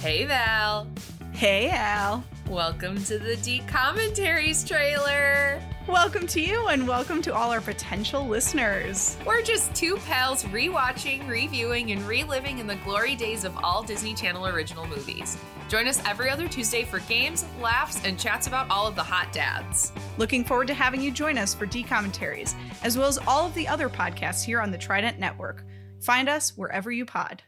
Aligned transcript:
Hey 0.00 0.24
Val. 0.24 0.88
Hey, 1.32 1.68
Al. 1.68 2.24
Welcome 2.48 3.04
to 3.04 3.18
the 3.18 3.36
D 3.36 3.60
Commentaries 3.66 4.64
trailer. 4.64 5.60
Welcome 5.86 6.26
to 6.28 6.40
you 6.40 6.68
and 6.68 6.88
welcome 6.88 7.20
to 7.20 7.34
all 7.34 7.50
our 7.50 7.60
potential 7.60 8.26
listeners. 8.26 9.18
We're 9.26 9.42
just 9.42 9.74
two 9.74 9.98
pals 10.06 10.44
rewatching, 10.44 11.28
reviewing, 11.28 11.92
and 11.92 12.00
reliving 12.08 12.60
in 12.60 12.66
the 12.66 12.76
glory 12.76 13.14
days 13.14 13.44
of 13.44 13.54
all 13.58 13.82
Disney 13.82 14.14
Channel 14.14 14.46
original 14.46 14.86
movies. 14.86 15.36
Join 15.68 15.86
us 15.86 16.02
every 16.06 16.30
other 16.30 16.48
Tuesday 16.48 16.82
for 16.82 17.00
games, 17.00 17.44
laughs, 17.60 18.02
and 18.02 18.18
chats 18.18 18.46
about 18.46 18.70
all 18.70 18.86
of 18.86 18.96
the 18.96 19.02
hot 19.02 19.30
dads. 19.34 19.92
Looking 20.16 20.46
forward 20.46 20.68
to 20.68 20.74
having 20.74 21.02
you 21.02 21.10
join 21.10 21.36
us 21.36 21.52
for 21.52 21.66
D 21.66 21.82
commentaries, 21.82 22.54
as 22.82 22.96
well 22.96 23.08
as 23.08 23.18
all 23.28 23.44
of 23.46 23.54
the 23.54 23.68
other 23.68 23.90
podcasts 23.90 24.42
here 24.42 24.62
on 24.62 24.70
the 24.70 24.78
Trident 24.78 25.18
Network. 25.18 25.62
Find 26.00 26.26
us 26.26 26.56
wherever 26.56 26.90
you 26.90 27.04
pod. 27.04 27.42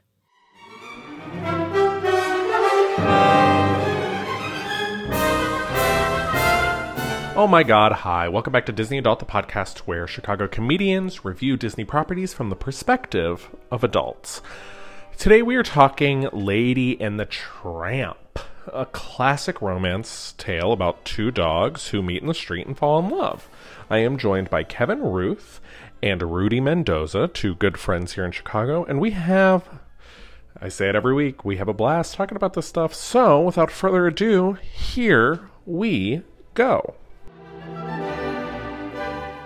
Oh 7.34 7.48
my 7.48 7.64
god, 7.64 7.92
hi. 7.92 8.28
Welcome 8.28 8.52
back 8.52 8.66
to 8.66 8.72
Disney 8.72 8.98
Adult, 8.98 9.18
the 9.18 9.24
podcast 9.24 9.78
where 9.78 10.06
Chicago 10.06 10.46
comedians 10.46 11.24
review 11.24 11.56
Disney 11.56 11.84
properties 11.84 12.32
from 12.32 12.50
the 12.50 12.56
perspective 12.56 13.50
of 13.70 13.82
adults. 13.82 14.42
Today 15.18 15.42
we 15.42 15.56
are 15.56 15.62
talking 15.62 16.28
Lady 16.32 17.00
and 17.00 17.18
the 17.18 17.24
Tramp, 17.26 18.38
a 18.72 18.86
classic 18.86 19.60
romance 19.60 20.34
tale 20.38 20.72
about 20.72 21.04
two 21.04 21.30
dogs 21.30 21.88
who 21.88 22.02
meet 22.02 22.22
in 22.22 22.28
the 22.28 22.34
street 22.34 22.66
and 22.66 22.78
fall 22.78 22.98
in 22.98 23.08
love. 23.08 23.48
I 23.90 23.98
am 23.98 24.18
joined 24.18 24.48
by 24.48 24.62
Kevin 24.62 25.00
Ruth 25.00 25.60
and 26.02 26.22
Rudy 26.22 26.60
Mendoza, 26.60 27.28
two 27.28 27.54
good 27.56 27.78
friends 27.78 28.12
here 28.12 28.24
in 28.24 28.32
Chicago, 28.32 28.84
and 28.84 29.00
we 29.00 29.10
have 29.12 29.68
I 30.60 30.68
say 30.68 30.88
it 30.88 30.94
every 30.94 31.14
week. 31.14 31.44
We 31.44 31.56
have 31.56 31.68
a 31.68 31.74
blast 31.74 32.14
talking 32.14 32.36
about 32.36 32.54
this 32.54 32.66
stuff. 32.66 32.94
So, 32.94 33.40
without 33.40 33.70
further 33.70 34.06
ado, 34.06 34.58
here 34.72 35.50
we 35.66 36.22
go. 36.54 36.94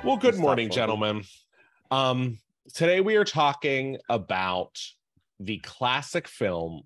Well, 0.05 0.17
good 0.17 0.37
morning, 0.37 0.71
gentlemen. 0.71 1.25
Um, 1.91 2.39
today 2.75 3.01
we 3.01 3.17
are 3.17 3.25
talking 3.25 3.99
about 4.09 4.79
the 5.39 5.59
classic 5.59 6.29
film 6.29 6.83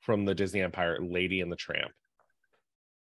from 0.00 0.24
the 0.24 0.34
Disney 0.34 0.60
Empire, 0.60 0.98
Lady 1.00 1.40
and 1.40 1.52
the 1.52 1.56
Tramp. 1.56 1.92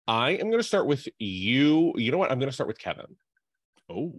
I 0.08 0.32
am 0.32 0.48
going 0.48 0.60
to 0.60 0.64
start 0.64 0.88
with 0.88 1.08
you. 1.20 1.94
You 1.96 2.12
know 2.12 2.18
what? 2.18 2.32
I'm 2.32 2.40
going 2.40 2.50
to 2.50 2.54
start 2.54 2.68
with 2.68 2.80
Kevin. 2.80 3.16
Oh, 3.90 4.14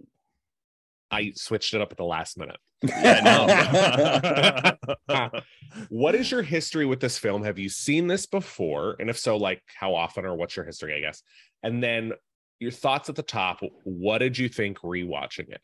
I 1.11 1.33
switched 1.35 1.73
it 1.73 1.81
up 1.81 1.91
at 1.91 1.97
the 1.97 2.05
last 2.05 2.37
minute. 2.37 2.57
yeah, 2.83 4.77
no. 5.07 5.29
what 5.89 6.15
is 6.15 6.31
your 6.31 6.41
history 6.41 6.85
with 6.85 6.99
this 6.99 7.17
film? 7.17 7.43
Have 7.43 7.59
you 7.59 7.69
seen 7.69 8.07
this 8.07 8.25
before? 8.25 8.95
And 8.99 9.09
if 9.09 9.19
so, 9.19 9.37
like 9.37 9.61
how 9.75 9.93
often 9.93 10.25
or 10.25 10.35
what's 10.35 10.55
your 10.55 10.65
history, 10.65 10.95
I 10.95 11.01
guess? 11.01 11.21
And 11.63 11.83
then 11.83 12.13
your 12.61 12.71
thoughts 12.71 13.09
at 13.09 13.15
the 13.15 13.23
top. 13.23 13.59
What 13.83 14.19
did 14.19 14.37
you 14.37 14.47
think 14.47 14.79
rewatching 14.79 15.49
it? 15.49 15.61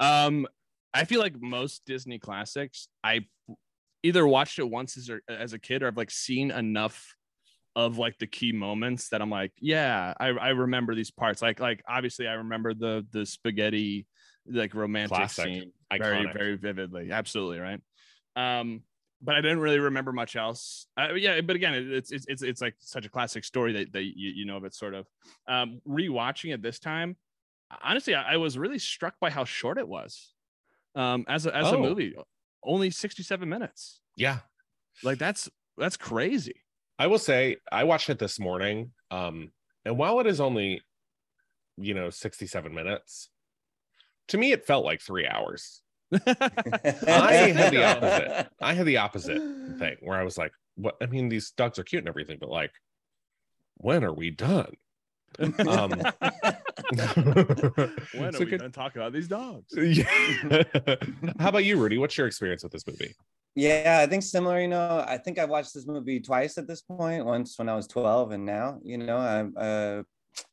um, 0.00 0.46
I 0.94 1.04
feel 1.04 1.20
like 1.20 1.34
most 1.40 1.82
Disney 1.84 2.18
classics, 2.18 2.88
I 3.04 3.26
either 4.02 4.26
watched 4.26 4.58
it 4.60 4.70
once 4.70 4.96
as 4.96 5.10
a, 5.10 5.18
as 5.28 5.52
a 5.52 5.58
kid 5.58 5.82
or 5.82 5.88
I've 5.88 5.96
like 5.96 6.12
seen 6.12 6.52
enough 6.52 7.15
of 7.76 7.98
like 7.98 8.18
the 8.18 8.26
key 8.26 8.50
moments 8.52 9.10
that 9.10 9.20
I'm 9.22 9.30
like, 9.30 9.52
yeah, 9.60 10.14
I, 10.18 10.28
I 10.28 10.48
remember 10.48 10.94
these 10.96 11.10
parts. 11.12 11.42
Like, 11.42 11.60
like 11.60 11.84
obviously 11.88 12.26
I 12.26 12.32
remember 12.32 12.74
the 12.74 13.06
the 13.12 13.24
spaghetti 13.26 14.08
like 14.50 14.74
romantic 14.74 15.14
Classic. 15.16 15.44
scene 15.44 15.72
very 15.96 16.24
Iconic. 16.26 16.32
very 16.32 16.56
vividly. 16.56 17.12
Absolutely 17.12 17.58
right. 17.58 17.80
Um, 18.34 18.82
but 19.22 19.34
I 19.34 19.40
didn't 19.40 19.60
really 19.60 19.78
remember 19.78 20.12
much 20.12 20.36
else. 20.36 20.86
Uh, 20.96 21.14
yeah, 21.14 21.40
but 21.42 21.54
again, 21.56 21.74
it- 21.74 21.90
it's 21.92 22.10
it's 22.12 22.26
it's 22.28 22.42
it's 22.42 22.60
like 22.60 22.74
such 22.78 23.06
a 23.06 23.08
classic 23.10 23.44
story 23.44 23.72
that 23.74 23.92
that 23.92 24.02
you, 24.04 24.30
you 24.34 24.44
know 24.46 24.56
of 24.56 24.64
it 24.64 24.74
sort 24.74 24.94
of. 24.94 25.06
Um, 25.46 25.80
rewatching 25.86 26.52
it 26.54 26.62
this 26.62 26.78
time, 26.78 27.16
honestly, 27.82 28.14
I, 28.14 28.34
I 28.34 28.36
was 28.38 28.56
really 28.58 28.78
struck 28.78 29.14
by 29.20 29.30
how 29.30 29.44
short 29.44 29.78
it 29.78 29.86
was. 29.88 30.32
Um, 30.94 31.24
as 31.28 31.44
a 31.46 31.54
as 31.54 31.66
a 31.72 31.76
Oh. 31.76 31.82
movie, 31.82 32.14
only 32.62 32.90
sixty 32.90 33.22
seven 33.22 33.48
minutes. 33.48 34.00
Yeah. 34.16 34.38
Like 35.02 35.18
that's 35.18 35.48
that's 35.76 35.96
crazy. 35.98 36.62
I 36.98 37.06
will 37.08 37.18
say 37.18 37.56
I 37.70 37.84
watched 37.84 38.08
it 38.10 38.18
this 38.18 38.38
morning. 38.40 38.92
Um, 39.10 39.50
and 39.84 39.96
while 39.98 40.18
it 40.20 40.26
is 40.26 40.40
only, 40.40 40.82
you 41.76 41.94
know, 41.94 42.10
67 42.10 42.74
minutes, 42.74 43.28
to 44.28 44.38
me 44.38 44.52
it 44.52 44.66
felt 44.66 44.84
like 44.84 45.00
three 45.00 45.26
hours. 45.26 45.82
I 46.12 47.52
had 47.54 47.72
the 47.72 47.84
opposite. 47.84 48.48
I 48.60 48.74
had 48.74 48.86
the 48.86 48.96
opposite 48.98 49.42
thing 49.78 49.96
where 50.00 50.18
I 50.18 50.22
was 50.24 50.38
like, 50.38 50.52
what 50.76 50.96
I 51.02 51.06
mean, 51.06 51.28
these 51.28 51.50
dogs 51.52 51.78
are 51.78 51.84
cute 51.84 52.02
and 52.02 52.08
everything, 52.08 52.38
but 52.40 52.48
like, 52.48 52.72
when 53.78 54.04
are 54.04 54.12
we 54.14 54.30
done? 54.30 54.74
Um, 55.40 55.90
when 56.00 56.00
are 57.00 58.32
So 58.32 58.38
we 58.38 58.44
good- 58.46 58.60
gonna 58.60 58.70
talk 58.70 58.96
about 58.96 59.12
these 59.12 59.28
dogs? 59.28 59.72
Yeah. 59.76 60.04
How 61.38 61.48
about 61.50 61.64
you, 61.64 61.76
Rudy? 61.78 61.98
What's 61.98 62.16
your 62.16 62.26
experience 62.26 62.62
with 62.62 62.72
this 62.72 62.86
movie? 62.86 63.14
Yeah, 63.56 64.00
I 64.02 64.06
think 64.06 64.22
similar. 64.22 64.60
You 64.60 64.68
know, 64.68 65.02
I 65.08 65.16
think 65.16 65.38
I've 65.38 65.48
watched 65.48 65.72
this 65.72 65.86
movie 65.86 66.20
twice 66.20 66.58
at 66.58 66.68
this 66.68 66.82
point. 66.82 67.24
Once 67.24 67.58
when 67.58 67.70
I 67.70 67.74
was 67.74 67.86
12, 67.86 68.32
and 68.32 68.44
now, 68.44 68.78
you 68.84 68.98
know, 68.98 69.16
I, 69.16 69.60
uh, 69.60 70.02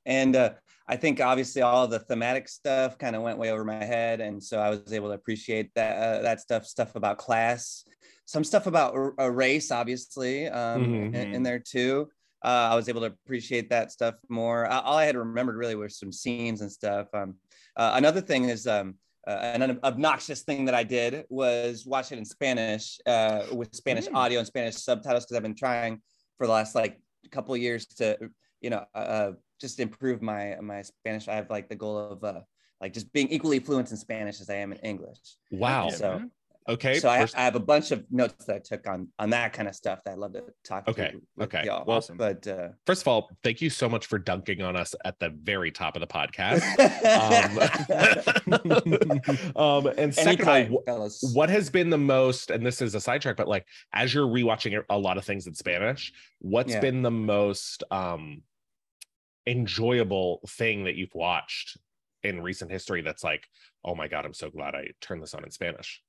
and 0.05 0.35
uh, 0.37 0.53
I 0.87 0.95
think 0.95 1.19
obviously 1.19 1.61
all 1.61 1.85
the 1.85 1.99
thematic 1.99 2.47
stuff 2.47 2.97
kind 2.97 3.15
of 3.17 3.21
went 3.21 3.37
way 3.37 3.51
over 3.51 3.65
my 3.65 3.83
head, 3.83 4.21
and 4.21 4.41
so 4.41 4.57
I 4.59 4.69
was 4.69 4.93
able 4.93 5.09
to 5.09 5.15
appreciate 5.15 5.71
that 5.75 5.97
uh, 5.97 6.21
that 6.21 6.39
stuff, 6.39 6.65
stuff 6.65 6.95
about 6.95 7.17
class, 7.17 7.83
some 8.25 8.45
stuff 8.45 8.67
about 8.67 8.93
r- 8.95 9.13
a 9.17 9.29
race, 9.29 9.69
obviously, 9.69 10.47
um, 10.47 10.83
Mhm. 10.83 11.13
in, 11.13 11.27
in 11.35 11.43
there 11.43 11.59
too. 11.59 12.09
Uh, 12.41 12.69
I 12.71 12.75
was 12.75 12.87
able 12.89 13.01
to 13.01 13.07
appreciate 13.07 13.69
that 13.69 13.91
stuff 13.91 14.15
more. 14.29 14.65
Uh, 14.69 14.79
all 14.81 14.97
I 14.97 15.05
had 15.05 15.15
remembered 15.17 15.57
really 15.57 15.75
were 15.75 15.89
some 15.89 16.11
scenes 16.11 16.61
and 16.61 16.71
stuff. 16.71 17.07
Um, 17.13 17.35
uh, 17.77 17.93
another 17.95 18.19
thing 18.21 18.45
is 18.45 18.65
um, 18.67 18.95
uh, 19.27 19.31
an 19.55 19.79
obnoxious 19.83 20.41
thing 20.43 20.65
that 20.65 20.75
I 20.75 20.83
did 20.83 21.25
was 21.29 21.85
watch 21.85 22.11
it 22.11 22.17
in 22.17 22.25
Spanish 22.25 22.99
uh, 23.05 23.43
with 23.53 23.73
Spanish 23.75 24.07
Mm. 24.07 24.15
audio 24.15 24.39
and 24.39 24.47
Spanish 24.47 24.75
subtitles 24.75 25.23
because 25.25 25.37
I've 25.37 25.43
been 25.43 25.55
trying 25.55 26.01
for 26.37 26.47
the 26.47 26.53
last 26.53 26.75
like 26.75 26.99
couple 27.31 27.53
of 27.53 27.61
years 27.61 27.85
to, 27.85 28.17
you 28.61 28.69
know, 28.69 28.83
uh, 28.93 29.31
just 29.61 29.79
improve 29.79 30.21
my 30.21 30.57
my 30.61 30.81
Spanish. 30.81 31.27
I 31.27 31.35
have 31.35 31.49
like 31.49 31.69
the 31.69 31.75
goal 31.75 31.97
of 31.97 32.23
uh, 32.23 32.41
like 32.81 32.91
just 32.93 33.11
being 33.13 33.29
equally 33.29 33.59
fluent 33.59 33.91
in 33.91 33.97
Spanish 33.97 34.41
as 34.41 34.49
I 34.49 34.55
am 34.55 34.71
in 34.73 34.79
English. 34.79 35.19
Wow. 35.51 35.85
Yeah, 35.89 35.95
So- 35.95 36.17
man. 36.19 36.31
Okay. 36.69 36.99
so 36.99 37.09
I, 37.09 37.19
first- 37.19 37.37
I 37.37 37.41
have 37.41 37.55
a 37.55 37.59
bunch 37.59 37.91
of 37.91 38.05
notes 38.11 38.45
that 38.45 38.55
I 38.55 38.59
took 38.59 38.87
on 38.87 39.07
on 39.19 39.29
that 39.31 39.53
kind 39.53 39.67
of 39.67 39.75
stuff 39.75 39.99
that 40.05 40.11
I'd 40.11 40.17
love 40.17 40.33
to 40.33 40.43
talk. 40.63 40.87
Okay, 40.87 41.13
to 41.37 41.43
okay. 41.43 41.63
y'all. 41.65 41.83
Well, 41.85 41.97
Awesome. 41.97 42.17
but 42.17 42.47
uh, 42.47 42.69
First 42.85 43.01
of 43.03 43.07
all, 43.09 43.29
thank 43.43 43.61
you 43.61 43.69
so 43.69 43.89
much 43.89 44.05
for 44.05 44.17
dunking 44.17 44.61
on 44.61 44.75
us 44.75 44.95
at 45.03 45.19
the 45.19 45.29
very 45.29 45.71
top 45.71 45.95
of 45.95 46.01
the 46.01 46.07
podcast. 46.07 46.63
Um, 49.55 49.55
um, 49.87 49.87
and 49.97 50.13
second 50.13 50.47
all, 50.47 50.55
anytime, 50.55 50.77
fellas. 50.85 51.23
what 51.33 51.49
has 51.49 51.69
been 51.69 51.89
the 51.89 51.97
most, 51.97 52.49
and 52.49 52.65
this 52.65 52.81
is 52.81 52.95
a 52.95 53.01
sidetrack, 53.01 53.37
but 53.37 53.47
like 53.47 53.65
as 53.93 54.13
you're 54.13 54.27
rewatching 54.27 54.81
a 54.89 54.97
lot 54.97 55.17
of 55.17 55.25
things 55.25 55.47
in 55.47 55.53
Spanish, 55.53 56.11
what's 56.39 56.73
Yeah. 56.73 56.79
been 56.79 57.01
the 57.01 57.11
most 57.11 57.83
um 57.91 58.41
enjoyable 59.47 60.41
thing 60.47 60.85
that 60.85 60.95
you've 60.95 61.13
watched 61.13 61.77
in 62.23 62.41
recent 62.41 62.71
history 62.71 63.01
that's 63.01 63.23
like, 63.23 63.45
oh 63.83 63.95
my 63.95 64.07
God, 64.07 64.25
I'm 64.25 64.33
so 64.33 64.49
glad 64.49 64.75
I 64.75 64.89
turned 65.01 65.21
this 65.21 65.33
on 65.33 65.43
in 65.43 65.51
Spanish? 65.51 66.01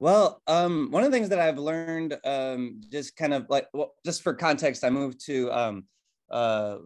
Well, 0.00 0.40
um, 0.46 0.90
one 0.90 1.04
of 1.04 1.10
the 1.10 1.16
things 1.16 1.28
that 1.28 1.38
I've 1.38 1.58
learned, 1.58 2.18
um, 2.24 2.80
just 2.90 3.16
kind 3.16 3.34
of 3.34 3.46
like, 3.50 3.68
well, 3.74 3.94
just 4.04 4.22
for 4.22 4.32
context, 4.32 4.82
I 4.82 4.88
moved 4.88 5.20
to 5.26 5.52
um, 5.52 5.84
uh, 6.30 6.78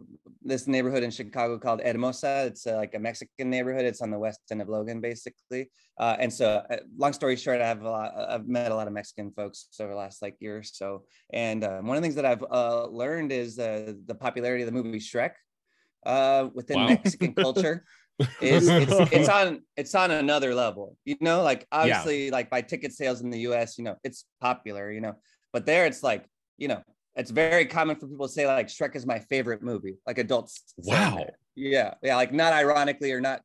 this 0.42 0.66
neighborhood 0.66 1.04
in 1.04 1.12
Chicago 1.12 1.56
called 1.60 1.80
Hermosa. 1.80 2.46
It's 2.46 2.66
uh, 2.66 2.74
like 2.74 2.94
a 2.94 2.98
Mexican 2.98 3.50
neighborhood. 3.50 3.84
It's 3.84 4.02
on 4.02 4.10
the 4.10 4.18
west 4.18 4.40
end 4.50 4.60
of 4.60 4.68
Logan, 4.68 5.00
basically. 5.00 5.70
Uh, 5.96 6.16
and 6.18 6.32
so, 6.32 6.64
uh, 6.68 6.78
long 6.96 7.12
story 7.12 7.36
short, 7.36 7.60
I 7.60 7.68
have 7.68 7.82
a 7.82 7.88
lot. 7.88 8.12
I've 8.16 8.48
met 8.48 8.72
a 8.72 8.74
lot 8.74 8.88
of 8.88 8.92
Mexican 8.92 9.30
folks 9.30 9.68
over 9.78 9.90
the 9.90 9.96
last 9.96 10.20
like 10.20 10.36
year 10.40 10.58
or 10.58 10.62
so. 10.64 11.04
And 11.32 11.62
uh, 11.62 11.82
one 11.82 11.96
of 11.96 12.02
the 12.02 12.06
things 12.06 12.16
that 12.16 12.26
I've 12.26 12.42
uh, 12.50 12.86
learned 12.88 13.30
is 13.30 13.60
uh, 13.60 13.92
the 14.06 14.16
popularity 14.16 14.64
of 14.64 14.66
the 14.66 14.72
movie 14.72 14.98
Shrek 14.98 15.34
uh, 16.04 16.48
within 16.52 16.78
Wow. 16.78 16.86
Mexican 16.86 17.34
culture 17.34 17.84
is 18.40 18.68
it's, 18.68 18.92
it's 19.12 19.28
on 19.28 19.62
it's 19.76 19.94
on 19.94 20.10
another 20.10 20.54
level 20.54 20.96
you 21.04 21.16
know 21.20 21.42
like 21.42 21.66
obviously 21.72 22.30
like 22.30 22.48
by 22.50 22.60
ticket 22.60 22.92
sales 22.92 23.20
in 23.20 23.30
the 23.30 23.38
us 23.40 23.76
you 23.78 23.84
know 23.84 23.96
it's 24.04 24.24
popular 24.40 24.92
you 24.92 25.00
know 25.00 25.14
but 25.52 25.66
there 25.66 25.86
it's 25.86 26.02
like 26.02 26.24
you 26.56 26.68
know 26.68 26.82
it's 27.16 27.30
very 27.30 27.66
common 27.66 27.96
for 27.96 28.06
people 28.06 28.26
to 28.26 28.32
say 28.32 28.46
like 28.46 28.68
shrek 28.68 28.94
is 28.94 29.06
my 29.06 29.18
favorite 29.18 29.62
movie 29.62 29.96
like 30.06 30.18
adults 30.18 30.62
Wow. 30.78 31.26
yeah 31.56 31.94
yeah 32.02 32.16
like 32.16 32.32
not 32.32 32.52
ironically 32.52 33.12
or 33.12 33.20
not 33.20 33.40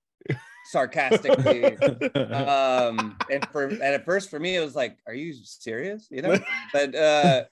sarcastically. 0.72 1.78
Um 2.16 3.18
and 3.32 3.46
for 3.52 3.68
and 3.68 3.82
at 3.82 4.06
first 4.06 4.30
for 4.30 4.40
me 4.40 4.56
it 4.56 4.60
was 4.60 4.76
like 4.76 4.98
are 5.08 5.14
you 5.14 5.34
serious? 5.44 6.08
You 6.12 6.22
know? 6.22 6.38
But 6.72 6.96
uh 6.96 7.44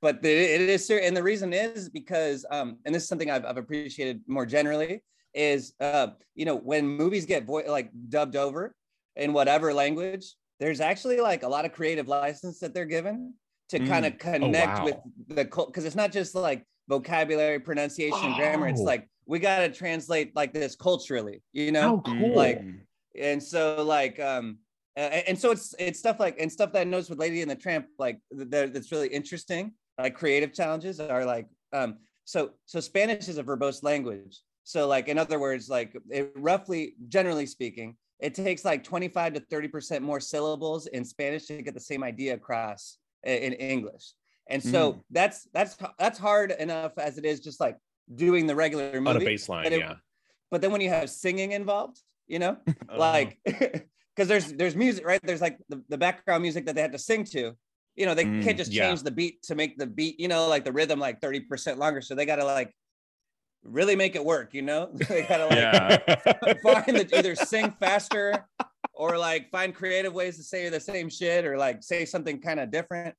but 0.00 0.22
the, 0.22 0.30
it 0.30 0.62
is 0.62 0.86
serious 0.86 1.06
and 1.06 1.16
the 1.16 1.22
reason 1.22 1.52
is 1.52 1.90
because 1.90 2.46
um 2.50 2.78
and 2.84 2.94
this 2.94 3.02
is 3.02 3.08
something 3.08 3.30
i've, 3.30 3.44
I've 3.44 3.56
appreciated 3.58 4.22
more 4.26 4.46
generally 4.46 5.02
is 5.34 5.72
uh 5.80 6.08
you 6.34 6.44
know 6.44 6.56
when 6.56 6.86
movies 6.86 7.26
get 7.26 7.44
vo- 7.44 7.62
like 7.68 7.90
dubbed 8.08 8.36
over 8.36 8.74
in 9.16 9.32
whatever 9.32 9.74
language 9.74 10.34
there's 10.60 10.80
actually 10.80 11.20
like 11.20 11.42
a 11.42 11.48
lot 11.48 11.64
of 11.64 11.72
creative 11.72 12.06
license 12.08 12.60
that 12.60 12.72
they're 12.74 12.84
given 12.84 13.34
to 13.68 13.78
Mm. 13.78 13.88
kind 13.88 14.06
of 14.06 14.18
connect 14.18 14.78
wow. 14.78 14.84
with 14.84 14.96
the 15.28 15.44
because 15.44 15.84
it's 15.84 15.96
not 15.96 16.12
just 16.12 16.34
like 16.34 16.64
vocabulary, 16.86 17.58
pronunciation, 17.58 18.34
grammar. 18.34 18.68
It's 18.68 18.80
Oh. 18.80 18.84
like 18.84 19.08
we 19.26 19.38
got 19.38 19.60
to 19.60 19.70
translate 19.70 20.36
like 20.36 20.52
this 20.52 20.76
culturally, 20.76 21.42
you 21.52 21.72
know. 21.72 22.02
How 22.04 22.12
cool. 22.12 22.34
Like, 22.36 22.62
and 23.18 23.42
so 23.42 23.82
like 23.82 24.20
um 24.20 24.58
uh, 24.96 25.00
and 25.00 25.36
so 25.38 25.50
it's 25.50 25.74
it's 25.78 25.98
stuff 25.98 26.20
like 26.20 26.36
and 26.38 26.52
stuff 26.52 26.72
that 26.72 26.80
I 26.82 26.84
noticed 26.84 27.10
with 27.10 27.18
Lady 27.18 27.40
and 27.42 27.50
the 27.50 27.56
Tramp 27.56 27.86
like 27.98 28.18
that 28.30 28.74
that's 28.74 28.92
really 28.92 29.08
interesting. 29.08 29.72
Like 29.98 30.14
creative 30.14 30.52
challenges 30.52 31.00
are 31.00 31.24
like 31.24 31.46
um 31.72 31.96
so 32.24 32.50
so 32.66 32.80
Spanish 32.80 33.28
is 33.28 33.38
a 33.38 33.42
verbose 33.42 33.82
language. 33.82 34.40
So 34.64 34.88
like 34.88 35.08
in 35.08 35.18
other 35.18 35.38
words, 35.38 35.68
like 35.68 35.96
it 36.10 36.32
roughly 36.36 36.94
generally 37.08 37.46
speaking, 37.46 37.96
it 38.20 38.34
takes 38.34 38.64
like 38.64 38.82
25 38.84 39.34
to 39.34 39.40
30 39.40 39.68
percent 39.68 40.02
more 40.04 40.20
syllables 40.20 40.86
in 40.88 41.04
Spanish 41.04 41.46
to 41.46 41.62
get 41.62 41.74
the 41.74 41.80
same 41.80 42.02
idea 42.02 42.34
across 42.34 42.98
in 43.22 43.52
English. 43.54 44.12
And 44.48 44.62
so 44.62 45.04
that's 45.10 45.48
that's 45.52 45.76
that's 45.98 46.18
hard 46.18 46.50
enough 46.52 46.92
as 46.98 47.18
it 47.18 47.24
is 47.24 47.40
just 47.40 47.60
like 47.60 47.76
doing 48.14 48.46
the 48.46 48.54
regular 48.54 48.96
on 49.06 49.16
a 49.16 49.20
baseline, 49.20 49.64
but 49.64 49.72
it- 49.72 49.80
yeah. 49.80 49.94
But 50.50 50.60
then 50.60 50.70
when 50.72 50.80
you 50.80 50.90
have 50.90 51.10
singing 51.10 51.52
involved, 51.52 52.00
you 52.28 52.38
know, 52.38 52.56
like 52.96 53.38
because 53.44 54.28
there's 54.28 54.52
there's 54.54 54.76
music 54.76 55.04
right 55.06 55.20
there's 55.24 55.40
like 55.40 55.58
the, 55.68 55.82
the 55.88 55.98
background 55.98 56.42
music 56.42 56.66
that 56.66 56.74
they 56.74 56.82
have 56.82 56.92
to 56.92 56.98
sing 56.98 57.24
to 57.24 57.52
you 57.96 58.06
know 58.06 58.14
they 58.14 58.24
Mm, 58.24 58.42
can't 58.42 58.56
just 58.58 58.72
yeah. 58.72 58.86
change 58.88 59.02
the 59.02 59.10
beat 59.10 59.42
to 59.44 59.54
make 59.54 59.78
the 59.78 59.86
beat 59.86 60.18
you 60.20 60.28
know 60.28 60.46
like 60.48 60.64
the 60.64 60.72
rhythm 60.72 60.98
like 61.00 61.20
30% 61.20 61.78
longer 61.78 62.00
so 62.00 62.14
they 62.14 62.26
gotta 62.26 62.44
like 62.44 62.72
really 63.64 63.96
make 63.96 64.14
it 64.14 64.24
work 64.24 64.54
you 64.54 64.62
know 64.62 64.90
they 65.08 65.22
gotta 65.22 65.46
like 65.46 65.58
Yeah. 65.58 66.54
find 66.62 66.96
the 66.96 67.08
either 67.18 67.34
sing 67.34 67.70
faster 67.72 68.46
or 68.92 69.18
like 69.18 69.50
find 69.50 69.74
creative 69.74 70.12
ways 70.12 70.36
to 70.36 70.42
say 70.42 70.68
the 70.68 70.80
same 70.80 71.08
shit 71.08 71.44
or 71.44 71.56
like 71.56 71.82
say 71.82 72.04
something 72.04 72.40
kind 72.40 72.60
of 72.60 72.70
different 72.70 73.14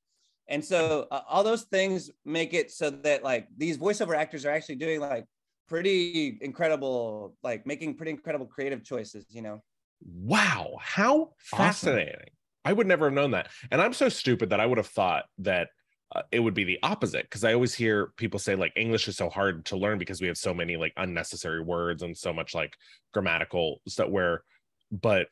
and 0.48 0.64
so 0.64 1.08
uh, 1.12 1.22
all 1.28 1.44
those 1.44 1.64
things 1.64 2.12
make 2.24 2.54
it 2.54 2.72
so 2.72 2.90
that 2.90 3.24
like 3.24 3.48
these 3.58 3.78
voiceover 3.78 4.16
actors 4.16 4.46
are 4.46 4.52
actually 4.52 4.76
doing 4.76 5.00
like 5.00 5.26
pretty 5.68 6.38
incredible 6.42 7.36
like 7.44 7.66
making 7.66 7.96
pretty 7.96 8.12
incredible 8.12 8.46
creative 8.46 8.84
choices 8.84 9.26
you 9.30 9.42
know 9.42 9.62
Wow, 10.02 10.78
how 10.82 11.32
fascinating. 11.38 12.30
I 12.64 12.74
would 12.74 12.86
never 12.86 13.06
have 13.06 13.14
known 13.14 13.32
that. 13.32 13.50
And 13.72 13.82
I'm 13.82 13.94
so 13.94 14.10
stupid 14.10 14.50
that 14.50 14.60
I 14.60 14.66
would 14.66 14.78
have 14.78 14.88
thought 14.88 15.26
that 15.40 15.70
uh, 16.16 16.22
it 16.32 16.40
would 16.40 16.54
be 16.54 16.64
the 16.64 16.80
opposite 16.82 17.24
because 17.24 17.44
I 17.44 17.54
always 17.54 17.74
hear 17.74 18.08
people 18.18 18.40
say 18.40 18.56
like 18.56 18.74
English 18.76 19.08
is 19.08 19.18
so 19.18 19.30
hard 19.30 19.66
to 19.66 19.78
learn 19.78 19.98
because 19.98 20.22
we 20.22 20.28
have 20.28 20.38
so 20.38 20.54
many 20.54 20.78
like 20.78 20.94
unnecessary 20.98 21.62
words 21.62 22.04
and 22.04 22.18
so 22.18 22.32
much 22.32 22.56
like 22.56 22.76
grammatical 23.14 23.82
stuff 23.88 24.10
where 24.10 24.44
but 24.92 25.28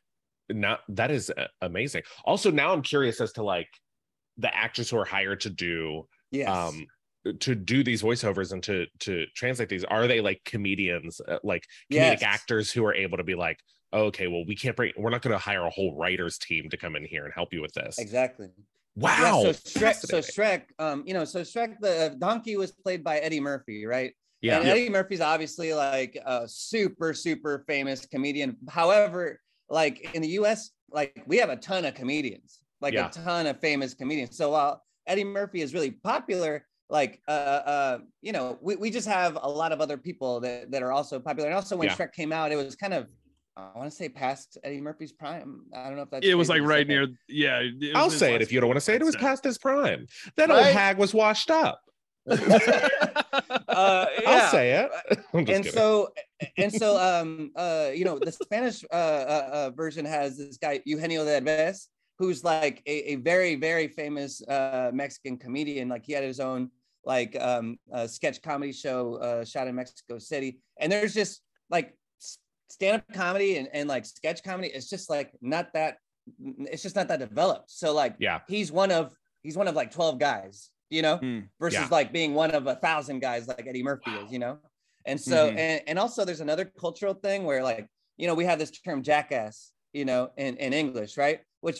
not 0.50 0.82
that 0.90 1.10
is 1.10 1.30
uh, 1.30 1.48
amazing. 1.62 2.04
Also 2.26 2.52
now 2.52 2.74
I'm 2.74 2.82
curious 2.82 3.22
as 3.22 3.32
to 3.34 3.44
like 3.44 3.70
the 4.38 4.54
actors 4.54 4.90
who 4.90 4.98
are 4.98 5.06
hired 5.06 5.40
to 5.42 5.50
do 5.50 6.08
yes 6.32 6.50
um 6.50 6.86
to 7.40 7.56
do 7.56 7.84
these 7.84 8.02
voiceovers 8.02 8.52
and 8.52 8.62
to 8.64 8.86
to 9.00 9.26
translate 9.36 9.70
these 9.70 9.86
are 9.86 10.08
they 10.08 10.20
like 10.20 10.42
comedians 10.44 11.22
uh, 11.28 11.38
like 11.44 11.64
comedic 11.92 12.20
Yes. 12.20 12.24
actors 12.24 12.72
who 12.72 12.84
are 12.84 12.94
able 12.94 13.18
to 13.18 13.24
be 13.24 13.36
like 13.36 13.60
okay 13.94 14.28
well 14.28 14.44
we 14.46 14.56
can't 14.56 14.76
bring 14.76 14.92
we're 14.98 15.12
not 15.12 15.22
going 15.22 15.32
to 15.32 15.38
hire 15.38 15.64
a 15.66 15.70
whole 15.70 15.96
writers 15.96 16.38
team 16.38 16.70
to 16.70 16.76
come 16.76 16.96
in 16.98 17.06
here 17.06 17.24
and 17.24 17.34
help 17.34 17.54
you 17.54 17.62
with 17.62 17.72
this 17.74 17.98
exactly 18.00 18.50
wow 18.96 19.44
Yeah, 19.46 19.52
so 19.54 19.54
Shrek, 19.54 19.96
so 20.06 20.22
fascinating. 20.22 20.22
Shrek, 20.22 20.64
um, 20.80 21.04
you 21.06 21.14
know, 21.14 21.26
so 21.26 21.42
Shrek, 21.42 21.80
the 21.80 22.06
uh, 22.06 22.10
donkey 22.10 22.58
was 22.58 22.72
played 22.72 23.04
by 23.04 23.20
Eddie 23.20 23.40
Murphy, 23.40 23.86
right? 23.86 24.14
yeah 24.42 24.60
And 24.60 24.68
Eddie 24.70 24.90
Murphy's 24.90 25.22
obviously 25.22 25.74
like 25.74 26.18
a 26.26 26.48
super, 26.48 27.14
super 27.14 27.64
famous 27.68 28.06
comedian. 28.06 28.58
However, 28.70 29.40
like 29.70 30.02
in 30.14 30.22
the 30.22 30.30
US, 30.40 30.72
like 30.92 31.24
we 31.26 31.38
have 31.38 31.50
a 31.50 31.56
ton 31.56 31.86
of 31.86 31.94
comedians, 31.96 32.62
like 32.82 32.94
Yeah. 32.94 33.08
a 33.08 33.12
ton 33.12 33.48
of 33.48 33.60
famous 33.60 33.94
comedians. 33.94 34.38
So 34.38 34.52
while 34.52 34.84
Eddie 35.08 35.24
Murphy 35.24 35.62
is 35.62 35.74
really 35.74 35.92
popular, 35.92 36.66
like 36.90 37.22
uh 37.28 37.32
uh 37.32 37.98
you 38.22 38.32
know, 38.34 38.58
we, 38.62 38.76
we 38.76 38.92
just 38.92 39.08
have 39.08 39.38
a 39.42 39.50
lot 39.50 39.72
of 39.72 39.82
other 39.82 39.98
people 39.98 40.40
that, 40.42 40.70
that 40.72 40.84
are 40.84 40.92
also 40.92 41.20
popular. 41.20 41.48
And 41.50 41.56
also 41.56 41.76
when 41.78 41.88
Yeah. 41.88 41.96
Shrek 41.96 42.14
came 42.14 42.32
out, 42.32 42.52
it 42.52 42.56
was 42.58 42.76
kind 42.76 42.94
of 42.94 43.08
I 43.56 43.72
want 43.78 43.90
to 43.90 43.96
say 43.96 44.10
past 44.10 44.58
Eddie 44.64 44.82
Murphy's 44.82 45.12
prime. 45.12 45.66
I 45.76 45.86
don't 45.88 45.96
know 45.96 46.04
if 46.04 46.10
that's 46.10 46.26
it 46.26 46.34
was 46.34 46.50
like 46.50 46.62
crazy 46.64 46.68
to 46.68 46.74
right 46.74 46.88
that. 46.88 46.94
near 46.94 47.08
yeah 47.30 47.60
it 47.60 47.82
was 47.82 47.90
i'll 47.96 48.10
say 48.10 48.34
it 48.36 48.42
if 48.42 48.52
you 48.52 48.60
don't 48.60 48.68
want 48.68 48.78
to 48.78 48.82
say 48.82 48.96
it 48.96 49.02
it 49.02 49.06
was 49.06 49.16
past 49.16 49.44
his 49.44 49.58
prime. 49.58 50.08
That 50.38 50.50
old 50.50 50.66
hag 50.66 50.98
was 50.98 51.14
washed 51.14 51.52
up. 51.52 51.82
Uh, 53.68 54.06
i'll 54.28 54.52
say 54.52 54.72
it. 54.72 54.92
And 55.34 55.48
kidding. 55.48 55.64
so 55.72 56.10
and 56.58 56.72
so 56.72 56.98
um 56.98 57.52
uh 57.56 57.90
you 57.94 58.06
know 58.06 58.20
the 58.20 58.32
spanish 58.32 58.84
uh, 58.92 58.96
uh, 58.96 59.50
uh 59.52 59.70
version 59.76 60.06
has 60.06 60.38
this 60.38 60.58
guy 60.58 60.82
eugenio 60.86 61.26
derbez 61.26 61.88
who's 62.20 62.44
like 62.44 62.82
a, 62.86 63.14
a 63.14 63.16
very 63.16 63.56
very 63.56 63.88
famous 63.88 64.42
uh 64.48 64.92
mexican 64.94 65.38
comedian. 65.38 65.90
Like 65.90 66.06
he 66.06 66.14
had 66.14 66.24
his 66.24 66.40
own 66.40 66.70
like 67.06 67.36
um 67.40 67.78
uh, 67.92 68.08
sketch 68.08 68.42
comedy 68.42 68.72
show 68.72 69.16
uh 69.16 69.44
shot 69.44 69.68
in 69.68 69.76
mexico 69.76 70.18
city. 70.20 70.60
And 70.80 70.92
there's 70.92 71.14
just 71.14 71.42
like 71.70 71.88
s- 71.88 72.03
stand-up 72.74 73.06
comedy 73.14 73.52
and, 73.58 73.68
and 73.74 73.86
like 73.88 74.04
sketch 74.06 74.40
comedy 74.44 74.68
it's 74.76 74.90
just 74.90 75.10
like 75.16 75.30
not 75.42 75.66
that 75.74 75.92
it's 76.74 76.84
just 76.88 76.96
not 76.96 77.08
that 77.10 77.20
developed 77.20 77.70
so 77.70 77.88
like 77.94 78.14
yeah 78.28 78.40
he's 78.48 78.72
one 78.72 78.92
of 79.00 79.06
he's 79.44 79.58
one 79.62 79.68
of 79.68 79.76
like 79.76 79.92
12 79.92 80.18
guys 80.20 80.56
you 80.90 81.02
know 81.06 81.18
Hmm. 81.18 81.40
versus 81.60 81.80
Yeah. 81.82 81.88
like 81.98 82.10
being 82.20 82.34
one 82.34 82.52
of 82.52 82.66
a 82.68 82.76
thousand 82.76 83.20
guys 83.20 83.48
like 83.48 83.66
eddie 83.68 83.84
murphy 83.84 84.18
is 84.22 84.32
you 84.32 84.40
know 84.40 84.58
and 85.06 85.20
so 85.20 85.38
Mhm. 85.50 85.58
and, 85.58 85.82
and 85.90 86.00
also 86.00 86.20
there's 86.26 86.42
another 86.48 86.66
cultural 86.66 87.14
thing 87.26 87.40
where 87.44 87.62
like 87.72 87.86
you 88.18 88.26
know 88.28 88.36
we 88.42 88.46
have 88.46 88.60
this 88.60 88.72
term 88.72 89.04
jackass 89.04 89.72
you 90.00 90.06
know 90.06 90.22
in, 90.38 90.56
in 90.58 90.72
english 90.74 91.18
right 91.18 91.40
which 91.62 91.80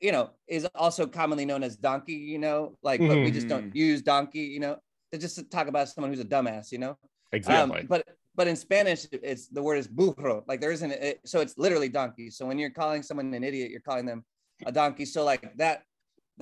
you 0.00 0.12
know 0.12 0.24
is 0.56 0.66
also 0.74 1.06
commonly 1.06 1.46
known 1.50 1.62
as 1.62 1.76
donkey 1.88 2.18
you 2.32 2.38
know 2.46 2.76
like 2.82 3.00
but 3.08 3.16
we 3.24 3.30
just 3.38 3.48
don't 3.48 3.66
Mhm. 3.70 3.76
use 3.88 4.02
donkey 4.02 4.46
you 4.56 4.60
know 4.64 4.74
to 5.12 5.16
just 5.24 5.36
talk 5.50 5.66
about 5.68 5.88
someone 5.88 6.10
who's 6.12 6.20
a 6.28 6.30
dumbass 6.34 6.72
you 6.72 6.78
know 6.84 6.94
exactly 7.32 7.80
um, 7.82 7.86
but 7.92 8.00
but 8.34 8.46
in 8.48 8.56
Spanish, 8.56 9.06
it's 9.12 9.48
the 9.48 9.62
word 9.62 9.76
is 9.76 9.86
burro. 9.88 10.44
Like 10.46 10.60
there 10.60 10.72
isn't 10.72 10.90
it, 10.90 11.20
so 11.24 11.40
it's 11.40 11.56
literally 11.58 11.88
donkey. 11.88 12.30
So 12.30 12.46
when 12.46 12.58
you're 12.58 12.70
calling 12.70 13.02
someone 13.02 13.32
an 13.34 13.44
idiot, 13.44 13.70
you're 13.70 13.80
calling 13.80 14.06
them 14.06 14.24
a 14.66 14.72
donkey. 14.72 15.04
So 15.04 15.24
like 15.24 15.54
that 15.56 15.82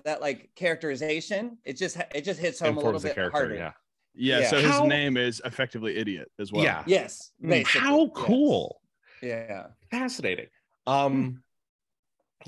that 0.04 0.20
like 0.20 0.50
characterization, 0.56 1.58
it 1.64 1.76
just 1.76 1.96
it 2.14 2.22
just 2.24 2.40
hits 2.40 2.58
home 2.60 2.76
a 2.76 2.80
little 2.80 2.90
informs 2.90 3.02
the 3.02 3.08
bit 3.10 3.14
character 3.14 3.38
harder. 3.38 3.54
yeah 3.56 3.72
yeah, 4.14 4.40
Yeah. 4.40 4.48
so 4.50 4.56
his 4.58 4.70
How- 4.70 4.86
name 4.86 5.16
is 5.16 5.40
effectively 5.44 5.96
idiot 5.96 6.30
as 6.38 6.52
well 6.52 6.62
yeah 6.64 6.82
Yes. 6.86 7.32
Mm. 7.42 7.48
basically, 7.48 7.80
how 7.80 8.00
yes. 8.00 8.10
cool 8.14 8.80
Yeah. 9.22 9.66
fascinating 9.90 10.48
um 10.86 11.42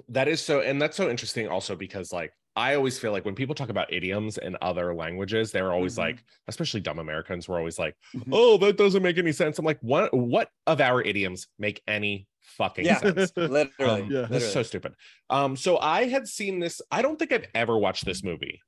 that 0.08 0.28
is 0.28 0.42
so 0.42 0.60
and 0.60 0.80
that's 0.80 0.96
so 0.96 1.08
interesting 1.08 1.48
also 1.48 1.76
because 1.76 2.12
like 2.12 2.32
i 2.56 2.74
always 2.74 2.98
feel 2.98 3.12
like 3.12 3.24
when 3.24 3.34
people 3.34 3.54
talk 3.54 3.68
about 3.68 3.92
idioms 3.92 4.38
in 4.38 4.56
other 4.62 4.94
languages 4.94 5.50
they're 5.52 5.72
always 5.72 5.94
Mhm. 5.96 5.98
like 5.98 6.24
especially 6.48 6.80
dumb 6.80 6.98
americans 6.98 7.48
we're 7.48 7.58
always 7.58 7.78
like 7.78 7.96
Mhm. 8.14 8.28
oh 8.32 8.56
that 8.58 8.76
doesn't 8.76 9.02
make 9.02 9.18
any 9.18 9.32
sense 9.32 9.58
i'm 9.58 9.64
like 9.64 9.80
what 9.80 10.12
what 10.14 10.50
of 10.66 10.80
our 10.80 11.02
idioms 11.02 11.48
make 11.58 11.82
any 11.88 12.26
fucking 12.40 12.84
Yeah. 12.84 12.98
sense 12.98 13.32
Literally. 13.36 14.02
um, 14.02 14.10
Yeah. 14.10 14.26
that's 14.30 14.52
so 14.52 14.62
stupid 14.62 14.94
um 15.30 15.56
so 15.56 15.78
i 15.78 16.04
had 16.04 16.28
seen 16.28 16.60
this 16.60 16.80
i 16.90 17.02
don't 17.02 17.18
think 17.18 17.32
i've 17.32 17.46
ever 17.54 17.76
watched 17.78 18.04
this 18.04 18.22
movie 18.22 18.60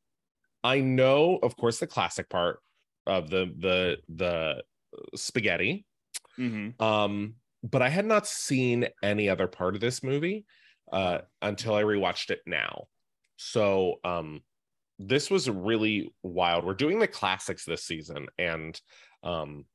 i 0.65 0.81
know 0.81 1.39
of 1.43 1.57
course 1.57 1.79
the 1.79 1.87
classic 1.87 2.29
part 2.29 2.59
of 3.07 3.31
the 3.31 3.53
the 3.59 3.99
the 4.09 4.63
spaghetti 5.15 5.85
Mhm. 6.39 6.81
um 6.81 7.35
but 7.63 7.83
i 7.83 7.89
had 7.89 8.05
not 8.07 8.27
seen 8.27 8.89
any 9.03 9.29
other 9.29 9.47
part 9.47 9.75
of 9.75 9.81
this 9.81 10.03
movie 10.03 10.45
uh 10.93 11.19
until 11.43 11.75
i 11.75 11.83
rewatched 11.83 12.31
it 12.31 12.41
now 12.47 12.87
so 13.37 13.97
um 14.05 14.43
this 14.99 15.31
was 15.31 15.51
really 15.51 16.11
wild. 16.23 16.65
We're 16.65 16.73
doing 16.73 16.99
the 16.99 17.07
classics 17.07 17.67
this 17.67 17.85
season 17.85 18.29
and 18.39 18.81
um 19.23 19.67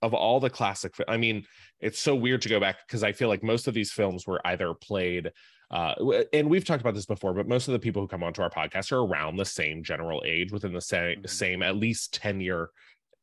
of 0.00 0.14
all 0.14 0.38
the 0.38 0.50
classic 0.50 0.94
i 1.08 1.16
mean 1.16 1.44
it's 1.80 1.98
so 1.98 2.14
weird 2.14 2.40
to 2.40 2.48
go 2.48 2.60
back 2.60 2.76
because 2.86 3.02
i 3.02 3.10
feel 3.10 3.28
like 3.28 3.42
most 3.42 3.66
of 3.66 3.74
these 3.74 3.90
films 3.90 4.26
were 4.28 4.40
either 4.46 4.72
played 4.74 5.32
uh 5.72 5.92
and 6.32 6.48
we've 6.48 6.64
talked 6.64 6.80
about 6.80 6.94
this 6.94 7.04
before 7.06 7.34
but 7.34 7.48
most 7.48 7.66
of 7.66 7.72
the 7.72 7.78
people 7.78 8.00
who 8.00 8.06
come 8.08 8.22
onto 8.22 8.40
our 8.40 8.48
podcast 8.50 8.92
are 8.92 9.00
around 9.04 9.36
the 9.36 9.44
same 9.44 9.82
general 9.82 10.22
age 10.24 10.52
within 10.52 10.72
the 10.72 10.80
same 10.80 11.20
Mhm. 11.22 11.28
same 11.28 11.62
at 11.64 11.76
least 11.76 12.14
10 12.14 12.40
year 12.40 12.70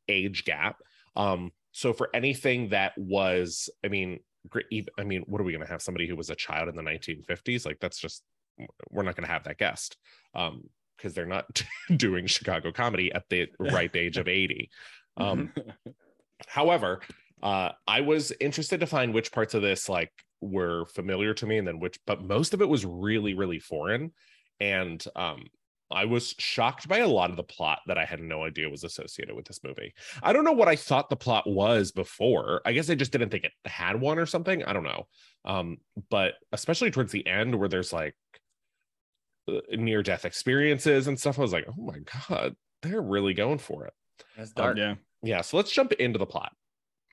age 0.08 0.44
gap. 0.44 0.76
Um 1.16 1.50
so 1.72 1.92
for 1.92 2.10
anything 2.14 2.68
that 2.68 2.92
was 2.98 3.70
i 3.84 3.88
mean 3.88 4.20
great 4.48 4.66
i 4.98 5.02
mean 5.02 5.22
what 5.26 5.40
are 5.40 5.44
we 5.44 5.52
going 5.52 5.64
to 5.64 5.70
have? 5.70 5.82
Somebody 5.82 6.06
who 6.06 6.14
was 6.14 6.30
a 6.30 6.36
child 6.36 6.68
in 6.68 6.76
the 6.76 6.82
1950s 6.82 7.64
like 7.64 7.78
that's 7.80 7.98
just 7.98 8.22
we're 8.90 9.02
not 9.02 9.16
going 9.16 9.26
to 9.26 9.32
have 9.32 9.44
that 9.44 9.58
guest 9.58 9.96
um 10.34 10.62
because 10.96 11.14
they're 11.14 11.26
not 11.26 11.62
doing 11.96 12.26
chicago 12.26 12.72
comedy 12.72 13.12
at 13.12 13.24
the 13.28 13.46
ripe 13.58 13.96
age 13.96 14.16
of 14.16 14.28
80 14.28 14.70
um 15.16 15.52
however 16.46 17.00
uh 17.42 17.70
i 17.86 18.00
was 18.00 18.32
interested 18.40 18.80
to 18.80 18.86
find 18.86 19.14
which 19.14 19.32
parts 19.32 19.54
of 19.54 19.62
this 19.62 19.88
like 19.88 20.12
were 20.40 20.86
familiar 20.86 21.34
to 21.34 21.46
me 21.46 21.58
and 21.58 21.66
then 21.66 21.80
which 21.80 21.98
but 22.06 22.22
most 22.22 22.54
of 22.54 22.62
it 22.62 22.68
was 22.68 22.84
really 22.84 23.34
really 23.34 23.58
foreign. 23.58 24.12
And 24.60 25.04
um 25.14 25.46
i 25.90 26.04
was 26.04 26.34
shocked 26.38 26.88
by 26.88 26.98
a 26.98 27.08
lot 27.08 27.30
of 27.30 27.36
the 27.36 27.42
plot 27.44 27.80
that 27.86 27.98
i 27.98 28.04
had 28.04 28.20
no 28.20 28.42
idea 28.42 28.68
was 28.68 28.84
associated 28.84 29.34
with 29.34 29.46
this 29.46 29.60
movie. 29.62 29.94
I 30.22 30.32
don't 30.32 30.44
know 30.44 30.52
what 30.52 30.68
i 30.68 30.76
thought 30.76 31.08
the 31.08 31.16
plot 31.16 31.48
was 31.48 31.92
before. 31.92 32.60
I 32.64 32.72
guess 32.72 32.90
i 32.90 32.94
just 32.94 33.12
didn't 33.12 33.30
think 33.30 33.44
it 33.44 33.52
had 33.64 34.00
one 34.00 34.18
or 34.18 34.26
something. 34.26 34.64
I 34.64 34.72
don't 34.72 34.84
know. 34.84 35.06
Um 35.44 35.78
but 36.10 36.34
especially 36.52 36.90
towards 36.90 37.12
the 37.12 37.26
end 37.26 37.54
where 37.54 37.68
there's 37.68 37.92
like 37.92 38.14
near 39.70 40.02
death 40.02 40.24
experiences 40.24 41.06
and 41.06 41.18
stuff. 41.18 41.38
I 41.38 41.42
was 41.42 41.52
like, 41.52 41.66
oh 41.68 41.82
my 41.82 41.98
god, 42.28 42.56
they're 42.82 43.02
really 43.02 43.34
going 43.34 43.58
for 43.58 43.86
it. 43.86 43.92
That's 44.36 44.52
Oh, 44.56 44.62
dark. 44.62 44.76
yeah. 44.78 44.94
Yeah, 45.22 45.40
so 45.40 45.56
let's 45.56 45.72
jump 45.72 45.92
into 45.92 46.18
the 46.18 46.26
plot. 46.26 46.52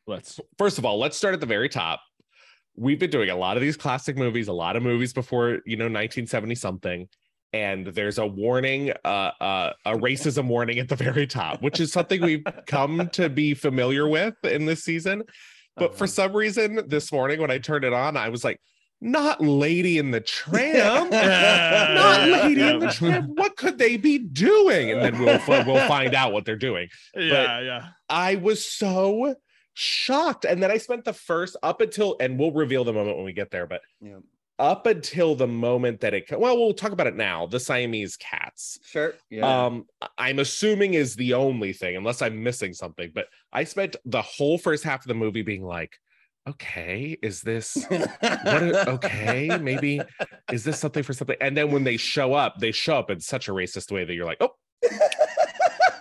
Let's. 0.08 0.40
First 0.58 0.78
of 0.78 0.86
all, 0.86 1.00
let's 1.00 1.18
start 1.18 1.34
at 1.34 1.40
the 1.40 1.46
very 1.46 1.70
top. 1.70 2.02
We've 2.76 3.00
been 3.00 3.10
doing 3.10 3.30
a 3.30 3.36
lot 3.36 3.56
of 3.56 3.62
these 3.62 3.78
classic 3.78 4.18
movies, 4.18 4.48
a 4.48 4.54
lot 4.54 4.76
of 4.76 4.84
movies 4.84 5.14
before, 5.14 5.60
you 5.66 5.78
know, 5.78 5.86
1970 5.86 6.56
something. 6.56 7.08
And 7.54 7.86
there's 7.88 8.18
a 8.18 8.26
warning, 8.26 8.92
uh, 9.06 9.32
uh, 9.40 9.74
a 9.86 9.94
racism 9.94 10.48
warning 10.48 10.80
at 10.80 10.90
the 10.90 10.96
very 10.96 11.28
top, 11.28 11.62
which 11.62 11.80
is 11.80 11.92
something 11.92 12.20
we've 12.22 12.44
come 12.68 13.10
to 13.14 13.30
be 13.30 13.54
familiar 13.54 14.08
with 14.08 14.34
in 14.44 14.66
this 14.66 14.84
season. 14.84 15.24
But 15.78 15.92
for 15.96 16.04
Uh-huh. 16.06 16.08
some 16.08 16.34
reason, 16.36 16.82
this 16.88 17.12
morning 17.12 17.40
when 17.40 17.52
I 17.52 17.60
turned 17.60 17.86
it 17.86 17.94
on, 17.94 18.18
I 18.18 18.30
was 18.30 18.44
like, 18.44 18.60
not 19.04 19.42
Lady 19.42 19.98
in 19.98 20.12
the 20.12 20.22
Tramp. 20.22 21.12
not 21.12 22.28
Lady 22.30 22.62
in 22.62 22.80
the 22.80 22.86
Yeah. 22.86 22.92
Tramp. 22.92 23.30
What 23.38 23.56
could 23.58 23.78
they 23.78 23.98
be 23.98 24.18
doing? 24.18 24.92
And 24.92 25.02
then 25.02 25.20
we'll 25.20 25.40
we'll 25.66 25.88
find 25.88 26.14
out 26.16 26.32
what 26.34 26.46
they're 26.46 26.56
doing. 26.56 26.88
Yeah, 27.16 27.60
yeah. 27.60 27.88
I 28.10 28.36
was 28.36 28.66
so 28.66 29.36
shocked. 29.74 30.46
And 30.46 30.62
then 30.62 30.72
I 30.72 30.78
spent 30.78 31.04
the 31.06 31.14
first 31.14 31.56
up 31.64 31.82
until, 31.82 32.16
and 32.20 32.40
we'll 32.40 32.52
reveal 32.52 32.84
the 32.84 32.94
moment 32.94 33.18
when 33.18 33.26
we 33.26 33.34
get 33.34 33.52
there, 33.52 33.66
but 33.68 33.82
Yeah. 34.02 34.18
up 34.60 34.86
until 34.86 35.34
the 35.36 35.48
moment 35.48 36.02
that 36.02 36.14
it, 36.14 36.26
well, 36.38 36.56
we'll 36.58 36.74
talk 36.76 36.92
about 36.92 37.08
it 37.08 37.16
now. 37.16 37.48
The 37.48 37.60
Siamese 37.60 38.16
cats, 38.18 38.78
Sure. 38.86 39.16
Yeah. 39.32 39.66
um, 39.66 39.86
I'm 40.18 40.38
assuming 40.40 40.94
is 40.94 41.16
the 41.16 41.34
only 41.34 41.74
thing, 41.74 41.96
unless 41.98 42.22
I'm 42.22 42.44
missing 42.44 42.74
something. 42.74 43.12
But 43.16 43.26
I 43.52 43.64
spent 43.64 43.96
the 44.06 44.22
whole 44.22 44.58
first 44.60 44.84
half 44.84 45.02
of 45.02 45.08
the 45.08 45.16
movie 45.16 45.42
being 45.42 45.64
like, 45.64 45.98
okay, 46.48 47.18
is 47.22 47.42
this 47.42 47.86
what? 47.88 48.10
A, 48.24 48.90
okay, 48.92 49.58
maybe 49.60 50.02
is 50.52 50.64
this 50.64 50.80
something 50.80 51.04
for 51.04 51.14
something? 51.14 51.38
And 51.42 51.56
then 51.56 51.72
when 51.72 51.84
they 51.84 51.98
show 51.98 52.34
up, 52.34 52.60
they 52.60 52.72
show 52.72 52.98
up 52.98 53.10
in 53.10 53.20
such 53.20 53.48
a 53.48 53.52
racist 53.52 53.92
way 53.92 54.04
that 54.06 54.14
you're 54.14 54.26
like, 54.26 54.42
oh, 54.42 54.50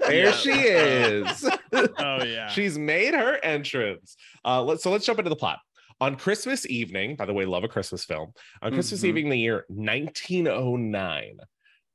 there 0.08 0.26
Yeah. 0.26 0.32
she 0.32 0.50
is. 0.50 1.48
Oh 1.98 2.22
yeah. 2.22 2.48
She's 2.48 2.78
made 2.78 3.14
her 3.14 3.38
entrance. 3.42 4.14
Uh, 4.44 4.62
let's 4.62 4.82
so 4.82 4.90
let's 4.90 5.06
jump 5.06 5.18
into 5.18 5.30
the 5.30 5.36
plot. 5.36 5.58
On 6.02 6.16
Christmas 6.16 6.66
evening, 6.66 7.16
by 7.16 7.24
the 7.24 7.32
way, 7.32 7.44
love 7.46 7.64
a 7.64 7.68
Christmas 7.68 8.04
film. 8.04 8.32
On 8.60 8.72
Christmas 8.72 9.00
Mhm. 9.00 9.04
evening, 9.08 9.28
the 9.30 9.36
year 9.38 9.64
1909, 9.68 11.38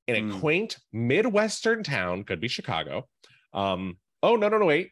in 0.08 0.16
a 0.16 0.22
Mm. 0.22 0.40
quaint 0.40 0.78
midwestern 0.92 1.84
town, 1.84 2.24
could 2.24 2.40
be 2.40 2.48
Chicago. 2.48 3.08
Um, 3.54 3.98
oh 4.24 4.36
no, 4.36 4.50
no, 4.50 4.58
no, 4.58 4.66
wait. 4.66 4.90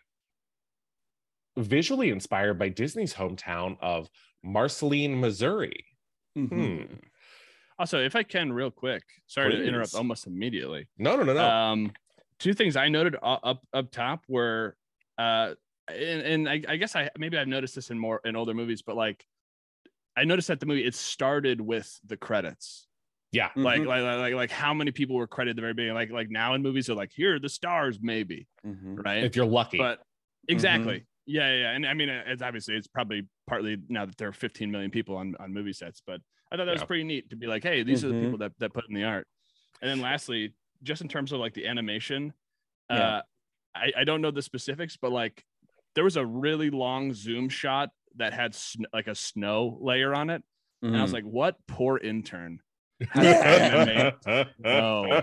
Visually 1.58 2.10
inspired 2.10 2.60
by 2.60 2.70
Disney's 2.70 3.14
hometown 3.14 3.78
of 3.82 4.10
Marceline, 4.44 5.20
Missouri. 5.20 5.86
Mhm. 6.38 6.88
Hmm. 6.88 6.94
Also, 7.80 8.00
if 8.00 8.16
I 8.16 8.24
can, 8.24 8.52
real 8.54 8.72
quick. 8.72 9.04
Sorry 9.28 9.52
to 9.52 9.64
interrupt 9.64 9.96
almost 9.96 10.28
immediately. 10.28 10.88
No, 10.98 11.16
no, 11.16 11.24
no, 11.24 11.34
no. 11.34 11.46
Um, 11.50 11.92
two 12.40 12.54
things 12.54 12.76
I 12.76 12.90
noted 12.90 13.16
up 13.22 13.62
up 13.74 13.92
top 13.92 14.24
were, 14.28 14.76
uh, 15.18 15.56
and, 15.88 16.22
and 16.22 16.50
I, 16.50 16.62
I 16.68 16.76
guess 16.78 16.96
I 16.96 17.10
maybe 17.18 17.38
I've 17.38 17.48
noticed 17.48 17.76
this 17.76 17.90
in 17.90 18.00
more 18.00 18.22
in 18.26 18.36
older 18.36 18.54
movies, 18.54 18.82
but 18.82 18.96
like, 18.96 19.26
I 20.18 20.24
noticed 20.26 20.48
that 20.50 20.60
the 20.60 20.66
movie 20.66 20.86
it 20.86 20.96
started 20.96 21.60
with 21.62 22.00
the 22.06 22.18
credits. 22.18 22.88
yeah. 23.32 23.50
Like, 23.58 23.82
Mhm. 23.82 23.88
like, 23.88 24.02
like, 24.04 24.18
like, 24.20 24.34
like, 24.36 24.52
how 24.52 24.74
many 24.74 24.92
people 24.92 25.18
were 25.18 25.28
credited 25.28 25.54
at 25.54 25.56
the 25.58 25.62
very 25.62 25.74
beginning? 25.74 25.96
Like, 25.96 26.10
like 26.12 26.30
now 26.30 26.54
in 26.54 26.62
movies, 26.62 26.88
they're 26.88 26.96
like, 26.96 27.12
here 27.14 27.36
are 27.36 27.40
the 27.40 27.50
stars, 27.50 28.00
maybe, 28.02 28.48
Mhm. 28.66 29.04
right? 29.06 29.24
If 29.26 29.36
you're 29.36 29.46
lucky. 29.46 29.78
but 29.78 30.02
exactly 30.48 31.06
yeah, 31.26 31.50
yeah 31.52 31.62
yeah 31.62 31.72
and 31.72 31.86
i 31.86 31.94
mean 31.94 32.10
it's 32.10 32.42
obviously 32.42 32.76
it's 32.76 32.88
probably 32.88 33.28
partly 33.48 33.78
now 33.90 34.06
that 34.06 34.18
there 34.18 34.28
are 34.28 34.34
15 34.34 34.70
million 34.72 34.92
people 34.92 35.16
on 35.18 35.36
on 35.40 35.54
movie 35.54 35.74
sets 35.74 36.02
but 36.06 36.20
i 36.52 36.56
thought 36.58 36.66
that 36.66 36.74
was 36.74 36.84
pretty 36.84 37.04
neat 37.04 37.30
to 37.30 37.36
be 37.36 37.48
like 37.48 37.64
hey 37.64 37.84
these 37.84 38.04
are 38.04 38.10
the 38.10 38.14
Mhm. 38.14 38.22
people 38.24 38.38
that 38.40 38.52
that 38.60 38.74
put 38.74 38.86
in 38.88 38.96
the 38.96 39.04
art 39.04 39.28
and 39.82 39.90
then 39.90 40.02
lastly 40.02 40.54
just 40.84 41.02
in 41.02 41.08
terms 41.08 41.32
of 41.32 41.40
like 41.40 41.54
the 41.54 41.68
animation 41.68 42.34
Yeah. 42.90 42.98
uh 43.18 43.22
i 43.76 43.92
i 43.98 44.04
don't 44.04 44.22
know 44.22 44.32
the 44.32 44.42
specifics 44.42 44.98
but 44.98 45.12
like 45.12 45.44
there 45.96 46.04
was 46.04 46.18
a 46.18 46.26
really 46.26 46.70
long 46.70 47.14
zoom 47.14 47.50
shot 47.50 47.90
that 48.18 48.34
had 48.34 48.54
sn- 48.54 48.86
like 48.94 49.08
a 49.08 49.16
snow 49.16 49.78
layer 49.82 50.14
on 50.14 50.30
it 50.30 50.44
and 50.82 50.96
i 50.96 51.02
was 51.02 51.12
Mhm. 51.12 51.16
like 51.16 51.24
what 51.24 51.56
poor 51.68 51.98
intern 51.98 52.60
no 54.60 55.22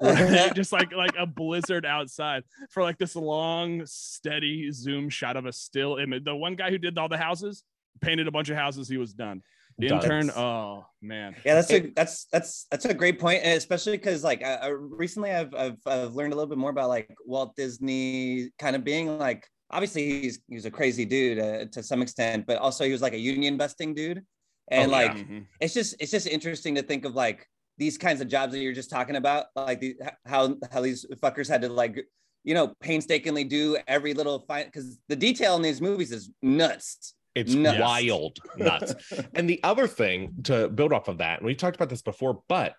right? 0.00 0.54
just 0.56 0.72
like 0.72 0.92
like 0.94 1.14
a 1.18 1.26
blizzard 1.26 1.84
outside 1.86 2.42
for 2.70 2.82
like 2.82 2.98
this 2.98 3.14
long 3.16 3.82
steady 3.86 4.70
zoom 4.72 5.08
shot 5.08 5.36
of 5.36 5.46
a 5.46 5.52
still 5.52 5.96
image 5.96 6.24
the 6.24 6.34
one 6.34 6.54
guy 6.54 6.70
who 6.70 6.78
did 6.78 6.96
all 6.98 7.08
the 7.08 7.16
houses 7.18 7.64
painted 8.00 8.26
a 8.26 8.30
bunch 8.30 8.48
of 8.50 8.56
houses 8.56 8.88
he 8.88 8.96
was 8.96 9.12
done 9.12 9.42
the 9.78 9.88
Done. 9.88 10.02
intern 10.02 10.30
oh 10.30 10.84
man 11.00 11.34
Yeah, 11.44 11.54
that's 11.54 11.70
a 11.72 11.80
that's 11.94 12.26
that's 12.32 12.66
that's 12.70 12.84
a 12.84 12.92
great 12.92 13.18
point, 13.18 13.42
and 13.44 13.56
especially 13.56 13.96
because 13.96 14.22
like 14.24 14.42
I, 14.44 14.54
I, 14.56 14.66
recently 14.68 15.30
I've, 15.30 15.54
I've 15.54 15.78
I've 15.86 16.14
learned 16.14 16.32
a 16.32 16.36
little 16.36 16.48
bit 16.48 16.58
more 16.58 16.70
about 16.70 16.88
like 16.90 17.08
Walt 17.24 17.54
Disney 17.56 18.50
kind 18.58 18.74
of 18.76 18.84
being 18.84 19.16
like 19.18 19.46
obviously 19.70 20.20
he's 20.22 20.40
he's 20.48 20.66
a 20.66 20.70
crazy 20.70 21.04
dude 21.06 21.38
uh, 21.38 21.64
to 21.72 21.82
some 21.82 22.02
extent, 22.02 22.46
but 22.46 22.58
also 22.58 22.84
he 22.84 22.92
was 22.92 23.00
like 23.00 23.14
a 23.14 23.18
union 23.18 23.56
busting 23.56 23.94
dude, 23.94 24.22
and 24.70 24.92
Oh, 24.92 24.96
yeah. 24.98 25.02
like 25.08 25.16
Mhm. 25.16 25.46
it's 25.60 25.72
just 25.72 25.94
it's 25.98 26.10
just 26.10 26.26
interesting 26.26 26.74
to 26.74 26.82
think 26.82 27.04
of 27.06 27.14
like 27.14 27.46
these 27.80 27.98
kinds 27.98 28.20
of 28.20 28.28
jobs 28.28 28.52
that 28.52 28.60
you're 28.60 28.74
just 28.74 28.90
talking 28.90 29.16
about, 29.16 29.46
like 29.56 29.80
the, 29.80 29.96
how 30.26 30.54
how 30.70 30.82
these 30.82 31.04
fuckers 31.16 31.48
had 31.48 31.62
to 31.62 31.68
like 31.68 32.06
you 32.44 32.54
know 32.54 32.74
painstakingly 32.80 33.42
do 33.42 33.76
every 33.88 34.14
little 34.14 34.44
fine 34.46 34.66
because 34.66 35.00
the 35.08 35.16
detail 35.16 35.56
in 35.56 35.62
these 35.62 35.80
movies 35.80 36.12
is 36.12 36.30
nuts. 36.42 37.14
It's 37.34 37.54
Nuts. 37.54 37.80
wild, 37.80 38.38
nuts. 38.56 38.94
and 39.34 39.48
the 39.48 39.60
other 39.64 39.86
thing 39.86 40.34
to 40.44 40.68
build 40.68 40.92
off 40.92 41.08
of 41.08 41.18
that, 41.18 41.38
and 41.38 41.46
we've 41.46 41.56
talked 41.56 41.76
about 41.76 41.88
this 41.88 42.02
before, 42.02 42.42
but 42.48 42.74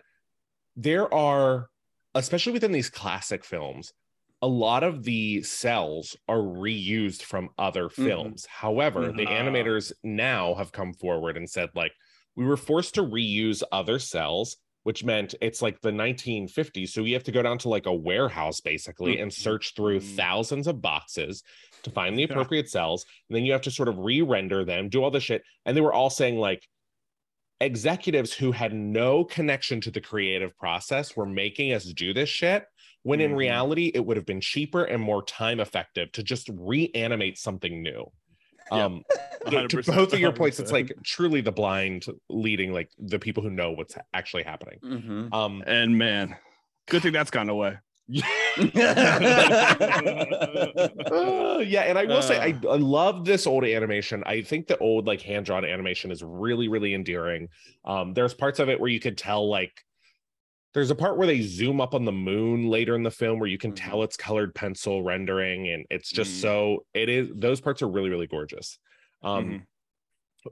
there 0.76 1.12
are, 1.14 1.70
especially 2.16 2.54
within 2.54 2.72
these 2.72 2.90
classic 2.90 3.44
films, 3.44 3.94
a 4.42 4.48
lot 4.48 4.84
of 4.84 5.04
the 5.04 5.42
cells 5.44 6.18
are 6.28 6.40
reused 6.40 7.22
from 7.22 7.50
other 7.58 7.90
Mhm. 7.98 8.04
films. 8.06 8.46
However, 8.46 9.12
the 9.12 9.26
Mhm. 9.26 9.28
animators 9.28 9.94
now 10.04 10.54
have 10.56 10.72
come 10.72 10.94
forward 10.94 11.38
and 11.38 11.50
said, 11.50 11.70
like, 11.76 11.94
we 12.36 12.46
were 12.46 12.58
forced 12.58 12.96
to 12.96 13.04
reuse 13.04 13.64
other 13.72 14.00
cells, 14.00 14.58
which 14.84 15.04
meant 15.04 15.36
it's 15.42 15.62
like 15.62 15.80
the 15.82 15.92
1950s. 15.92 16.90
So 16.90 17.02
you 17.04 17.14
have 17.14 17.24
to 17.24 17.32
go 17.32 17.42
down 17.42 17.58
to 17.60 17.70
like 17.70 17.86
a 17.86 17.94
warehouse 17.94 18.62
basically 18.62 19.20
and 19.20 19.32
search 19.32 19.76
through 19.76 20.00
Mhm. 20.00 20.16
thousands 20.16 20.68
of 20.68 20.82
boxes 20.82 21.44
to 21.84 21.92
find 21.92 22.18
the 22.18 22.22
Yeah. 22.30 22.30
appropriate 22.30 22.70
cells. 22.70 23.06
And 23.30 23.36
then 23.36 23.46
you 23.46 23.52
have 23.52 23.62
to 23.62 23.72
sort 23.72 23.88
of 23.90 24.00
re-render 24.00 24.66
them, 24.66 24.90
do 24.90 25.04
all 25.04 25.12
this 25.12 25.24
shit. 25.24 25.44
And 25.66 25.78
they 25.78 25.82
were 25.82 25.94
all 25.94 26.10
saying 26.10 26.38
like 26.38 26.68
executives 27.60 28.34
who 28.34 28.52
had 28.52 28.74
no 28.74 29.24
connection 29.24 29.82
to 29.82 29.92
the 29.92 30.02
creative 30.02 30.58
process 30.58 31.16
were 31.16 31.28
making 31.28 31.74
us 31.74 31.86
do 31.86 32.14
this 32.14 32.30
shit. 32.30 32.66
When 33.04 33.22
in 33.22 33.32
Mhm. 33.32 33.38
reality, 33.38 33.92
it 33.94 34.06
would 34.06 34.18
have 34.18 34.26
been 34.26 34.42
cheaper 34.42 34.84
and 34.84 35.02
more 35.02 35.24
time 35.24 35.60
effective 35.60 36.12
to 36.14 36.24
just 36.24 36.50
reanimate 36.52 37.38
something 37.38 37.82
new. 37.84 38.12
Yeah. 38.72 38.86
Um, 38.86 39.04
yeah, 39.52 39.68
to 39.68 39.84
both 39.84 40.14
of 40.14 40.20
your 40.20 40.32
points, 40.32 40.60
it's 40.60 40.72
like 40.72 40.92
truly 41.04 41.42
the 41.42 41.52
blind 41.52 42.06
leading 42.30 42.74
like 42.74 42.90
the 43.00 43.20
people 43.20 43.44
who 43.44 43.50
know 43.50 43.72
what's 43.72 43.96
actually 44.14 44.44
happening. 44.44 44.80
Mhm. 44.84 45.34
Um, 45.34 45.64
and 45.68 45.98
man 45.98 46.36
good 46.88 47.02
thing 47.04 47.14
that's 47.14 47.32
gone 47.32 47.48
away 47.50 47.72
Uh, 47.72 47.78
yeah, 51.66 51.82
and 51.84 51.98
I 51.98 52.06
will 52.06 52.22
say 52.22 52.38
I, 52.38 52.58
Uh. 52.66 52.72
I 52.72 52.78
love 52.78 53.24
this 53.26 53.48
old 53.48 53.64
animation. 53.64 54.24
I 54.26 54.42
think 54.42 54.68
the 54.68 54.78
old 54.80 55.08
like 55.08 55.22
hand 55.22 55.46
drawn 55.46 55.64
animation 55.64 56.12
is 56.12 56.22
really 56.24 56.68
really 56.68 56.94
endearing. 56.94 57.48
Um, 57.86 58.14
there's 58.14 58.34
parts 58.34 58.60
of 58.60 58.70
it 58.70 58.80
where 58.80 58.90
you 58.90 59.00
could 59.00 59.18
tell 59.18 59.50
like 59.50 59.72
there's 60.74 60.92
a 60.92 60.96
part 60.96 61.18
where 61.18 61.28
they 61.28 61.42
zoom 61.42 61.82
up 61.82 61.94
on 61.94 62.06
the 62.06 62.12
moon 62.12 62.68
later 62.68 62.96
in 62.96 63.04
the 63.04 63.12
film 63.12 63.40
where 63.40 63.50
you 63.50 63.58
can 63.58 63.72
Mhm. 63.74 63.76
tell 63.90 64.04
it's 64.04 64.18
colored 64.18 64.56
pencil 64.56 65.04
rendering, 65.04 65.70
and 65.70 65.86
it's 65.90 66.10
just 66.10 66.32
Mhm. 66.38 66.42
so 66.42 66.86
it 66.94 67.10
is. 67.10 67.30
Those 67.36 67.60
parts 67.62 67.82
are 67.82 67.90
really 67.90 68.10
really 68.10 68.28
gorgeous. 68.28 68.80
Um, 69.22 69.50
Mhm. 69.52 69.66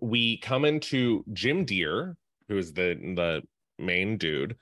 we 0.02 0.38
come 0.38 0.66
into 0.66 1.24
Jim 1.34 1.66
Dear 1.66 2.18
who 2.48 2.58
is 2.58 2.74
the 2.74 2.96
the 3.16 3.44
main 3.78 4.18
dude. 4.18 4.58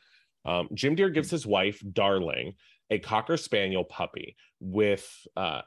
Um, 0.45 0.69
Jim 0.73 0.95
Dear 0.95 1.09
gives 1.09 1.29
his 1.31 1.45
wife 1.47 1.81
Darling 1.93 2.55
a 2.89 2.99
cocker 2.99 3.35
spaniel 3.37 3.83
puppy 3.83 4.35
with 4.59 5.27
uh, 5.35 5.61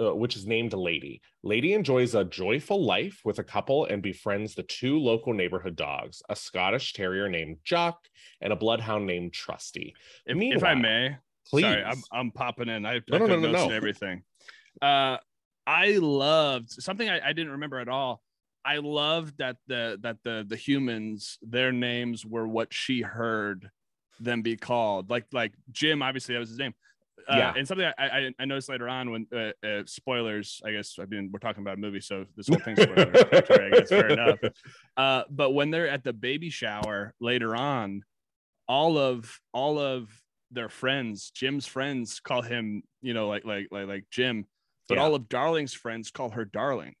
uh, 0.00 0.14
which 0.14 0.36
is 0.36 0.46
named 0.46 0.72
Lady. 0.72 1.20
Lady 1.42 1.74
enjoys 1.74 2.14
a 2.14 2.24
joyful 2.24 2.84
life 2.84 3.20
with 3.24 3.38
a 3.38 3.44
couple 3.44 3.84
and 3.86 4.02
befriends 4.02 4.54
the 4.54 4.62
two 4.62 4.98
local 4.98 5.34
neighborhood 5.34 5.76
dogs, 5.76 6.22
a 6.28 6.36
Scottish 6.36 6.92
terrier 6.92 7.28
named 7.28 7.58
Jock 7.64 7.98
and 8.40 8.52
a 8.52 8.56
bloodhound 8.56 9.06
named 9.06 9.32
Trusty. 9.32 9.94
if, 10.26 10.36
if 10.40 10.64
i 10.64 10.74
may 10.74 11.16
Please. 11.50 11.62
Sorry, 11.62 11.82
I'm, 11.82 12.02
I'm 12.12 12.30
popping 12.30 12.68
in. 12.68 12.86
I, 12.86 13.00
No, 13.08 13.16
I 13.16 13.18
no, 13.18 13.26
no, 13.26 13.36
no, 13.36 13.50
no. 13.50 13.70
everything. 13.70 14.22
Uh, 14.80 15.16
I 15.66 15.98
loved 16.00 16.70
something 16.70 17.08
I, 17.08 17.20
I 17.28 17.32
didn't 17.32 17.52
remember 17.52 17.80
at 17.80 17.88
all. 17.88 18.22
I 18.64 18.76
loved 18.76 19.38
that 19.38 19.56
the 19.66 19.98
that 20.02 20.18
the 20.22 20.44
the 20.46 20.56
humans 20.56 21.38
their 21.42 21.72
names 21.72 22.26
were 22.26 22.46
what 22.46 22.72
she 22.74 23.00
heard 23.00 23.70
them 24.20 24.42
be 24.42 24.56
called. 24.56 25.10
Like 25.10 25.26
like 25.32 25.54
Jim, 25.70 26.02
obviously 26.02 26.34
that 26.34 26.40
was 26.40 26.50
his 26.50 26.58
name. 26.58 26.74
Uh, 27.28 27.36
Yeah. 27.36 27.54
and 27.56 27.66
something 27.66 27.86
I, 27.98 28.08
I 28.08 28.30
I 28.38 28.44
noticed 28.44 28.68
later 28.68 28.88
on 28.88 29.10
when 29.10 29.26
uh, 29.34 29.52
uh, 29.66 29.82
spoilers. 29.86 30.60
I 30.64 30.72
guess 30.72 30.96
I 31.00 31.04
mean 31.06 31.30
we're 31.32 31.38
talking 31.40 31.62
about 31.62 31.74
a 31.74 31.80
movie, 31.80 32.00
so 32.00 32.26
this 32.36 32.48
whole 32.48 32.58
thing's 32.58 32.82
spoiler. 32.82 33.12
I 33.32 33.70
guess 33.70 33.88
fair 33.88 34.08
enough. 34.08 34.38
Uh, 34.96 35.22
but 35.30 35.50
when 35.52 35.70
they're 35.70 35.88
at 35.88 36.04
the 36.04 36.12
baby 36.12 36.50
shower 36.50 37.14
later 37.20 37.54
on, 37.56 38.02
all 38.68 38.98
of 38.98 39.40
all 39.52 39.78
of 39.78 40.10
their 40.50 40.68
friends, 40.68 41.30
Jim's 41.30 41.66
friends 41.66 42.20
call 42.20 42.42
him, 42.42 42.82
you 43.02 43.14
know, 43.14 43.28
like 43.28 43.44
like 43.44 43.68
like 43.70 43.86
like 43.86 44.04
Jim, 44.10 44.46
but 44.88 44.96
Yeah. 44.96 45.02
all 45.04 45.14
of 45.14 45.28
Darling's 45.28 45.74
friends 45.74 46.10
call 46.10 46.30
her 46.30 46.44
Darling. 46.44 46.94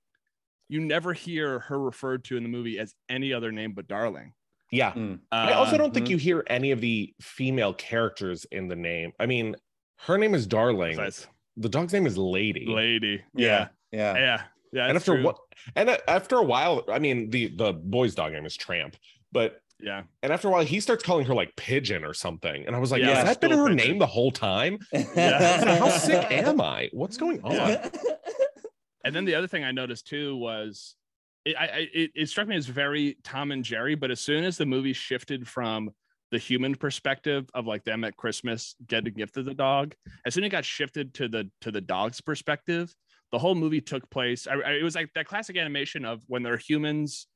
You 0.68 0.80
never 0.80 1.12
hear 1.12 1.58
her 1.60 1.78
referred 1.80 2.24
to 2.26 2.36
in 2.36 2.44
the 2.44 2.48
movie 2.48 2.78
as 2.78 2.94
any 3.08 3.32
other 3.32 3.50
name 3.50 3.72
but 3.72 3.88
Darling. 3.88 4.34
Yeah. 4.70 4.92
Mm. 4.92 5.18
I 5.32 5.54
also 5.54 5.74
Uh, 5.74 5.78
don't 5.78 5.92
think 5.92 6.06
mhm. 6.06 6.10
you 6.10 6.16
hear 6.16 6.44
any 6.46 6.70
of 6.70 6.80
the 6.80 7.12
female 7.20 7.74
characters 7.74 8.44
in 8.52 8.68
the 8.68 8.76
name. 8.76 9.10
I 9.18 9.26
mean, 9.26 9.56
her 10.06 10.18
name 10.18 10.34
is 10.34 10.46
Darling. 10.46 10.92
besides 10.96 11.26
The 11.56 11.68
dog's 11.68 11.92
name 11.92 12.06
is 12.06 12.16
Lady. 12.18 12.66
lady. 12.66 13.22
Yeah. 13.34 13.68
Yeah. 13.92 14.14
Yeah. 14.14 14.14
Yeah. 14.18 14.42
Yeah. 14.72 14.86
and 14.86 14.96
after 14.96 15.14
true. 15.16 15.24
what 15.24 15.36
and 15.76 15.90
a- 15.90 16.10
after 16.10 16.36
a 16.36 16.42
while, 16.42 16.84
I 16.88 16.98
mean, 16.98 17.30
the 17.30 17.48
the 17.48 17.72
boy's 17.72 18.14
dog 18.14 18.32
name 18.32 18.46
is 18.46 18.56
Tramp, 18.56 18.96
but 19.32 19.60
Yeah. 19.80 20.02
and 20.22 20.32
after 20.32 20.48
a 20.48 20.50
while, 20.52 20.64
he 20.64 20.78
starts 20.80 21.02
calling 21.02 21.26
her 21.26 21.34
like 21.34 21.54
Pigeon 21.56 22.04
or 22.04 22.14
something, 22.14 22.64
and 22.66 22.76
I 22.76 22.78
was 22.78 22.90
like, 22.92 23.00
Yeah, 23.02 23.16
has 23.16 23.24
that 23.24 23.40
been 23.40 23.50
her 23.50 23.66
Pigeon. 23.68 23.76
name 23.76 23.98
the 23.98 24.06
whole 24.06 24.30
time? 24.30 24.78
I 24.94 24.98
was 24.98 25.16
like, 25.16 25.78
How 25.78 25.88
sick 25.90 26.30
am 26.30 26.60
I? 26.60 26.88
What's 26.92 27.16
going 27.16 27.42
on? 27.42 27.52
Yeah. 27.52 27.88
And 29.02 29.16
then 29.16 29.24
the 29.24 29.34
other 29.34 29.46
thing 29.46 29.64
I 29.64 29.72
noticed 29.72 30.06
too 30.08 30.36
was 30.36 30.94
it, 31.46 31.56
I, 31.58 31.64
I, 31.64 31.78
it, 31.94 32.10
it 32.14 32.28
struck 32.28 32.46
me 32.46 32.54
as 32.56 32.66
very 32.66 33.16
Tom 33.24 33.50
and 33.50 33.64
Jerry, 33.64 33.94
but 33.94 34.10
as 34.10 34.20
soon 34.20 34.44
as 34.44 34.58
the 34.58 34.66
movie 34.66 34.92
shifted 34.92 35.48
from 35.48 35.90
the 36.30 36.38
human 36.38 36.74
perspective 36.74 37.48
of 37.54 37.66
like 37.66 37.84
them 37.84 38.04
at 38.04 38.16
Christmas 38.16 38.74
getting 38.86 39.14
gifted 39.14 39.44
the 39.46 39.54
dog, 39.54 39.94
as 40.24 40.34
soon 40.34 40.44
as 40.44 40.48
it 40.48 40.50
got 40.50 40.64
shifted 40.64 41.12
to 41.14 41.28
the 41.28 41.50
to 41.62 41.70
the 41.70 41.80
dog's 41.80 42.20
perspective, 42.20 42.94
the 43.32 43.38
whole 43.38 43.54
movie 43.54 43.80
took 43.80 44.08
place. 44.10 44.46
I, 44.46 44.54
I- 44.54 44.72
it 44.74 44.82
was 44.84 44.94
like 44.94 45.10
that 45.14 45.26
classic 45.26 45.56
animation 45.56 46.04
of 46.04 46.22
when 46.28 46.42
they're 46.42 46.56
humans 46.56 47.26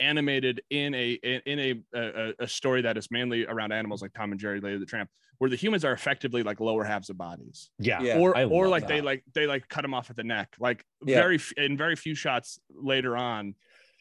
animated 0.00 0.60
in 0.70 0.92
a 0.94 1.12
in, 1.12 1.40
in 1.46 1.58
a, 1.94 1.98
a 1.98 2.32
a 2.40 2.48
story 2.48 2.82
that 2.82 2.96
is 2.96 3.10
mainly 3.10 3.46
around 3.46 3.72
animals 3.72 4.02
like 4.02 4.12
Tom 4.12 4.32
and 4.32 4.40
Jerry, 4.40 4.60
Lady 4.60 4.76
the 4.78 4.84
Tramp, 4.86 5.08
where 5.38 5.48
the 5.48 5.56
humans 5.56 5.84
are 5.84 5.92
effectively 5.92 6.42
like 6.42 6.58
lower 6.60 6.82
halves 6.84 7.10
of 7.10 7.16
bodies 7.16 7.70
Yeah. 7.78 8.02
Yeah. 8.02 8.18
or 8.18 8.36
I 8.36 8.44
or 8.44 8.64
love 8.64 8.72
like 8.72 8.88
they 8.88 9.00
like 9.00 9.22
they 9.34 9.46
like 9.46 9.68
cut 9.68 9.82
them 9.82 9.94
off 9.94 10.10
at 10.10 10.16
the 10.16 10.24
neck 10.24 10.54
like 10.58 10.84
Yeah. 11.06 11.20
very 11.20 11.38
in 11.56 11.76
very 11.76 11.94
few 11.96 12.14
shots 12.16 12.58
later 12.70 13.16
on 13.16 13.54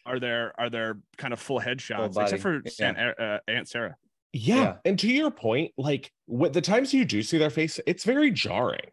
are 0.05 0.19
there 0.19 0.51
are 0.59 0.69
there 0.71 0.97
kind 1.17 1.31
of 1.31 1.39
full 1.39 1.59
head 1.59 1.79
shots 1.79 2.17
except 2.17 2.41
for 2.41 2.61
yeah. 2.79 2.87
Aunt, 2.97 3.19
uh, 3.19 3.39
Aunt 3.47 3.69
Sarah 3.69 3.95
Yeah. 4.33 4.55
Yeah. 4.55 4.75
And 4.85 4.99
to 4.99 5.07
your 5.07 5.31
point, 5.31 5.71
like 5.77 6.11
what 6.25 6.53
the 6.53 6.61
times 6.61 6.93
you 6.93 7.05
do 7.05 7.21
see 7.21 7.37
their 7.37 7.49
face, 7.49 7.79
it's 7.85 8.03
very 8.03 8.31
jarring. 8.31 8.89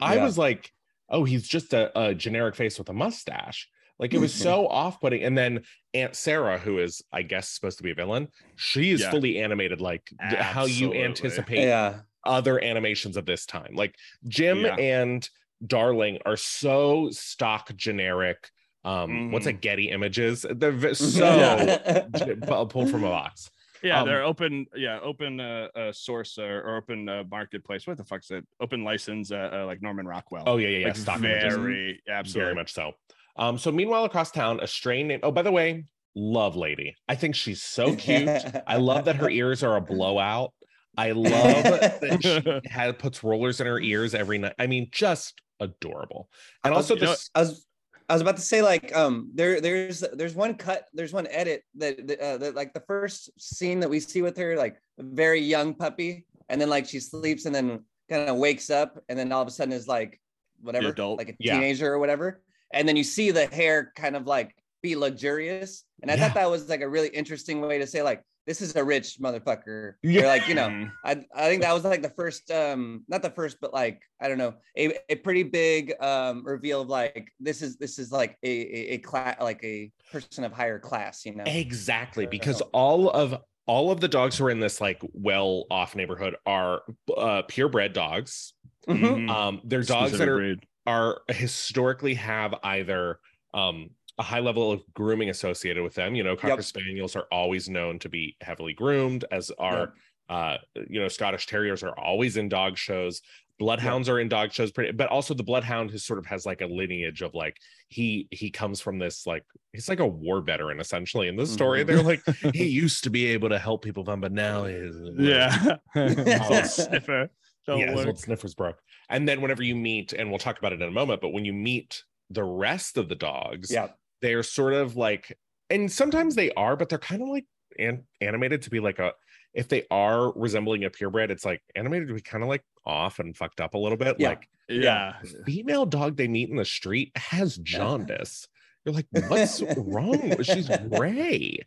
I 0.00 0.16
was 0.18 0.36
like, 0.36 0.72
oh, 1.08 1.22
he's 1.24 1.46
just 1.46 1.72
a, 1.72 1.96
a 1.98 2.14
generic 2.14 2.56
face 2.56 2.76
with 2.78 2.88
a 2.88 2.92
mustache. 2.92 3.68
Like 4.00 4.12
it 4.14 4.18
was 4.18 4.34
so 4.34 4.66
off 4.66 5.00
putting. 5.00 5.22
And 5.22 5.38
then 5.38 5.62
Aunt 5.94 6.16
Sarah, 6.16 6.58
who 6.58 6.78
is, 6.80 7.00
I 7.12 7.22
guess, 7.22 7.48
supposed 7.50 7.76
to 7.78 7.84
be 7.84 7.92
a 7.92 7.94
villain, 7.94 8.26
she 8.56 8.90
is 8.90 9.00
Yeah. 9.02 9.10
fully 9.12 9.38
animated 9.40 9.80
like 9.80 10.02
d- 10.30 10.36
how 10.36 10.64
you 10.64 10.92
anticipate 10.92 11.64
Yeah. 11.64 12.00
other 12.26 12.62
animations 12.62 13.16
of 13.16 13.26
this 13.26 13.46
time. 13.46 13.74
Like 13.74 13.94
Jim 14.26 14.62
Yeah. 14.64 14.74
and 14.74 15.28
Darling 15.64 16.18
are 16.26 16.36
so 16.36 17.10
stock 17.12 17.70
generic. 17.76 18.50
Um, 18.84 19.30
what's 19.30 19.46
Mhm. 19.46 19.50
a 19.50 19.52
Getty 19.52 19.90
Images? 19.90 20.44
They're 20.50 20.94
so 20.94 21.36
Yeah. 21.36 22.34
pulled 22.44 22.90
from 22.90 23.04
a 23.04 23.08
box. 23.08 23.48
Yeah 23.82 24.00
Um, 24.00 24.06
they're 24.08 24.24
open 24.24 24.66
yeah 24.74 24.98
open 25.00 25.40
uh, 25.40 25.68
uh 25.74 25.92
source 25.92 26.38
or, 26.38 26.60
or 26.60 26.76
open 26.76 27.08
uh, 27.08 27.24
marketplace 27.30 27.86
what 27.86 27.96
the 27.96 28.04
fuck's 28.04 28.30
it 28.30 28.46
open 28.60 28.84
license 28.84 29.32
uh, 29.32 29.50
uh, 29.52 29.66
like 29.66 29.82
Norman 29.82 30.06
Rockwell 30.06 30.44
Oh 30.46 30.56
yeah, 30.56 30.68
yeah, 30.68 30.78
yeah. 30.78 30.86
like 30.86 30.96
stock 30.96 31.18
images. 31.18 31.56
very 31.56 32.02
absolutely 32.08 32.44
very 32.44 32.54
much 32.54 32.72
so. 32.72 32.92
Um, 33.36 33.58
so 33.58 33.72
meanwhile, 33.72 34.04
across 34.04 34.30
town, 34.30 34.60
a 34.60 34.66
strain 34.66 35.08
named 35.08 35.22
oh, 35.24 35.30
by 35.30 35.42
the 35.42 35.52
way, 35.52 35.84
love 36.14 36.56
lady. 36.56 36.94
I 37.08 37.14
think 37.14 37.34
she's 37.34 37.62
so 37.62 37.94
cute. 37.96 38.28
I 38.66 38.76
love 38.76 39.06
that 39.06 39.16
her 39.16 39.30
ears 39.30 39.62
are 39.62 39.76
a 39.76 39.80
blowout. 39.80 40.52
I 40.96 41.12
love 41.12 41.32
that 41.32 42.18
she 42.22 42.68
had 42.70 42.98
puts 42.98 43.24
rollers 43.24 43.60
in 43.60 43.66
her 43.66 43.80
ears 43.80 44.14
every 44.14 44.38
night. 44.38 44.54
I 44.58 44.66
mean, 44.66 44.88
just 44.92 45.40
adorable. 45.58 46.28
And 46.64 46.74
also 46.74 46.94
you 46.94 47.02
know, 47.02 47.14
I 47.34 47.40
was 47.40 47.66
I 48.12 48.14
was 48.14 48.20
about 48.20 48.36
to 48.36 48.42
say 48.42 48.60
like 48.60 48.94
um 48.94 49.30
there 49.34 49.58
there's 49.62 50.00
there's 50.12 50.34
one 50.34 50.54
cut 50.54 50.84
there's 50.92 51.14
one 51.14 51.26
edit 51.28 51.62
that 51.76 52.06
that, 52.08 52.20
uh, 52.20 52.36
that 52.36 52.54
like 52.54 52.74
the 52.74 52.84
first 52.86 53.30
scene 53.40 53.80
that 53.80 53.88
we 53.88 54.00
see 54.00 54.20
with 54.20 54.36
her 54.36 54.54
like 54.54 54.76
very 54.98 55.40
young 55.40 55.72
puppy 55.72 56.26
and 56.50 56.60
then 56.60 56.68
like 56.68 56.86
she 56.86 57.00
sleeps 57.00 57.46
and 57.46 57.54
then 57.54 57.80
kind 58.10 58.28
of 58.28 58.36
wakes 58.36 58.68
up 58.68 59.02
and 59.08 59.18
then 59.18 59.32
all 59.32 59.40
of 59.40 59.48
a 59.48 59.50
sudden 59.50 59.72
is 59.72 59.88
like 59.88 60.20
whatever 60.60 60.88
adult. 60.88 61.16
like 61.16 61.30
a 61.30 61.36
Yeah. 61.38 61.54
teenager 61.54 61.90
or 61.90 61.98
whatever 61.98 62.42
and 62.74 62.86
then 62.86 62.96
you 62.96 63.04
see 63.16 63.30
the 63.30 63.46
hair 63.46 63.92
kind 63.96 64.14
of 64.14 64.26
like 64.26 64.54
be 64.82 64.94
luxurious 64.94 65.84
and 66.02 66.10
I 66.10 66.14
Yeah. 66.14 66.20
thought 66.28 66.34
that 66.34 66.50
was 66.50 66.68
like 66.68 66.82
a 66.82 66.88
really 66.88 67.08
interesting 67.08 67.62
way 67.62 67.78
to 67.78 67.86
say 67.86 68.02
like 68.02 68.22
this 68.46 68.60
is 68.60 68.74
a 68.76 68.84
rich 68.84 69.18
motherfucker 69.20 69.94
Yeah. 70.02 70.22
Or, 70.24 70.26
like 70.26 70.48
you 70.48 70.54
know 70.54 70.68
Mhm. 70.68 70.92
I, 71.04 71.24
I 71.34 71.48
think 71.48 71.62
that 71.62 71.72
was 71.72 71.84
like 71.84 72.02
the 72.02 72.10
first 72.10 72.50
um 72.50 73.04
not 73.08 73.22
the 73.22 73.30
first 73.30 73.58
but 73.60 73.72
like 73.72 74.02
i 74.20 74.28
don't 74.28 74.38
know 74.38 74.54
a, 74.76 74.98
a 75.08 75.16
pretty 75.16 75.42
big 75.44 75.94
um 76.00 76.44
reveal 76.44 76.80
of 76.82 76.88
like 76.88 77.30
this 77.40 77.62
is 77.62 77.76
this 77.76 77.98
is 77.98 78.10
like 78.12 78.38
a 78.42 78.48
a, 78.50 78.94
a 78.94 78.98
class 78.98 79.36
like 79.40 79.62
a 79.64 79.92
person 80.10 80.44
of 80.44 80.52
higher 80.52 80.78
class 80.78 81.24
you 81.24 81.34
know 81.34 81.44
exactly 81.46 82.26
because 82.26 82.60
all 82.72 83.10
of 83.10 83.36
all 83.66 83.92
of 83.92 84.00
the 84.00 84.08
dogs 84.08 84.36
who 84.38 84.44
are 84.46 84.50
in 84.50 84.58
this 84.58 84.80
like 84.80 85.00
well 85.12 85.66
off 85.70 85.94
neighborhood 85.94 86.34
are 86.46 86.82
uh 87.16 87.42
purebred 87.42 87.92
dogs. 87.92 88.54
Mhm. 88.88 88.98
Mhm. 88.98 89.30
Um, 89.30 89.60
they're 89.62 89.82
dogs 89.82 90.10
Specific 90.10 90.18
that 90.18 90.28
are 90.28 90.36
breed. 90.36 90.66
are 90.86 91.20
historically 91.28 92.14
have 92.14 92.56
either 92.64 93.20
um 93.54 93.90
a 94.18 94.22
high 94.22 94.40
level 94.40 94.70
of 94.70 94.82
grooming 94.94 95.30
associated 95.30 95.82
with 95.82 95.94
them. 95.94 96.14
You 96.14 96.22
know, 96.24 96.36
cocker 96.36 96.54
Yep. 96.54 96.64
spaniels 96.64 97.16
are 97.16 97.26
always 97.32 97.68
known 97.68 97.98
to 98.00 98.08
be 98.08 98.36
heavily 98.40 98.72
groomed, 98.74 99.24
as 99.30 99.50
are 99.58 99.94
uh 100.28 100.56
you 100.88 101.00
know 101.00 101.08
Scottish 101.08 101.46
terriers 101.46 101.82
are 101.82 101.98
always 101.98 102.36
in 102.36 102.48
dog 102.48 102.76
shows. 102.78 103.22
Bloodhounds 103.58 104.08
are 104.08 104.18
in 104.18 104.28
dog 104.28 104.50
shows, 104.52 104.72
pretty, 104.72 104.90
but 104.92 105.08
also 105.08 105.34
the 105.34 105.42
bloodhound 105.44 105.90
has 105.92 106.04
sort 106.04 106.18
of 106.18 106.26
has 106.26 106.44
like 106.44 106.62
a 106.62 106.66
lineage 106.66 107.22
of 107.22 107.32
like 107.34 107.56
he 107.88 108.26
he 108.30 108.50
comes 108.50 108.80
from 108.80 108.98
this 108.98 109.26
like 109.26 109.44
he's 109.72 109.88
like 109.88 110.00
a 110.00 110.06
war 110.06 110.40
veteran 110.40 110.80
essentially 110.80 111.28
in 111.28 111.36
this 111.36 111.52
story. 111.52 111.82
Mhm. 111.82 111.86
They're 111.86 112.02
like 112.02 112.22
he 112.54 112.64
used 112.66 113.04
to 113.04 113.10
be 113.10 113.26
able 113.26 113.50
to 113.50 113.58
help 113.58 113.82
people, 113.84 114.02
but 114.04 114.32
now 114.32 114.64
he's 114.66 114.94
yeah 115.16 115.76
Oh. 115.96 116.62
sniffer 116.64 117.28
don't 117.66 117.78
yeah, 117.78 117.94
work. 117.94 118.16
sniffers 118.18 118.54
broke. 118.54 118.78
And 119.08 119.28
then 119.28 119.40
whenever 119.40 119.62
you 119.62 119.76
meet, 119.76 120.12
and 120.12 120.28
we'll 120.30 120.38
talk 120.40 120.58
about 120.58 120.72
it 120.72 120.82
in 120.82 120.88
a 120.88 120.92
moment, 120.92 121.20
but 121.20 121.28
when 121.30 121.44
you 121.44 121.52
meet 121.52 122.02
the 122.30 122.42
rest 122.42 122.96
of 122.96 123.08
the 123.08 123.14
dogs, 123.14 123.70
yeah 123.70 123.88
they're 124.22 124.42
sort 124.42 124.72
of 124.74 124.96
like, 124.96 125.36
and 125.68 125.90
sometimes 125.90 126.34
they 126.34 126.50
are, 126.52 126.76
but 126.76 126.88
they're 126.88 126.98
kind 126.98 127.22
of 127.22 127.28
like 127.28 127.44
an, 127.78 128.04
animated 128.20 128.62
to 128.62 128.70
be 128.70 128.80
like 128.80 128.98
a. 128.98 129.12
If 129.52 129.68
they 129.68 129.84
are 129.90 130.32
resembling 130.32 130.84
a 130.84 130.90
purebred, 130.90 131.30
it's 131.30 131.44
like 131.44 131.60
animated 131.76 132.08
to 132.08 132.14
be 132.14 132.22
kind 132.22 132.42
of 132.42 132.48
like 132.48 132.64
off 132.86 133.18
and 133.18 133.36
fucked 133.36 133.60
up 133.60 133.74
a 133.74 133.78
little 133.78 133.98
bit. 133.98 134.16
Yeah. 134.18 134.30
Like 134.30 134.48
yeah 134.68 135.14
female 135.44 135.84
dog 135.84 136.16
they 136.16 136.28
meet 136.28 136.48
in 136.48 136.56
the 136.56 136.64
street 136.64 137.12
has 137.16 137.58
jaundice. 137.58 138.48
You're 138.84 138.94
like, 138.94 139.06
what's 139.28 139.62
wrong? 139.76 140.42
She's 140.42 140.70
gray. 140.88 141.58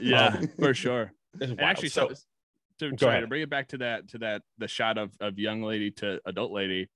yeah 0.00 0.36
Um, 0.38 0.48
for 0.58 0.72
sure 0.72 1.12
actually 1.58 1.88
so, 1.88 2.08
so, 2.78 2.90
to, 2.90 2.98
sorry, 2.98 3.12
ahead. 3.12 3.22
to 3.22 3.26
bring 3.26 3.42
it 3.42 3.50
back 3.50 3.68
to 3.68 3.78
that 3.78 4.08
to 4.08 4.18
that 4.18 4.42
the 4.58 4.68
shot 4.68 4.98
of 4.98 5.12
of 5.20 5.38
young 5.38 5.62
lady 5.62 5.90
to 5.90 6.20
adult 6.26 6.52
lady 6.52 6.88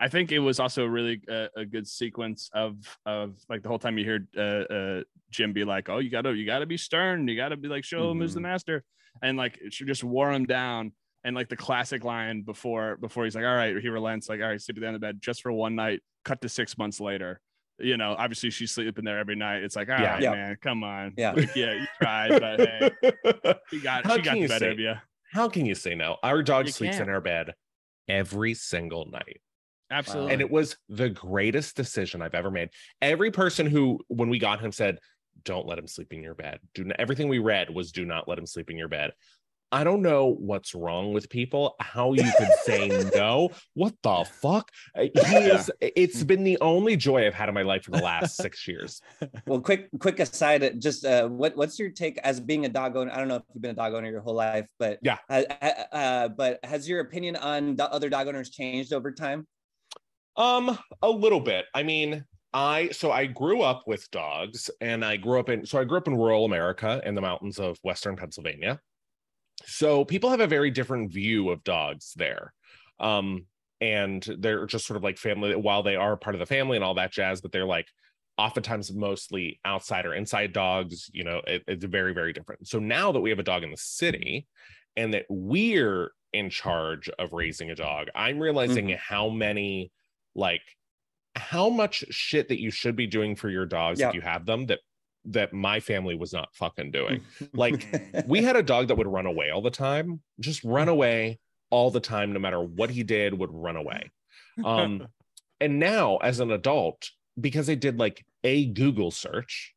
i 0.00 0.08
think 0.08 0.32
it 0.32 0.38
was 0.38 0.58
also 0.60 0.84
really 0.86 1.20
a, 1.28 1.48
a 1.56 1.64
good 1.64 1.86
sequence 1.86 2.50
of 2.54 2.76
of 3.06 3.34
like 3.48 3.62
the 3.62 3.68
whole 3.68 3.78
time 3.78 3.98
you 3.98 4.04
hear 4.04 4.26
uh, 4.36 4.74
uh 4.74 5.02
jim 5.30 5.52
be 5.52 5.64
like 5.64 5.88
oh 5.88 5.98
you 5.98 6.10
gotta 6.10 6.32
you 6.34 6.44
gotta 6.46 6.66
be 6.66 6.76
stern 6.76 7.26
you 7.28 7.36
gotta 7.36 7.56
be 7.56 7.68
like 7.68 7.84
show 7.84 8.10
him 8.10 8.18
who's 8.18 8.34
the 8.34 8.40
Mhm. 8.40 8.44
master 8.44 8.84
and 9.22 9.36
like 9.36 9.58
she 9.70 9.84
just 9.84 10.02
wore 10.04 10.32
him 10.32 10.44
down 10.46 10.92
and 11.24 11.36
like 11.36 11.48
the 11.48 11.56
classic 11.56 12.04
line 12.04 12.42
before 12.42 12.96
before 12.96 13.24
he's 13.24 13.34
like 13.34 13.44
all 13.44 13.54
right 13.54 13.76
he 13.78 13.88
relents 13.88 14.28
like 14.28 14.40
all 14.40 14.48
right 14.48 14.60
sleep 14.60 14.76
at 14.76 14.80
the 14.80 14.86
end 14.86 14.94
of 14.96 15.00
the 15.00 15.06
bed 15.06 15.18
just 15.20 15.42
for 15.42 15.52
one 15.52 15.74
night 15.74 16.00
cut 16.24 16.40
to 16.40 16.48
six 16.48 16.76
months 16.78 17.00
later 17.00 17.40
you 17.78 17.96
know 17.96 18.14
obviously 18.18 18.50
she's 18.50 18.70
sleeping 18.72 19.04
there 19.04 19.18
every 19.18 19.34
night 19.36 19.62
it's 19.62 19.74
like 19.76 19.88
all 19.88 19.94
right, 19.96 20.20
Yeah. 20.22 20.30
Yeah. 20.30 20.30
man 20.30 20.56
come 20.62 20.84
on 20.84 21.14
Yeah. 21.16 21.32
Like, 21.32 21.54
yeah 21.56 21.72
you 21.74 21.86
tried 22.00 22.40
but 22.40 22.60
hey 22.60 22.90
she 23.70 23.80
got 23.80 24.04
How 24.06 24.16
she 24.16 24.22
got 24.22 24.30
can 24.32 24.34
the 24.34 24.40
you 24.42 24.48
better 24.48 24.66
say- 24.66 24.70
of 24.72 24.78
you 24.78 24.94
How 25.32 25.48
can 25.48 25.64
you 25.66 25.74
say 25.74 25.94
no? 25.94 26.16
Our 26.22 26.42
dog 26.42 26.66
You 26.66 26.72
sleeps 26.72 26.96
can't. 26.98 27.08
in 27.08 27.14
our 27.14 27.22
bed 27.22 27.54
every 28.08 28.52
single 28.54 29.06
night. 29.06 29.40
Absolutely. 29.92 30.32
And 30.32 30.40
it 30.40 30.50
was 30.50 30.76
the 30.88 31.10
greatest 31.10 31.76
decision 31.76 32.22
I've 32.22 32.34
ever 32.34 32.50
made. 32.50 32.70
Every 33.00 33.30
person 33.30 33.66
who, 33.66 34.00
when 34.08 34.28
we 34.28 34.38
got 34.38 34.60
him, 34.60 34.72
said, 34.72 34.98
Don't 35.44 35.66
let 35.66 35.78
him 35.78 35.86
sleep 35.86 36.12
in 36.12 36.22
your 36.22 36.34
bed. 36.34 36.58
Do 36.74 36.84
not, 36.84 36.98
everything 36.98 37.28
we 37.28 37.38
read 37.38 37.70
was 37.70 37.92
do 37.92 38.04
not 38.04 38.26
let 38.28 38.38
him 38.38 38.46
sleep 38.46 38.70
in 38.70 38.76
your 38.76 38.88
bed. 38.88 39.12
I 39.74 39.84
don't 39.84 40.02
know 40.02 40.26
what's 40.26 40.74
wrong 40.74 41.14
with 41.14 41.30
people, 41.30 41.76
how 41.80 42.12
you 42.12 42.30
could 42.36 42.50
say 42.64 42.88
no. 43.14 43.50
What 43.72 43.94
the 44.02 44.26
fuck? 44.42 44.70
Uh, 44.94 45.06
He 45.26 45.36
is, 45.36 45.70
it's 45.80 46.22
been 46.22 46.44
the 46.44 46.58
only 46.60 46.94
joy 46.94 47.26
I've 47.26 47.32
had 47.32 47.48
in 47.48 47.54
my 47.54 47.62
life 47.62 47.84
for 47.84 47.92
the 47.92 48.02
last 48.02 48.36
six 48.36 48.68
years. 48.68 49.00
well 49.46 49.60
quick 49.62 49.88
quick 49.98 50.20
aside 50.20 50.62
uh, 50.62 50.70
just 50.78 51.06
uh 51.06 51.26
what 51.26 51.56
what's 51.56 51.78
your 51.78 51.88
take 51.90 52.18
as 52.18 52.38
being 52.38 52.66
a 52.66 52.68
dog 52.68 52.96
owner 52.96 53.10
i 53.12 53.16
don't 53.16 53.28
know 53.28 53.36
if 53.36 53.42
you've 53.54 53.62
been 53.62 53.70
a 53.70 53.74
dog 53.74 53.94
owner 53.94 54.10
your 54.10 54.20
whole 54.20 54.34
life 54.34 54.66
but 54.78 54.98
Yeah. 55.02 55.18
uh, 55.30 55.42
uh, 55.92 56.28
but 56.28 56.60
has 56.64 56.88
your 56.88 57.00
opinion 57.00 57.36
on 57.36 57.76
the 57.76 57.90
other 57.90 58.08
dog 58.10 58.28
owners 58.28 58.50
changed 58.50 58.92
over 58.92 59.10
time 59.10 59.46
Um, 60.36 60.78
a 61.02 61.10
little 61.10 61.40
bit. 61.40 61.66
I 61.74 61.82
mean, 61.82 62.24
I 62.54 62.88
so 62.90 63.10
I 63.12 63.26
grew 63.26 63.62
up 63.62 63.84
with 63.86 64.10
dogs 64.10 64.70
and 64.80 65.04
I 65.04 65.16
grew 65.16 65.38
up 65.40 65.48
in 65.48 65.66
so 65.66 65.78
I 65.80 65.84
grew 65.84 65.98
up 65.98 66.06
in 66.08 66.16
rural 66.16 66.44
America 66.44 67.00
in 67.04 67.14
the 67.14 67.20
mountains 67.20 67.58
of 67.58 67.78
western 67.82 68.16
Pennsylvania. 68.16 68.80
so 69.64 70.04
people 70.04 70.30
have 70.30 70.40
a 70.40 70.46
very 70.46 70.70
different 70.70 71.12
view 71.12 71.50
of 71.50 71.64
dogs 71.64 72.14
there. 72.16 72.54
Um, 73.00 73.46
and 73.80 74.22
they're 74.38 74.66
just 74.66 74.86
sort 74.86 74.96
of 74.96 75.02
like 75.04 75.18
family 75.18 75.54
while 75.56 75.82
they 75.82 75.96
are 75.96 76.16
part 76.16 76.34
of 76.36 76.40
the 76.40 76.46
family 76.46 76.76
and 76.76 76.84
all 76.84 76.94
that 76.94 77.12
jazz, 77.12 77.40
but 77.40 77.52
they're 77.52 77.66
like 77.66 77.88
oftentimes 78.38 78.92
mostly 78.92 79.60
outside 79.64 80.06
or 80.06 80.14
inside 80.14 80.52
dogs. 80.52 81.10
You 81.12 81.24
know, 81.24 81.42
it, 81.46 81.64
it's 81.66 81.84
very, 81.84 82.14
very 82.14 82.32
different. 82.32 82.68
So 82.68 82.78
now 82.78 83.12
that 83.12 83.20
we 83.20 83.30
have 83.30 83.38
a 83.40 83.42
dog 83.44 83.64
in 83.64 83.70
the 83.70 83.76
city 83.76 84.48
and 84.96 85.12
that 85.14 85.26
we're 85.28 86.12
in 86.32 86.48
charge 86.50 87.08
of 87.18 87.32
raising 87.32 87.70
a 87.70 87.74
dog, 87.74 88.08
I'm 88.14 88.38
realizing 88.38 88.88
Mhm. 88.88 88.96
how 88.98 89.28
many 89.28 89.92
like 90.34 90.62
how 91.34 91.68
much 91.68 92.04
shit 92.10 92.48
that 92.48 92.60
you 92.60 92.70
should 92.70 92.96
be 92.96 93.06
doing 93.06 93.36
for 93.36 93.48
your 93.48 93.66
dogs 93.66 94.00
Yeah. 94.00 94.08
if 94.08 94.14
you 94.14 94.20
have 94.20 94.46
them 94.46 94.66
that 94.66 94.80
that 95.24 95.52
my 95.52 95.78
family 95.78 96.16
was 96.16 96.32
not 96.32 96.48
fucking 96.54 96.90
doing. 96.90 97.22
Like, 97.54 97.86
we 98.26 98.42
had 98.42 98.56
a 98.56 98.62
dog 98.62 98.88
that 98.88 98.96
would 98.96 99.06
run 99.06 99.26
away 99.26 99.50
all 99.50 99.62
the 99.62 99.70
time, 99.70 100.20
just 100.40 100.64
run 100.64 100.88
away 100.88 101.38
all 101.70 101.92
the 101.92 102.00
time, 102.00 102.32
no 102.32 102.40
matter 102.40 102.60
what 102.60 102.90
he 102.90 103.04
did, 103.04 103.38
would 103.38 103.50
run 103.52 103.76
away. 103.76 104.10
Um, 104.64 105.06
and 105.60 105.78
now 105.78 106.16
as 106.16 106.40
an 106.40 106.50
adult, 106.50 107.10
because 107.40 107.70
I 107.70 107.74
did 107.76 107.98
like 108.00 108.24
a 108.42 108.66
Google 108.66 109.12
search, 109.12 109.74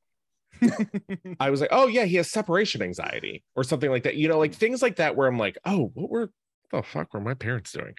I 1.39 1.49
was 1.51 1.61
like, 1.61 1.69
oh 1.71 1.87
yeah, 1.87 2.05
he 2.05 2.15
has 2.15 2.29
separation 2.31 2.81
anxiety 2.81 3.43
or 3.55 3.63
something 3.63 3.89
like 3.91 4.03
that. 4.03 4.15
You 4.15 4.27
know, 4.27 4.39
like 4.39 4.53
things 4.53 4.81
like 4.81 4.95
that 4.95 5.15
where 5.15 5.27
I'm 5.27 5.37
like, 5.37 5.57
oh, 5.65 5.91
what 5.93 6.09
were 6.09 6.31
the 6.75 6.83
fuck 6.83 7.13
were 7.13 7.19
my 7.19 7.33
parents 7.33 7.71
doing? 7.71 7.95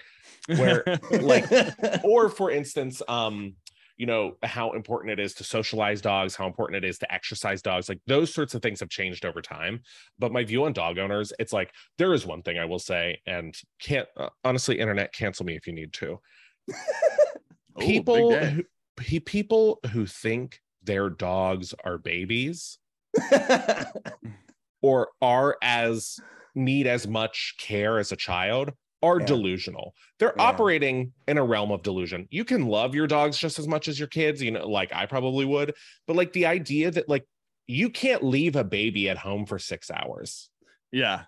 Where 0.59 0.85
like 1.11 1.47
or 2.05 2.29
for 2.29 2.51
instance 2.51 3.03
um 3.09 3.55
you 3.97 4.07
know 4.07 4.37
how 4.43 4.73
important 4.73 5.11
it 5.13 5.19
is 5.19 5.35
to 5.35 5.45
socialize 5.45 6.01
dogs 6.01 6.37
how 6.37 6.47
important 6.47 6.85
it 6.85 6.89
is 6.89 6.99
to 6.99 7.13
exercise 7.13 7.63
dogs 7.63 7.89
like 7.89 8.01
those 8.07 8.33
sorts 8.33 8.55
of 8.55 8.63
things 8.63 8.81
have 8.81 8.89
changed 8.89 9.25
over 9.25 9.41
time 9.41 9.81
but 10.19 10.33
my 10.33 10.45
view 10.45 10.65
on 10.65 10.73
dog 10.73 10.99
owners 10.99 11.33
it's 11.39 11.53
like 11.53 11.73
there 11.99 12.13
is 12.13 12.27
one 12.27 12.43
thing 12.43 12.59
i 12.59 12.65
will 12.65 12.79
say 12.79 13.19
and 13.27 13.57
can't 13.81 14.09
uh, 14.17 14.29
honestly 14.45 14.79
internet 14.79 15.13
cancel 15.13 15.47
me 15.47 15.57
if 15.57 15.67
you 15.67 15.73
need 15.73 15.93
to 15.93 16.21
people 17.79 18.31
day. 18.31 18.51
who, 18.51 18.65
pe- 18.97 19.19
people 19.19 19.81
who 19.93 20.07
think 20.07 20.61
their 20.83 21.09
dogs 21.09 21.75
are 21.85 21.99
babies 21.99 22.79
or 24.83 25.09
are 25.23 25.57
as 25.63 26.21
need 26.57 26.87
as 26.89 27.07
much 27.07 27.55
care 27.59 27.99
as 27.99 28.11
a 28.11 28.17
child 28.17 28.73
are 29.03 29.21
Yeah. 29.21 29.27
delusional. 29.27 29.95
They're 30.19 30.35
Yeah. 30.37 30.43
operating 30.45 31.13
in 31.29 31.39
a 31.39 31.45
realm 31.45 31.71
of 31.71 31.83
delusion. 31.83 32.27
You 32.31 32.45
can 32.45 32.67
love 32.67 32.95
your 32.95 33.07
dogs 33.07 33.39
just 33.39 33.59
as 33.59 33.69
much 33.69 33.87
as 33.89 33.99
your 33.99 34.09
kids, 34.09 34.43
you 34.43 34.51
know, 34.51 34.67
like 34.69 34.93
I 34.93 35.07
probably 35.07 35.45
would, 35.45 35.75
but 36.07 36.17
like 36.17 36.33
the 36.33 36.47
idea 36.47 36.91
that 36.91 37.09
like 37.09 37.25
you 37.69 37.91
can't 37.91 38.23
leave 38.25 38.57
a 38.57 38.65
baby 38.65 39.09
at 39.11 39.19
home 39.19 39.45
for 39.47 39.59
6 39.59 39.91
hours. 39.91 40.51
yeah. 40.91 41.25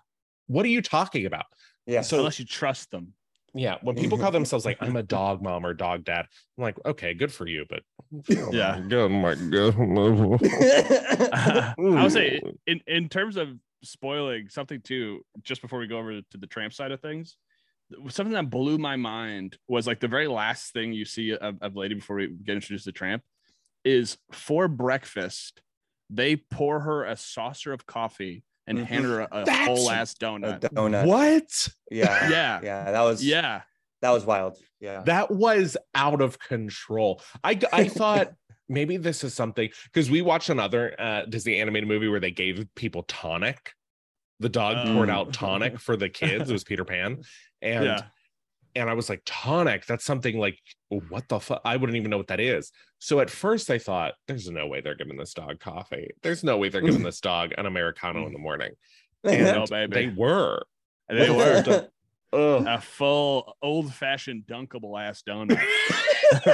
What 0.47 0.65
are 0.65 0.69
you 0.69 0.81
talking 0.81 1.25
about? 1.27 1.45
yeah. 1.85 2.01
So- 2.01 2.17
Unless 2.17 2.39
you 2.39 2.45
trust 2.45 2.89
them. 2.91 3.13
Yeah, 3.55 3.77
when 3.81 3.95
people 3.95 4.17
call 4.19 4.29
themselves 4.31 4.63
like 4.63 4.77
I'm 4.79 4.95
a 4.95 5.01
dog 5.03 5.41
mom 5.41 5.65
or 5.65 5.73
dog 5.73 6.03
dad, 6.03 6.27
I'm 6.57 6.63
like, 6.63 6.77
okay, 6.85 7.13
good 7.15 7.31
for 7.33 7.47
you, 7.47 7.65
but 7.69 7.81
Yeah. 8.51 8.79
oh 8.91 9.09
my 9.09 9.33
god. 9.35 9.75
Oh 9.77 10.37
I 11.97 12.03
would 12.03 12.11
say 12.11 12.41
in 12.67 12.81
in 12.87 13.09
terms 13.09 13.37
of 13.37 13.49
spoiling 13.83 14.49
something 14.49 14.81
too, 14.81 15.25
just 15.41 15.61
before 15.61 15.79
we 15.79 15.87
go 15.87 15.97
over 15.97 16.21
to 16.21 16.37
the 16.37 16.47
tramp 16.47 16.73
side 16.73 16.91
of 16.91 17.01
things, 17.01 17.37
something 18.09 18.33
that 18.33 18.49
blew 18.49 18.77
my 18.77 18.95
mind 18.95 19.57
was 19.67 19.87
like 19.87 19.99
the 19.99 20.07
very 20.07 20.27
last 20.27 20.73
thing 20.73 20.93
you 20.93 21.05
see 21.05 21.31
of, 21.33 21.57
of 21.61 21.75
Lady 21.75 21.95
before 21.95 22.17
we 22.17 22.27
get 22.27 22.55
introduced 22.55 22.85
to 22.85 22.91
Tramp 22.91 23.23
is 23.83 24.17
for 24.31 24.67
breakfast, 24.67 25.61
they 26.09 26.35
pour 26.35 26.79
her 26.81 27.05
a 27.05 27.15
saucer 27.15 27.71
of 27.73 27.85
coffee 27.85 28.43
and 28.67 28.77
Mhm. 28.79 28.85
hand 28.85 29.05
her 29.05 29.19
a, 29.21 29.27
a 29.31 29.45
That's 29.45 29.65
whole 29.67 29.89
ass 29.89 30.13
a 30.13 30.15
donut. 30.23 30.59
donut. 30.59 31.05
What? 31.07 31.67
Yeah. 31.89 32.29
Yeah. 32.29 32.59
Yeah. 32.61 32.91
That 32.91 33.01
was 33.01 33.25
Yeah. 33.25 33.61
that 34.01 34.11
was 34.11 34.25
wild. 34.25 34.57
Yeah. 34.79 35.01
That 35.05 35.31
was 35.31 35.75
out 35.95 36.21
of 36.21 36.37
control. 36.39 37.21
I 37.43 37.59
I 37.73 37.87
thought 37.87 38.33
maybe 38.69 38.95
this 38.97 39.23
is 39.23 39.33
something 39.33 39.69
because 39.85 40.09
we 40.09 40.21
watched 40.21 40.49
another 40.49 40.95
uh, 40.99 41.25
Disney 41.25 41.59
animated 41.59 41.89
movie 41.89 42.07
where 42.07 42.19
they 42.19 42.31
gave 42.31 42.65
people 42.75 43.03
tonic. 43.03 43.73
The 44.39 44.49
dog 44.49 44.87
poured 44.87 45.09
Oh. 45.09 45.13
out 45.13 45.33
tonic 45.33 45.79
for 45.79 45.97
the 45.97 46.07
kids. 46.07 46.49
It 46.49 46.53
was 46.53 46.63
Peter 46.63 46.85
Pan, 46.85 47.21
and 47.61 47.83
yeah. 47.85 48.01
and 48.75 48.89
I 48.89 48.93
was 48.93 49.09
like, 49.09 49.21
tonic. 49.25 49.85
That's 49.85 50.05
something 50.05 50.37
like 50.39 50.57
what 51.09 51.27
the 51.27 51.39
fuck? 51.39 51.61
I 51.65 51.75
wouldn't 51.75 51.97
even 51.97 52.09
know 52.09 52.17
what 52.17 52.27
that 52.27 52.39
is. 52.39 52.71
So 52.99 53.19
at 53.19 53.29
first 53.29 53.69
I 53.69 53.77
thought, 53.79 54.13
there's 54.27 54.49
no 54.49 54.67
way 54.67 54.79
they're 54.81 54.95
giving 54.95 55.17
this 55.17 55.33
dog 55.33 55.59
coffee. 55.59 56.11
There's 56.23 56.43
no 56.43 56.57
way 56.57 56.69
they're 56.69 56.81
giving 56.81 57.03
this 57.03 57.19
dog 57.21 57.51
an 57.57 57.65
americano 57.65 58.25
in 58.27 58.33
the 58.33 58.39
morning. 58.39 58.71
And 59.25 59.43
No, 59.43 59.65
baby. 59.65 59.93
they 59.93 60.07
were. 60.07 60.63
They 61.09 61.29
were 61.29 61.89
a 62.31 62.79
full 62.79 63.57
old 63.61 63.93
fashioned 63.93 64.45
dunkable 64.47 64.97
ass 64.97 65.21
donut. 65.27 65.59
That's 66.31 66.45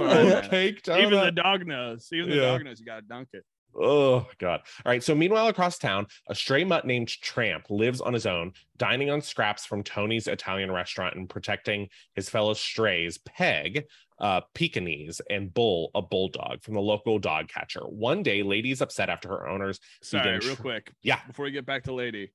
what 0.00 0.16
I 0.16 0.22
meant. 0.24 0.50
Cake 0.50 0.88
Even 0.88 1.20
the 1.20 1.32
dog 1.32 1.66
knows. 1.66 2.08
Even 2.12 2.30
the 2.30 2.36
Yeah. 2.36 2.42
dog 2.42 2.64
knows 2.64 2.80
you 2.80 2.86
gotta 2.86 3.02
dunk 3.02 3.28
it. 3.32 3.44
Oh 3.74 4.26
god. 4.38 4.62
All 4.84 4.90
right. 4.90 5.02
So 5.02 5.14
meanwhile, 5.14 5.46
across 5.46 5.78
town, 5.78 6.06
a 6.28 6.34
stray 6.34 6.64
mutt 6.64 6.86
named 6.86 7.08
Tramp 7.08 7.66
lives 7.70 8.00
on 8.00 8.12
his 8.12 8.26
own, 8.26 8.52
dining 8.78 9.10
on 9.10 9.20
scraps 9.22 9.64
from 9.64 9.84
Tony's 9.84 10.26
Italian 10.26 10.72
restaurant 10.72 11.14
and 11.16 11.28
protecting 11.28 11.88
his 12.14 12.28
fellow 12.28 12.52
strays, 12.54 13.18
Peg, 13.18 13.84
uh, 14.18 14.40
Pekingese, 14.54 15.20
and 15.30 15.54
Bull, 15.54 15.90
a 15.94 16.02
bulldog 16.02 16.62
from 16.64 16.74
the 16.74 16.80
local 16.80 17.20
dog 17.20 17.46
catcher. 17.48 17.82
One 17.82 18.24
day, 18.24 18.42
Lady's 18.42 18.82
upset 18.82 19.08
after 19.08 19.28
her 19.28 19.48
owners. 19.48 19.78
Sorry, 20.02 20.32
Begin 20.38 20.48
real 20.48 20.56
tr- 20.56 20.62
quick. 20.62 20.92
Yeah. 21.02 21.20
Before 21.28 21.44
we 21.44 21.52
get 21.52 21.64
back 21.64 21.84
to 21.84 21.94
Lady, 21.94 22.32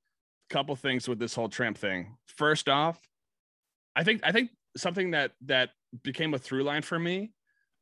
couple 0.50 0.76
things 0.78 1.08
with 1.10 1.20
this 1.20 1.36
whole 1.36 1.50
tramp 1.50 1.78
thing. 1.78 2.16
First 2.28 2.70
off, 2.70 2.98
I 3.96 4.04
think 4.06 4.22
I 4.24 4.32
think 4.32 4.52
something 4.78 5.12
that 5.12 5.32
that 5.46 5.70
became 6.04 6.34
a 6.34 6.38
through 6.40 6.64
line 6.64 6.82
for 6.82 7.00
me 7.00 7.32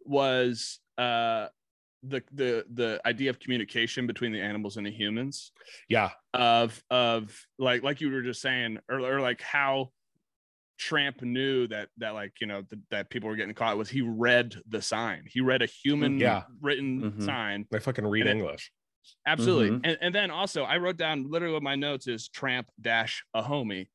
was 0.05 0.79
uh 0.97 1.47
the 2.03 2.21
the 2.33 2.65
the 2.73 3.01
idea 3.05 3.29
of 3.29 3.39
communication 3.39 4.05
between 4.07 4.31
the 4.33 4.41
animals 4.41 4.77
and 4.77 4.85
the 4.85 4.91
humans. 4.91 5.51
Yeah. 5.89 6.11
of 6.33 6.83
of 6.89 7.33
like 7.57 7.81
like 7.83 8.01
you 8.01 8.11
were 8.11 8.21
just 8.21 8.41
saying 8.41 8.79
or, 8.89 8.99
or 8.99 9.21
like 9.21 9.41
how 9.41 9.91
Tramp 10.79 11.21
knew 11.21 11.67
that 11.67 11.89
that 11.97 12.13
like 12.13 12.33
you 12.41 12.47
know 12.47 12.63
th- 12.63 12.81
that 12.89 13.09
people 13.09 13.29
were 13.29 13.35
getting 13.35 13.53
caught 13.53 13.77
was 13.77 13.89
he 13.89 14.01
read 14.01 14.55
the 14.67 14.81
sign 14.81 15.23
he 15.27 15.39
read 15.39 15.61
a 15.61 15.65
human 15.67 16.17
Yeah. 16.19 16.43
written 16.61 17.11
Mhm. 17.11 17.23
sign 17.25 17.67
I 17.73 17.79
fucking 17.79 18.05
read 18.05 18.27
And 18.27 18.39
it- 18.39 18.41
English. 18.41 18.71
absolutely 19.25 19.69
Mhm. 19.77 19.81
and, 19.85 19.97
and 20.01 20.15
then 20.15 20.29
also 20.31 20.63
I 20.63 20.77
wrote 20.77 20.97
down 20.97 21.29
literally 21.29 21.53
what 21.53 21.63
my 21.63 21.75
notes 21.75 22.07
is 22.07 22.27
Tramp 22.27 22.67
dash 22.81 23.23
a 23.33 23.41
homie 23.43 23.87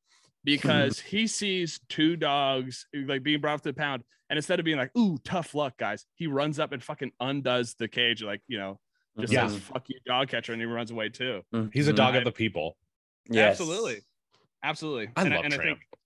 Mm-hmm. 0.47 0.55
because 0.55 0.99
he 0.99 1.27
sees 1.27 1.79
two 1.89 2.15
dogs 2.15 2.87
like 2.93 3.23
being 3.23 3.41
brought 3.41 3.55
up 3.55 3.61
to 3.63 3.69
the 3.69 3.73
pound 3.73 4.03
and 4.29 4.37
instead 4.37 4.57
of 4.59 4.63
being 4.65 4.77
like 4.77 4.89
ooh 4.97 5.17
tough 5.25 5.53
luck 5.53 5.73
guys 5.77 6.05
he 6.15 6.27
runs 6.27 6.59
up 6.59 6.71
and 6.71 6.81
fucking 6.81 7.11
undoes 7.19 7.75
the 7.77 7.89
cage 7.89 8.23
like 8.23 8.41
you 8.47 8.57
know 8.57 8.79
just 9.19 9.33
mm-hmm. 9.33 9.45
Yeah. 9.45 9.49
says 9.49 9.59
fuck 9.59 9.83
you 9.89 9.99
dog 10.05 10.29
catcher 10.29 10.53
and 10.53 10.61
he 10.61 10.65
runs 10.65 10.91
away 10.91 11.09
too 11.09 11.41
mm-hmm. 11.53 11.67
He's 11.73 11.89
a 11.89 11.93
dog 11.93 12.15
I- 12.15 12.19
of 12.19 12.23
the 12.23 12.31
people. 12.31 12.77
Yes. 13.29 13.59
Absolutely. 13.59 13.99
Absolutely. 14.63 15.09
I 15.15 15.21
and, 15.23 15.29
love 15.35 15.45
and 15.45 15.53
I 15.53 15.57
Tramp. 15.57 15.77
think, 15.79 16.01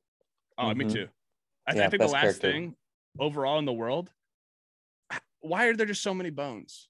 oh, 0.57 0.73
me 0.73 0.85
Mhm. 0.85 0.93
too. 0.93 1.07
I, 1.67 1.71
th- 1.71 1.79
Yeah, 1.81 1.87
I 1.87 1.89
think 1.89 2.01
the 2.01 2.07
last 2.07 2.21
character. 2.21 2.51
thing 2.51 2.75
overall 3.19 3.59
in 3.59 3.65
the 3.65 3.71
world, 3.73 4.11
why 5.41 5.67
are 5.67 5.75
there 5.75 5.85
just 5.85 6.01
so 6.01 6.13
many 6.13 6.31
bones? 6.31 6.89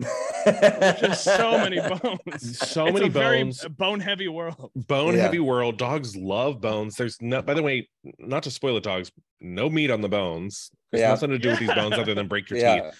There's 0.00 1.00
just 1.00 1.24
so 1.24 1.52
many 1.58 1.76
bones. 1.80 2.58
So 2.70 2.86
It's 2.86 2.94
many 2.94 3.06
a 3.06 3.10
very 3.10 3.42
bones. 3.42 3.64
bone 3.68 4.00
heavy 4.00 4.28
world. 4.28 4.70
Bone 4.74 5.14
Yeah. 5.14 5.22
heavy 5.22 5.40
world. 5.40 5.78
Dogs 5.78 6.16
love 6.16 6.60
bones. 6.60 6.96
There's 6.96 7.20
no, 7.20 7.42
by 7.42 7.54
the 7.54 7.62
way, 7.62 7.88
not 8.18 8.42
to 8.44 8.50
spoil 8.50 8.76
it, 8.76 8.82
dogs, 8.82 9.10
no 9.40 9.68
meat 9.70 9.90
on 9.90 10.00
the 10.00 10.08
bones. 10.08 10.70
There's 10.92 11.00
Yeah. 11.02 11.10
nothing 11.10 11.30
to 11.30 11.38
do 11.38 11.50
with 11.50 11.60
these 11.60 11.74
bones 11.74 11.94
other 11.94 12.14
than 12.14 12.28
break 12.28 12.50
your 12.50 12.58
teeth. 12.58 12.94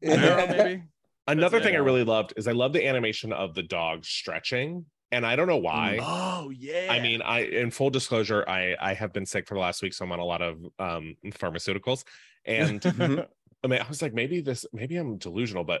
yeah. 0.00 0.16
Marrow, 0.16 0.46
maybe. 0.46 0.82
Another 1.26 1.58
That's 1.58 1.66
thing 1.66 1.74
I 1.76 1.80
really 1.80 2.04
loved 2.04 2.32
is 2.36 2.48
I 2.48 2.52
love 2.52 2.72
the 2.72 2.86
animation 2.86 3.32
of 3.32 3.54
the 3.54 3.62
dog 3.62 4.04
stretching. 4.04 4.86
And 5.10 5.24
I 5.26 5.36
don't 5.36 5.46
know 5.48 5.56
why. 5.56 5.98
Oh 6.02 6.50
yeah. 6.50 6.88
I 6.90 7.00
mean, 7.00 7.22
I 7.22 7.40
in 7.40 7.70
full 7.70 7.88
disclosure, 7.90 8.44
I 8.46 8.76
I 8.78 8.92
have 8.94 9.12
been 9.12 9.24
sick 9.24 9.46
for 9.46 9.54
the 9.54 9.60
last 9.60 9.82
week, 9.82 9.94
so 9.94 10.04
I'm 10.04 10.12
on 10.12 10.18
a 10.18 10.24
lot 10.24 10.42
of 10.42 10.58
um 10.78 11.16
pharmaceuticals. 11.26 12.04
And 12.44 12.80
Mhm. 12.82 13.26
I 13.64 13.66
mean, 13.66 13.80
I 13.80 13.88
was 13.88 14.02
like, 14.02 14.12
maybe 14.14 14.40
this, 14.42 14.66
maybe 14.72 14.96
I'm 14.96 15.16
delusional, 15.18 15.64
but 15.64 15.80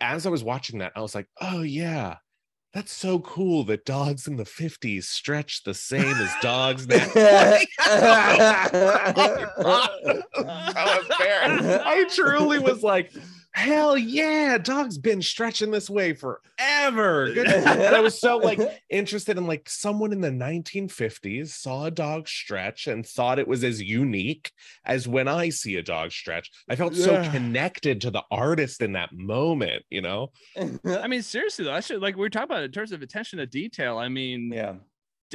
as 0.00 0.26
I 0.26 0.30
was 0.30 0.44
watching 0.44 0.78
that, 0.78 0.92
I 0.96 1.00
was 1.00 1.14
like, 1.14 1.28
oh 1.40 1.62
yeah, 1.62 2.16
that's 2.72 2.92
so 2.92 3.20
cool 3.20 3.64
that 3.64 3.84
dogs 3.84 4.26
in 4.26 4.36
the 4.36 4.44
50s 4.44 5.04
stretch 5.04 5.62
the 5.62 5.74
same 5.74 6.14
as 6.16 6.32
dogs 6.42 6.88
now. 6.88 7.06
Oh, 10.76 10.98
embarrassed. 11.10 11.84
I 11.86 12.04
truly 12.12 12.58
was 12.58 12.82
like, 12.82 13.12
hell 13.54 13.96
yeah, 13.96 14.58
dog's 14.58 14.98
been 14.98 15.22
stretching 15.22 15.70
this 15.70 15.88
way 15.88 16.12
forever. 16.12 17.32
Good. 17.32 17.46
and 17.48 17.94
I 17.94 18.00
was 18.00 18.20
so 18.20 18.36
like 18.36 18.60
interested 18.90 19.38
in 19.38 19.46
like 19.46 19.68
someone 19.68 20.12
in 20.12 20.20
the 20.20 20.30
1950s 20.30 21.48
saw 21.48 21.84
a 21.84 21.90
dog 21.90 22.28
stretch 22.28 22.88
and 22.88 23.06
thought 23.06 23.38
it 23.38 23.48
was 23.48 23.62
as 23.62 23.80
unique 23.80 24.50
as 24.84 25.06
when 25.06 25.28
I 25.28 25.50
see 25.50 25.76
a 25.76 25.82
dog 25.82 26.10
stretch. 26.10 26.50
I 26.68 26.74
felt 26.74 26.94
so 26.96 27.22
connected 27.30 28.00
to 28.02 28.10
the 28.10 28.24
artist 28.30 28.82
in 28.82 28.92
that 28.92 29.10
moment, 29.12 29.84
you 29.88 30.02
know? 30.02 30.32
I 30.84 31.06
mean, 31.06 31.22
seriously 31.22 31.64
though, 31.64 31.72
I 31.72 31.80
should 31.80 32.02
like 32.02 32.16
we 32.16 32.26
are 32.26 32.30
talking 32.30 32.50
about 32.50 32.64
in 32.64 32.72
terms 32.72 32.90
of 32.90 33.02
attention 33.02 33.38
to 33.38 33.46
detail. 33.46 33.98
I 33.98 34.08
mean, 34.08 34.50
yeah. 34.52 34.74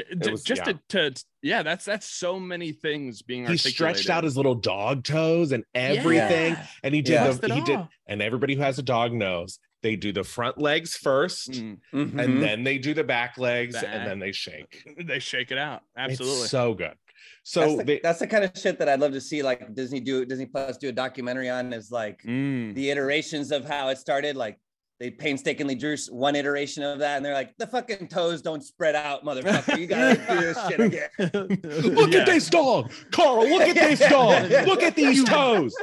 D- 0.09 0.15
d- 0.19 0.31
was- 0.31 0.43
just 0.43 0.65
yeah. 0.65 0.73
to, 0.89 1.11
to 1.11 1.23
yeah, 1.41 1.63
that's 1.63 1.85
that's 1.85 2.05
so 2.07 2.39
many 2.39 2.71
things 2.71 3.21
being 3.21 3.45
He 3.47 3.57
stretched 3.57 4.09
out 4.09 4.23
his 4.23 4.35
little 4.37 4.55
dog 4.55 5.03
toes 5.03 5.51
and 5.51 5.63
everything. 5.75 6.53
Yeah. 6.53 6.65
And 6.83 6.93
he 6.95 7.01
did 7.01 7.13
Yeah. 7.13 7.23
the 7.25 7.29
Busted 7.29 7.51
he 7.51 7.61
did 7.61 7.79
and 8.07 8.21
everybody 8.21 8.55
who 8.55 8.61
has 8.61 8.79
a 8.79 8.83
dog 8.83 9.13
knows 9.13 9.59
they 9.81 9.95
do 9.95 10.11
the 10.11 10.23
front 10.25 10.57
legs 10.57 10.95
first 10.97 11.51
Mm, 11.51 11.77
Mhm. 11.93 12.19
and 12.19 12.41
then 12.43 12.63
they 12.63 12.77
do 12.77 12.93
the 12.93 13.03
back 13.03 13.37
legs 13.37 13.75
Back. 13.75 13.85
and 13.87 14.05
then 14.07 14.19
they 14.19 14.31
shake. 14.33 14.83
they 15.05 15.19
shake 15.19 15.51
it 15.51 15.57
out. 15.57 15.83
Absolutely. 15.97 16.41
It's 16.41 16.49
so 16.51 16.73
good. 16.73 16.95
So 17.43 17.61
that's, 17.61 17.75
the, 17.77 17.83
they, 17.83 17.99
that's 18.03 18.19
the 18.19 18.27
kind 18.27 18.43
of 18.43 18.51
shit 18.55 18.77
that 18.79 18.89
I'd 18.89 18.99
love 18.99 19.13
to 19.13 19.21
see 19.21 19.41
like 19.41 19.73
Disney 19.73 19.99
do 20.01 20.25
Disney 20.25 20.45
Plus 20.45 20.77
do 20.77 20.89
a 20.89 20.91
documentary 20.91 21.49
on 21.49 21.71
is 21.73 21.91
like 21.91 22.21
Mm. 22.23 22.75
the 22.75 22.89
iterations 22.89 23.51
of 23.51 23.65
how 23.65 23.87
it 23.89 23.97
started. 23.97 24.35
Like 24.35 24.59
they 24.99 25.09
painstakingly 25.09 25.75
drew 25.75 25.95
one 26.09 26.35
iteration 26.35 26.83
of 26.83 26.99
that, 26.99 27.17
and 27.17 27.25
they're 27.25 27.33
like, 27.33 27.57
the 27.57 27.67
fucking 27.67 28.07
toes 28.09 28.41
don't 28.41 28.61
spread 28.63 28.95
out, 28.95 29.23
motherfucker. 29.23 29.77
You 29.77 29.87
gotta 29.87 30.15
do 30.15 30.41
this 30.41 30.57
shit 30.67 30.79
again. 30.79 31.09
look 31.95 32.11
Yeah. 32.11 32.19
at 32.19 32.25
this 32.25 32.49
dog, 32.49 32.91
Carl. 33.11 33.47
Look 33.49 33.61
at 33.61 33.75
this 33.75 33.99
dog. 34.09 34.49
Look 34.67 34.83
at 34.83 34.95
these 34.95 35.23
toes. 35.23 35.73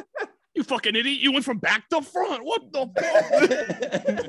You 0.55 0.63
fucking 0.65 0.97
idiot! 0.97 1.21
You 1.21 1.33
went 1.33 1.45
from 1.45 1.59
back 1.59 1.89
to 1.91 2.01
front. 2.03 2.45
What 2.45 2.73
the 2.73 2.89
fuck? 4.19 4.27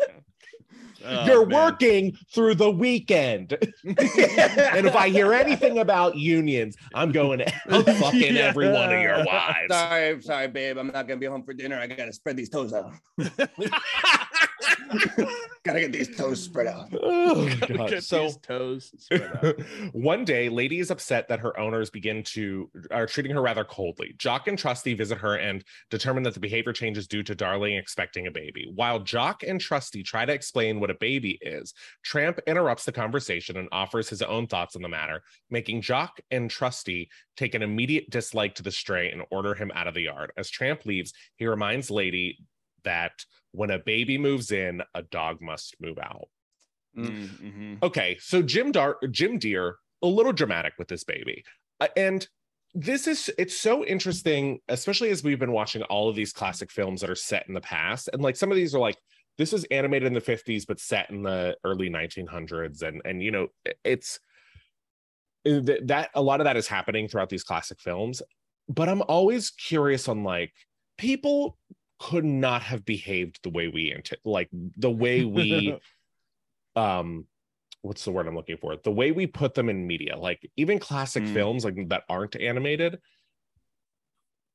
Oh, 1.10 1.26
You're 1.26 1.46
man. 1.46 1.64
working 1.66 2.18
through 2.34 2.56
the 2.56 2.70
weekend. 2.72 3.54
and 3.86 4.88
if 4.88 4.96
I 4.96 5.08
hear 5.08 5.32
anything 5.32 5.78
about 5.78 6.18
unions, 6.18 6.76
I'm 6.94 7.14
going 7.14 7.40
to 7.40 7.50
fucking 7.70 8.36
Yeah. 8.36 8.42
every 8.42 8.70
one 8.70 8.92
of 8.94 9.02
your 9.02 9.24
wives. 9.24 9.68
sorry, 9.70 10.22
sorry, 10.22 10.48
babe. 10.50 10.78
I'm 10.78 10.88
not 10.88 11.08
gonna 11.08 11.20
be 11.20 11.28
home 11.28 11.44
for 11.44 11.54
dinner. 11.54 11.80
I 11.80 11.88
gotta 11.88 12.12
spread 12.12 12.36
these 12.36 12.50
toes 12.50 12.74
out. 12.74 12.92
gotta 15.64 15.80
get 15.80 15.92
these 15.92 16.16
toes 16.16 16.42
spread 16.42 16.68
out. 16.68 16.88
Oh, 17.30 17.48
Gotta 17.60 17.74
God. 17.74 17.90
get 17.90 18.04
So 18.04 18.24
these 18.24 18.38
toes 18.38 18.92
spread 18.98 19.24
out. 19.44 19.60
One 19.94 20.24
day, 20.24 20.50
Lady 20.50 20.80
is 20.80 20.92
upset 20.92 21.28
that 21.28 21.40
her 21.40 21.58
owners 21.60 21.90
begin 21.90 22.24
to 22.24 22.70
are 22.92 23.06
treating 23.06 23.34
her 23.34 23.42
rather 23.42 23.64
coldly. 23.64 24.14
Jock 24.18 24.48
and 24.48 24.58
Trusty 24.58 24.94
visit 24.94 25.18
her 25.18 25.36
and 25.36 25.64
determine 25.90 26.24
that 26.24 26.34
the 26.34 26.40
behavior 26.40 26.74
change 26.74 26.98
is 26.98 27.08
due 27.08 27.24
to 27.24 27.36
Darling 27.36 27.76
expecting 27.76 28.28
a 28.28 28.32
baby. 28.32 28.72
While 28.74 29.00
Jock 29.00 29.44
and 29.44 29.60
Trusty 29.60 30.04
try 30.04 30.26
to 30.26 30.34
explain 30.34 30.80
what 30.80 30.90
a 30.90 30.96
baby 30.96 31.38
is, 31.42 31.74
Tramp 32.04 32.40
interrupts 32.48 32.86
the 32.86 32.92
conversation 32.92 33.58
and 33.58 33.68
offers 33.72 34.10
his 34.10 34.22
own 34.22 34.48
thoughts 34.48 34.76
on 34.76 34.82
the 34.82 34.90
matter, 34.90 35.22
making 35.50 35.82
Jock 35.82 36.20
and 36.32 36.50
Trusty 36.50 37.10
take 37.36 37.56
an 37.56 37.62
immediate 37.62 38.10
dislike 38.10 38.56
to 38.56 38.64
the 38.64 38.72
stray 38.72 39.12
and 39.12 39.24
order 39.32 39.54
him 39.54 39.72
out 39.76 39.88
of 39.88 39.94
the 39.94 40.02
yard. 40.02 40.32
As 40.38 40.50
Tramp 40.50 40.86
leaves, 40.86 41.14
he 41.36 41.46
reminds 41.46 41.92
Lady 41.92 42.40
that 42.84 43.14
when 43.52 43.72
a 43.72 43.80
baby 43.80 44.18
moves 44.18 44.52
in, 44.52 44.82
a 44.94 45.02
dog 45.02 45.42
must 45.42 45.76
move 45.80 45.98
out. 45.98 46.30
Mm, 46.98 47.28
mhm. 47.28 47.84
Okay, 47.84 48.18
so 48.20 48.42
Jim 48.42 48.72
Dar 48.72 48.98
Jim 49.12 49.38
Dear, 49.38 49.78
a 50.02 50.08
little 50.08 50.34
dramatic 50.34 50.74
with 50.78 50.88
this 50.88 51.04
baby. 51.04 51.44
Uh, 51.80 51.88
and 51.96 52.28
this 52.74 53.08
is 53.08 53.30
it's 53.38 53.58
so 53.58 53.86
interesting, 53.86 54.60
especially 54.68 55.10
as 55.10 55.24
we've 55.24 55.40
been 55.40 55.52
watching 55.52 55.84
all 55.84 56.10
of 56.10 56.16
these 56.16 56.34
classic 56.34 56.72
films 56.72 57.02
that 57.02 57.10
are 57.10 57.16
set 57.16 57.48
in 57.48 57.54
the 57.54 57.62
past. 57.62 58.10
And 58.14 58.22
like 58.22 58.36
some 58.36 58.52
of 58.52 58.56
these 58.56 58.74
are 58.76 58.80
like 58.80 58.98
this 59.38 59.54
is 59.54 59.66
animated 59.66 60.08
in 60.08 60.14
the 60.14 60.22
50s, 60.22 60.66
but 60.68 60.80
set 60.80 61.10
in 61.10 61.22
the 61.24 61.56
early 61.64 61.90
1900s. 61.90 62.82
And 62.82 63.02
and 63.06 63.22
you 63.22 63.32
know, 63.32 63.48
it's 63.84 64.20
uh, 65.48 65.62
that 65.86 66.10
a 66.14 66.22
lot 66.22 66.42
of 66.42 66.46
that 66.46 66.58
is 66.58 66.68
happening 66.68 67.08
throughout 67.08 67.30
these 67.30 67.44
classic 67.44 67.80
films. 67.80 68.22
But 68.70 68.90
I'm 68.90 69.04
always 69.04 69.52
curious 69.52 70.08
on 70.08 70.24
like 70.24 70.54
people 70.98 71.58
could 72.00 72.26
not 72.26 72.62
have 72.62 72.86
behaved 72.86 73.40
the 73.44 73.50
way 73.50 73.68
we 73.68 73.96
like 74.24 74.50
the 74.78 74.92
way 74.92 75.24
we 75.24 75.76
um 76.76 77.26
what's 77.82 78.06
the 78.06 78.12
word 78.12 78.28
i'm 78.28 78.36
looking 78.36 78.58
for 78.58 78.76
the 78.78 78.92
way 78.92 79.12
we 79.12 79.26
put 79.28 79.54
them 79.54 79.70
in 79.70 79.88
media 79.88 80.18
like 80.18 80.50
even 80.58 80.80
classic 80.80 81.24
Mm. 81.24 81.34
films 81.34 81.66
like 81.66 81.76
that 81.90 82.04
aren't 82.10 82.36
animated 82.36 83.00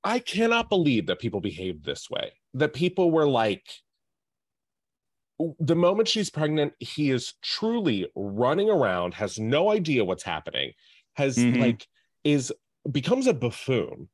i 0.04 0.18
cannot 0.18 0.68
believe 0.68 1.06
that 1.06 1.18
people 1.18 1.40
behaved 1.40 1.84
this 1.84 2.08
way 2.10 2.32
that 2.54 2.72
people 2.74 3.10
were 3.10 3.26
like 3.26 3.64
the 5.58 5.74
moment 5.74 6.08
she's 6.08 6.30
pregnant 6.30 6.74
he 6.78 7.10
is 7.10 7.34
truly 7.42 8.08
running 8.14 8.70
around 8.70 9.14
has 9.14 9.38
no 9.38 9.70
idea 9.70 10.04
what's 10.04 10.22
happening 10.22 10.72
has 11.14 11.38
Mhm. 11.38 11.58
like 11.58 11.88
is 12.24 12.52
becomes 12.90 13.26
a 13.26 13.34
buffoon 13.34 14.08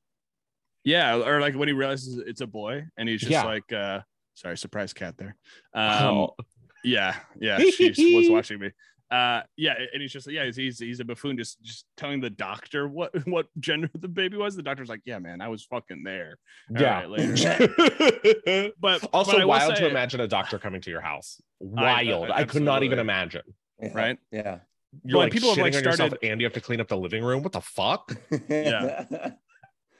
Yeah, 0.84 1.16
or 1.16 1.40
like 1.40 1.54
when 1.54 1.68
he 1.68 1.74
realizes 1.74 2.18
it's 2.26 2.40
a 2.40 2.46
boy 2.46 2.84
and 2.96 3.08
he's 3.08 3.20
just 3.20 3.30
Yeah. 3.32 3.44
like, 3.44 3.72
uh, 3.72 4.00
sorry, 4.34 4.56
surprise 4.56 4.92
cat 4.92 5.16
there. 5.18 5.36
Um, 5.74 5.84
Oh. 6.16 6.36
yeah, 6.84 7.16
yeah, 7.40 7.58
she 7.76 8.16
was 8.16 8.30
watching 8.30 8.60
me. 8.60 8.70
Uh, 9.10 9.40
yeah, 9.56 9.74
and 9.94 10.02
he's 10.02 10.12
just 10.12 10.30
yeah, 10.30 10.44
he's 10.44 10.56
he's, 10.56 10.78
he's 10.78 11.00
a 11.00 11.04
buffoon, 11.04 11.36
just 11.38 11.62
just 11.62 11.86
telling 11.96 12.20
the 12.20 12.28
doctor 12.28 12.86
what 12.86 13.10
what 13.26 13.46
gender 13.58 13.88
the 13.98 14.06
baby 14.08 14.36
was. 14.36 14.54
The 14.54 14.62
doctor's 14.62 14.88
like, 14.90 15.00
yeah, 15.06 15.18
man, 15.18 15.40
I 15.40 15.48
was 15.48 15.64
fucking 15.64 16.02
there. 16.04 16.38
All 16.76 16.80
yeah 16.82 17.00
right, 17.00 17.08
later. 17.08 18.72
But 18.80 19.04
also 19.12 19.32
but 19.32 19.40
I 19.40 19.44
will 19.44 19.48
wild 19.48 19.76
to 19.76 19.88
imagine 19.88 20.20
a 20.20 20.28
doctor 20.28 20.58
coming 20.58 20.80
to 20.82 20.90
your 20.90 21.00
house 21.00 21.40
wild 21.60 22.30
i, 22.30 22.44
could 22.44 22.62
not 22.62 22.82
even 22.84 22.98
imagine 23.00 23.42
Yeah. 23.82 23.90
Right? 23.92 24.18
Yeah. 24.30 24.58
you're 25.04 25.14
But 25.14 25.18
like 25.18 25.32
people 25.32 25.48
have, 25.48 25.58
shitting 25.58 25.62
like, 25.62 25.74
on 25.76 25.84
yourself 25.84 26.08
started- 26.10 26.28
and 26.30 26.40
you 26.40 26.44
have 26.46 26.52
to 26.54 26.60
clean 26.60 26.80
up 26.80 26.86
the 26.88 26.96
living 26.96 27.24
room 27.24 27.42
what 27.42 27.52
the 27.52 27.60
fuck 27.60 28.14
yeah. 28.48 29.04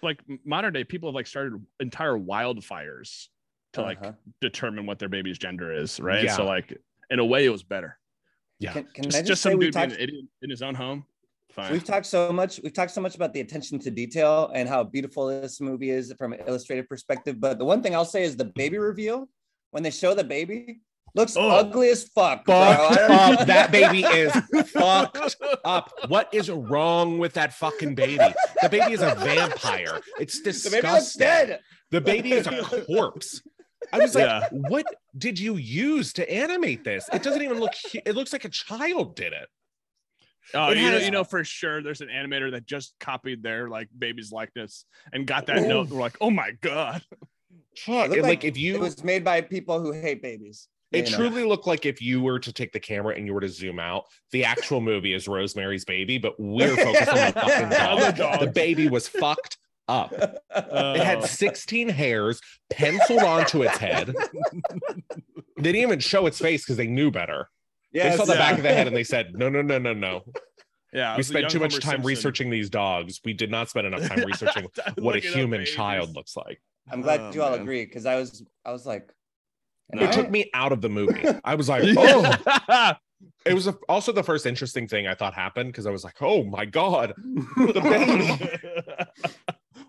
Like 0.03 0.23
modern 0.45 0.73
day, 0.73 0.85
people 0.85 1.09
have 1.09 1.15
like 1.15 1.27
started 1.27 1.55
entire 1.81 2.17
wildfires 2.19 3.29
to 3.75 3.83
like 3.83 3.99
Uh-huh. 4.01 4.13
determine 4.41 4.87
what 4.87 4.99
their 4.99 5.09
baby's 5.09 5.39
gender 5.39 5.73
is, 5.73 6.01
right? 6.01 6.25
Yeah. 6.25 6.37
So 6.37 6.45
like 6.47 6.77
in 7.11 7.19
a 7.19 7.25
way, 7.25 7.45
it 7.45 7.51
was 7.51 7.63
better. 7.63 7.99
yeah 8.61 8.73
Can, 8.73 8.85
can 8.95 9.05
Just, 9.05 9.17
I 9.17 9.21
just, 9.21 9.29
just, 9.29 9.43
say 9.43 9.51
some 9.51 9.59
we 9.59 9.67
dude 9.67 9.75
being 9.75 9.89
talked, 9.89 9.99
an 10.01 10.09
idiot 10.09 10.25
in 10.43 10.51
his 10.51 10.63
own 10.63 10.75
home. 10.75 11.05
Fine. 11.53 11.73
we've 11.73 11.85
talked 11.85 12.07
so 12.07 12.31
much 12.31 12.61
we've 12.63 12.75
talked 12.75 12.91
so 12.93 13.01
much 13.01 13.15
about 13.17 13.33
the 13.33 13.41
attention 13.41 13.79
to 13.81 13.91
detail 13.91 14.51
and 14.55 14.69
how 14.69 14.85
beautiful 14.85 15.27
this 15.29 15.61
movie 15.63 15.89
is 15.91 16.13
from 16.19 16.35
an 16.35 16.41
illustrative 16.47 16.87
perspective 16.89 17.41
but 17.41 17.59
the 17.59 17.65
one 17.65 17.83
thing 17.83 17.95
i'll 17.97 18.05
say 18.05 18.23
is 18.23 18.37
the 18.37 18.45
baby 18.55 18.77
reveal 18.77 19.27
when 19.71 19.83
they 19.83 19.91
show 19.91 20.13
the 20.15 20.23
baby 20.23 20.81
looks 21.15 21.37
Oh. 21.37 21.49
ugly 21.51 21.89
as 21.91 22.05
fuck 22.05 22.45
bro. 22.45 22.55
Fucked 22.57 23.11
up 23.11 23.47
that 23.47 23.73
baby 23.73 24.03
is 24.03 24.33
fucked 24.71 25.37
up 25.65 25.93
what 26.09 26.29
is 26.33 26.51
wrong 26.51 27.19
with 27.19 27.35
that 27.35 27.53
fucking 27.55 27.95
baby 27.95 28.19
the 28.63 28.69
baby 28.69 28.93
is 28.93 29.03
a 29.03 29.15
vampire 29.15 30.01
it's 30.19 30.41
disgusting. 30.41 30.71
the 30.73 30.81
disgusting 30.83 30.83
baby 30.83 30.93
looks 30.93 31.15
dead 31.15 31.61
the 31.91 32.01
baby 32.01 32.33
is 32.33 32.47
a 32.47 32.85
corpse 32.85 33.43
i 33.93 33.99
was 33.99 34.15
like 34.15 34.25
Yeah. 34.27 34.49
what 34.53 34.87
did 35.17 35.39
you 35.39 35.57
use 35.57 36.13
to 36.15 36.31
animate 36.31 36.85
this 36.85 37.09
it 37.13 37.23
doesn't 37.23 37.43
even 37.43 37.59
look 37.59 37.73
it 37.95 38.15
looks 38.15 38.33
like 38.33 38.45
a 38.45 38.49
child 38.51 39.17
did 39.17 39.33
it 39.33 39.49
Oh, 40.55 40.71
It 40.71 40.79
you 40.79 40.85
know, 40.85 40.91
has- 40.93 41.05
you 41.05 41.11
know 41.11 41.25
for 41.25 41.45
sure. 41.45 41.83
There's 41.83 42.01
an 42.01 42.09
animator 42.09 42.53
that 42.53 42.65
just 42.65 42.95
copied 42.99 43.43
their 43.43 43.69
like 43.69 43.89
baby's 43.99 44.33
likeness 44.33 44.87
and 45.13 45.27
got 45.27 45.45
that 45.49 45.61
note. 45.69 45.91
We're 45.91 46.01
like, 46.01 46.17
oh 46.23 46.31
my 46.31 46.53
god. 46.63 47.03
Fuck. 47.77 48.07
It 48.07 48.11
looked 48.13 48.23
like, 48.23 48.23
like 48.23 48.45
if 48.45 48.57
you 48.57 48.77
it 48.77 48.81
was 48.81 49.05
made 49.05 49.25
by 49.25 49.43
people 49.43 49.79
who 49.79 49.93
hate 49.93 50.23
babies 50.23 50.69
It 50.91 51.07
you 51.07 51.13
know. 51.13 51.29
truly 51.29 51.45
looked 51.45 51.67
like 51.67 51.85
if 51.85 52.01
you 52.01 52.21
were 52.23 52.39
to 52.39 52.53
take 52.53 52.73
the 52.73 52.81
camera 52.81 53.15
and 53.15 53.27
you 53.27 53.35
were 53.35 53.41
to 53.43 53.49
zoom 53.49 53.79
out, 53.79 54.05
the 54.33 54.45
actual 54.45 54.81
movie 54.81 55.13
is 55.13 55.29
Rosemary's 55.29 55.85
Baby, 55.85 56.17
but 56.19 56.35
we're 56.39 56.75
focused 56.77 57.09
on 57.09 57.15
the 57.17 57.33
fucking 57.33 57.65
On 57.79 58.01
the 58.01 58.13
dog. 58.13 58.17
dog. 58.17 58.41
The 58.41 58.47
baby 58.53 58.89
was 58.89 59.07
fucked 59.07 59.59
up. 59.87 60.13
It 60.13 61.03
had 61.03 61.19
Oh. 61.19 61.27
16 61.27 61.89
hairs 61.91 62.41
penciled 62.71 63.23
onto 63.23 63.63
its 63.63 63.77
head. 63.79 64.15
they 65.57 65.63
didn't 65.73 65.83
even 65.83 65.99
show 66.01 66.27
its 66.27 66.39
face 66.39 66.65
because 66.65 66.77
they 66.77 66.87
knew 66.87 67.11
better. 67.11 67.49
yeah 67.93 68.11
they 68.11 68.17
saw 68.17 68.25
the 68.25 68.33
yeah. 68.35 68.39
back 68.39 68.57
of 68.57 68.63
the 68.63 68.69
head 68.73 68.87
and 68.87 68.97
they 68.97 69.05
said, 69.05 69.33
no, 69.35 69.49
no, 69.49 69.63
no, 69.63 69.79
no, 69.79 69.93
no. 69.93 70.23
yeah. 70.93 71.17
we 71.17 71.23
spent 71.23 71.51
too 71.51 71.59
much 71.59 71.73
Homer 71.73 71.81
time 71.81 71.91
Simpson. 71.97 72.07
researching 72.07 72.51
these 72.51 72.71
dogs. 72.71 73.21
We 73.25 73.33
did 73.35 73.51
not 73.51 73.69
spend 73.69 73.87
enough 73.87 74.09
time 74.09 74.21
researching 74.27 74.67
what 74.99 75.17
a 75.17 75.21
human 75.21 75.65
child 75.65 76.15
looks 76.15 76.37
like. 76.37 76.61
i'm 76.91 77.03
glad 77.03 77.21
Oh, 77.21 77.33
you 77.35 77.43
all 77.43 77.51
man. 77.53 77.61
agree 77.61 77.85
because 77.85 78.07
i 78.07 78.17
was 78.17 78.43
i 78.65 78.73
was 78.73 78.87
like 78.87 79.13
No. 79.93 80.03
It 80.03 80.13
took 80.13 80.31
me 80.31 80.51
out 80.55 80.73
of 80.73 80.81
the 80.83 80.89
movie. 80.89 81.25
I 81.45 81.55
was 81.55 81.69
like, 81.69 81.83
oh, 81.97 82.93
it 83.47 83.55
was 83.55 83.67
a, 83.67 83.77
also 83.89 84.13
the 84.13 84.23
first 84.23 84.45
interesting 84.47 84.87
thing 84.87 85.07
I 85.07 85.15
thought 85.15 85.35
happened 85.35 85.71
because 85.73 85.87
I 85.87 85.91
was 85.91 86.05
like, 86.05 86.17
oh 86.21 86.45
my 86.45 86.65
God, 86.67 87.15
the 87.57 87.81
baby. 87.83 89.15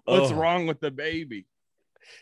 What's 0.05 0.31
Oh. 0.31 0.35
wrong 0.35 0.67
with 0.67 0.79
the 0.79 0.91
baby? 0.91 1.45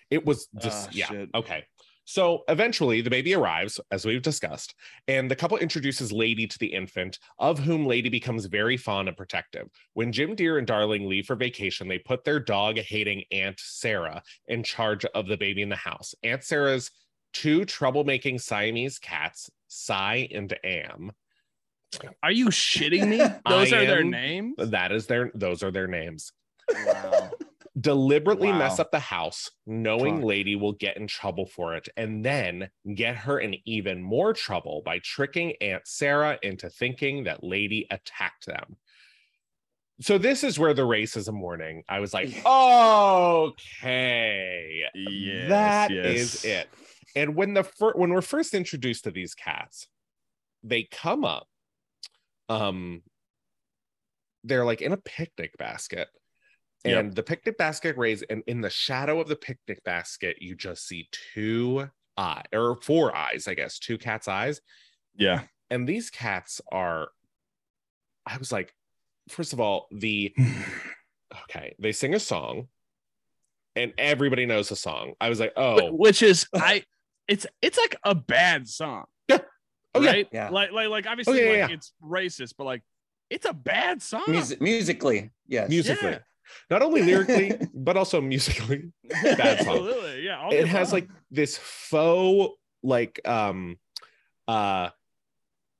It 0.09 0.25
was 0.25 0.47
just, 0.59 0.87
Ah, 0.89 0.91
yeah. 0.93 1.05
shit. 1.05 1.29
Okay. 1.35 1.63
So 2.09 2.43
eventually 2.47 3.01
the 3.01 3.09
baby 3.09 3.33
arrives, 3.35 3.81
as 3.91 4.05
we've 4.05 4.21
discussed, 4.21 4.73
and 5.09 5.29
the 5.29 5.35
couple 5.35 5.57
introduces 5.57 6.09
Lady 6.11 6.47
to 6.47 6.57
the 6.57 6.67
infant, 6.73 7.19
of 7.37 7.59
whom 7.59 7.85
Lady 7.85 8.07
becomes 8.07 8.45
very 8.45 8.77
fond 8.77 9.09
and 9.09 9.17
protective. 9.17 9.67
When 9.93 10.13
Jim 10.13 10.33
Dear 10.33 10.57
and 10.57 10.65
Darling 10.65 11.09
leave 11.09 11.25
for 11.25 11.35
vacation, 11.35 11.89
they 11.89 11.99
put 11.99 12.23
their 12.23 12.39
dog 12.39 12.77
hating 12.77 13.23
Aunt 13.33 13.59
Sarah 13.59 14.23
in 14.47 14.63
charge 14.63 15.03
of 15.03 15.27
the 15.27 15.35
baby 15.35 15.61
in 15.61 15.67
the 15.69 15.75
house. 15.75 16.15
Aunt 16.23 16.45
Sarah's 16.45 16.91
two 17.33 17.61
troublemaking 17.61 18.41
Siamese 18.41 18.99
cats, 18.99 19.49
Si 19.67 19.93
and 20.33 20.57
Am. 20.63 21.11
Are 22.21 22.31
you 22.31 22.47
shitting 22.47 23.07
me? 23.07 23.17
Those 23.49 23.73
I 23.73 23.77
are 23.77 23.85
their 23.85 24.03
names. 24.03 24.55
That 24.57 24.91
is 24.91 25.07
their 25.07 25.31
those 25.33 25.63
are 25.63 25.71
their 25.71 25.87
names. 25.87 26.31
Wow. 26.85 27.31
Deliberately 27.79 28.51
mess 28.51 28.79
up 28.79 28.89
the 28.89 28.97
house, 28.99 29.51
knowing 29.67 30.15
Fuck. 30.17 30.25
Lady 30.25 30.55
will 30.55 30.73
get 30.73 30.97
in 30.97 31.05
trouble 31.05 31.45
for 31.45 31.75
it, 31.75 31.87
and 31.95 32.25
then 32.25 32.69
get 32.95 33.15
her 33.15 33.39
in 33.39 33.55
even 33.65 34.01
more 34.01 34.33
trouble 34.33 34.81
by 34.83 34.97
tricking 35.03 35.53
Aunt 35.61 35.83
Sarah 35.85 36.39
into 36.41 36.71
thinking 36.71 37.25
that 37.25 37.43
Lady 37.43 37.85
attacked 37.91 38.47
them. 38.47 38.77
So 40.01 40.17
this 40.17 40.43
is 40.43 40.57
where 40.57 40.73
the 40.73 40.81
racism 40.83 41.39
warning. 41.39 41.83
I 41.87 41.99
was 41.99 42.15
like, 42.15 42.29
okay, 43.65 44.81
Yes, 44.95 45.49
that 45.49 45.91
yes. 45.91 46.05
is 46.05 46.45
it. 46.45 46.69
And 47.17 47.35
when 47.35 47.55
the 47.55 47.63
fir- 47.63 47.93
when 47.95 48.11
we're 48.11 48.21
first 48.21 48.53
introduced 48.53 49.05
to 49.05 49.11
these 49.11 49.33
cats, 49.33 49.87
they 50.63 50.83
come 50.83 51.25
up. 51.25 51.47
Um, 52.47 53.01
they're 54.43 54.63
like 54.65 54.81
in 54.83 54.91
a 54.93 54.97
picnic 54.97 55.57
basket, 55.57 56.09
Yep. 56.85 56.99
and 56.99 57.15
the 57.15 57.23
picnic 57.23 57.57
basket 57.57 57.97
raised, 57.97 58.23
and 58.29 58.43
in 58.45 58.61
the 58.61 58.69
shadow 58.69 59.19
of 59.19 59.27
the 59.27 59.35
picnic 59.35 59.83
basket, 59.83 60.37
you 60.41 60.55
just 60.55 60.87
see 60.87 61.09
two 61.33 61.89
eye 62.15 62.43
or 62.53 62.75
four 62.83 63.15
eyes, 63.15 63.47
I 63.47 63.55
guess, 63.55 63.79
two 63.79 63.97
cats' 63.97 64.27
eyes, 64.27 64.61
Yeah. 65.15 65.43
and 65.71 65.89
these 65.89 66.11
cats 66.11 66.61
are. 66.71 67.09
I 68.27 68.37
was 68.37 68.51
like, 68.51 68.75
first 69.29 69.53
of 69.53 69.59
all, 69.59 69.87
the 69.91 70.35
okay, 71.49 71.73
they 71.79 71.93
sing 71.93 72.13
a 72.13 72.19
song, 72.19 72.67
and 73.75 73.91
everybody 73.97 74.45
knows 74.45 74.69
the 74.69 74.75
song. 74.75 75.13
I 75.19 75.29
was 75.29 75.39
like, 75.39 75.53
oh, 75.57 75.91
Which 75.93 76.21
is 76.21 76.45
I 76.53 76.83
it's 77.27 77.45
it's 77.61 77.77
like 77.77 77.95
a 78.03 78.15
bad 78.15 78.67
song. 78.67 79.05
Oh, 79.29 80.01
yeah. 80.01 80.11
right? 80.11 80.27
Yeah. 80.31 80.49
Like 80.49 80.71
like 80.71 80.89
like 80.89 81.07
obviously 81.07 81.41
Oh, 81.41 81.43
yeah, 81.43 81.49
like 81.61 81.69
yeah. 81.69 81.75
it's 81.75 81.93
racist, 82.03 82.53
but 82.57 82.65
like 82.65 82.83
it's 83.29 83.45
a 83.45 83.53
bad 83.53 84.01
song. 84.01 84.23
Music, 84.27 84.61
musically, 84.61 85.31
yes. 85.47 85.69
musically, 85.69 86.11
Yeah. 86.11 86.19
not 86.69 86.81
only 86.83 87.01
lyrically, 87.01 87.53
but 87.73 87.97
also 87.97 88.21
musically. 88.21 88.91
Bad 89.09 89.59
song. 89.65 89.77
Absolutely. 89.77 90.21
Yeah. 90.23 90.49
it 90.51 90.67
has 90.67 90.89
above. 90.89 90.93
like 90.93 91.09
this 91.31 91.57
faux 91.57 92.55
like 92.83 93.19
um 93.27 93.77
uh 94.47 94.89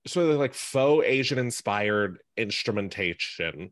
sort 0.08 0.30
of 0.32 0.38
like 0.40 0.54
faux 0.56 1.06
asian 1.06 1.38
inspired 1.38 2.18
instrumentation 2.38 3.72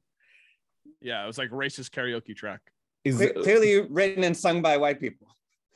yeah, 1.01 1.23
it 1.23 1.27
was 1.27 1.37
like 1.37 1.51
racist 1.51 1.89
karaoke 1.91 2.35
track. 2.35 2.61
is 3.03 3.17
Cle- 3.17 3.43
clearly 3.43 3.81
written 3.89 4.23
and 4.23 4.35
sung 4.35 4.61
by 4.63 4.77
white 4.77 4.99
people. 4.99 5.27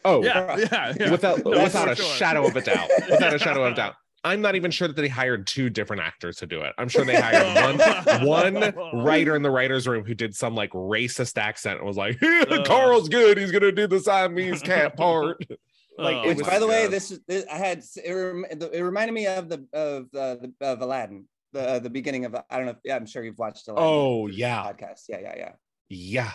Oh 0.05 0.23
Yeah, 0.23 0.57
yeah, 0.57 0.93
yeah. 0.99 1.11
without 1.11 1.43
No, 1.45 1.63
without 1.63 1.89
a 1.91 1.95
sure. 1.95 2.05
shadow 2.05 2.47
of 2.47 2.55
a 2.55 2.61
doubt 2.61 2.89
without 3.09 3.33
a 3.33 3.39
shadow 3.39 3.63
of 3.65 3.73
a 3.73 3.75
doubt 3.75 3.95
i'm 4.23 4.41
not 4.41 4.55
even 4.55 4.69
sure 4.71 4.87
that 4.87 4.95
they 4.97 5.07
hired 5.07 5.47
two 5.47 5.69
different 5.69 6.01
actors 6.01 6.37
to 6.37 6.45
do 6.45 6.61
it 6.61 6.73
i'm 6.77 6.89
sure 6.89 7.05
they 7.05 7.19
hired 7.19 7.77
one 8.25 8.55
one 8.55 8.73
writer 9.03 9.35
in 9.35 9.41
the 9.41 9.49
writer's 9.51 9.87
room 9.87 10.03
who 10.03 10.13
did 10.13 10.35
some 10.35 10.55
like 10.55 10.71
racist 10.71 11.37
accent 11.37 11.77
and 11.79 11.87
was 11.87 11.97
like 11.97 12.21
Uh. 12.23 12.63
carl's 12.65 13.07
good 13.09 13.37
he's 13.37 13.51
gonna 13.51 13.71
do 13.71 13.87
the 13.87 13.99
siamese 13.99 14.61
cat 14.61 14.95
part 14.97 15.41
like, 15.97 16.15
Oh, 16.15 16.27
Which, 16.29 16.39
by 16.45 16.59
the 16.59 16.67
way, 16.67 16.87
this 16.87 17.19
this, 17.27 17.43
I 17.51 17.57
had 17.57 17.83
it, 18.05 18.09
rem, 18.13 18.45
it 18.49 18.81
reminded 18.81 19.11
me 19.11 19.27
of 19.27 19.49
the 19.49 19.65
of 19.73 20.03
uh, 20.15 20.35
the 20.35 20.53
of 20.61 20.81
Aladdin, 20.81 21.27
the 21.51 21.59
uh, 21.71 21.79
the 21.79 21.89
beginning 21.89 22.23
of 22.23 22.35
I 22.35 22.55
don't 22.55 22.67
know. 22.67 22.71
If, 22.71 22.77
yeah, 22.85 22.95
I'm 22.95 23.05
sure 23.05 23.21
you've 23.21 23.37
watched 23.37 23.67
Aladdin. 23.67 23.85
Oh, 23.85 24.27
yeah. 24.27 24.63
podcast. 24.63 25.01
Yeah, 25.09 25.19
yeah, 25.19 25.35
yeah. 25.35 25.51
Yeah. 25.89 26.31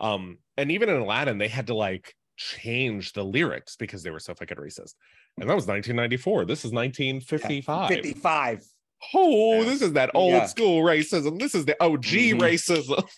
Um, 0.00 0.38
and 0.56 0.72
even 0.72 0.88
in 0.88 0.96
Aladdin, 0.96 1.38
they 1.38 1.46
had 1.46 1.68
to 1.68 1.74
like 1.76 2.16
change 2.36 3.12
the 3.12 3.24
lyrics 3.24 3.76
because 3.76 4.02
they 4.02 4.10
were 4.10 4.20
so 4.20 4.34
fucking 4.34 4.56
racist. 4.58 4.94
And 5.38 5.48
that 5.48 5.54
was 5.54 5.66
1994. 5.66 6.44
This 6.44 6.64
is 6.64 6.72
1955. 6.72 7.88
55. 7.88 8.64
Oh, 9.14 9.58
Yeah. 9.58 9.64
this 9.64 9.82
is 9.82 9.92
that 9.92 10.10
old 10.14 10.32
Yeah. 10.32 10.46
school 10.46 10.82
racism. 10.82 11.38
This 11.38 11.54
is 11.54 11.64
the 11.64 11.76
OG 11.82 12.32
Mhm. 12.32 12.40
racism. 12.40 13.08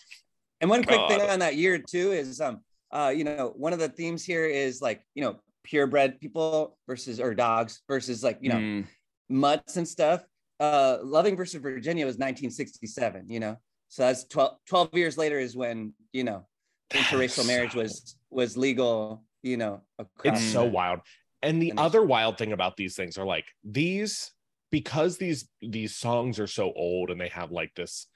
And 0.61 0.69
one 0.69 0.83
quick 0.83 0.99
thing 1.09 1.21
on 1.21 1.39
that 1.39 1.55
year 1.55 1.79
too 1.79 2.11
is 2.11 2.41
um 2.41 2.61
uh 2.91 3.13
you 3.15 3.23
know 3.23 3.53
one 3.55 3.71
of 3.71 3.79
the 3.79 3.87
themes 3.87 4.25
here 4.25 4.45
is 4.45 4.81
like 4.81 5.01
you 5.15 5.23
know 5.23 5.39
purebred 5.63 6.19
people 6.19 6.77
versus 6.87 7.19
or 7.21 7.33
dogs 7.33 7.81
versus 7.87 8.23
like 8.23 8.39
you 8.41 8.49
know 8.49 8.57
Mm. 8.57 8.87
mutts 9.29 9.77
and 9.77 9.87
stuff. 9.87 10.23
Uh, 10.59 10.97
Loving 11.03 11.37
versus 11.37 11.61
Virginia 11.61 12.05
was 12.05 12.17
1967. 12.17 13.29
You 13.29 13.39
know, 13.39 13.55
so 13.87 14.01
that's 14.03 14.25
12, 14.25 14.57
12 14.65 14.89
years 14.93 15.17
later 15.17 15.39
is 15.39 15.55
when 15.55 15.93
you 16.11 16.25
know 16.25 16.45
interracial 16.91 17.45
marriage 17.45 17.73
so- 17.73 17.79
was 17.79 18.15
was 18.29 18.57
legal. 18.57 19.23
You 19.41 19.57
know, 19.57 19.81
It's 20.25 20.43
so 20.43 20.67
mm. 20.67 20.71
wild. 20.71 20.99
And 21.41 21.61
the 21.61 21.69
And 21.69 21.79
other 21.79 22.03
wild 22.03 22.37
thing 22.37 22.51
about 22.51 22.75
these 22.75 22.95
things 22.95 23.17
are 23.17 23.25
like 23.25 23.45
these 23.63 24.31
because 24.71 25.17
these 25.17 25.47
these 25.61 25.95
songs 25.95 26.39
are 26.39 26.47
so 26.47 26.73
old 26.75 27.09
and 27.09 27.19
they 27.19 27.29
have 27.29 27.51
like 27.51 27.73
this 27.75 28.07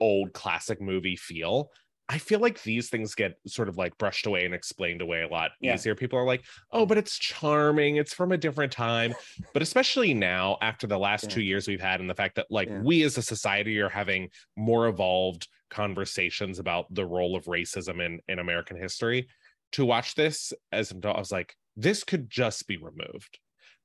old 0.00 0.32
classic 0.32 0.80
movie 0.80 1.16
feel. 1.16 1.70
I 2.10 2.16
feel 2.18 2.38
like 2.40 2.62
these 2.62 2.88
things 2.88 3.14
get 3.14 3.34
sort 3.46 3.68
of 3.68 3.76
like 3.76 3.98
brushed 3.98 4.24
away 4.26 4.46
and 4.46 4.54
explained 4.54 5.02
away 5.02 5.22
a 5.22 5.28
lot 5.28 5.50
Yeah. 5.60 5.74
easier. 5.74 5.94
People 5.94 6.18
are 6.18 6.24
like, 6.24 6.42
"Oh, 6.70 6.86
but 6.86 6.96
it's 6.96 7.18
charming. 7.18 7.96
It's 7.96 8.14
from 8.14 8.32
a 8.32 8.38
different 8.38 8.72
time." 8.72 9.12
But 9.52 9.60
especially 9.62 10.14
now 10.14 10.56
after 10.62 10.86
the 10.86 10.98
last 10.98 11.24
Yeah. 11.24 11.30
2 11.30 11.42
years 11.42 11.66
we've 11.68 11.80
had 11.82 12.00
and 12.00 12.08
the 12.08 12.14
fact 12.14 12.36
that 12.36 12.46
like 12.50 12.68
Yeah. 12.68 12.80
we 12.80 13.02
as 13.02 13.18
a 13.18 13.22
society 13.22 13.78
are 13.80 13.90
having 13.90 14.30
more 14.56 14.86
evolved 14.86 15.48
conversations 15.70 16.58
about 16.58 16.92
the 16.94 17.04
role 17.06 17.36
of 17.36 17.44
racism 17.46 18.04
in 18.04 18.20
in 18.28 18.38
American 18.38 18.76
history 18.76 19.28
to 19.72 19.84
watch 19.84 20.14
this 20.14 20.52
as 20.72 20.90
an 20.90 20.98
adult, 20.98 21.16
I 21.16 21.18
was 21.18 21.32
like, 21.32 21.54
this 21.76 22.02
could 22.04 22.30
just 22.30 22.66
be 22.66 22.76
removed. 22.78 23.38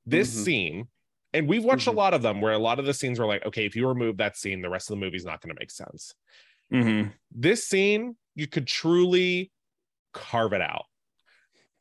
This 0.06 0.34
Mhm. 0.34 0.44
scene, 0.44 0.88
and 1.32 1.48
we've 1.48 1.64
watched 1.64 1.86
Mhm. 1.86 1.92
a 1.92 1.96
lot 1.96 2.14
of 2.14 2.22
them 2.22 2.40
where 2.40 2.52
a 2.54 2.58
lot 2.58 2.78
of 2.78 2.86
the 2.86 2.94
scenes 2.94 3.18
were 3.18 3.26
like, 3.26 3.44
okay, 3.44 3.66
if 3.66 3.76
you 3.76 3.86
remove 3.86 4.16
that 4.16 4.36
scene, 4.36 4.62
the 4.62 4.70
rest 4.70 4.90
of 4.90 4.96
the 4.96 5.04
movie's 5.04 5.24
not 5.24 5.40
going 5.40 5.54
to 5.54 5.60
make 5.60 5.70
sense. 5.70 6.14
Mhm. 6.72 7.12
This 7.30 7.66
scene, 7.66 8.16
you 8.34 8.46
could 8.46 8.66
truly 8.66 9.52
carve 10.12 10.52
it 10.54 10.62
out. 10.62 10.86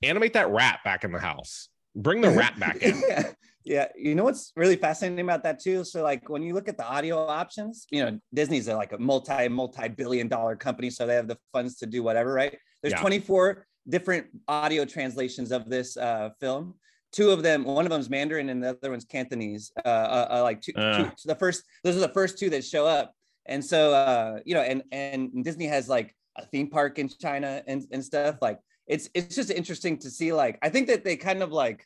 Animate 0.01 0.33
that 0.33 0.49
rat 0.49 0.79
back 0.83 1.03
in 1.05 1.11
the 1.13 1.19
house. 1.19 1.69
Bring 1.95 2.19
the 2.21 2.29
rat 2.31 2.59
back 2.59 2.77
in. 2.81 3.01
yeah. 3.65 3.87
you 3.95 4.15
know 4.15 4.23
what's 4.23 4.51
really 4.55 4.75
fascinating 4.75 5.23
about 5.23 5.43
that 5.43 5.59
too? 5.59 5.83
So 5.83 6.03
like 6.03 6.29
when 6.29 6.43
you 6.43 6.53
look 6.53 6.67
at 6.67 6.77
the 6.77 6.85
audio 6.85 7.25
options, 7.27 7.87
you 7.91 8.03
know, 8.03 8.19
Disney's 8.33 8.67
a, 8.67 8.75
like 8.75 8.93
a 8.93 8.97
multi 8.97 9.47
multi 9.47 9.87
billion 9.89 10.27
dollar 10.27 10.55
company, 10.55 10.89
so 10.89 11.05
they 11.05 11.15
have 11.15 11.27
the 11.27 11.37
funds 11.51 11.77
to 11.77 11.85
do 11.85 12.03
whatever, 12.03 12.33
right? 12.33 12.57
There's 12.81 12.93
Yeah. 12.93 13.01
24 13.01 13.65
different 13.89 14.27
audio 14.47 14.85
translations 14.85 15.51
of 15.51 15.69
this 15.69 15.97
uh, 15.97 16.29
film. 16.39 16.75
Two 17.11 17.29
of 17.29 17.43
them, 17.43 17.63
one 17.63 17.85
of 17.85 17.91
them's 17.91 18.09
Mandarin 18.09 18.49
and 18.49 18.63
the 18.63 18.69
other 18.69 18.89
one's 18.89 19.05
Cantonese. 19.05 19.71
Uh, 19.85 19.87
uh, 19.87 20.27
uh, 20.31 20.43
like 20.43 20.61
two, 20.61 20.73
Uh. 20.75 21.03
two, 21.03 21.11
the 21.25 21.35
first, 21.35 21.63
those 21.83 21.95
are 21.95 21.99
the 21.99 22.09
first 22.09 22.37
two 22.39 22.49
that 22.49 22.63
show 22.65 22.85
up. 22.87 23.13
And 23.45 23.63
so, 23.63 23.93
uh, 23.93 24.39
you 24.45 24.53
know, 24.55 24.61
and 24.61 24.83
and 24.91 25.43
Disney 25.43 25.65
has 25.67 25.89
like 25.89 26.15
a 26.37 26.45
theme 26.45 26.69
park 26.69 26.97
in 26.97 27.09
China 27.09 27.61
and 27.67 27.85
and 27.91 28.03
stuff. 28.03 28.37
Like 28.41 28.59
it's 28.87 29.09
it's 29.13 29.35
just 29.35 29.51
interesting 29.51 29.97
to 29.99 30.09
see. 30.09 30.33
Like 30.33 30.57
I 30.61 30.69
think 30.69 30.87
that 30.87 31.03
they 31.03 31.17
kind 31.17 31.43
of 31.43 31.51
like 31.51 31.85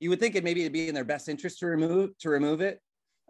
you 0.00 0.10
would 0.10 0.20
think 0.20 0.34
it 0.34 0.44
maybe 0.44 0.60
it'd 0.60 0.72
be 0.72 0.88
in 0.88 0.94
their 0.94 1.04
best 1.04 1.28
interest 1.28 1.58
to 1.60 1.66
remove 1.66 2.16
to 2.18 2.28
remove 2.30 2.60
it 2.60 2.80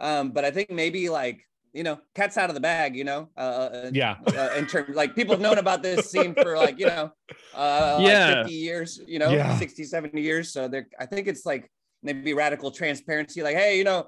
um 0.00 0.31
but 0.31 0.44
i 0.44 0.50
think 0.50 0.70
maybe 0.70 1.09
like 1.09 1.40
you 1.72 1.83
know 1.83 1.98
cat's 2.14 2.37
out 2.37 2.48
of 2.50 2.54
the 2.54 2.61
bag 2.61 2.96
you 2.96 3.04
know 3.04 3.28
uh, 3.37 3.40
uh 3.40 3.90
Yeah. 3.92 4.16
uh, 4.37 4.50
in 4.57 4.66
terms 4.66 4.94
like 4.96 5.14
people 5.14 5.35
have 5.35 5.40
known 5.40 5.59
about 5.59 5.83
this 5.83 6.11
scene 6.11 6.35
for 6.35 6.57
like 6.57 6.78
you 6.78 6.87
know 6.87 7.11
uh 7.54 7.96
like 7.98 8.07
Yeah. 8.09 8.42
50 8.44 8.52
years 8.54 9.00
you 9.07 9.18
know 9.18 9.31
Yeah. 9.31 9.57
60 9.59 9.85
70 9.85 10.20
years 10.20 10.52
so 10.52 10.68
they're 10.68 10.88
i 10.98 11.07
think 11.07 11.26
it's 11.26 11.44
like 11.44 11.70
maybe 12.02 12.33
radical 12.33 12.70
transparency 12.70 13.42
like 13.42 13.57
hey 13.57 13.76
you 13.78 13.85
know 13.85 14.07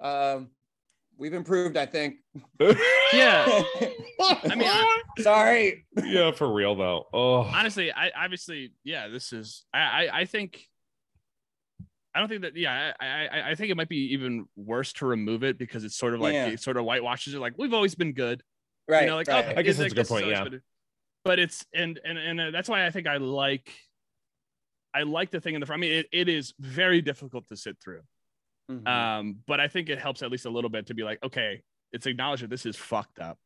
um 0.00 0.48
we've 1.16 1.34
improved 1.34 1.76
i 1.76 1.86
think 1.86 2.16
Yeah. 3.12 3.44
I 4.20 4.54
mean, 4.54 4.68
I- 4.68 5.02
sorry 5.20 5.84
yeah, 6.02 6.30
for 6.32 6.50
real 6.52 6.74
though. 6.74 7.06
Oh, 7.12 7.40
honestly, 7.42 7.92
I 7.92 8.10
obviously, 8.16 8.72
yeah, 8.84 9.08
this 9.08 9.32
is. 9.32 9.64
I, 9.74 9.78
I, 10.06 10.20
I 10.20 10.24
think. 10.24 10.64
I 12.14 12.20
don't 12.20 12.28
think 12.28 12.42
that. 12.42 12.56
Yeah, 12.56 12.92
I, 13.00 13.06
I, 13.06 13.50
I 13.50 13.54
think 13.54 13.70
it 13.70 13.76
might 13.76 13.88
be 13.88 14.12
even 14.12 14.46
worse 14.56 14.92
to 14.94 15.06
remove 15.06 15.44
it 15.44 15.58
because 15.58 15.84
it's 15.84 15.96
sort 15.96 16.14
of 16.14 16.20
like 16.20 16.34
Yeah. 16.34 16.46
it 16.48 16.60
sort 16.60 16.76
of 16.76 16.84
whitewashes 16.84 17.34
it. 17.34 17.38
Like 17.40 17.54
we've 17.56 17.72
always 17.72 17.94
been 17.94 18.12
good, 18.12 18.42
right 18.88 19.02
you 19.02 19.06
know. 19.08 19.16
Like 19.16 19.28
right. 19.28 19.44
okay, 19.46 19.54
I 19.56 19.62
guess 19.62 19.78
it's 19.78 19.80
that's 19.80 19.92
a 19.92 19.96
good 19.96 20.08
point, 20.08 20.24
always 20.24 20.38
yeah. 20.38 20.44
been- 20.44 20.62
But 21.24 21.38
it's 21.38 21.64
and 21.74 21.98
and 22.04 22.18
and 22.18 22.40
uh, 22.40 22.50
that's 22.50 22.68
why 22.68 22.86
I 22.86 22.90
think 22.90 23.06
I 23.06 23.16
like. 23.16 23.72
I 24.94 25.04
like 25.04 25.30
the 25.30 25.40
thing 25.40 25.54
in 25.54 25.60
the 25.60 25.66
front. 25.66 25.80
I 25.80 25.82
mean, 25.82 25.92
it, 25.92 26.06
it 26.12 26.28
is 26.28 26.52
very 26.58 27.00
difficult 27.00 27.48
to 27.48 27.56
sit 27.56 27.78
through. 27.82 28.02
Mhm. 28.70 28.86
Um, 28.86 29.36
but 29.46 29.58
I 29.58 29.68
think 29.68 29.88
it 29.88 29.98
helps 29.98 30.22
at 30.22 30.30
least 30.30 30.44
a 30.44 30.50
little 30.50 30.68
bit 30.68 30.86
to 30.88 30.94
be 30.94 31.02
like, 31.02 31.18
okay, 31.24 31.62
it's 31.92 32.06
acknowledged 32.06 32.42
that 32.42 32.50
this 32.50 32.66
is 32.66 32.76
fucked 32.76 33.18
up. 33.18 33.38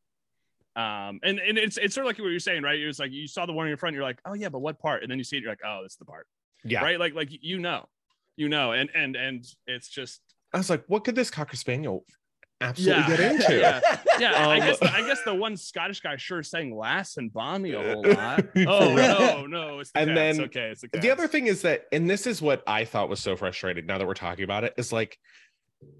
Um, 0.75 1.19
and, 1.23 1.39
and 1.39 1.57
it's 1.57 1.77
it's 1.77 1.95
sort 1.95 2.05
of 2.05 2.09
like 2.09 2.19
what 2.19 2.27
you're 2.27 2.39
saying, 2.39 2.63
right? 2.63 2.79
It 2.79 2.85
was 2.85 2.99
like 2.99 3.11
you 3.11 3.27
saw 3.27 3.45
the 3.45 3.53
one 3.53 3.65
in 3.65 3.69
your 3.69 3.77
front, 3.77 3.95
you're 3.95 4.03
like, 4.03 4.19
oh 4.25 4.33
yeah, 4.33 4.49
but 4.49 4.59
what 4.59 4.77
part? 4.77 5.01
And 5.03 5.09
then 5.09 5.17
you 5.17 5.23
see 5.23 5.37
it, 5.37 5.41
you're 5.41 5.51
like, 5.51 5.61
oh, 5.65 5.79
this 5.83 5.93
is 5.93 5.97
the 5.97 6.05
part, 6.05 6.27
yeah. 6.65 6.83
right? 6.83 6.99
Like 6.99 7.15
like 7.15 7.29
you 7.31 7.57
know, 7.59 7.87
you 8.37 8.47
know, 8.47 8.71
and 8.71 8.89
and 8.95 9.15
and 9.15 9.45
it's 9.65 9.89
just 9.89 10.21
I 10.53 10.57
was 10.57 10.69
like, 10.69 10.83
what 10.87 11.03
could 11.03 11.15
this 11.15 11.29
cocker 11.29 11.57
spaniel 11.57 12.05
absolutely 12.61 13.01
Yeah. 13.03 13.07
get 13.17 13.19
into. 13.31 13.59
Yeah. 13.59 13.81
Yeah, 14.19 14.47
I 14.47 14.59
Um, 14.59 14.65
guess 14.65 14.79
the, 14.79 14.91
I 14.91 15.01
guess 15.05 15.21
the 15.23 15.35
one 15.35 15.57
Scottish 15.57 15.99
guy 15.99 16.15
sure 16.17 16.41
sang 16.41 16.75
Lass 16.75 17.17
and 17.17 17.31
Bonnie 17.31 17.73
a 17.73 17.81
whole 17.83 18.03
lot. 18.13 18.45
Oh 18.65 18.95
no, 18.95 19.45
no, 19.45 19.79
it's 19.79 19.91
the 19.91 19.99
And 19.99 20.09
cats. 20.09 20.37
then 20.37 20.45
okay, 20.45 20.69
it's 20.71 20.81
the, 20.81 20.87
The 20.99 21.11
other 21.11 21.27
thing 21.27 21.47
is 21.47 21.61
that, 21.63 21.85
and 21.91 22.09
this 22.09 22.25
is 22.25 22.41
what 22.41 22.63
I 22.65 22.85
thought 22.85 23.09
was 23.09 23.19
so 23.19 23.35
frustrating 23.35 23.85
now 23.85 23.97
that 23.97 24.07
we're 24.07 24.13
talking 24.15 24.43
about 24.43 24.63
it, 24.63 24.73
is 24.77 24.91
like 24.93 25.19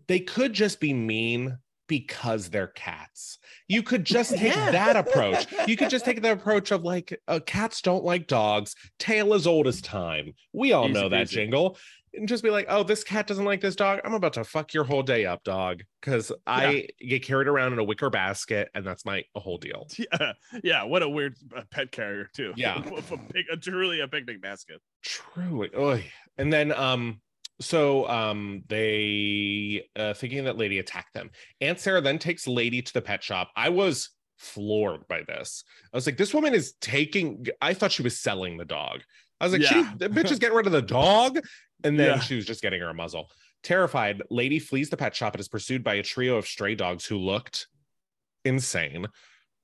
they 0.07 0.19
could 0.19 0.53
just 0.53 0.79
be 0.79 0.93
mean 0.93 1.57
because 1.87 2.49
they're 2.49 2.67
cats. 2.67 3.37
You 3.67 3.83
could 3.83 4.03
just 4.03 4.31
take 4.35 4.55
Yeah. 4.55 4.71
that 4.71 4.95
approach. 4.95 5.45
You 5.67 5.77
could 5.77 5.89
just 5.91 6.03
take 6.05 6.21
the 6.21 6.31
approach 6.31 6.71
of 6.71 6.83
like, 6.83 7.17
uh, 7.27 7.39
cats 7.45 7.81
don't 7.81 8.03
like 8.03 8.25
dogs. 8.27 8.75
Tale 8.99 9.33
as 9.35 9.45
old 9.47 9.67
as 9.67 9.79
time. 9.81 10.33
We 10.53 10.73
all 10.73 10.85
Easy 10.85 10.93
know 10.93 11.07
that 11.09 11.27
peasy. 11.27 11.31
jingle. 11.31 11.77
And 12.17 12.27
just 12.27 12.43
be 12.43 12.49
like, 12.49 12.65
oh, 12.69 12.83
this 12.83 13.03
cat 13.03 13.27
doesn't 13.27 13.45
like 13.45 13.61
this 13.61 13.75
dog. 13.75 13.99
I'm 14.03 14.13
about 14.13 14.33
to 14.33 14.43
fuck 14.43 14.73
your 14.73 14.83
whole 14.83 15.03
day 15.03 15.25
up, 15.25 15.43
dog. 15.43 15.81
Because 16.01 16.31
I 16.45 16.87
get 16.99 17.23
carried 17.23 17.47
around 17.47 17.73
in 17.73 17.79
a 17.79 17.83
wicker 17.83 18.09
basket, 18.09 18.69
and 18.75 18.85
that's 18.85 19.05
my 19.05 19.23
whole 19.35 19.57
deal. 19.57 19.87
Yeah, 19.97 20.33
yeah. 20.63 20.83
What 20.83 21.03
a 21.03 21.09
weird 21.09 21.35
uh, 21.55 21.61
pet 21.71 21.91
carrier 21.91 22.29
too. 22.33 22.53
Yeah. 22.55 22.81
A 23.11 23.17
pic- 23.33 23.45
a- 23.51 23.57
truly 23.57 23.99
a 24.01 24.07
picnic 24.07 24.41
basket. 24.41 24.81
Truly. 25.03 25.69
Oy. 25.77 26.05
And 26.37 26.51
then 26.51 26.71
um 26.71 27.21
so 27.59 28.07
um 28.07 28.63
they 28.67 29.87
uh 29.95 30.13
thinking 30.13 30.43
that 30.45 30.57
lady 30.57 30.79
attacked 30.79 31.13
them. 31.13 31.29
Aunt 31.61 31.79
Sarah 31.79 32.01
then 32.01 32.19
takes 32.19 32.47
lady 32.47 32.81
to 32.81 32.93
the 32.93 33.01
pet 33.01 33.23
shop. 33.23 33.49
I 33.55 33.69
was 33.69 34.09
floored 34.37 35.07
by 35.07 35.21
this. 35.27 35.63
I 35.93 35.97
was 35.97 36.05
like, 36.05 36.17
this 36.17 36.33
woman 36.33 36.53
is 36.53 36.73
taking 36.81 37.45
I 37.61 37.73
thought 37.73 37.91
she 37.91 38.03
was 38.03 38.19
selling 38.19 38.57
the 38.57 38.65
dog. 38.65 39.01
I 39.39 39.45
was 39.45 39.53
like, 39.53 39.61
Yeah. 39.63 39.69
she 39.91 39.97
the 39.97 40.09
bitch 40.09 40.31
is 40.31 40.39
getting 40.39 40.55
rid 40.57 40.65
of 40.67 40.71
the 40.71 40.81
dog. 40.81 41.39
And 41.83 41.99
then 41.99 42.15
Yeah. 42.15 42.19
she 42.19 42.35
was 42.35 42.45
just 42.45 42.61
getting 42.61 42.81
her 42.81 42.89
a 42.89 42.93
muzzle. 42.93 43.29
Terrified, 43.63 44.21
lady 44.29 44.59
flees 44.59 44.89
the 44.89 44.97
pet 44.97 45.15
shop 45.15 45.33
and 45.33 45.39
is 45.41 45.47
pursued 45.47 45.83
by 45.83 45.95
a 45.95 46.03
trio 46.03 46.37
of 46.37 46.47
stray 46.47 46.75
dogs 46.75 47.05
who 47.05 47.17
looked 47.17 47.67
insane. 48.45 49.07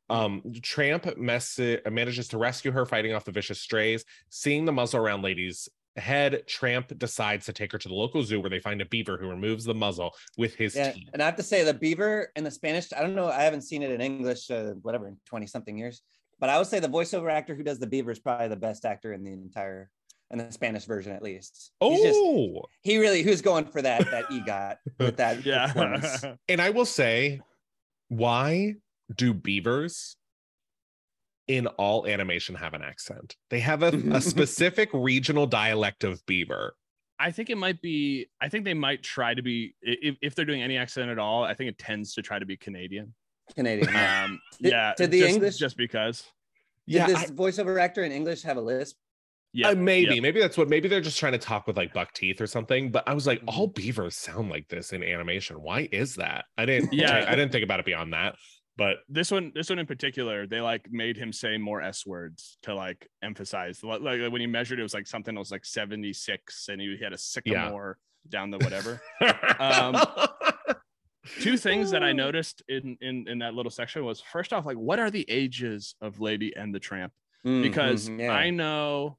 Um, 0.10 0.44
Tramp 0.62 1.18
mess- 1.18 1.60
manages 1.90 2.28
to 2.30 2.38
rescue 2.38 2.72
her, 2.72 2.86
fighting 2.86 3.14
off 3.14 3.24
the 3.26 3.32
vicious 3.32 3.62
strays. 3.62 4.04
Seeing 4.30 4.66
the 4.66 4.72
muzzle 4.72 5.00
around 5.00 5.22
Lady's 5.24 5.70
head, 5.96 6.44
Tramp 6.48 6.98
decides 6.98 7.46
to 7.46 7.54
take 7.54 7.72
her 7.72 7.78
to 7.78 7.88
the 7.88 7.94
local 7.94 8.24
zoo 8.24 8.42
where 8.42 8.50
they 8.50 8.60
find 8.60 8.82
a 8.82 8.86
beaver 8.86 9.18
who 9.18 9.30
removes 9.30 9.64
the 9.64 9.74
muzzle 9.74 10.14
with 10.38 10.56
his 10.56 10.76
Yeah, 10.76 10.92
teeth. 10.92 11.10
and 11.14 11.22
I 11.22 11.26
have 11.26 11.36
to 11.38 11.44
say 11.44 11.64
the 11.64 11.74
beaver 11.74 12.32
in 12.36 12.44
the 12.44 12.52
Spanish. 12.52 12.92
I 12.94 13.02
don't 13.02 13.16
know. 13.16 13.28
I 13.28 13.44
haven't 13.44 13.62
seen 13.62 13.82
it 13.84 13.92
in 13.92 14.02
English, 14.02 14.52
uh, 14.52 14.74
whatever, 14.82 15.08
in 15.08 15.18
twenty 15.26 15.48
something 15.48 15.78
years. 15.78 16.02
But 16.40 16.50
I 16.50 16.58
would 16.58 16.68
say 16.68 16.80
the 16.80 16.90
voiceover 16.90 17.32
actor 17.32 17.56
who 17.56 17.64
does 17.64 17.80
the 17.80 17.88
beaver 17.88 18.12
is 18.12 18.20
probably 18.20 18.50
the 18.50 18.56
best 18.58 18.86
actor 18.86 19.14
in 19.14 19.24
the 19.24 19.32
entire, 19.32 19.90
in 20.34 20.40
the 20.40 20.52
Spanish 20.52 20.86
version 20.86 21.12
at 21.14 21.22
least. 21.22 21.72
He's 21.80 22.02
just, 22.02 22.20
Oh, 22.22 22.64
he 22.82 22.98
really 22.98 23.22
who's 23.22 23.42
going 23.42 23.66
for 23.66 23.82
that 23.82 24.10
that 24.12 24.26
EGOT 24.26 24.78
with 25.00 25.18
that 25.18 25.46
Yeah. 25.46 25.68
performance. 25.68 26.26
and 26.50 26.62
I 26.62 26.72
will 26.72 26.86
say, 26.86 27.40
why 28.10 28.76
do 29.16 29.34
beavers 29.34 30.18
in 31.48 31.68
all 31.68 32.08
animation 32.08 32.56
have 32.56 32.74
an 32.74 32.82
accent? 32.82 33.36
They 33.50 33.60
have 33.60 33.84
a, 33.84 33.90
a 34.12 34.22
specific 34.34 34.90
regional 34.94 35.46
dialect 35.46 36.04
of 36.04 36.26
beaver. 36.26 36.76
I 37.20 37.32
think 37.32 37.50
it 37.52 37.58
might 37.58 37.80
be. 37.82 38.28
I 38.42 38.50
think 38.50 38.66
they 38.66 38.74
might 38.74 39.04
try 39.04 39.34
to 39.36 39.42
be. 39.42 39.76
If, 39.82 40.18
if 40.22 40.36
they're 40.36 40.46
doing 40.46 40.64
any 40.64 40.78
accent 40.78 41.10
at 41.12 41.20
all, 41.20 41.44
I 41.44 41.54
think 41.54 41.70
it 41.70 41.78
tends 41.78 42.16
to 42.16 42.22
try 42.24 42.40
to 42.40 42.46
be 42.46 42.58
Canadian. 42.58 43.14
Canadian. 43.56 43.94
yeah. 43.94 44.24
Um, 44.26 44.42
Did- 44.60 44.72
yeah. 44.72 44.94
did 44.98 45.12
the 45.12 45.20
just, 45.20 45.34
English- 45.34 45.58
just 45.58 45.78
because? 45.78 46.24
Did 46.88 46.96
Yeah, 46.96 47.08
this 47.08 47.18
I- 47.18 47.26
voiceover 47.28 47.80
actor 47.80 48.04
in 48.04 48.12
English 48.12 48.42
have 48.42 48.58
a 48.58 48.62
lisp? 48.62 48.98
Yeah, 49.54 49.70
Uh, 49.70 49.76
maybe, 49.76 50.16
yeah. 50.16 50.22
maybe 50.22 50.40
that's 50.40 50.58
what. 50.58 50.68
Maybe 50.68 50.88
they're 50.88 51.00
just 51.02 51.20
trying 51.20 51.34
to 51.34 51.38
talk 51.38 51.68
with 51.68 51.78
like 51.78 51.94
buck 51.94 52.12
teeth 52.14 52.42
or 52.42 52.48
something. 52.48 52.92
But 52.92 53.08
I 53.08 53.14
was 53.14 53.28
like, 53.28 53.42
all 53.48 53.68
beavers 53.68 54.16
sound 54.16 54.50
like 54.50 54.68
this 54.68 54.94
in 54.94 55.04
animation. 55.04 55.62
Why 55.62 55.88
is 55.92 56.16
that? 56.16 56.46
I 56.58 56.66
didn't. 56.66 56.92
Yeah. 56.94 57.12
I, 57.14 57.32
I 57.34 57.36
didn't 57.36 57.52
think 57.52 57.64
about 57.64 57.80
it 57.80 57.86
beyond 57.86 58.14
that. 58.14 58.36
But 58.76 58.98
this 59.08 59.30
one 59.30 59.52
this 59.54 59.70
one 59.70 59.78
in 59.78 59.86
particular 59.86 60.48
they 60.48 60.60
like 60.60 60.88
made 60.90 61.16
him 61.16 61.32
say 61.32 61.60
more 61.60 61.80
s 61.84 62.08
words 62.08 62.58
to 62.64 62.74
like 62.74 63.08
emphasize 63.22 63.84
like, 63.84 64.02
like 64.02 64.32
when 64.32 64.42
he 64.42 64.48
measured 64.48 64.80
it 64.80 64.82
was 64.82 64.96
like 64.96 65.06
something 65.06 65.36
that 65.36 65.40
was 65.40 65.52
like 65.52 65.64
76 65.64 66.70
and 66.70 66.82
he 66.82 66.98
had 67.00 67.14
a 67.14 67.18
sycamore 67.20 68.00
down 68.28 68.50
the 68.50 68.58
whatever 68.58 69.00
Um, 69.60 69.96
two 71.40 71.56
things 71.56 71.92
that 71.92 72.04
i 72.04 72.12
noticed 72.12 72.64
in 72.68 72.98
in 73.00 73.28
in 73.28 73.38
that 73.40 73.54
little 73.54 73.70
section 73.70 74.04
was 74.04 74.22
first 74.22 74.52
off 74.54 74.66
like 74.66 74.78
what 74.78 74.98
are 75.00 75.12
the 75.12 75.26
ages 75.30 75.94
of 76.02 76.20
lady 76.20 76.56
and 76.56 76.74
the 76.74 76.80
tramp 76.80 77.14
Mm, 77.46 77.62
because 77.62 78.10
mhm, 78.10 78.22
yeah. 78.22 78.32
i 78.32 78.50
know 78.50 79.18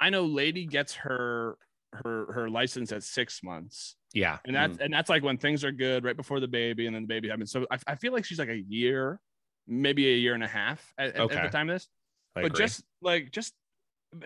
i 0.00 0.10
know 0.10 0.24
lady 0.24 0.64
gets 0.66 0.94
her 0.94 1.56
her 1.92 2.32
her 2.32 2.48
license 2.48 2.92
at 2.92 3.02
six 3.02 3.42
months. 3.42 3.96
Yeah, 4.14 4.38
and 4.44 4.54
that's 4.54 4.78
and 4.78 4.92
that's 4.92 5.10
like 5.10 5.22
when 5.24 5.38
things 5.38 5.64
are 5.64 5.72
good 5.72 6.04
right 6.04 6.16
before 6.16 6.38
the 6.40 6.48
baby 6.48 6.86
and 6.86 6.94
then 6.94 7.02
the 7.02 7.08
baby 7.08 7.28
happens. 7.28 7.50
So 7.52 7.66
i, 7.70 7.78
I 7.86 7.94
feel 7.96 8.12
like 8.12 8.24
she's 8.24 8.38
like 8.38 8.48
a 8.48 8.62
year 8.68 9.20
maybe 9.66 10.06
a 10.12 10.16
year 10.16 10.34
and 10.34 10.42
a 10.42 10.48
half 10.48 10.80
at, 10.98 11.14
at- 11.16 11.30
at 11.32 11.42
the 11.44 11.48
time 11.48 11.68
of 11.68 11.74
this. 11.76 11.88
I 12.36 12.42
but 12.42 12.52
agree. 12.52 12.64
just 12.64 12.84
like 13.02 13.30
just 13.32 13.54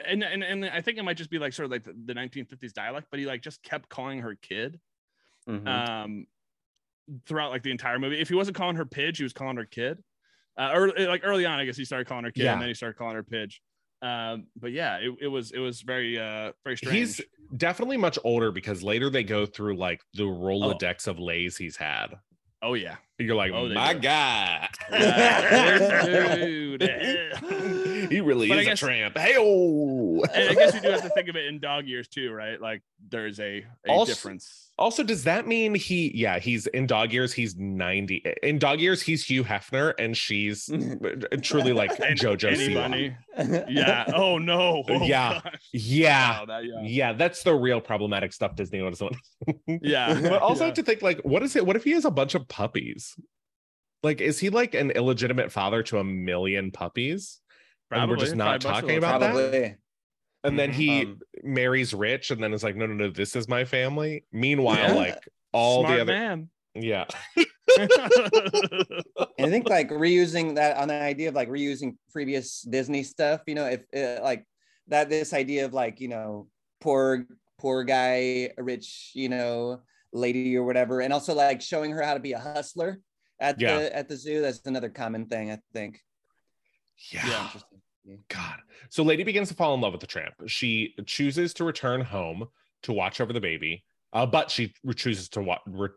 and, 0.07 0.23
and 0.23 0.43
and 0.43 0.65
i 0.67 0.81
think 0.81 0.97
it 0.99 1.03
might 1.05 1.17
just 1.19 1.29
be 1.31 1.39
like 1.39 1.53
sort 1.53 1.65
of 1.67 1.71
like 1.71 1.85
the, 1.85 1.95
the 2.07 2.15
1950s 2.15 2.73
dialect 2.73 3.09
but 3.11 3.19
he 3.21 3.27
like 3.27 3.43
just 3.43 3.63
kept 3.63 3.89
calling 3.89 4.21
her 4.21 4.35
kid 4.41 4.79
Mhm. 5.49 5.67
um 5.69 6.27
throughout 7.27 7.51
like 7.51 7.63
the 7.63 7.71
entire 7.71 7.99
movie. 7.99 8.19
If 8.19 8.29
he 8.31 8.35
wasn't 8.35 8.57
calling 8.57 8.77
her 8.77 8.87
pidge 8.87 9.19
he 9.19 9.23
was 9.25 9.33
calling 9.35 9.57
her 9.57 9.67
kid. 9.67 10.03
Uh 10.57 10.71
early, 10.75 11.07
like 11.07 11.23
early 11.25 11.45
on 11.47 11.59
i 11.59 11.65
guess 11.65 11.77
he 11.77 11.85
started 11.85 12.07
calling 12.07 12.25
her 12.25 12.31
kid 12.31 12.45
Yeah. 12.45 12.53
and 12.55 12.61
then 12.63 12.69
he 12.69 12.75
started 12.75 12.97
calling 12.97 13.15
her 13.17 13.23
pidge 13.25 13.61
um 14.05 14.47
but 14.61 14.71
yeah 14.73 14.97
it, 14.99 15.11
it 15.23 15.29
was 15.29 15.51
it 15.53 15.59
was 15.59 15.81
very 15.81 16.19
uh 16.19 16.53
very 16.63 16.77
strange 16.77 16.97
he's 16.99 17.21
definitely 17.57 17.97
much 17.97 18.19
older 18.25 18.51
because 18.53 18.83
later 18.83 19.09
they 19.11 19.25
go 19.25 19.47
through 19.47 19.77
like 19.77 20.03
the 20.15 20.25
Rolodex 20.25 21.07
of 21.09 21.19
lays 21.19 21.57
he's 21.57 21.77
had. 21.77 22.09
oh 22.63 22.75
yeah 22.75 22.97
You're 23.19 23.35
like, 23.37 23.53
Oh, 23.53 23.69
my 23.69 23.95
do. 23.95 24.01
god, 24.01 24.69
Yeah, 24.91 26.37
dude. 26.45 26.83
he 28.11 28.21
really 28.21 28.49
But 28.49 28.59
is 28.59 28.67
guess- 28.67 28.83
a 28.83 28.87
tramp. 28.87 29.19
Hey, 29.19 29.35
oh. 29.39 30.23
i 30.35 30.55
guess 30.55 30.75
we 30.75 30.81
do 30.81 30.91
have 30.91 31.03
to 31.03 31.09
think 31.11 31.29
of 31.29 31.37
it 31.37 31.47
in 31.47 31.59
dog 31.61 31.87
years 31.87 32.09
too 32.09 32.33
right 32.33 32.61
like 32.61 32.83
there's 33.09 33.39
a, 33.41 33.65
a 33.87 33.91
Also- 33.91 34.13
difference 34.13 34.71
Also, 34.77 35.05
does 35.05 35.23
that 35.23 35.47
mean 35.47 35.75
he? 35.77 36.11
Yeah, 36.17 36.41
he's 36.41 36.67
in 36.67 36.89
dog 36.89 37.13
years. 37.13 37.33
He's 37.33 37.55
ninety. 37.57 38.25
In 38.43 38.59
dog 38.59 38.81
years, 38.81 39.01
he's 39.01 39.25
Hugh 39.25 39.45
Hefner, 39.45 39.95
and 40.01 40.17
she's 40.17 40.67
truly 41.43 41.73
like 41.73 41.91
And- 42.01 42.19
JoJo 42.19 42.51
Annie 42.81 43.17
Siwa. 43.39 43.67
Yeah 43.71 44.05
oh 44.17 44.39
no 44.39 44.83
Oh, 44.89 44.95
uh, 44.97 45.05
Yeah. 45.05 45.41
gosh. 45.45 45.61
Yeah, 45.73 46.41
Wow, 46.41 46.45
that- 46.47 46.65
yeah. 46.65 46.83
yeah, 46.83 47.13
that's 47.13 47.45
the 47.45 47.55
real 47.55 47.81
problematic 47.81 48.33
stuff 48.33 48.57
Disney 48.57 48.83
wants 48.83 48.99
to. 48.99 49.11
Yeah. 49.83 50.21
but 50.21 50.43
also 50.43 50.67
Yeah. 50.67 50.73
to 50.73 50.83
think 50.83 51.03
like, 51.03 51.21
what 51.21 51.43
is 51.45 51.55
it? 51.55 51.65
What 51.65 51.77
if 51.77 51.85
he 51.85 51.93
has 51.93 52.05
a 52.05 52.11
bunch 52.11 52.35
of 52.35 52.49
puppies? 52.49 53.15
Like, 54.03 54.21
is 54.21 54.39
he 54.41 54.51
like 54.51 54.75
an 54.75 54.91
illegitimate 54.91 55.53
father 55.53 55.83
to 55.85 55.99
a 55.99 56.05
million 56.05 56.73
puppies? 56.73 57.41
And 58.03 58.11
we're 58.11 58.17
just 58.17 58.35
not 58.37 58.61
Probably 58.61 58.61
a 58.61 58.61
bunch 58.61 58.65
of 58.65 58.71
talking 58.73 58.89
those. 58.89 58.99
about 58.99 59.21
that? 59.21 59.33
Probably. 59.33 59.77
And 60.45 60.59
then 60.59 60.71
Mhm. 60.71 60.75
he 60.75 61.03
Um, 61.03 61.21
marries 61.43 61.95
rich, 61.95 62.31
and 62.31 62.43
then 62.43 62.53
is 62.53 62.63
like, 62.63 62.77
no, 62.77 62.87
no, 62.87 62.95
no, 62.95 63.11
this 63.11 63.35
is 63.35 63.49
my 63.49 63.65
family. 63.65 64.25
Meanwhile, 64.33 64.77
Yeah. 64.77 64.93
like 64.95 65.29
all 65.53 65.83
Smart 65.83 65.95
the 65.97 66.01
other, 66.03 66.13
man. 66.13 66.51
yeah, 66.75 67.07
And 67.79 69.47
I 69.47 69.51
think 69.51 69.69
like 69.69 69.89
reusing 69.91 70.57
that 70.57 70.77
on 70.77 70.89
the 70.89 70.95
idea 70.95 71.29
of 71.29 71.35
like 71.35 71.49
reusing 71.49 71.97
previous 72.13 72.63
Disney 72.63 73.03
stuff, 73.03 73.43
you 73.47 73.55
know, 73.55 73.67
if 73.67 73.83
uh, 73.97 74.23
like 74.23 74.45
that, 74.89 75.09
this 75.09 75.33
idea 75.33 75.65
of 75.65 75.73
like, 75.73 76.01
you 76.01 76.09
know, 76.09 76.49
poor, 76.81 77.27
poor 77.59 77.85
guy, 77.85 78.51
rich, 78.59 79.13
you 79.15 79.29
know, 79.29 79.81
lady 80.13 80.57
or 80.57 80.65
whatever. 80.65 81.01
And 81.01 81.13
also 81.13 81.35
like 81.35 81.61
showing 81.63 81.91
her 81.93 82.03
how 82.03 82.15
to 82.15 82.21
be 82.21 82.33
a 82.33 82.39
hustler 82.39 83.01
at 83.41 83.61
Yeah. 83.61 83.79
the, 83.79 83.97
at 83.97 84.09
the 84.09 84.17
zoo. 84.17 84.41
That's 84.43 84.61
another 84.67 84.91
common 84.91 85.27
thing, 85.27 85.51
I 85.51 85.59
think. 85.73 86.01
yeah. 87.13 87.45
Interesting. 87.47 87.81
God. 88.29 88.61
So 88.91 89.03
Lady 89.03 89.25
begins 89.25 89.49
to 89.49 89.55
fall 89.55 89.75
in 89.75 89.81
love 89.81 89.93
with 89.93 90.01
the 90.01 90.07
tramp. 90.07 90.35
She 90.47 90.95
chooses 91.07 91.55
to 91.55 91.65
return 91.65 92.01
home 92.01 92.47
to 92.83 92.93
watch 92.93 93.21
over 93.21 93.33
the 93.33 93.41
baby, 93.41 93.85
uh, 94.13 94.27
but 94.27 94.51
she 94.51 94.73
chooses 94.97 95.29
to 95.31 95.43
watch. 95.43 95.61
Re- 95.67 95.89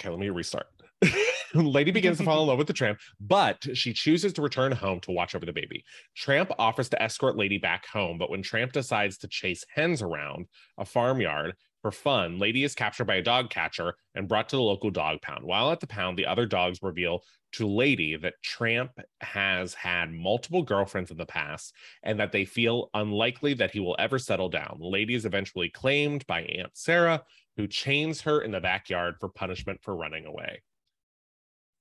okay, 0.00 0.08
let 0.08 0.18
me 0.18 0.30
restart. 0.30 0.66
Lady 1.54 1.90
begins 1.90 2.18
to 2.18 2.24
fall 2.24 2.42
in 2.42 2.48
love 2.48 2.58
with 2.58 2.66
the 2.66 2.72
tramp, 2.72 2.98
but 3.20 3.64
she 3.76 3.92
chooses 3.92 4.32
to 4.32 4.42
return 4.42 4.72
home 4.72 5.00
to 5.00 5.12
watch 5.12 5.34
over 5.34 5.46
the 5.46 5.52
baby. 5.52 5.84
Tramp 6.16 6.50
offers 6.58 6.88
to 6.88 7.00
escort 7.02 7.36
Lady 7.36 7.58
back 7.58 7.86
home, 7.86 8.18
but 8.18 8.30
when 8.30 8.42
Tramp 8.42 8.72
decides 8.72 9.18
to 9.18 9.28
chase 9.28 9.64
hens 9.72 10.02
around 10.02 10.46
a 10.78 10.84
farmyard 10.84 11.54
for 11.84 11.92
fun, 11.92 12.38
Lady 12.38 12.64
is 12.64 12.74
captured 12.74 13.04
by 13.04 13.16
a 13.16 13.22
dog 13.22 13.50
catcher 13.50 13.94
and 14.14 14.26
brought 14.26 14.48
to 14.48 14.56
the 14.56 14.62
local 14.62 14.90
dog 14.90 15.20
pound. 15.20 15.44
While 15.44 15.70
at 15.70 15.80
the 15.80 15.86
pound, 15.86 16.16
the 16.16 16.24
other 16.24 16.46
dogs 16.46 16.78
reveal 16.80 17.20
to 17.52 17.68
Lady 17.68 18.16
that 18.16 18.40
Tramp 18.42 18.92
has 19.20 19.74
had 19.74 20.10
multiple 20.10 20.62
girlfriends 20.62 21.10
in 21.10 21.18
the 21.18 21.26
past 21.26 21.74
and 22.02 22.18
that 22.18 22.32
they 22.32 22.46
feel 22.46 22.88
unlikely 22.94 23.52
that 23.52 23.70
he 23.70 23.80
will 23.80 23.96
ever 23.98 24.18
settle 24.18 24.48
down. 24.48 24.78
Lady 24.80 25.14
is 25.14 25.26
eventually 25.26 25.68
claimed 25.68 26.26
by 26.26 26.44
Aunt 26.44 26.70
Sarah, 26.72 27.22
who 27.58 27.66
chains 27.66 28.22
her 28.22 28.40
in 28.40 28.50
the 28.50 28.60
backyard 28.60 29.16
for 29.20 29.28
punishment 29.28 29.78
for 29.82 29.94
running 29.94 30.24
away. 30.24 30.62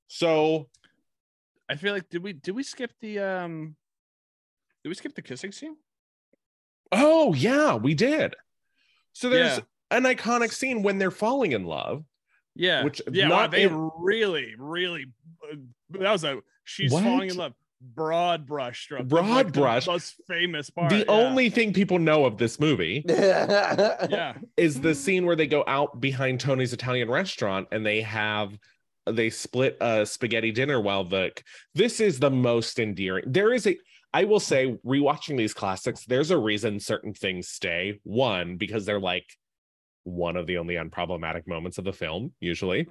So, 0.09 0.67
I 1.69 1.77
feel 1.77 1.93
like 1.93 2.09
did 2.09 2.21
we 2.21 2.33
did 2.33 2.55
we 2.55 2.63
skip 2.63 2.91
the 2.99 3.19
um 3.19 3.77
did 4.83 4.89
we 4.89 4.95
skip 4.95 5.15
the 5.15 5.21
kissing 5.21 5.53
scene? 5.53 5.77
oh, 6.91 7.33
yeah, 7.33 7.75
we 7.75 7.95
did. 7.95 8.35
So 9.13 9.29
there's 9.29 9.57
Yeah. 9.59 9.63
An 9.93 10.03
iconic 10.03 10.51
scene 10.51 10.83
when 10.83 10.97
they're 10.97 11.11
falling 11.11 11.51
in 11.53 11.65
love 11.65 12.03
Yeah, 12.55 12.83
Which 12.83 13.01
yeah, 13.11 13.27
not 13.27 13.35
wow, 13.35 13.47
they 13.47 13.63
in- 13.63 13.89
really, 13.97 14.53
really. 14.57 15.05
Uh, 15.51 15.55
that 15.91 16.11
was 16.11 16.23
a 16.23 16.39
she's 16.63 16.91
What? 16.91 17.03
falling 17.03 17.29
in 17.29 17.37
love. 17.37 17.53
Broad 17.85 18.45
brush 18.45 18.83
stroke. 18.83 19.07
Broad 19.09 19.27
Like 19.29 19.45
the 19.51 19.59
brush. 19.59 19.87
most 19.87 20.15
famous 20.27 20.69
part. 20.69 20.89
the 20.89 20.99
yeah. 20.99 21.03
only 21.09 21.49
thing 21.49 21.73
people 21.73 21.99
know 21.99 22.23
of 22.23 22.37
this 22.37 22.57
movie 22.57 23.03
Yeah, 23.09 24.35
is 24.55 24.79
the 24.81 24.95
scene 24.95 25.25
where 25.25 25.35
they 25.35 25.47
go 25.47 25.63
out 25.67 25.99
behind 25.99 26.39
Tony's 26.39 26.71
Italian 26.73 27.09
restaurant 27.09 27.67
and 27.71 27.85
they 27.85 28.01
have 28.01 28.57
they 29.05 29.29
split 29.29 29.75
a 29.81 30.05
spaghetti 30.05 30.51
dinner 30.51 30.79
while 30.79 31.03
the 31.03 31.31
this 31.75 31.99
is 31.99 32.19
the 32.19 32.29
most 32.31 32.79
endearing. 32.79 33.25
There 33.27 33.53
is 33.53 33.67
a 33.67 33.77
I 34.13 34.23
will 34.25 34.39
say 34.39 34.77
rewatching 34.85 35.35
these 35.37 35.53
classics, 35.53 36.05
there's 36.05 36.31
a 36.31 36.37
reason 36.37 36.79
certain 36.79 37.13
things 37.13 37.49
stay. 37.49 37.99
One, 38.03 38.55
because 38.57 38.85
they're 38.85 38.99
like 38.99 39.25
one 40.03 40.35
of 40.35 40.47
the 40.47 40.57
only 40.57 40.75
unproblematic 40.75 41.47
moments 41.47 41.77
of 41.77 41.85
the 41.85 41.93
film, 41.93 42.33
usually. 42.39 42.87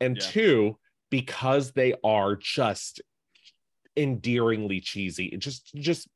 And 0.00 0.16
Yeah. 0.16 0.22
two, 0.22 0.78
because 1.10 1.72
they 1.72 1.94
are 2.04 2.36
just 2.36 3.00
endearingly 3.96 4.80
cheesy, 4.80 5.36
just 5.38 5.74
just 5.74 6.08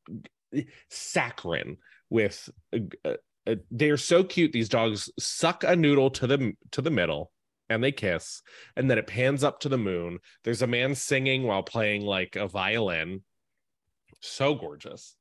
saccharine 0.90 1.78
with 2.10 2.50
uh, 2.74 3.14
uh, 3.46 3.54
they're 3.70 3.96
so 3.96 4.24
cute 4.24 4.52
these 4.52 4.68
dogs 4.68 5.10
suck 5.18 5.64
a 5.64 5.76
noodle 5.76 6.10
to 6.10 6.26
the 6.26 6.52
to 6.72 6.82
the 6.82 6.90
middle 6.90 7.30
and 7.68 7.82
they 7.82 7.92
kiss 7.92 8.42
and 8.76 8.90
then 8.90 8.98
it 8.98 9.06
pans 9.06 9.44
up 9.44 9.60
to 9.60 9.68
the 9.68 9.78
moon 9.78 10.18
there's 10.42 10.62
a 10.62 10.66
man 10.66 10.94
singing 10.94 11.44
while 11.44 11.62
playing 11.62 12.02
like 12.02 12.34
a 12.34 12.48
violin 12.48 13.22
so 14.20 14.54
gorgeous 14.54 15.16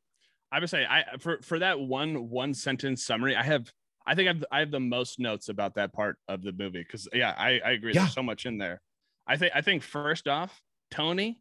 I 0.51 0.59
would 0.59 0.69
say 0.69 0.85
I 0.85 1.03
for 1.19 1.39
for 1.41 1.59
that 1.59 1.79
one 1.79 2.29
one 2.29 2.53
sentence 2.53 3.05
summary, 3.05 3.35
I 3.35 3.43
have 3.43 3.71
I 4.07 4.15
think 4.15 4.29
I've 4.29 4.45
I 4.51 4.59
have 4.59 4.71
the 4.71 4.79
most 4.79 5.19
notes 5.19 5.49
about 5.49 5.75
that 5.75 5.93
part 5.93 6.17
of 6.27 6.41
the 6.41 6.51
movie 6.51 6.83
because 6.83 7.07
yeah, 7.13 7.33
I 7.37 7.59
I 7.63 7.71
agree. 7.71 7.93
Yeah. 7.93 8.01
There's 8.01 8.13
so 8.13 8.23
much 8.23 8.45
in 8.45 8.57
there. 8.57 8.81
I 9.27 9.37
think 9.37 9.51
I 9.55 9.61
think 9.61 9.83
first 9.83 10.27
off, 10.27 10.61
Tony. 10.91 11.39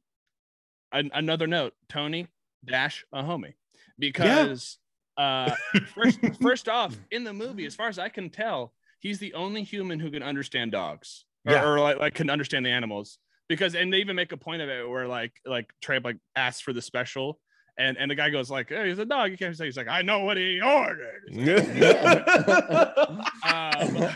An, 0.90 1.11
another 1.12 1.46
note, 1.46 1.74
Tony 1.90 2.28
dash 2.64 3.04
a 3.12 3.22
homie, 3.22 3.52
because 3.98 4.78
uh 5.18 5.54
first 5.94 6.18
first 6.42 6.68
off 6.68 6.96
in 7.11 7.24
the 7.24 7.32
movie, 7.34 7.66
as 7.66 7.74
far 7.74 7.88
as 7.88 7.98
I 7.98 8.09
can 8.09 8.30
tell, 8.30 8.72
he's 8.98 9.18
the 9.18 9.34
only 9.34 9.62
human 9.64 10.00
who 10.00 10.11
can 10.11 10.22
understand 10.22 10.72
dogs 10.72 11.24
or, 11.46 11.52
Yeah. 11.52 11.68
or 11.68 11.78
like, 11.78 11.98
like 11.98 12.14
can 12.14 12.30
understand 12.30 12.64
the 12.64 12.70
animals 12.70 13.18
because 13.50 13.74
and 13.74 13.92
they 13.92 13.98
even 13.98 14.16
make 14.16 14.32
a 14.32 14.36
point 14.38 14.62
of 14.62 14.70
it 14.70 14.88
where 14.88 15.06
like 15.06 15.32
like 15.44 15.70
Trey 15.82 15.98
like 15.98 16.16
asks 16.34 16.62
for 16.62 16.72
the 16.72 16.80
special 16.82 17.38
and 17.78 17.96
and 17.96 18.10
the 18.10 18.14
guy 18.14 18.28
goes 18.30 18.50
like 18.50 18.68
hey 18.68 18.88
he's 18.88 18.98
a 18.98 19.04
dog 19.04 19.30
you 19.30 19.38
can't 19.38 19.56
say 19.56 19.64
he's 19.66 19.76
like 19.76 19.88
I 19.88 20.02
know 20.02 20.20
what 20.20 20.36
he 20.36 20.60
ordered. 20.60 21.22
Um, 23.48 24.08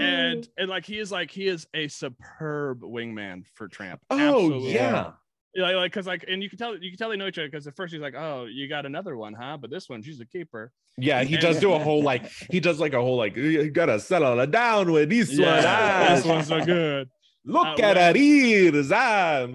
and 0.00 0.48
and 0.56 0.68
like 0.68 0.86
he 0.86 0.98
is 0.98 1.10
like 1.12 1.30
he 1.30 1.46
is 1.48 1.66
a 1.74 1.88
superb 1.88 2.80
wingman 2.82 3.44
for 3.54 3.68
Tramp 3.68 4.00
oh 4.10 4.18
Absolutely. 4.18 4.74
yeah. 4.74 5.10
Like 5.56 5.74
like 5.74 5.92
because 5.92 6.06
like 6.06 6.24
and 6.28 6.42
you 6.42 6.48
can 6.48 6.58
tell 6.58 6.76
you 6.76 6.90
can 6.90 6.98
tell 6.98 7.10
they 7.10 7.16
know 7.16 7.26
each 7.26 7.38
other 7.38 7.48
because 7.48 7.66
at 7.66 7.74
first 7.76 7.92
he's 7.92 8.00
like 8.02 8.14
oh 8.14 8.46
you 8.46 8.68
got 8.68 8.86
another 8.86 9.16
one 9.16 9.34
huh? 9.34 9.56
But 9.60 9.70
this 9.70 9.88
one 9.88 10.02
she's 10.02 10.20
a 10.20 10.24
keeper. 10.26 10.72
Yeah 10.96 11.24
he 11.24 11.34
And- 11.34 11.42
does 11.42 11.58
do 11.60 11.72
a 11.72 11.78
whole 11.78 12.02
like 12.02 12.30
he 12.50 12.60
does 12.60 12.78
like 12.80 12.92
a 12.94 13.00
whole 13.00 13.16
like 13.16 13.36
you 13.36 13.70
gotta 13.70 13.98
settle 13.98 14.38
it 14.40 14.50
down 14.50 14.90
with 14.92 15.10
this 15.10 15.36
one 15.38 15.48
ah. 15.48 16.06
this 16.14 16.24
one's 16.24 16.46
so 16.46 16.64
good. 16.64 17.10
Look 17.44 17.80
Uh, 17.80 17.82
at 17.82 17.96
her 17.96 18.16
ears 18.16 18.92
ah. 18.92 19.46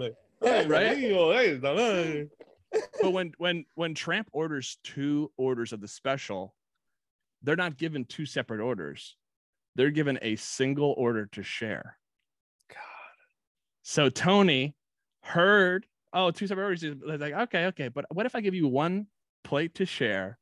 right 0.42 2.28
but 3.00 3.12
when 3.12 3.32
when 3.38 3.64
when 3.74 3.94
Tramp 3.94 4.28
orders 4.32 4.78
two 4.84 5.30
orders 5.36 5.72
of 5.72 5.80
the 5.80 5.88
special, 5.88 6.54
they're 7.42 7.56
not 7.56 7.76
given 7.76 8.04
two 8.04 8.26
separate 8.26 8.60
orders. 8.60 9.16
They're 9.76 9.90
given 9.90 10.18
a 10.22 10.36
single 10.36 10.94
order 10.96 11.26
to 11.32 11.42
share. 11.42 11.98
God. 12.68 12.78
So 13.82 14.08
Tony 14.08 14.74
heard, 15.22 15.86
oh, 16.12 16.30
two 16.30 16.46
separate 16.46 16.64
orders. 16.64 16.82
He's 16.82 16.94
like, 17.04 17.32
okay, 17.32 17.66
okay, 17.66 17.88
but 17.88 18.06
what 18.10 18.26
if 18.26 18.34
I 18.34 18.40
give 18.40 18.54
you 18.54 18.68
one 18.68 19.06
plate 19.42 19.74
to 19.76 19.86
share, 19.86 20.38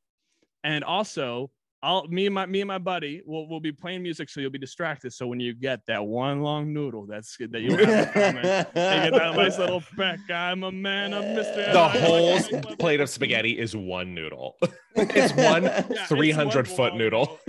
and 0.63 0.83
also 0.83 1.51
I'll 1.83 2.07
me 2.07 2.27
and 2.27 2.33
my 2.33 2.45
me 2.45 2.61
and 2.61 2.67
my 2.69 2.77
buddy 2.77 3.21
will 3.25 3.45
will 3.49 3.59
be 3.59 3.73
playing 3.73 4.03
music, 4.03 4.29
so 4.29 4.39
you'll 4.39 4.49
be 4.51 4.57
distracted. 4.57 5.11
So 5.11 5.27
when 5.27 5.41
you 5.41 5.53
get 5.53 5.85
that 5.87 6.03
one 6.03 6.41
long 6.41 6.73
noodle, 6.73 7.05
that's 7.05 7.35
good 7.35 7.51
that 7.51 7.59
you 7.59 7.75
have 7.75 8.13
coming, 8.13 8.37
you 8.37 8.41
get 8.41 9.11
that 9.11 9.35
nice 9.35 9.59
little 9.59 9.83
peck. 9.97 10.19
I'm 10.33 10.63
a 10.63 10.71
man 10.71 11.11
of 11.11 11.25
mystery. 11.25 11.65
the 11.73 11.79
I 11.79 11.89
whole 11.99 12.35
like 12.35 12.79
plate 12.79 13.01
of 13.01 13.09
spaghetti 13.09 13.59
is 13.59 13.75
one 13.75 14.15
noodle 14.15 14.55
it's 14.95 15.33
one 15.33 15.63
Yeah, 15.63 16.05
300 16.05 16.69
foot 16.69 16.93
long 16.93 16.97
noodle 16.97 17.39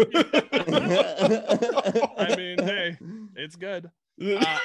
I 2.18 2.34
mean, 2.36 2.58
hey, 2.58 2.98
it's 3.36 3.54
good. 3.54 3.88
Uh, 4.20 4.58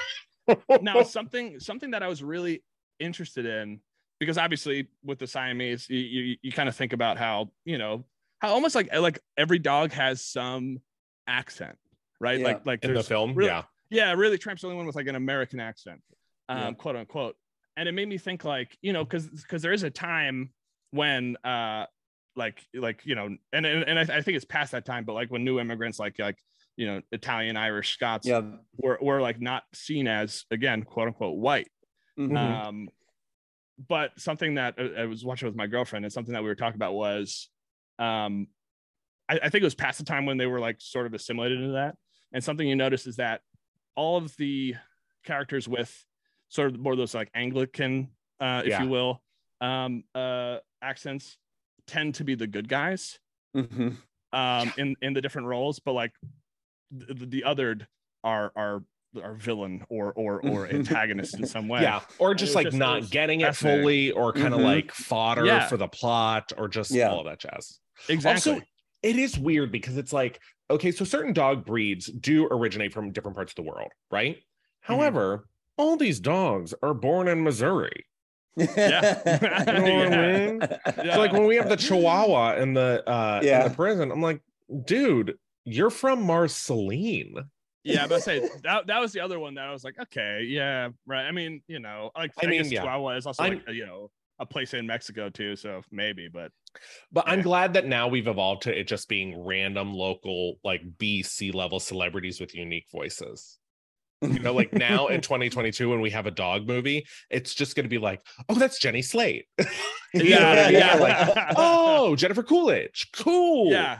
now, 0.82 1.04
something 1.04 1.60
something 1.60 1.92
that 1.92 2.02
I 2.02 2.08
was 2.08 2.24
really 2.24 2.64
interested 3.00 3.46
in 3.46 3.82
because 4.20 4.40
obviously 4.40 4.88
with 5.04 5.20
the 5.20 5.28
Siamese, 5.28 5.88
you 5.90 6.00
you, 6.00 6.38
you 6.42 6.52
kind 6.52 6.68
of 6.68 6.76
think 6.76 6.94
about 6.94 7.20
how 7.20 7.52
you 7.66 7.78
know 7.78 8.04
how 8.40 8.54
almost 8.54 8.76
like 8.76 8.94
like 8.96 9.20
every 9.38 9.60
dog 9.60 9.92
has 9.94 10.24
some 10.24 10.80
accent, 11.28 11.78
right? 12.20 12.40
Yeah. 12.40 12.46
Like 12.48 12.66
like 12.66 12.86
in 12.86 12.94
the 12.94 13.04
film 13.04 13.34
really- 13.36 13.50
yeah 13.50 13.64
yeah, 13.92 14.14
really 14.14 14.38
Tramp's 14.38 14.62
the 14.62 14.68
only 14.68 14.78
one 14.78 14.86
with 14.86 14.96
like 14.96 15.08
an 15.08 15.16
American 15.16 15.60
accent, 15.60 16.00
um, 16.48 16.58
Yeah. 16.60 16.72
quote 16.74 16.96
unquote. 16.96 17.36
And 17.76 17.90
it 17.90 17.94
made 17.94 18.08
me 18.08 18.20
think 18.20 18.44
like, 18.44 18.78
you 18.84 18.94
know, 18.94 19.04
because 19.04 19.28
because 19.28 19.62
there 19.64 19.74
is 19.74 19.82
a 19.84 19.90
time 19.90 20.52
when 20.92 21.38
uh 21.44 21.86
like 22.36 22.64
like 22.76 23.02
you 23.06 23.16
know, 23.16 23.36
and 23.52 23.66
and, 23.66 23.84
and 23.84 23.98
I, 23.98 24.18
I 24.18 24.22
think 24.22 24.36
it's 24.36 24.46
past 24.46 24.74
that 24.74 24.86
time, 24.86 25.06
but 25.06 25.14
like 25.14 25.30
when 25.32 25.44
new 25.44 25.60
immigrants 25.60 25.98
like 26.00 26.20
like 26.20 26.38
you 26.78 26.86
know, 26.88 27.02
Italian, 27.12 27.58
Irish, 27.58 27.94
Scots 27.94 28.28
yeah. 28.28 28.42
were 28.78 28.98
were 29.02 29.22
like 29.22 29.42
not 29.42 29.64
seen 29.74 30.08
as 30.08 30.46
again, 30.52 30.84
quote 30.84 31.08
unquote, 31.08 31.38
white. 31.38 31.68
Mhm. 32.20 32.38
Um, 32.38 32.90
but 33.88 34.12
something 34.20 34.56
that 34.56 34.76
I, 34.78 35.02
I 35.02 35.06
was 35.06 35.26
watching 35.26 35.48
with 35.48 35.56
my 35.56 35.68
girlfriend 35.68 36.06
and 36.06 36.14
something 36.14 36.34
that 36.34 36.44
we 36.44 36.50
were 36.50 36.56
talking 36.56 36.76
about 36.76 36.94
was, 36.94 37.50
um, 38.00 38.48
I, 39.30 39.36
I 39.44 39.50
think 39.50 39.62
it 39.62 39.64
was 39.64 39.76
past 39.76 40.00
the 40.00 40.06
time 40.06 40.26
when 40.26 40.38
they 40.38 40.48
were 40.48 40.60
like 40.60 40.78
sort 40.80 41.06
of 41.06 41.14
assimilated 41.14 41.60
into 41.60 41.74
that. 41.74 41.96
And 42.34 42.44
something 42.44 42.68
you 42.68 42.76
notice 42.76 43.06
is 43.08 43.18
that 43.18 43.42
all 43.96 44.18
of 44.18 44.36
the 44.38 44.76
characters 45.26 45.68
with 45.68 46.06
sort 46.48 46.72
of 46.74 46.80
more 46.80 46.94
of 46.94 46.98
those 46.98 47.14
like 47.14 47.30
Anglican, 47.36 48.10
uh, 48.40 48.62
if 48.64 48.70
Yeah. 48.70 48.84
you 48.84 48.90
will, 48.90 49.22
um, 49.62 50.04
uh, 50.16 50.58
accents 50.82 51.38
tend 51.86 52.16
to 52.16 52.24
be 52.24 52.36
the 52.36 52.48
good 52.48 52.68
guys 52.70 53.20
Mhm. 53.56 53.98
um, 54.32 54.74
in 54.78 54.96
in 55.02 55.14
the 55.14 55.22
different 55.22 55.48
roles, 55.48 55.80
but 55.80 55.94
like 55.94 56.14
the, 56.92 57.14
the 57.26 57.44
othered 57.46 57.88
are 58.24 58.52
are 58.56 58.84
are 59.24 59.34
villain 59.34 59.84
or 59.90 60.14
or 60.14 60.40
or 60.46 60.68
antagonist 60.68 61.38
in 61.40 61.46
some 61.48 61.68
way. 61.68 61.82
yeah 61.82 62.00
or 62.20 62.34
just 62.36 62.54
like 62.56 62.66
just- 62.68 62.78
not 62.78 63.10
getting 63.10 63.42
it 63.42 63.56
fully 63.56 64.12
or 64.12 64.32
kind 64.32 64.54
of 64.54 64.60
Mhm. 64.60 64.64
like 64.66 64.92
fodder 64.92 65.46
Yeah. 65.46 65.68
for 65.68 65.78
the 65.78 65.88
plot 65.88 66.52
or 66.58 66.68
just 66.68 66.92
Yeah. 66.92 67.10
all 67.10 67.20
of 67.20 67.26
that 67.26 67.40
jazz 67.40 67.80
exactly. 68.08 68.54
Also, 68.54 68.66
it 69.04 69.16
is 69.18 69.38
weird 69.38 69.72
because 69.72 69.98
it's 69.98 70.14
like, 70.14 70.40
okay, 70.70 70.92
so 70.92 71.04
certain 71.06 71.34
dog 71.34 71.66
breeds 71.66 72.06
do 72.08 72.46
originate 72.48 72.94
from 72.94 73.12
different 73.12 73.36
parts 73.36 73.52
of 73.54 73.56
the 73.58 73.64
world, 73.64 73.92
right? 74.12 74.36
Mm-hmm. 74.38 74.94
However, 74.94 75.48
all 75.78 75.98
these 75.98 76.20
dogs 76.20 76.74
are 76.84 76.94
born 76.94 77.28
in 77.28 77.44
Missouri. 77.44 78.06
Yeah. 78.56 79.22
You 79.68 79.82
know 79.82 79.96
what 79.98 80.14
I 80.14 80.38
mean? 80.48 80.60
Yeah. 81.06 81.14
So 81.14 81.20
like 81.20 81.32
when 81.32 81.46
we 81.46 81.56
have 81.56 81.70
the 81.70 81.78
Chihuahua 81.78 82.56
in 82.58 82.74
the 82.74 83.04
uh 83.10 83.40
Yeah. 83.44 83.64
in 83.64 83.70
the 83.70 83.76
prison, 83.76 84.12
I'm 84.12 84.22
like, 84.22 84.42
dude, 84.86 85.36
you're 85.66 85.90
from 85.90 86.24
Marceline. 86.24 87.36
yeah, 87.84 88.08
but 88.08 88.16
I 88.16 88.20
say 88.20 88.40
that 88.64 88.88
that 88.88 89.00
was 89.00 89.14
the 89.14 89.22
other 89.22 89.40
one 89.40 89.54
that 89.56 89.66
I 89.66 89.72
was 89.72 89.84
like, 89.84 89.96
okay, 90.00 90.44
yeah, 90.48 90.90
right. 91.06 91.26
I 91.26 91.32
mean, 91.32 91.62
you 91.68 91.80
know, 91.80 92.12
like 92.18 92.32
I 92.42 92.48
I, 92.48 92.50
mean, 92.50 92.64
guess 92.64 92.72
yeah. 92.72 92.82
Chihuahua 92.82 93.16
is 93.18 93.26
also 93.26 93.44
like 93.44 93.62
you 93.70 93.86
know 93.86 94.10
a 94.40 94.46
place 94.46 94.74
in 94.74 94.86
Mexico 94.88 95.30
too, 95.30 95.56
so 95.56 95.82
maybe, 95.92 96.28
but 96.28 96.52
But 97.12 97.26
I'm 97.28 97.42
glad 97.42 97.74
that 97.74 97.86
now 97.86 98.08
we've 98.08 98.28
evolved 98.28 98.64
to 98.64 98.78
it 98.80 98.88
just 98.88 99.10
being 99.10 99.44
random 99.44 99.94
local, 99.94 100.56
like 100.64 100.82
B, 100.98 101.24
C 101.24 101.52
level 101.52 101.80
celebrities 101.80 102.40
with 102.40 102.56
unique 102.56 102.88
voices. 102.92 103.58
You 104.22 104.40
know, 104.40 104.54
like 104.54 104.74
now 104.74 105.08
in 105.08 105.22
2022, 105.22 105.90
when 105.90 106.02
we 106.02 106.10
have 106.10 106.26
a 106.26 106.32
dog 106.32 106.68
movie, 106.68 107.06
it's 107.30 107.54
just 107.56 107.76
going 107.76 107.86
to 107.86 107.90
be 107.90 107.98
like, 107.98 108.22
oh, 108.50 108.56
that's 108.56 108.80
Jenny 108.80 109.02
Slate. 109.02 109.46
You 110.12 110.32
know 110.32 110.50
what 110.50 110.58
I 110.58 110.64
mean? 110.64 110.74
yeah, 110.74 110.96
Like, 110.96 111.54
oh, 111.56 112.16
Jennifer 112.16 112.42
Coolidge. 112.42 113.10
Cool. 113.14 113.72
yeah, 113.72 114.00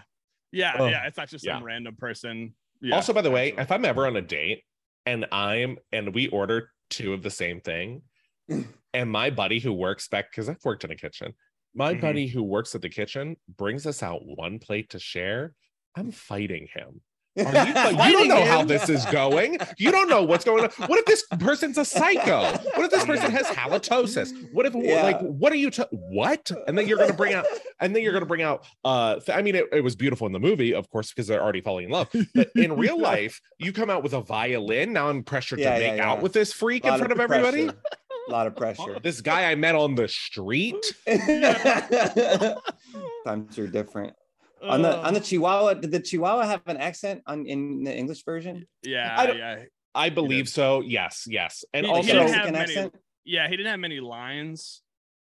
yeah, 0.52 0.74
Oh, 0.80 0.88
yeah. 0.88 1.06
It's 1.06 1.18
not 1.18 1.30
just 1.30 1.46
some 1.46 1.64
random 1.64 1.96
person. 1.96 2.56
Yeah, 2.82 2.96
also, 2.96 3.14
by 3.14 3.22
the 3.22 3.30
way, 3.30 3.50
absolutely. 3.50 3.62
if 3.64 3.72
I'm 3.72 3.86
ever 3.86 4.08
on 4.08 4.16
a 4.16 4.22
date 4.24 4.64
and 5.06 5.28
I'm 5.32 5.78
and 5.92 6.16
we 6.16 6.28
order 6.30 6.72
two 6.90 7.14
of 7.14 7.22
the 7.22 7.30
same 7.30 7.62
thing, 7.62 8.02
and 8.94 9.12
my 9.12 9.30
buddy 9.30 9.60
who 9.60 9.72
works 9.72 10.08
back 10.08 10.32
because 10.32 10.50
I've 10.50 10.64
worked 10.66 10.84
in 10.84 10.90
a 10.90 10.96
kitchen, 10.96 11.36
my 11.76 11.94
Mhm. 11.94 12.02
buddy 12.02 12.28
who 12.28 12.44
works 12.44 12.74
at 12.76 12.82
the 12.82 12.90
kitchen 12.90 13.38
brings 13.58 13.86
us 13.86 14.02
out 14.04 14.22
one 14.24 14.60
plate 14.60 14.90
to 14.92 15.00
share. 15.00 15.54
I'm 15.96 16.12
fighting 16.12 16.68
him 16.74 17.02
Are 17.38 17.44
you, 17.68 17.74
you 18.08 18.14
don't 18.14 18.28
know 18.28 18.44
how 18.44 18.64
this 18.64 18.90
is 18.90 19.06
going. 19.06 19.58
You 19.78 19.92
don't 19.92 20.10
know 20.10 20.24
what's 20.24 20.44
going 20.44 20.64
on. 20.66 20.72
What 20.88 21.00
if 21.00 21.06
this 21.06 21.24
person's 21.40 21.78
a 21.78 21.86
psycho? 21.86 22.42
What 22.76 22.86
if 22.86 22.92
this 22.92 23.06
person 23.06 23.32
has 23.32 23.46
halitosis? 23.48 24.52
What 24.52 24.66
if 24.66 24.74
Yeah. 24.76 25.04
like 25.04 25.20
what 25.22 25.52
are 25.54 25.56
you 25.58 25.70
t- 25.70 25.84
what? 25.92 26.52
And 26.68 26.78
then 26.78 26.88
you're 26.88 26.98
gonna 26.98 27.14
bring 27.14 27.34
out 27.34 27.46
and 27.80 27.96
then 27.96 28.04
you're 28.04 28.14
gonna 28.14 28.26
bring 28.26 28.42
out 28.42 28.66
uh 28.84 29.20
th- 29.20 29.38
I 29.38 29.42
mean 29.42 29.56
it, 29.56 29.66
it 29.72 29.84
was 29.84 29.96
beautiful 29.96 30.28
in 30.28 30.34
the 30.34 30.40
movie, 30.40 30.74
of 30.74 30.90
course, 30.90 31.10
because 31.14 31.28
they're 31.28 31.42
already 31.42 31.62
falling 31.62 31.86
in 31.86 31.92
love. 31.92 32.10
But 32.36 32.50
in 32.56 32.76
real 32.76 33.00
life, 33.00 33.40
you 33.58 33.72
come 33.74 33.90
out 33.90 34.04
with 34.04 34.14
a 34.14 34.22
violin. 34.22 34.92
Now 34.94 35.10
I'm 35.10 35.24
pressured 35.24 35.60
Yeah, 35.60 35.76
to 35.76 35.80
make 35.88 35.98
yeah. 35.98 36.10
out 36.12 36.22
with 36.22 36.34
this 36.34 36.52
freak 36.52 36.84
in 36.84 36.98
front 36.98 37.12
of 37.14 37.20
everybody. 37.20 37.70
A 38.30 38.32
lot 38.32 38.48
of 38.48 38.56
pressure. 38.56 39.00
This 39.02 39.22
guy 39.22 39.50
I 39.52 39.56
met 39.56 39.76
on 39.76 39.96
the 39.96 40.08
street. 40.08 40.76
Times 43.26 43.58
are 43.58 43.68
different. 43.68 44.14
On 44.62 44.82
the 44.82 44.98
Uh, 44.98 45.08
on 45.08 45.14
the 45.14 45.20
Chihuahua, 45.22 45.74
did 45.76 45.92
the 45.92 46.00
Chihuahua 46.00 46.46
have 46.46 46.62
an 46.68 46.78
accent 46.78 47.24
on 47.26 47.46
in 47.46 47.84
the 47.84 47.96
English 47.96 48.24
version? 48.26 48.68
yeah, 48.84 49.16
I 49.18 49.26
don't- 49.26 49.38
yeah, 49.38 49.64
I 49.96 50.10
believe 50.10 50.48
so. 50.50 50.82
Yes, 50.82 51.26
yes. 51.28 51.64
And 51.74 51.86
He- 51.86 51.92
he 51.92 51.96
also 51.98 52.08
didn't 52.14 52.22
have 52.22 52.52
Mexican 52.52 52.54
many- 52.54 52.72
accent. 52.72 52.96
yeah. 53.26 53.48
He 53.48 53.56
didn't 53.58 53.72
have 53.72 53.80
many 53.80 54.00
lines, 54.02 54.82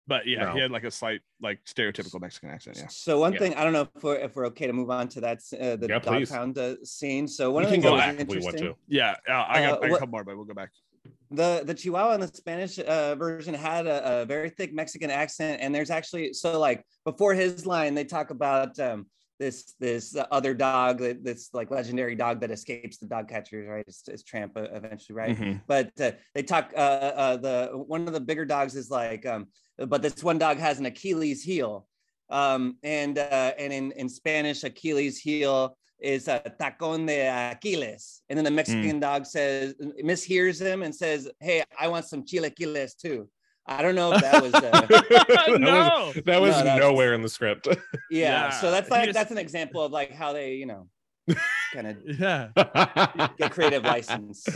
but 0.07 0.27
yeah, 0.27 0.45
No. 0.47 0.53
he 0.55 0.61
had 0.61 0.71
like 0.73 0.83
a 0.85 0.91
slight, 0.91 1.21
like 1.41 1.59
stereotypical 1.65 2.21
Mexican 2.21 2.51
accent. 2.51 2.77
Yeah. 2.79 2.89
So 2.89 3.21
one 3.21 3.33
Yeah. 3.35 3.39
thing 3.39 3.55
I 3.55 3.63
don't 3.65 3.73
know 3.73 3.87
if 3.95 4.03
we're 4.03 4.17
if 4.17 4.35
we're 4.37 4.47
okay 4.47 4.67
to 4.67 4.73
move 4.73 4.91
on 4.91 5.09
to 5.15 5.21
that 5.27 5.39
uh, 5.55 5.77
the 5.77 5.87
Yeah, 5.89 5.99
dog 6.01 6.13
please. 6.17 6.31
pound 6.31 6.59
uh, 6.59 6.77
scene. 6.85 7.27
So 7.29 7.51
one 7.53 7.63
we 7.63 7.65
of 7.67 7.71
the 7.71 7.77
can 7.77 7.83
things 7.83 7.91
go 7.91 7.97
that 7.97 8.07
was 8.09 8.17
back 8.17 8.23
if 8.23 8.29
we 8.29 8.37
want 8.47 8.55
interesting- 8.57 8.75
to. 8.75 8.99
Yeah, 9.01 9.11
uh, 9.29 9.33
I 9.33 9.35
got, 9.37 9.39
Uh, 9.39 9.53
I 9.55 9.61
got 9.61 9.71
a 9.71 9.91
what- 9.91 10.01
couple 10.01 10.13
more, 10.17 10.25
but 10.25 10.37
we'll 10.37 10.45
go 10.53 10.55
back. 10.55 10.71
The 11.31 11.63
the 11.65 11.75
Chihuahua 11.75 12.15
in 12.15 12.21
the 12.21 12.29
Spanish 12.29 12.79
uh, 12.79 13.15
version 13.15 13.55
had 13.55 13.87
a, 13.87 14.23
a 14.23 14.25
very 14.25 14.51
thick 14.51 14.73
Mexican 14.75 15.11
accent, 15.11 15.61
and 15.63 15.75
there's 15.75 15.91
actually 15.91 16.33
so 16.33 16.59
like 16.59 16.85
before 17.05 17.35
his 17.35 17.67
line, 17.67 17.95
they 17.95 18.05
talk 18.05 18.31
about 18.31 18.79
um, 18.79 19.07
this 19.39 19.75
this 19.81 20.17
other 20.31 20.55
dog, 20.55 20.99
that- 20.99 21.25
this 21.25 21.51
like 21.55 21.71
legendary 21.71 22.15
dog 22.15 22.41
that 22.41 22.51
escapes 22.51 22.99
the 22.99 23.07
dog 23.07 23.29
catchers, 23.29 23.67
right? 23.69 23.85
It's, 23.89 24.07
it's 24.09 24.23
Tramp 24.23 24.53
eventually, 24.57 25.17
right? 25.17 25.37
Mhm. 25.37 25.63
But 25.67 25.91
uh, 26.01 26.13
they 26.35 26.43
talk. 26.43 26.73
Uh, 26.77 26.81
uh, 27.25 27.37
the 27.37 27.71
one 27.75 28.07
of 28.07 28.13
the 28.13 28.21
bigger 28.21 28.45
dogs 28.45 28.75
is 28.77 28.91
like, 28.91 29.25
um, 29.27 29.47
but 29.79 30.03
this 30.03 30.23
one 30.23 30.39
dog 30.39 30.59
has 30.59 30.79
an 30.79 30.87
Achilles 30.87 31.43
heel, 31.43 31.87
um, 32.29 32.77
and 32.83 33.19
uh, 33.19 33.53
and 33.59 33.73
in 33.73 33.93
in 33.93 34.09
Spanish, 34.09 34.63
Achilles 34.65 35.19
heel 35.19 35.77
is 36.01 36.29
a 36.29 36.41
tacón 36.61 37.07
de 37.07 37.27
Aquiles. 37.29 38.23
And 38.29 38.37
then 38.37 38.45
the 38.45 38.51
Mexican 38.51 39.01
dog 39.01 39.27
says, 39.27 39.75
mishears 40.05 40.61
him 40.61 40.83
and 40.83 40.95
says, 40.95 41.29
Hey, 41.41 41.63
I 41.79 41.89
want 41.89 42.07
some 42.07 42.25
chilaquiles 42.25 42.97
too. 42.97 43.29
I 43.67 43.83
don't 43.83 43.95
know 43.95 44.13
if 44.13 44.23
that 44.23 44.43
was, 44.43 44.55
uh, 44.55 44.61
that 44.61 44.91
was, 44.91 46.23
that 46.25 46.41
was 46.41 46.51
No, 46.57 46.63
that's- 46.63 46.79
nowhere 46.81 47.15
in 47.15 47.23
the 47.23 47.29
script. 47.29 47.67
yeah. 47.69 47.75
Yeah, 48.11 48.51
So 48.51 48.71
that's 48.71 48.91
like, 48.91 49.05
just- 49.05 49.15
that's 49.15 49.31
an 49.31 49.39
example 49.39 49.83
of 49.83 49.93
like 49.93 50.11
how 50.13 50.33
they, 50.33 50.55
you 50.55 50.67
know, 50.67 50.89
kind 51.73 51.87
of 51.87 51.97
Yeah. 52.19 52.49
get 53.39 53.51
creative 53.53 53.85
license. 53.85 54.47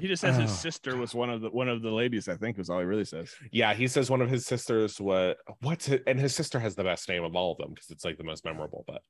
He 0.00 0.08
just 0.08 0.20
says 0.22 0.36
his 0.36 0.50
Oh. 0.50 0.54
sister 0.66 0.96
was 0.96 1.14
one 1.14 1.30
of 1.30 1.40
the 1.40 1.50
one 1.50 1.68
of 1.68 1.82
the 1.82 1.90
ladies. 1.90 2.28
I 2.28 2.36
think 2.36 2.58
was 2.58 2.70
all 2.70 2.78
he 2.80 2.84
really 2.84 3.04
says. 3.04 3.32
Yeah, 3.52 3.74
he 3.74 3.86
says 3.88 4.10
one 4.10 4.20
of 4.22 4.30
his 4.30 4.46
sisters 4.46 5.00
what 5.00 5.38
what's 5.60 5.88
it 5.88 6.02
and 6.06 6.18
his 6.18 6.34
sister 6.34 6.58
has 6.58 6.74
the 6.74 6.84
best 6.84 7.08
name 7.08 7.24
of 7.24 7.34
all 7.36 7.52
of 7.52 7.58
them 7.58 7.70
because 7.74 7.90
it's 7.90 8.04
like 8.04 8.18
the 8.18 8.24
most 8.24 8.44
memorable. 8.44 8.84
But 8.86 9.02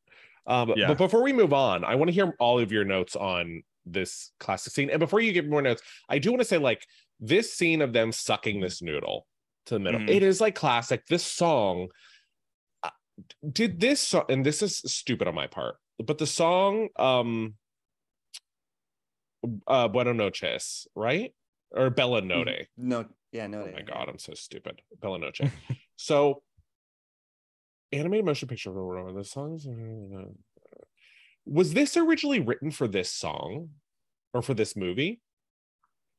um 0.46 0.72
Yeah. 0.76 0.88
but 0.88 0.98
before 0.98 1.22
we 1.22 1.32
move 1.32 1.52
on, 1.52 1.84
I 1.84 1.94
want 1.94 2.08
to 2.08 2.12
hear 2.14 2.34
all 2.38 2.58
of 2.58 2.70
your 2.72 2.84
notes 2.84 3.16
on 3.16 3.62
this 3.86 4.32
classic 4.40 4.72
scene. 4.72 4.90
And 4.90 4.98
before 5.00 5.20
you 5.20 5.32
give 5.32 5.46
more 5.46 5.62
notes, 5.62 5.82
I 6.08 6.18
do 6.18 6.30
want 6.30 6.40
to 6.40 6.46
say 6.48 6.58
like 6.58 6.86
this 7.20 7.52
scene 7.54 7.82
of 7.82 7.92
them 7.92 8.12
sucking 8.12 8.60
this 8.60 8.82
noodle 8.82 9.26
to 9.66 9.74
the 9.74 9.80
middle, 9.80 10.00
Mhm. 10.00 10.08
it 10.10 10.22
is 10.22 10.40
like 10.40 10.54
classic. 10.54 11.06
This 11.06 11.24
song 11.24 11.88
uh, 12.82 12.90
did 13.50 13.80
this 13.80 14.00
song 14.00 14.24
and 14.28 14.44
this 14.44 14.60
is 14.62 14.78
stupid 14.78 15.28
on 15.28 15.34
my 15.34 15.46
part, 15.46 15.76
but 15.98 16.18
the 16.18 16.26
song 16.26 16.88
um 16.96 17.54
uh 19.66 19.88
Buenos 19.88 20.16
Noches, 20.16 20.86
right? 20.94 21.32
Or 21.70 21.90
Bella 21.90 22.22
Notte. 22.22 22.68
No, 22.76 23.06
yeah, 23.32 23.46
no. 23.46 23.62
Oh 23.62 23.72
my 23.72 23.82
god, 23.82 24.08
I'm 24.08 24.18
so 24.18 24.34
stupid. 24.34 24.80
Bella 25.00 25.18
Noche. 25.18 25.42
so 25.96 26.42
animated 27.92 28.24
motion 28.24 28.48
picture 28.48 28.70
of 28.70 29.14
the 29.14 29.24
songs. 29.24 29.66
Was 31.46 31.74
this 31.74 31.96
originally 31.96 32.40
written 32.40 32.70
for 32.70 32.88
this 32.88 33.10
song 33.10 33.70
or 34.32 34.42
for 34.42 34.54
this 34.54 34.76
movie? 34.76 35.20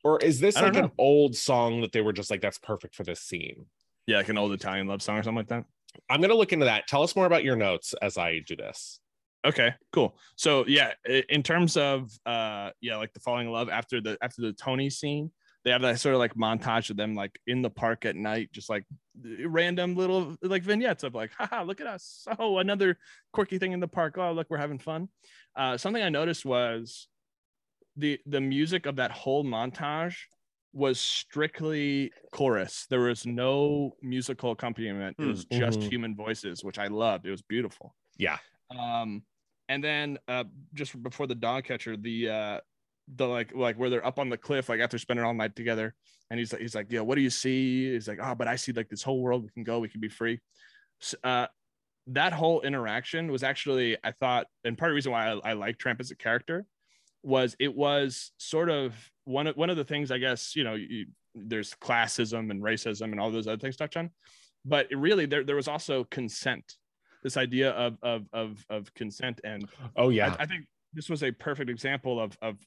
Or 0.04 0.20
is 0.20 0.40
this 0.40 0.56
I 0.56 0.62
don't 0.62 0.76
like 0.76 0.84
an 0.84 0.92
old 1.00 1.36
song 1.36 1.82
that 1.82 1.92
they 1.92 2.02
were 2.02 2.14
just 2.14 2.30
like 2.30 2.42
that's 2.42 2.60
perfect 2.60 2.96
for 2.96 3.04
this 3.04 3.22
scene? 3.22 3.66
Yeah, 4.06 4.18
like 4.18 4.30
an 4.30 4.38
old 4.38 4.52
Italian 4.52 4.88
love 4.88 5.02
song 5.02 5.18
or 5.18 5.24
something 5.24 5.38
like 5.38 5.48
that. 5.48 5.66
I'm 6.10 6.22
gonna 6.22 6.36
look 6.36 6.54
into 6.54 6.66
that. 6.66 6.88
Tell 6.88 7.02
us 7.02 7.16
more 7.16 7.26
about 7.26 7.44
your 7.44 7.56
notes 7.56 7.96
as 8.02 8.18
I 8.18 8.40
do 8.40 8.56
this. 8.56 9.00
Okay, 9.46 9.74
cool. 9.92 10.18
So 10.36 10.66
yeah, 10.68 10.94
in 11.30 11.44
terms 11.44 11.78
of 11.78 12.12
uh 12.26 12.72
yeah, 12.82 12.98
like 12.98 13.14
the 13.14 13.20
falling 13.20 13.48
in 13.48 13.54
love 13.54 13.70
after 13.70 14.02
the 14.02 14.18
after 14.22 14.42
the 14.42 14.54
Tony 14.54 14.90
scene, 14.90 15.32
they 15.64 15.72
have 15.72 15.82
that 15.84 16.00
sort 16.00 16.16
of 16.16 16.20
like 16.20 16.34
montage 16.36 16.90
of 16.90 16.98
them 16.98 17.16
like 17.16 17.40
in 17.48 17.62
the 17.62 17.70
park 17.70 18.06
at 18.06 18.16
night, 18.16 18.50
just 18.52 18.70
like 18.70 18.86
random 19.46 19.96
little 19.96 20.36
like 20.42 20.64
vignettes 20.64 21.04
of 21.04 21.14
like, 21.16 21.32
haha, 21.38 21.64
look 21.64 21.80
at 21.82 21.88
us. 21.88 22.26
Oh, 22.40 22.58
another 22.58 22.98
quirky 23.34 23.58
thing 23.60 23.72
in 23.72 23.80
the 23.80 23.88
park. 23.88 24.18
Oh, 24.18 24.32
look, 24.32 24.48
we're 24.50 24.58
having 24.58 24.80
fun. 24.80 25.10
Uh 25.56 25.78
something 25.78 26.02
I 26.04 26.10
noticed 26.10 26.44
was 26.46 27.08
the 27.96 28.20
the 28.26 28.42
music 28.42 28.86
of 28.88 28.96
that 28.98 29.12
whole 29.12 29.44
montage 29.46 30.16
was 30.74 31.00
strictly 31.00 32.12
chorus. 32.34 32.86
There 32.90 33.00
was 33.02 33.26
no 33.26 33.96
musical 34.02 34.52
accompaniment. 34.52 35.16
It 35.20 35.26
was 35.26 35.46
just 35.46 35.80
Mhm. 35.80 35.90
human 35.90 36.16
voices, 36.16 36.64
which 36.66 36.78
I 36.80 36.88
loved. 36.88 37.26
It 37.26 37.32
was 37.32 37.42
beautiful 37.44 37.96
Yeah. 38.18 38.40
um 38.72 39.24
and 39.70 39.84
then 39.84 40.18
uh 40.28 40.44
just 40.74 41.02
before 41.02 41.28
the 41.28 41.36
dog 41.36 41.66
catcher 41.66 41.98
the 41.98 42.30
uh 42.30 42.60
the 43.16 43.26
like 43.26 43.54
like 43.54 43.78
where 43.78 43.90
they're 43.90 44.06
up 44.06 44.20
on 44.20 44.30
the 44.30 44.38
cliff 44.38 44.70
like 44.70 44.80
after 44.80 44.98
spending 44.98 45.26
all 45.26 45.34
night 45.34 45.56
together. 45.56 45.94
And 46.32 46.40
he's 46.40 46.52
like 46.52 46.62
he's 46.62 46.76
like 46.76 46.88
yeah 46.90 47.02
what 47.02 47.16
do 47.16 47.22
you 47.22 47.30
see? 47.30 47.94
He's 47.94 48.08
like 48.08 48.20
oh 48.22 48.36
but 48.36 48.48
i 48.48 48.56
see 48.56 48.72
like 48.72 48.90
this 48.90 49.04
whole 49.04 49.22
world. 49.22 49.44
We 49.44 49.50
can 49.50 49.64
go. 49.64 49.80
We 49.80 49.90
can 49.90 50.02
be 50.02 50.10
free. 50.10 50.40
S- 51.02 51.16
uh 51.24 51.48
that 52.08 52.34
whole 52.34 52.62
interaction 52.62 53.32
was 53.32 53.42
actually 53.42 53.98
i 54.04 54.12
thought 54.12 54.46
and 54.64 54.78
part 54.78 54.92
of 54.92 54.94
the 54.94 54.96
reason 54.96 55.12
why 55.12 55.32
i, 55.32 55.50
I 55.50 55.54
like 55.54 55.80
tramp 55.80 56.00
as 56.00 56.12
a 56.12 56.16
character 56.16 56.64
was 57.24 57.56
it 57.58 57.76
was 57.76 58.32
sort 58.38 58.70
of 58.70 58.94
one 59.24 59.48
of 59.48 59.58
one 59.58 59.72
of 59.72 59.78
the 59.78 59.84
things 59.84 60.12
i 60.12 60.20
guess 60.20 60.56
you 60.56 60.64
know 60.64 60.76
you, 60.76 61.08
there's 61.36 61.74
classism 61.76 62.50
and 62.50 62.62
racism 62.62 63.12
and 63.12 63.20
all 63.20 63.32
those 63.32 63.48
other 63.48 63.60
things 63.60 63.76
touch 63.76 63.98
on. 63.98 64.10
But 64.64 64.88
really 64.92 65.26
there, 65.26 65.44
there 65.44 65.56
was 65.56 65.68
also 65.68 66.06
consent 66.06 66.76
this 67.26 67.38
idea 67.38 67.72
of 67.72 67.98
of 68.04 68.28
of, 68.34 68.64
of 68.70 68.94
consent 68.94 69.42
and 69.44 69.68
Oh 69.96 70.10
yeah. 70.10 70.36
I 70.38 70.46
think 70.46 70.66
this 70.94 71.10
was 71.10 71.24
a 71.24 71.32
perfect 71.32 71.72
example 71.72 72.20
of 72.22 72.38
of 72.40 72.58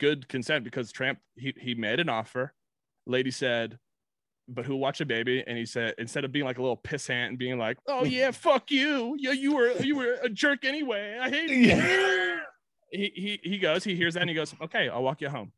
good 0.00 0.26
consent 0.28 0.64
because 0.64 0.90
Tramp 0.90 1.20
he 1.36 1.54
he 1.56 1.76
made 1.76 2.00
an 2.00 2.08
offer. 2.08 2.52
Lady 3.06 3.30
said, 3.30 3.78
"But 4.48 4.66
who 4.66 4.74
watch 4.74 5.00
a 5.00 5.06
baby?" 5.06 5.44
And 5.46 5.56
he 5.56 5.64
said, 5.64 5.94
instead 5.98 6.24
of 6.24 6.32
being 6.32 6.44
like 6.44 6.58
a 6.58 6.60
little 6.60 6.76
pissant 6.76 7.28
and 7.28 7.38
being 7.38 7.58
like, 7.58 7.78
"Oh 7.86 8.02
yeah, 8.04 8.30
fuck 8.46 8.72
you, 8.72 9.14
yeah, 9.20 9.30
you 9.30 9.54
were 9.54 9.70
you 9.80 9.96
were 9.96 10.18
a 10.20 10.28
jerk 10.28 10.64
anyway. 10.64 11.16
I 11.20 11.30
hate 11.30 11.50
you." 11.50 12.40
He, 12.90 13.12
he 13.14 13.50
he 13.50 13.58
goes, 13.58 13.84
he 13.84 13.94
hears 13.94 14.14
that 14.14 14.22
and 14.22 14.30
he 14.30 14.34
goes, 14.34 14.54
okay, 14.62 14.88
I'll 14.88 15.02
walk 15.02 15.20
you 15.20 15.28
home. 15.28 15.52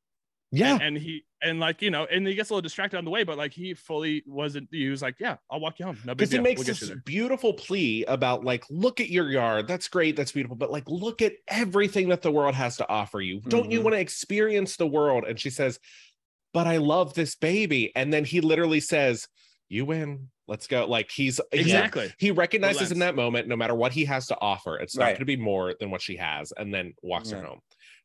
Yeah. 0.53 0.75
And, 0.75 0.83
and 0.83 0.99
he 0.99 1.25
and 1.43 1.61
like 1.61 1.81
you 1.81 1.91
know, 1.91 2.07
and 2.11 2.27
he 2.27 2.35
gets 2.35 2.51
a 2.51 2.53
little 2.55 2.63
distracted 2.63 2.99
on 2.99 3.05
the 3.05 3.11
way, 3.11 3.25
but 3.25 3.39
like 3.39 3.53
he 3.53 3.75
fully 3.75 4.23
wasn't. 4.27 4.69
He 4.71 4.89
was 4.89 5.01
like, 5.03 5.17
yeah, 5.21 5.37
I'll 5.51 5.61
walk 5.61 5.79
you 5.79 5.87
home. 5.87 5.99
No 6.05 6.15
because 6.15 6.33
he 6.33 6.39
makes 6.39 6.59
We'll 6.59 6.67
this 6.67 6.91
beautiful 7.05 7.53
plea 7.55 8.05
about 8.05 8.45
like 8.45 8.65
look 8.71 9.01
at 9.01 9.09
your 9.11 9.31
yard 9.31 9.67
that's 9.69 9.89
great 9.89 10.17
that's 10.17 10.33
beautiful 10.33 10.57
but 10.57 10.71
like 10.71 10.85
look 10.89 11.23
at 11.23 11.33
everything 11.49 12.09
that 12.09 12.23
the 12.23 12.31
world 12.31 12.55
has 12.55 12.77
to 12.79 12.89
offer 12.89 13.21
you 13.21 13.41
don't 13.49 13.71
you 13.71 13.81
Mhm. 13.81 13.85
want 13.85 13.95
to 13.95 14.01
experience 14.01 14.77
the 14.77 14.87
world 14.87 15.25
and 15.27 15.39
she 15.39 15.51
says 15.51 15.79
but 16.53 16.67
i 16.67 16.77
love 16.79 17.15
this 17.15 17.35
baby 17.35 17.93
and 17.97 18.13
then 18.13 18.25
he 18.25 18.41
literally 18.41 18.81
says 18.81 19.29
you 19.69 19.85
win 19.85 20.29
let's 20.49 20.67
go 20.67 20.87
like 20.87 21.11
he's 21.11 21.41
Exactly. 21.53 22.13
he, 22.19 22.31
recognizes 22.33 22.91
in 22.93 22.99
that 23.01 23.15
moment 23.15 23.49
no 23.49 23.57
matter 23.57 23.75
what 23.75 23.93
he 23.93 24.05
has 24.05 24.27
to 24.27 24.37
offer 24.41 24.77
it's 24.79 24.97
not 24.97 25.05
Right. 25.05 25.11
going 25.13 25.21
to 25.21 25.25
be 25.25 25.37
more 25.37 25.75
than 25.79 25.91
what 25.91 26.03
she 26.03 26.17
has 26.17 26.53
and 26.57 26.73
then 26.75 26.95
walks 27.03 27.31
her 27.31 27.41
home 27.43 27.61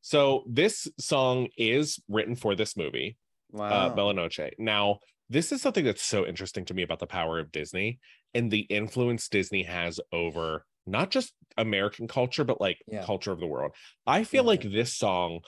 so 0.06 0.44
this 0.48 0.88
song 1.00 1.48
is 1.58 2.00
written 2.08 2.36
for 2.36 2.54
this 2.56 2.78
movie 2.78 3.18
Wow. 3.52 3.70
uh, 3.70 3.96
Bella 3.96 4.14
Noche. 4.14 4.52
Now, 4.60 5.00
this 5.30 5.52
is 5.52 5.64
something 5.64 5.84
that's 5.84 6.04
so 6.04 6.28
interesting 6.28 6.64
to 6.66 6.76
me 6.76 6.84
about 6.84 7.00
the 7.00 7.08
power 7.08 7.40
of 7.40 7.52
Disney 7.52 8.00
and 8.36 8.52
the 8.52 8.62
influence 8.70 9.28
Disney 9.30 9.64
has 9.64 10.00
over 10.12 10.64
not 10.86 11.10
just 11.10 11.34
American 11.58 12.08
culture, 12.08 12.44
but 12.44 12.62
like 12.62 12.78
Yeah. 12.86 13.04
culture 13.04 13.32
of 13.32 13.40
the 13.40 13.48
world. 13.48 13.72
I 14.06 14.24
feel 14.26 14.44
Yeah. 14.44 14.48
like 14.50 14.62
this 14.62 14.94
song 14.96 15.40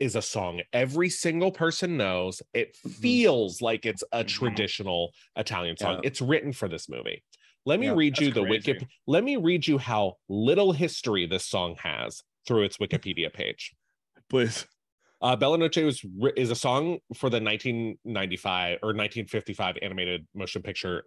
is 0.00 0.16
a 0.16 0.22
song 0.22 0.62
every 0.72 1.10
single 1.10 1.52
person 1.52 1.98
knows. 1.98 2.40
It 2.54 2.74
Mhm. 2.86 2.90
feels 2.92 3.60
like 3.60 3.84
it's 3.84 4.02
a 4.12 4.24
Mhm. 4.24 4.28
traditional 4.28 5.12
Italian 5.36 5.76
song. 5.76 5.94
Yeah. 5.96 6.00
It's 6.04 6.22
written 6.22 6.54
for 6.54 6.68
this 6.68 6.88
movie. 6.88 7.22
Let 7.66 7.80
me 7.80 7.90
read 7.90 8.18
you 8.18 8.30
the 8.32 8.44
crazy. 8.44 8.72
wiki. 8.72 8.86
Let 9.06 9.24
me 9.24 9.36
read 9.36 9.66
you 9.66 9.76
how 9.76 10.14
little 10.28 10.72
history 10.72 11.26
this 11.26 11.44
song 11.44 11.76
has 11.82 12.22
through 12.46 12.62
its 12.62 12.78
Wikipedia 12.78 13.30
page. 13.30 13.74
Please. 14.28 14.66
Uh, 15.22 15.34
Bella 15.34 15.56
Noche 15.58 15.78
was 15.78 16.04
is 16.36 16.50
a 16.50 16.54
song 16.54 16.98
for 17.14 17.30
the 17.30 17.40
1995 17.40 18.78
or 18.82 18.88
1955 18.88 19.76
animated 19.80 20.26
motion 20.34 20.62
picture 20.62 21.02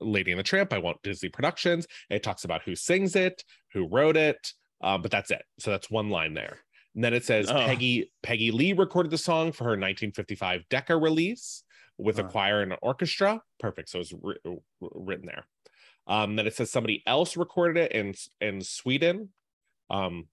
Lady 0.00 0.32
and 0.32 0.38
the 0.38 0.44
Tramp 0.44 0.68
by 0.68 0.78
Walt 0.78 0.98
Disney 1.02 1.28
Productions. 1.28 1.86
It 2.10 2.22
talks 2.22 2.44
about 2.44 2.62
who 2.62 2.74
sings 2.74 3.16
it, 3.16 3.42
who 3.72 3.88
wrote 3.88 4.16
it, 4.16 4.52
uh, 4.82 4.98
but 4.98 5.10
that's 5.10 5.30
it. 5.30 5.42
So 5.58 5.70
that's 5.70 5.90
one 5.90 6.10
line 6.10 6.34
there. 6.34 6.58
And 6.94 7.02
then 7.04 7.14
it 7.14 7.24
says 7.24 7.50
Oh. 7.50 7.54
Peggy 7.54 8.12
Peggy 8.22 8.50
Lee 8.50 8.72
recorded 8.72 9.10
the 9.10 9.18
song 9.18 9.52
for 9.52 9.64
her 9.64 9.70
1955 9.70 10.68
Decca 10.68 10.96
release 10.96 11.64
with 11.96 12.18
a 12.18 12.24
choir 12.24 12.60
and 12.60 12.72
an 12.72 12.78
orchestra. 12.82 13.40
Perfect. 13.58 13.88
So 13.88 14.00
it's 14.00 14.12
wri- 14.12 14.60
written 14.80 15.26
there. 15.26 15.46
Um, 16.06 16.36
then 16.36 16.46
it 16.46 16.54
says 16.54 16.70
somebody 16.70 17.02
else 17.06 17.36
recorded 17.36 17.82
it 17.82 17.92
in 17.92 18.14
in 18.40 18.62
Sweden 18.62 19.30
um, 19.90 20.28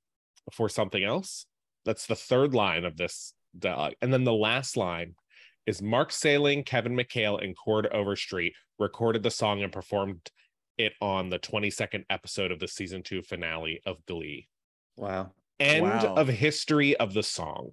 for 0.52 0.70
something 0.70 1.04
else. 1.04 1.46
That's 1.86 2.08
the 2.08 2.16
third 2.16 2.54
line 2.54 2.84
of 2.84 2.98
this 2.98 3.34
dialogue. 3.58 3.94
And 4.02 4.12
then 4.12 4.24
the 4.24 4.34
last 4.34 4.76
line 4.76 5.16
is 5.66 5.82
Mark 5.82 6.12
Salling, 6.12 6.64
Kevin 6.66 6.96
McHale, 6.96 7.44
and 7.44 7.56
Cord 7.56 7.88
Overstreet 7.88 8.54
recorded 8.80 9.24
the 9.24 9.32
song 9.32 9.64
and 9.64 9.72
performed 9.72 10.30
it 10.78 10.94
on 11.02 11.30
the 11.30 11.40
22nd 11.40 12.04
episode 12.10 12.52
of 12.52 12.60
the 12.60 12.68
season 12.68 13.02
two 13.02 13.22
finale 13.22 13.82
of 13.86 14.06
Glee. 14.06 14.48
Wow. 14.98 15.32
End 15.60 15.84
Wow. 15.84 16.16
of 16.16 16.28
history 16.28 16.96
of 16.98 17.14
the 17.14 17.24
song. 17.24 17.72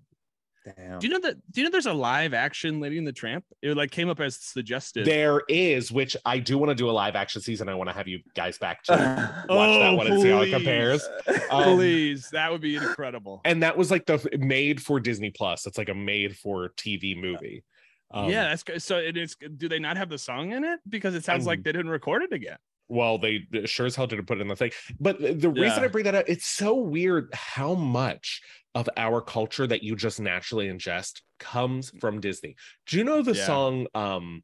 Damn. 0.65 1.01
Do 1.01 1.07
you 1.09 1.13
know 1.13 1.19
that? 1.21 1.37
Do 1.51 1.61
you 1.61 1.65
know 1.67 1.71
there's 1.73 1.87
a 1.87 1.93
live 1.93 2.35
action 2.35 2.79
Lady 2.81 2.97
and 2.97 3.07
the 3.07 3.13
Tramp? 3.13 3.45
It 3.63 3.77
like 3.77 3.91
came 3.91 4.09
up 4.09 4.21
as 4.21 4.37
suggested. 4.37 5.05
There 5.07 5.43
is, 5.49 5.91
which 5.91 6.17
I 6.25 6.39
do 6.39 6.57
want 6.57 6.71
to 6.71 6.75
do 6.77 6.89
a 6.89 6.93
live 6.93 7.17
action 7.17 7.41
season. 7.43 7.69
I 7.69 7.75
want 7.75 7.91
to 7.91 7.95
have 7.97 8.07
you 8.07 8.21
guys 8.37 8.59
back 8.59 8.85
to 8.85 8.93
watch 9.49 9.49
Oh, 9.49 9.79
that 9.81 9.91
one 9.97 10.07
and 10.07 10.23
see 10.23 10.31
how 10.31 10.43
it 10.43 10.51
compares. 10.51 11.03
Um, 11.51 11.75
Please, 11.77 12.31
that 12.31 12.53
would 12.53 12.61
be 12.61 12.77
incredible. 12.77 13.41
and 13.45 13.63
that 13.65 13.77
was 13.77 13.91
like 13.91 14.07
the 14.07 14.29
made 14.39 14.81
for 14.81 15.01
Disney 15.01 15.31
Plus. 15.31 15.67
It's 15.67 15.79
like 15.79 15.89
a 15.89 15.95
made 15.95 16.37
for 16.37 16.69
TV 16.77 17.21
movie. 17.21 17.65
Um, 18.13 18.31
yeah, 18.31 18.45
that's 18.45 18.63
good. 18.63 18.83
So 18.83 18.99
it 18.99 19.17
is. 19.17 19.35
Do 19.57 19.69
they 19.69 19.79
not 19.79 19.97
have 19.97 20.11
the 20.11 20.19
song 20.19 20.53
in 20.53 20.65
it? 20.65 20.79
Because 20.89 21.15
it 21.15 21.25
sounds 21.25 21.47
like 21.47 21.61
Um, 21.61 21.63
they 21.65 21.73
didn't 21.73 21.91
record 21.91 22.23
it 22.23 22.33
again. 22.33 22.59
Well, 22.89 23.19
they 23.19 23.47
sure 23.65 23.87
as 23.87 23.97
hell 23.97 24.07
didn't 24.07 24.27
put 24.27 24.39
it 24.39 24.43
in 24.43 24.49
the 24.49 24.57
thing. 24.57 24.73
But 25.01 25.21
the 25.21 25.33
the 25.35 25.49
reason 25.51 25.79
Yeah. 25.81 25.85
I 25.85 25.89
bring 25.89 26.05
that 26.05 26.15
up, 26.15 26.25
it's 26.29 26.47
so 26.47 26.75
weird 26.75 27.29
how 27.33 27.75
much 27.75 28.43
of 28.75 28.89
our 28.97 29.21
culture 29.21 29.67
that 29.67 29.83
you 29.83 29.97
just 29.97 30.21
naturally 30.21 30.69
ingest 30.69 31.21
comes 31.39 31.91
from 32.01 32.21
Disney. 32.21 32.57
Do 32.87 32.99
you 32.99 33.05
know 33.05 33.23
the 33.23 33.35
Yeah. 33.35 33.47
song 33.47 33.87
um 33.95 34.43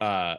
uh 0.00 0.36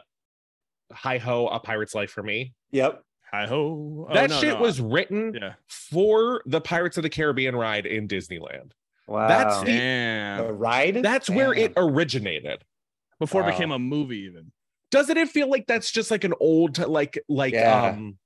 Hi 0.92 1.18
Ho, 1.18 1.46
A 1.48 1.60
Pirate's 1.60 1.94
Life 1.94 2.10
for 2.10 2.22
Me? 2.22 2.54
Yep. 2.72 3.02
Hi 3.32 3.46
ho. 3.46 4.08
that 4.12 4.30
shit 4.30 4.58
was 4.60 4.80
written 4.80 5.34
Yeah. 5.34 5.54
for 5.68 6.42
the 6.46 6.60
Pirates 6.60 6.96
of 6.96 7.02
the 7.02 7.10
Caribbean 7.10 7.56
ride 7.56 7.84
in 7.84 8.06
Disneyland. 8.06 8.70
Wow. 9.08 9.26
That's 9.26 9.60
the- 9.62 10.44
the 10.46 10.52
ride. 10.52 11.02
That's 11.02 11.28
where 11.28 11.52
it 11.52 11.72
originated. 11.76 12.64
Before 13.18 13.42
it 13.42 13.50
became 13.52 13.70
a 13.72 13.78
movie, 13.78 14.18
even. 14.20 14.52
Doesn't 14.94 15.16
it 15.18 15.28
feel 15.28 15.50
like 15.50 15.66
that's 15.66 15.90
just 15.90 16.08
like 16.12 16.22
an 16.22 16.34
old 16.38 16.78
like 16.78 17.18
like 17.28 17.52
Yeah. 17.52 17.86
um 17.88 18.16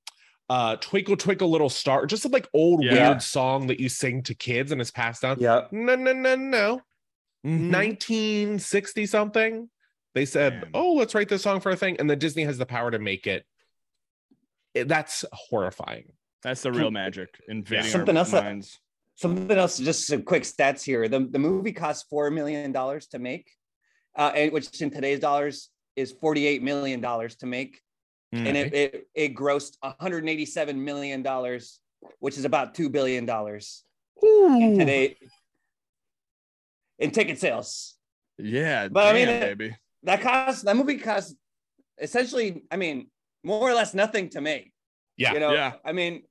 uh 0.50 0.76
Twinkle 0.76 1.16
Twinkle 1.16 1.48
Little 1.50 1.70
Star, 1.70 2.04
just 2.04 2.26
a 2.26 2.28
like 2.28 2.46
old 2.52 2.84
Yeah. 2.84 2.92
weird 3.08 3.22
song 3.22 3.68
that 3.68 3.80
you 3.80 3.88
sing 3.88 4.22
to 4.24 4.34
kids 4.34 4.70
and 4.70 4.78
is 4.78 4.90
passed 4.90 5.22
down. 5.22 5.38
yeah 5.40 5.66
No, 5.72 5.94
no, 5.94 6.12
no, 6.12 6.36
no. 6.36 6.82
Mhm. 7.46 7.70
1960 7.70 9.06
something. 9.06 9.70
They 10.14 10.26
said, 10.26 10.52
Man. 10.60 10.70
"Oh, 10.74 10.92
let's 10.92 11.14
write 11.14 11.30
this 11.30 11.42
song 11.42 11.60
for 11.60 11.70
a 11.70 11.76
thing," 11.76 11.96
and 11.98 12.10
then 12.10 12.18
Disney 12.18 12.42
has 12.44 12.58
the 12.58 12.66
power 12.66 12.90
to 12.90 12.98
make 12.98 13.26
it. 13.26 13.46
it- 14.74 14.88
that's 14.88 15.24
horrifying. 15.32 16.12
That's 16.42 16.60
the 16.62 16.70
real 16.70 16.90
magic 16.90 17.30
invading 17.48 17.86
Something 17.90 18.16
our 18.16 18.20
else 18.20 18.30
that- 18.32 18.44
minds. 18.44 18.78
Something 19.14 19.50
else, 19.56 19.78
just 19.78 20.06
some 20.06 20.22
quick 20.22 20.42
stats 20.44 20.82
here. 20.84 21.08
The, 21.08 21.20
the 21.20 21.38
movie 21.38 21.72
cost 21.72 22.08
$4 22.10 22.30
million 22.32 22.72
to 22.74 23.18
make, 23.18 23.50
uh, 24.16 24.30
and 24.34 24.52
which 24.52 24.80
in 24.82 24.90
today's 24.90 25.18
dollars 25.20 25.70
is 25.98 26.12
$48 26.14 26.62
million 26.62 27.00
to 27.02 27.46
make. 27.46 27.80
Mm. 28.34 28.46
And 28.46 28.56
it, 28.56 28.74
it, 28.74 29.08
it 29.14 29.34
grossed 29.34 29.76
$187 29.82 30.76
million, 30.76 31.22
which 32.20 32.38
is 32.38 32.44
about 32.44 32.74
$2 32.74 32.90
billion 32.92 33.28
in 34.22 34.78
today 34.78 35.16
in 36.98 37.10
ticket 37.10 37.38
sales. 37.38 37.94
Yeah, 38.38 38.88
But 38.88 39.06
I 39.06 39.12
mean, 39.12 39.26
damn, 39.26 39.42
it- 39.42 39.58
baby. 39.58 39.76
That 40.04 40.20
cost, 40.20 40.64
that 40.64 40.76
movie 40.76 40.98
cost 40.98 41.34
essentially, 42.00 42.62
I 42.70 42.76
mean, 42.76 43.10
more 43.42 43.68
or 43.68 43.74
less 43.74 43.94
nothing 43.94 44.28
to 44.30 44.40
make. 44.40 44.72
Yeah, 45.16 45.32
You 45.32 45.40
know, 45.40 45.52
Yeah. 45.52 45.72
I 45.84 45.90
mean, 45.92 46.22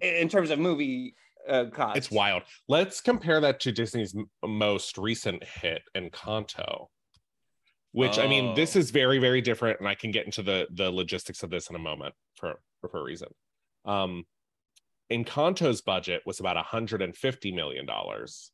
in 0.00 0.28
terms 0.28 0.50
of 0.50 0.58
movie 0.58 1.14
uh, 1.48 1.66
cost. 1.72 1.96
it's 1.96 2.10
wild. 2.10 2.42
Let's 2.68 3.00
compare 3.00 3.40
that 3.40 3.60
to 3.60 3.72
Disney's 3.72 4.14
m- 4.16 4.28
most 4.44 4.98
recent 4.98 5.44
hit, 5.44 5.82
Encanto. 5.96 6.86
Which 7.92 8.18
I 8.18 8.26
mean, 8.26 8.54
this 8.54 8.74
Oh. 8.74 8.78
is 8.80 8.90
very, 8.90 9.18
very 9.18 9.40
different, 9.42 9.78
and 9.78 9.88
I 9.88 9.94
can 9.94 10.10
get 10.10 10.24
into 10.26 10.42
the 10.42 10.66
the 10.70 10.90
logistics 10.90 11.42
of 11.42 11.50
this 11.50 11.68
in 11.70 11.76
a 11.76 11.78
moment 11.78 12.14
for 12.36 12.58
for 12.80 12.90
a 12.98 13.02
reason. 13.02 13.28
Um, 13.84 14.26
Encanto's 15.10 15.82
budget 15.82 16.22
was 16.24 16.40
about 16.40 16.56
150 16.56 17.52
million 17.52 17.86
dollars, 17.86 18.50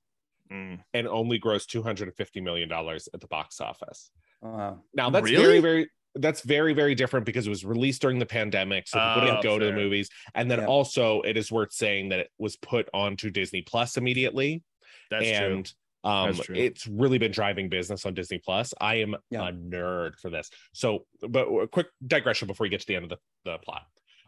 Mm. 0.51 0.83
and 0.95 1.07
only 1.07 1.39
grossed 1.39 1.67
250 1.67 2.41
million 2.41 2.69
dollars 2.69 3.09
at 3.15 3.21
the 3.21 3.27
box 3.29 3.61
office. 3.61 4.11
Wow. 4.41 4.83
Now 4.95 5.11
that's 5.11 5.25
Really? 5.25 5.43
very, 5.45 5.61
very 5.61 5.91
that's 6.15 6.41
very, 6.41 6.73
very 6.73 6.97
different 6.97 7.27
because 7.27 7.47
it 7.47 7.51
was 7.51 7.65
released 7.65 8.01
during 8.03 8.19
the 8.19 8.27
pandemic, 8.27 8.89
so 8.89 8.99
people 8.99 9.21
didn't 9.21 9.39
Oh, 9.39 9.43
go 9.43 9.59
to 9.59 9.67
the 9.67 9.73
movies. 9.73 10.09
And 10.35 10.51
then 10.51 10.61
Yeah. 10.61 10.67
also, 10.67 11.21
it 11.21 11.37
is 11.37 11.53
worth 11.53 11.71
saying 11.73 12.09
that 12.09 12.19
it 12.19 12.31
was 12.39 12.57
put 12.57 12.89
onto 12.93 13.31
Disney 13.31 13.63
Plus 13.63 13.97
immediately, 13.97 14.65
That's 15.11 15.27
and 15.27 15.67
true. 15.67 15.75
Um, 16.05 16.41
it's 16.51 16.87
really 16.87 17.19
been 17.19 17.33
driving 17.33 17.69
business 17.69 18.07
on 18.07 18.15
Disney 18.15 18.39
Plus. 18.39 18.73
I 18.81 18.97
am 18.97 19.17
Yeah. 19.31 19.49
a 19.49 19.53
nerd 19.53 20.17
for 20.17 20.31
this. 20.31 20.51
So, 20.73 21.07
but 21.29 21.47
a 21.49 21.67
quick 21.67 21.89
digression 22.07 22.47
before 22.47 22.65
we 22.65 22.69
get 22.69 22.81
to 22.81 22.87
the 22.87 22.97
end 22.97 23.05
of 23.05 23.11
the, 23.11 23.19
the 23.45 23.59
plot. 23.59 23.83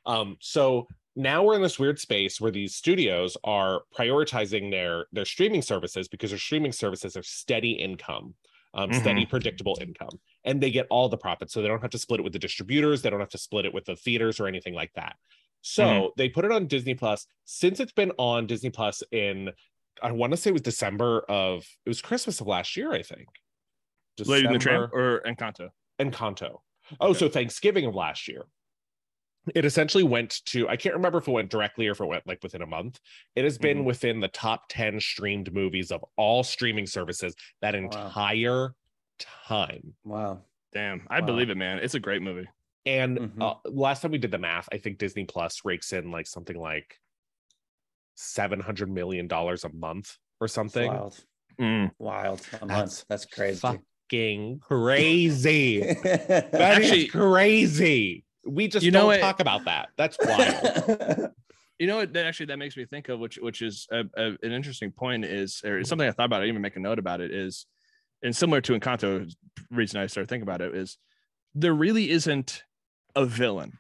Um, 0.07 0.37
so 0.41 0.89
now 1.17 1.43
we're 1.45 1.55
in 1.55 1.63
this 1.63 1.79
weird 1.79 1.99
space 1.99 2.41
where 2.41 2.51
these 2.51 2.75
studios 2.75 3.37
are 3.45 3.83
prioritizing 3.97 4.71
their 4.71 5.07
their 5.13 5.25
streaming 5.25 5.63
services 5.63 6.09
because 6.09 6.31
their 6.31 6.39
streaming 6.39 6.73
services 6.73 7.17
are 7.17 7.23
steady 7.23 7.73
income, 7.73 8.35
um, 8.75 8.93
steady 8.93 9.27
predictable 9.27 9.77
income, 9.81 10.19
and 10.45 10.61
they 10.61 10.71
get 10.71 10.87
all 10.91 11.09
the 11.09 11.19
profits. 11.19 11.53
So 11.53 11.63
they 11.63 11.69
don't 11.69 11.83
have 11.83 11.91
to 11.91 11.99
split 11.99 12.21
it 12.21 12.23
with 12.23 12.33
the 12.33 12.39
distributors. 12.39 13.03
They 13.03 13.11
don't 13.11 13.21
have 13.21 13.29
to 13.31 13.39
split 13.39 13.67
it 13.67 13.75
with 13.75 13.85
the 13.85 13.97
theaters 13.97 14.41
or 14.41 14.47
anything 14.47 14.75
like 14.75 14.93
that. 14.95 15.17
So 15.63 16.13
they 16.17 16.29
put 16.29 16.45
it 16.45 16.53
on 16.53 16.67
Disney 16.67 16.95
Plus. 16.95 17.27
Since 17.45 17.81
it's 17.81 17.93
been 17.93 18.13
on 18.17 18.47
Disney 18.47 18.71
Plus 18.71 19.03
in, 19.13 19.51
I 20.03 20.13
want 20.13 20.33
to 20.33 20.37
say 20.37 20.51
it 20.51 20.53
was 20.55 20.63
December 20.63 21.21
of 21.29 21.65
it 21.85 21.89
was 21.89 22.01
Christmas 22.03 22.41
of 22.41 22.47
last 22.47 22.77
year, 22.77 22.93
I 22.93 23.03
think. 23.03 23.29
Lady 24.27 24.47
in 24.47 24.53
the 24.53 24.59
Tramp 24.59 24.91
December- 24.91 25.17
or 25.17 25.21
Encanto. 25.23 25.71
Encanto. 25.99 26.61
Oh, 27.01 27.11
Okay. 27.11 27.19
so 27.21 27.29
Thanksgiving 27.29 27.87
of 27.87 27.95
last 27.95 28.29
year. 28.29 28.45
It 29.55 29.65
essentially 29.65 30.05
went 30.05 30.45
to, 30.47 30.69
I 30.69 30.77
can't 30.77 30.95
remember 30.95 31.19
if 31.19 31.27
it 31.27 31.31
went 31.31 31.51
directly 31.51 31.89
or 31.89 31.93
if 31.93 32.01
it 32.01 32.05
went 32.05 32.27
like 32.27 32.43
within 32.43 32.61
a 32.61 32.67
month. 32.67 33.01
It 33.35 33.45
has 33.45 33.57
been 33.57 33.79
Mhm. 33.79 33.85
within 33.85 34.21
the 34.21 34.29
top 34.29 34.65
10 34.69 35.01
streamed 35.01 35.53
movies 35.55 35.91
of 35.91 36.05
all 36.17 36.43
streaming 36.43 36.87
services 36.87 37.35
that 37.63 37.75
entire 37.75 38.75
time. 39.19 39.95
Wow. 40.05 40.45
Damn, 40.73 41.07
I 41.09 41.21
Wow. 41.21 41.27
believe 41.27 41.49
it, 41.51 41.57
man. 41.57 41.79
It's 41.79 41.95
a 41.95 42.01
great 42.01 42.21
movie. 42.21 42.49
And 42.85 43.19
Mhm. 43.19 43.43
uh, 43.43 43.71
last 43.71 44.03
time 44.03 44.11
we 44.11 44.19
did 44.19 44.31
the 44.31 44.39
math, 44.39 44.69
I 44.73 44.79
think 44.79 44.99
Disney 44.99 45.25
Plus 45.25 45.65
rakes 45.65 45.93
in 45.95 46.11
like 46.11 46.27
something 46.27 46.57
like 46.57 47.01
$700 48.21 48.89
million 48.89 49.29
a 49.33 49.69
month 49.73 50.17
or 50.41 50.49
something. 50.49 50.87
Wild. 50.89 51.25
Mm. 51.61 51.91
Wild. 51.99 52.41
A 52.41 52.67
That's 52.67 52.67
month. 52.67 53.05
That's 53.09 53.25
crazy. 53.27 53.61
Fucking 53.61 54.61
crazy. 54.61 55.81
That 56.03 56.79
is 56.83 56.91
Actually- 56.91 57.07
crazy. 57.09 58.25
We 58.47 58.69
just 58.69 58.85
You 58.85 58.91
know 58.91 59.01
don't 59.01 59.07
what? 59.09 59.21
talk 59.21 59.41
about 59.41 59.65
that. 59.67 59.91
That's 59.99 60.17
wild. 60.25 61.31
You 61.79 61.87
know 61.87 61.97
what? 61.97 62.13
That 62.15 62.27
actually 62.27 62.47
that 62.47 62.59
makes 62.59 62.77
me 62.77 62.85
think 62.87 63.09
of 63.11 63.21
which 63.21 63.37
which 63.41 63.61
is 63.63 63.87
a, 63.93 64.01
a, 64.17 64.27
an 64.43 64.53
interesting 64.53 64.91
point 64.93 65.25
is 65.27 65.63
or 65.65 65.85
something 65.85 66.09
I 66.09 66.13
thought 66.13 66.27
about. 66.27 66.37
I 66.37 66.41
didn't 66.45 66.55
even 66.55 66.63
make 66.63 66.77
a 66.77 66.81
note 66.81 66.99
about 66.99 67.21
it. 67.21 67.31
Is 67.33 67.67
and 68.23 68.35
similar 68.35 68.61
to 68.63 68.79
Encanto. 68.79 69.31
Reason 69.71 70.01
I 70.01 70.07
started 70.07 70.29
thinking 70.29 70.43
about 70.49 70.63
it 70.63 70.75
is 70.75 70.97
there 71.55 71.75
really 71.75 72.11
isn't 72.11 72.65
a 73.15 73.25
villain 73.27 73.79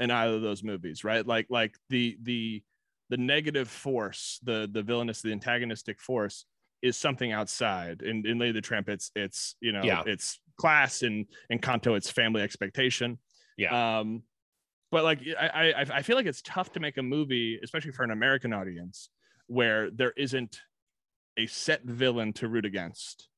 in 0.00 0.10
either 0.10 0.34
of 0.34 0.42
those 0.42 0.62
movies, 0.64 1.04
right? 1.04 1.24
Like 1.26 1.46
like 1.48 1.76
the 1.88 2.16
the 2.22 2.62
the 3.10 3.16
negative 3.16 3.68
force, 3.68 4.38
the 4.42 4.68
the 4.70 4.82
villainous, 4.82 5.20
the 5.22 5.32
antagonistic 5.32 6.00
force 6.00 6.46
is 6.82 6.96
something 6.96 7.32
outside. 7.32 8.02
In 8.02 8.26
in 8.26 8.38
Lady 8.38 8.52
the 8.52 8.60
Tramp, 8.60 8.88
it's 8.88 9.10
it's 9.14 9.56
you 9.60 9.72
know 9.72 9.82
Yeah. 9.82 10.02
it's 10.06 10.38
class 10.58 11.02
and 11.02 11.26
in 11.50 11.58
Encanto 11.58 11.96
it's 11.96 12.10
family 12.10 12.42
expectation. 12.42 13.18
Yeah. 13.56 13.98
Um, 14.00 14.22
but 14.90 15.04
like 15.04 15.20
I, 15.38 15.72
I 15.72 15.80
I 15.98 16.02
feel 16.02 16.16
like 16.16 16.26
it's 16.26 16.42
tough 16.42 16.72
to 16.72 16.80
make 16.80 16.96
a 16.98 17.02
movie, 17.02 17.58
especially 17.62 17.92
for 17.92 18.04
an 18.04 18.10
American 18.10 18.52
audience, 18.52 19.10
where 19.46 19.90
there 19.90 20.12
isn't 20.16 20.60
a 21.36 21.46
set 21.46 21.82
villain 21.84 22.32
to 22.34 22.48
root 22.48 22.64
against 22.64 23.28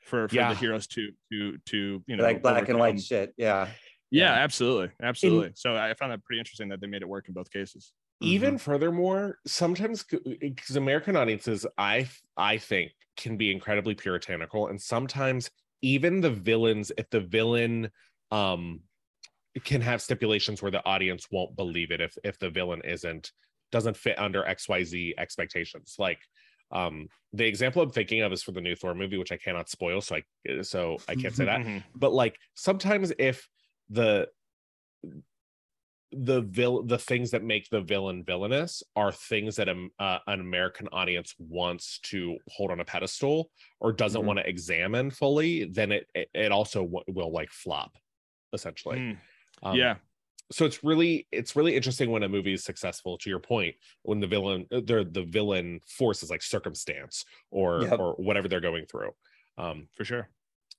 for, 0.00 0.26
for 0.28 0.34
Yeah. 0.34 0.48
the 0.50 0.54
heroes 0.58 0.86
to 0.88 1.10
to 1.30 1.58
to 1.66 2.02
you 2.06 2.16
know 2.16 2.22
like 2.24 2.42
black 2.42 2.68
and 2.68 2.78
white 2.78 3.00
shit. 3.00 3.34
Yeah. 3.36 3.68
Yeah, 4.10 4.24
Yeah. 4.34 4.42
absolutely, 4.42 4.90
absolutely. 5.02 5.52
so 5.54 5.74
I 5.76 5.94
found 5.94 6.12
that 6.12 6.22
pretty 6.24 6.38
interesting 6.40 6.68
that 6.70 6.80
they 6.80 6.86
made 6.86 7.02
it 7.02 7.08
work 7.08 7.28
in 7.28 7.34
both 7.34 7.50
cases. 7.50 7.92
Even 8.22 8.58
furthermore 8.58 9.38
sometimes 9.46 10.04
because 10.40 10.76
american 10.76 11.16
audiences 11.16 11.66
i 11.78 12.08
i 12.36 12.56
think 12.56 12.92
can 13.16 13.36
be 13.36 13.50
incredibly 13.50 13.94
puritanical 13.94 14.68
and 14.68 14.80
sometimes 14.80 15.50
even 15.82 16.20
the 16.20 16.30
villains 16.30 16.92
if 16.96 17.08
the 17.10 17.20
villain 17.20 17.90
um 18.30 18.80
can 19.64 19.80
have 19.80 20.00
stipulations 20.00 20.62
where 20.62 20.70
the 20.70 20.84
audience 20.86 21.26
won't 21.30 21.54
believe 21.56 21.90
it 21.90 22.00
if 22.00 22.16
if 22.24 22.38
the 22.38 22.50
villain 22.50 22.80
isn't 22.84 23.32
doesn't 23.70 23.96
fit 23.96 24.18
under 24.18 24.42
xyz 24.42 25.12
expectations 25.18 25.96
like 25.98 26.20
Um, 26.72 27.08
the 27.34 27.44
example 27.44 27.82
I'm 27.82 27.90
thinking 27.90 28.22
of 28.22 28.32
is 28.32 28.42
for 28.42 28.52
the 28.52 28.60
new 28.62 28.74
Thor 28.74 28.94
movie, 28.94 29.18
which 29.18 29.30
I 29.32 29.36
cannot 29.36 29.68
spoil, 29.68 30.00
so 30.00 30.16
I 30.16 30.62
so 30.62 30.96
I 31.06 31.14
can't 31.14 31.34
say 31.36 31.44
that. 31.44 31.60
But 31.94 32.12
like 32.12 32.38
sometimes 32.54 33.12
if 33.18 33.46
the 33.90 34.28
the 36.12 36.42
vil 36.42 36.82
the 36.84 36.98
things 36.98 37.30
that 37.30 37.42
make 37.42 37.68
the 37.70 37.80
villain 37.80 38.24
villainous 38.24 38.82
are 38.96 39.12
things 39.12 39.56
that 39.56 39.68
um, 39.68 39.90
uh, 39.98 40.18
an 40.26 40.40
American 40.40 40.88
audience 40.92 41.34
wants 41.38 41.98
to 42.00 42.38
hold 42.48 42.70
on 42.70 42.80
a 42.80 42.84
pedestal 42.84 43.50
or 43.80 43.92
doesn't 43.92 44.22
Mhm. 44.22 44.26
want 44.26 44.38
to 44.38 44.48
examine 44.48 45.10
fully, 45.10 45.64
then 45.64 45.92
it 45.92 46.08
it, 46.14 46.28
it 46.34 46.52
also 46.52 46.82
w- 46.84 47.04
will 47.08 47.32
like 47.32 47.50
flop, 47.50 47.96
essentially. 48.52 48.98
Mm. 48.98 49.18
Um, 49.62 49.76
yeah. 49.76 49.96
so 50.50 50.66
it's 50.66 50.84
really 50.84 51.26
it's 51.32 51.56
really 51.56 51.74
interesting 51.76 52.10
when 52.10 52.22
a 52.24 52.28
movie 52.28 52.52
is 52.52 52.64
successful 52.64 53.16
to 53.18 53.30
your 53.30 53.38
point 53.40 53.74
when 54.02 54.20
the 54.20 54.26
villain 54.26 54.66
uh, 54.72 54.80
the 54.84 55.08
the 55.10 55.24
villain 55.24 55.80
forces 55.86 56.30
like 56.30 56.42
circumstance 56.42 57.24
or 57.50 57.82
Yep. 57.82 57.98
or 58.00 58.14
whatever 58.16 58.48
they're 58.48 58.60
going 58.60 58.86
through 58.86 59.12
um 59.58 59.88
For 59.96 60.04
sure. 60.04 60.28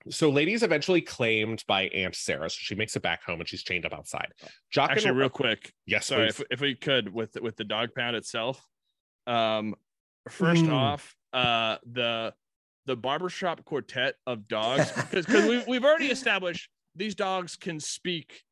So 0.10 0.30
Lady's 0.30 0.64
eventually 0.64 1.02
claimed 1.02 1.64
by 1.68 1.84
aunt 1.90 2.16
sarah 2.16 2.50
so 2.50 2.58
she 2.60 2.76
makes 2.76 2.96
it 2.96 3.02
back 3.02 3.24
home 3.24 3.40
and 3.40 3.48
she's 3.48 3.64
chained 3.64 3.86
up 3.86 3.94
outside 3.94 4.28
jock 4.72 4.92
Actually, 4.92 5.10
and 5.10 5.18
real 5.18 5.30
quick, 5.30 5.72
yes 5.86 6.08
sorry 6.08 6.28
please. 6.28 6.40
if, 6.42 6.46
if 6.52 6.62
we 6.62 6.76
could 6.76 7.14
with 7.14 7.38
with 7.42 7.56
the 7.56 7.64
dog 7.64 7.90
pound 7.96 8.16
itself 8.16 8.66
um 9.28 9.76
first 10.30 10.66
Mm. 10.66 10.74
off 10.74 11.16
uh 11.34 11.78
the 11.92 12.34
the 12.86 12.96
barbershop 12.96 13.64
quartet 13.66 14.16
of 14.28 14.48
dogs 14.48 14.92
because 14.96 15.26
because 15.26 15.48
we've, 15.48 15.68
we've 15.68 15.86
already 15.86 16.08
established 16.08 16.70
these 16.96 17.16
dogs 17.16 17.56
can 17.56 17.80
speak 17.80 18.44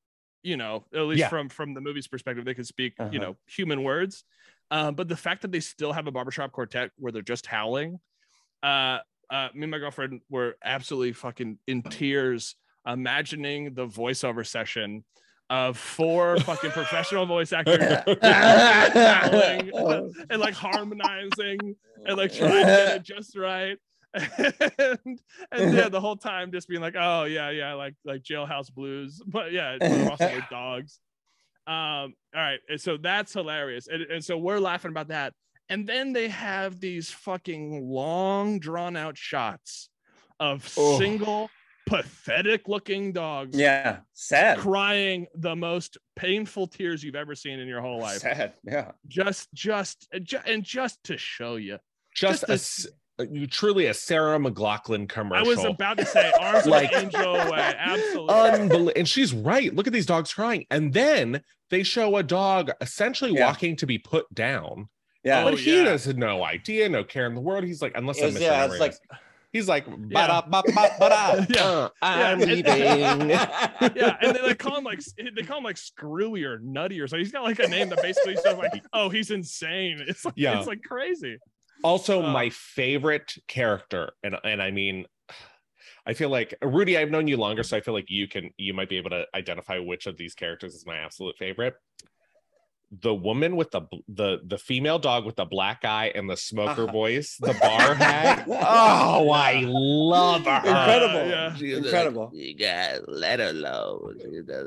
you 0.43 0.57
know 0.57 0.85
at 0.93 1.01
least 1.01 1.19
Yeah. 1.19 1.27
from 1.29 1.49
from 1.49 1.73
the 1.73 1.81
movie's 1.81 2.07
perspective 2.07 2.45
they 2.45 2.53
can 2.53 2.63
speak 2.63 2.93
Uh-huh. 2.99 3.09
you 3.11 3.19
know 3.19 3.35
human 3.45 3.83
words 3.83 4.23
um 4.71 4.95
but 4.95 5.07
the 5.09 5.17
fact 5.17 5.41
that 5.43 5.51
they 5.51 5.59
still 5.59 5.91
have 5.91 6.07
a 6.07 6.11
barbershop 6.11 6.51
quartet 6.53 6.91
where 6.97 7.11
they're 7.11 7.21
just 7.21 7.45
howling 7.45 7.99
uh 8.63 8.99
uh 9.31 9.47
me 9.53 9.63
and 9.63 9.71
my 9.71 9.79
girlfriend 9.79 10.21
were 10.29 10.55
absolutely 10.63 11.13
fucking 11.13 11.57
in 11.67 11.81
tears 11.81 12.55
imagining 12.85 13.73
the 13.73 13.87
voiceover 13.87 14.45
session 14.45 15.03
of 15.49 15.77
four 15.77 16.37
fucking 16.41 16.71
professional 16.71 17.25
voice 17.25 17.51
actors 17.53 17.81
and 20.29 20.39
like 20.39 20.53
harmonizing 20.53 21.75
and 22.05 22.17
like 22.17 22.33
trying 22.33 22.51
to 22.51 22.61
get 22.61 22.95
it 22.95 23.03
just 23.03 23.37
right. 23.37 23.77
and, 24.13 25.21
and 25.51 25.73
yeah, 25.73 25.87
the 25.89 25.99
whole 26.01 26.17
time 26.17 26.51
just 26.51 26.67
being 26.67 26.81
like, 26.81 26.95
oh 26.97 27.23
yeah, 27.25 27.49
yeah, 27.49 27.73
like 27.73 27.95
like 28.03 28.23
jailhouse 28.23 28.73
blues, 28.73 29.21
but 29.25 29.51
yeah, 29.51 29.77
also 30.09 30.35
with 30.35 30.43
dogs. 30.49 30.99
Um, 31.67 32.13
all 32.35 32.41
right, 32.41 32.59
and 32.67 32.81
so 32.81 32.97
that's 32.97 33.31
hilarious, 33.31 33.87
and, 33.87 34.01
and 34.03 34.23
so 34.23 34.37
we're 34.37 34.59
laughing 34.59 34.91
about 34.91 35.09
that. 35.09 35.33
And 35.71 35.87
then 35.87 36.11
they 36.11 36.27
have 36.27 36.81
these 36.81 37.09
fucking 37.09 37.87
long, 37.87 38.59
drawn 38.59 38.97
out 38.97 39.17
shots 39.17 39.89
of 40.37 40.69
Oh. 40.77 40.99
single, 40.99 41.49
pathetic 41.87 42.67
looking 42.67 43.11
dogs 43.13 43.57
yeah, 43.57 43.99
sad. 44.13 44.57
crying 44.59 45.27
the 45.33 45.55
most 45.55 45.97
painful 46.15 46.67
tears 46.67 47.03
you've 47.03 47.15
ever 47.15 47.35
seen 47.35 47.57
in 47.59 47.67
your 47.67 47.81
whole 47.81 47.99
life 47.99 48.19
Sad. 48.19 48.53
Yeah. 48.63 48.91
just 49.07 49.51
just 49.53 50.07
and 50.45 50.63
just 50.63 51.03
to 51.05 51.17
show 51.17 51.55
you 51.55 51.79
just 52.13 52.41
just 52.41 52.43
a 52.43 52.47
this- 52.47 52.87
uh, 53.19 53.25
you 53.31 53.47
truly 53.47 53.87
a 53.87 53.93
sarah 53.93 54.37
McLachlan 54.37 55.09
commercial. 55.09 55.45
i 55.45 55.55
was 55.55 55.63
about 55.65 55.97
to 55.97 56.05
say 56.05 56.31
arms 56.39 56.65
Like- 56.67 56.91
like 56.91 57.03
angel 57.03 57.35
away 57.35 57.73
absolutely 57.77 58.95
and 58.95 59.09
she's 59.09 59.33
right 59.33 59.73
look 59.75 59.87
at 59.87 59.93
these 59.93 60.05
dogs 60.05 60.33
crying 60.33 60.65
and 60.69 60.93
then 60.93 61.41
they 61.71 61.81
show 61.83 62.15
a 62.17 62.23
dog 62.23 62.71
essentially 62.79 63.33
Yeah. 63.33 63.47
walking 63.47 63.75
to 63.77 63.87
be 63.87 63.97
put 63.97 64.31
down 64.33 64.87
Yeah. 65.23 65.43
but 65.43 65.53
Oh, 65.53 65.55
he 65.57 65.77
yeah. 65.77 65.89
has 65.89 66.07
no 66.07 66.43
idea 66.43 66.89
no 66.89 67.03
care 67.03 67.27
in 67.27 67.35
the 67.35 67.41
world 67.41 67.63
he's 67.63 67.81
like 67.81 67.93
unless 67.95 68.19
It 68.19 68.35
i'm 68.35 68.41
yeah, 68.41 68.65
it's 68.65 68.79
like- 68.79 68.95
he's 69.53 69.67
like 69.67 69.85
Yeah. 69.87 70.41
ba 70.41 70.43
ba 70.49 70.63
ba 70.73 70.89
ba 70.99 71.47
Yeah. 71.55 71.63
uh, 71.63 71.89
i'm 72.01 72.39
Yeah. 72.41 72.45
leaving 72.45 73.29
yeah 73.95 74.17
and 74.21 74.35
they 74.35 74.41
like 74.41 74.57
call 74.59 74.77
him 74.77 74.83
like 74.83 75.01
they 75.17 75.43
call 75.43 75.57
him 75.59 75.63
like 75.63 75.77
screwy 75.77 76.43
or 76.45 76.59
nutty 76.59 76.99
or 76.99 77.07
something 77.07 77.23
he's 77.23 77.31
got 77.33 77.43
like 77.43 77.59
a 77.59 77.67
name 77.67 77.89
that 77.89 78.01
basically 78.01 78.35
says 78.37 78.57
like 78.57 78.83
oh 78.93 79.09
he's 79.09 79.29
insane 79.31 80.03
it's 80.07 80.25
like 80.25 80.33
Yeah. 80.37 80.57
it's 80.57 80.67
like 80.67 80.81
crazy 80.83 81.37
Also, 81.83 82.21
Oh. 82.21 82.29
my 82.29 82.49
favorite 82.51 83.33
character, 83.47 84.11
and 84.23 84.35
and 84.43 84.61
I 84.61 84.69
mean, 84.69 85.05
I 86.05 86.13
feel 86.13 86.29
like 86.29 86.53
Rudy. 86.61 86.95
I've 86.95 87.09
known 87.09 87.27
you 87.27 87.37
longer, 87.37 87.63
so 87.63 87.75
I 87.75 87.81
feel 87.81 87.95
like 87.95 88.05
you 88.07 88.27
can 88.27 88.51
you 88.57 88.73
might 88.75 88.87
be 88.87 88.97
able 88.97 89.09
to 89.09 89.25
identify 89.33 89.79
which 89.79 90.05
of 90.05 90.15
these 90.15 90.35
characters 90.35 90.75
is 90.75 90.85
my 90.85 90.97
absolute 90.97 91.37
favorite. 91.39 91.73
The 92.99 93.13
woman 93.15 93.55
with 93.55 93.71
the 93.71 93.83
the 94.09 94.39
the 94.45 94.57
female 94.57 94.99
dog 94.99 95.25
with 95.25 95.37
the 95.37 95.45
black 95.45 95.85
eye 95.85 96.11
and 96.13 96.29
the 96.29 96.35
smoker 96.35 96.83
Uh-huh. 96.83 96.91
voice, 96.91 97.37
the 97.39 97.53
bar 97.53 97.93
hag. 97.95 98.43
Oh, 98.49 99.29
I 99.31 99.63
love 99.65 100.43
her. 100.45 100.57
Incredible. 100.57 101.29
yeah. 101.29 101.55
She's 101.55 101.75
like, 101.75 101.83
Incredible. 101.85 102.31
you 102.33 102.57
got 102.57 103.07
let 103.07 103.39
her 103.39 103.51
alone. 103.51 104.17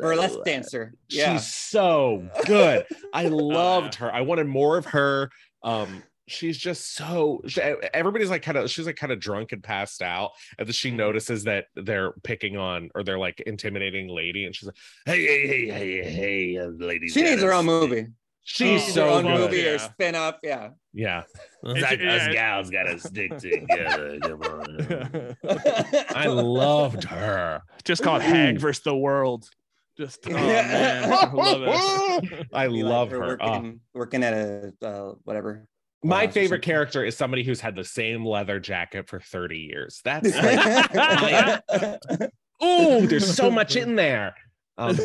Burlesque 0.01 0.39
dancer. 0.45 0.95
Yeah. 1.11 1.35
She's 1.35 1.47
so 1.53 2.27
good. 2.47 2.87
I 3.13 3.27
Oh, 3.27 3.29
loved 3.37 3.97
her. 3.97 4.11
I 4.11 4.23
wanted 4.23 4.47
more 4.47 4.79
of 4.79 4.87
her. 4.87 5.29
Um, 5.63 6.03
she's 6.27 6.57
just 6.59 6.95
so. 6.95 7.41
she- 7.47 7.61
everybody's 7.93 8.31
like 8.31 8.43
kind 8.43 8.59
of. 8.59 8.71
She's 8.71 8.87
like 8.87 8.97
kind 8.97 9.13
of 9.13 9.21
drunk 9.21 9.53
and 9.53 9.63
passed 9.63 10.03
out, 10.03 10.33
and 10.59 10.67
then 10.67 10.73
she 10.73 10.91
notices 10.91 11.45
that 11.45 11.67
they're 11.75 12.13
picking 12.23 12.57
on 12.57 12.91
or 12.95 13.03
they're 13.05 13.19
like 13.19 13.41
intimidating 13.41 14.09
lady, 14.09 14.45
and 14.47 14.55
she's 14.55 14.67
like, 14.67 14.77
"Hey, 15.07 15.23
hey, 15.27 15.49
hey, 15.49 15.69
hey, 16.03 16.11
hey, 16.13 16.59
uh, 16.59 16.67
lady." 16.79 17.09
she 17.09 17.23
needs 17.23 17.43
her 17.43 17.53
own 17.53 17.67
movie. 17.67 18.07
She's 18.47 18.95
Oh, 18.99 19.05
Her 19.07 19.11
own 19.11 19.23
good. 19.25 19.39
movie 19.41 19.67
or 19.67 19.73
Yeah. 19.73 19.77
spin 19.79 20.15
off. 20.15 20.35
Yeah. 20.43 20.69
Yeah, 20.93 21.23
It's 21.63 21.81
like 21.81 21.99
us 22.01 22.29
gals 22.31 22.69
gotta 22.69 22.99
stick 23.01 23.39
together. 23.39 24.19
Come 24.21 24.43
on. 24.43 25.37
I 26.15 26.27
loved 26.27 27.05
her. 27.05 27.63
just 27.85 28.03
called 28.03 28.21
hag 28.21 28.59
versus 28.61 28.83
the 28.85 28.95
world 28.95 29.49
just 29.97 30.19
oh 30.27 30.33
man 30.33 31.11
I 31.13 31.33
love 31.33 31.63
it 31.63 32.47
I 32.53 32.67
Be 32.69 32.83
like 32.83 32.91
love 32.91 33.11
her 33.13 33.19
her. 33.21 33.39
Oh. 33.41 33.51
Working, 33.53 33.81
working 33.95 34.23
at 34.25 34.35
a 34.35 34.73
uh, 34.87 35.13
whatever. 35.25 35.67
My 36.05 36.27
favorite 36.27 36.63
character 36.63 37.05
is 37.05 37.17
somebody 37.17 37.43
who's 37.43 37.61
had 37.61 37.75
the 37.75 37.85
same 37.85 38.25
leather 38.25 38.61
jacket 38.61 39.09
for 39.09 39.21
30 39.21 39.59
years. 39.59 40.01
That's 40.05 40.35
like, 41.71 42.31
oh, 42.61 43.07
there's 43.07 43.35
so 43.35 43.51
much 43.51 43.77
in 43.77 43.97
there. 43.97 44.35
Um, 44.77 44.99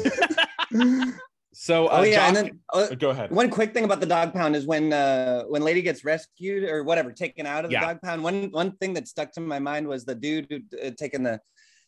so, 1.54 1.88
uh, 1.88 2.00
oh 2.00 2.04
yeah, 2.04 2.28
and 2.28 2.36
then 2.36 2.60
uh, 2.74 2.88
go 2.96 3.10
ahead. 3.12 3.32
one 3.32 3.50
quick 3.50 3.74
thing 3.74 3.84
about 3.84 4.00
the 4.00 4.06
dog 4.06 4.34
pound 4.34 4.56
is 4.56 4.66
when 4.66 4.92
uh 4.94 5.44
when 5.44 5.62
lady 5.64 5.82
gets 5.82 6.04
rescued 6.04 6.64
or 6.70 6.84
whatever 6.84 7.12
taken 7.12 7.46
out 7.46 7.66
of 7.66 7.70
the 7.72 7.76
Yeah. 7.76 7.82
dog 7.86 8.02
pound 8.02 8.24
one 8.24 8.50
one 8.52 8.72
thing 8.78 8.94
that 8.96 9.08
stuck 9.08 9.32
to 9.34 9.42
my 9.42 9.60
mind 9.60 9.88
was 9.88 10.06
the 10.06 10.16
dude 10.16 10.48
who 10.50 10.60
uh, 10.84 10.92
taking 10.98 11.24
the 11.24 11.40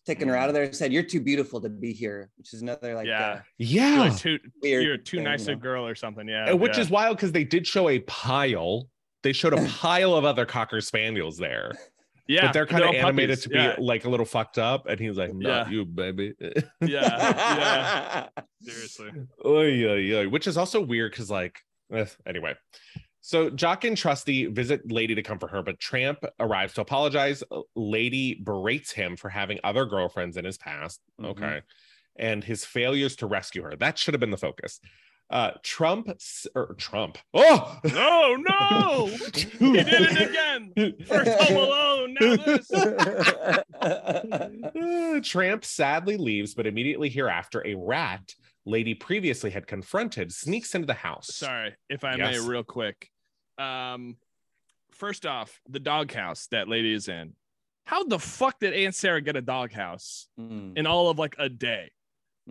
taking 0.05 0.28
her 0.28 0.36
out 0.36 0.49
of 0.49 0.55
there 0.55 0.72
said 0.74 0.91
you're 0.91 1.03
too 1.03 1.22
beautiful 1.22 1.62
to 1.62 1.70
be 1.70 1.93
here 1.93 2.30
which 2.38 2.53
is 2.53 2.62
another 2.62 2.95
like 2.95 3.07
Yeah. 3.07 3.26
uh, 3.28 3.41
you're 3.57 3.84
Yeah, 3.84 3.99
like 4.01 4.18
too 4.18 4.39
weird 4.62 4.84
you're 4.84 4.97
too 4.97 5.18
thing, 5.18 5.24
nice 5.26 5.47
you 5.47 5.53
a 5.53 5.55
girl 5.55 5.86
or 5.88 5.95
something 5.95 6.28
yeah 6.28 6.51
which 6.53 6.76
yeah. 6.78 6.82
is 6.82 6.89
wild 6.89 7.18
because 7.18 7.32
they 7.32 7.43
did 7.43 7.66
show 7.68 7.88
a 7.89 7.99
pile. 7.99 8.88
They 9.24 9.34
showed 9.34 9.53
a 9.53 9.65
pile 9.80 10.13
of 10.15 10.26
other 10.26 10.45
cocker 10.45 10.82
spaniels 10.82 11.38
there, 11.38 11.72
yeah 12.28 12.43
but 12.47 12.53
they're 12.53 12.65
kind 12.65 12.84
of 12.84 12.95
animated 12.95 13.30
puppies. 13.38 13.43
to 13.43 13.49
be 13.49 13.55
yeah 13.55 13.76
like 13.80 14.05
a 14.05 14.09
little 14.09 14.26
fucked 14.26 14.57
up. 14.57 14.88
And 14.88 14.99
he's 14.99 15.17
like, 15.17 15.34
"Not 15.34 15.67
Yeah. 15.67 15.69
you, 15.69 15.86
baby." 15.86 16.34
yeah 16.39 16.57
yeah 16.82 18.28
seriously 18.61 19.11
Oy, 19.45 19.86
oy, 19.86 20.13
oy, 20.15 20.30
which 20.30 20.47
is 20.47 20.57
also 20.57 20.82
weird 20.82 21.11
because 21.11 21.30
like 21.30 21.59
eh, 21.93 22.05
anyway 22.26 22.55
so 23.24 23.49
jock 23.51 23.84
and 23.84 23.95
trusty 23.95 24.47
visit 24.47 24.91
lady 24.91 25.13
to 25.15 25.22
comfort 25.22 25.51
her 25.51 25.61
but 25.61 25.80
tramp 25.80 26.19
arrives 26.39 26.74
to 26.74 26.82
apologize 26.82 27.43
lady 27.76 28.34
berates 28.43 28.91
him 28.91 29.15
for 29.15 29.30
having 29.30 29.59
other 29.63 29.86
girlfriends 29.86 30.38
in 30.38 30.45
his 30.45 30.57
past 30.57 30.99
Mhm. 31.19 31.26
okay 31.30 31.61
and 32.17 32.43
his 32.43 32.65
failures 32.65 33.15
to 33.17 33.28
rescue 33.28 33.61
her 33.63 33.76
that 33.76 33.97
should 33.99 34.13
have 34.15 34.19
been 34.22 34.32
the 34.32 34.38
focus 34.38 34.80
uh 35.32 35.51
trump 35.63 36.09
or 36.55 36.75
trump. 36.77 37.17
Oh! 37.34 37.79
No 37.86 38.36
no! 38.49 39.07
He 39.07 39.71
did 39.71 39.88
it 39.88 40.29
again 40.29 40.73
first 41.07 41.32
home 41.43 41.57
alone. 41.57 42.15
Now 42.19 42.36
this. 42.36 42.71
Uh, 43.82 45.19
Tramp 45.23 45.65
sadly 45.65 46.17
leaves, 46.17 46.53
but 46.53 46.67
immediately 46.67 47.09
hereafter, 47.09 47.65
a 47.65 47.73
rat 47.75 48.34
lady 48.65 48.93
previously 48.93 49.49
had 49.49 49.65
confronted 49.65 50.32
sneaks 50.32 50.75
into 50.75 50.86
the 50.86 50.93
house. 50.93 51.34
sorry 51.34 51.75
if 51.89 52.03
i 52.03 52.15
Yes. 52.15 52.39
may 52.43 52.47
real 52.47 52.63
quick. 52.63 53.09
Um 53.57 54.17
first 54.91 55.25
off 55.25 55.59
the 55.67 55.79
doghouse 55.79 56.47
that 56.51 56.67
lady 56.67 56.93
is 56.93 57.07
in. 57.07 57.34
How 57.86 58.03
the 58.03 58.19
fuck 58.19 58.59
did 58.59 58.73
aunt 58.73 58.93
sarah 58.93 59.21
get 59.21 59.36
a 59.36 59.41
doghouse 59.41 60.27
Mm, 60.39 60.77
in 60.77 60.86
all 60.86 61.09
of 61.09 61.17
like 61.17 61.36
a 61.39 61.49
day? 61.49 61.89
Oh, 61.91 62.01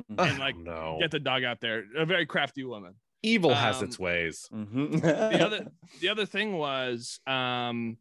and, 0.08 0.38
like, 0.38 0.56
no. 0.56 0.98
get 1.00 1.10
the 1.10 1.20
dog 1.20 1.44
out 1.44 1.60
there 1.60 1.84
a 1.96 2.04
very 2.04 2.26
crafty 2.26 2.64
woman 2.64 2.94
Evil 3.22 3.52
has 3.54 3.78
um, 3.78 3.84
its 3.84 3.98
ways. 3.98 4.48
mhm. 4.52 5.00
the 5.02 5.44
other 5.46 5.66
the 6.00 6.08
other 6.08 6.24
thing 6.26 6.56
was 6.56 7.20
um 7.26 7.98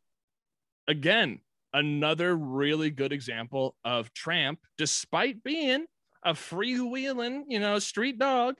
again 0.87 1.39
another 1.73 2.35
really 2.35 2.89
good 2.89 3.11
example 3.13 3.75
of 3.83 4.13
tramp 4.13 4.59
despite 4.77 5.43
being 5.43 5.85
a 6.23 6.33
freewheeling 6.33 7.43
you 7.47 7.59
know 7.59 7.77
street 7.79 8.17
dog 8.17 8.55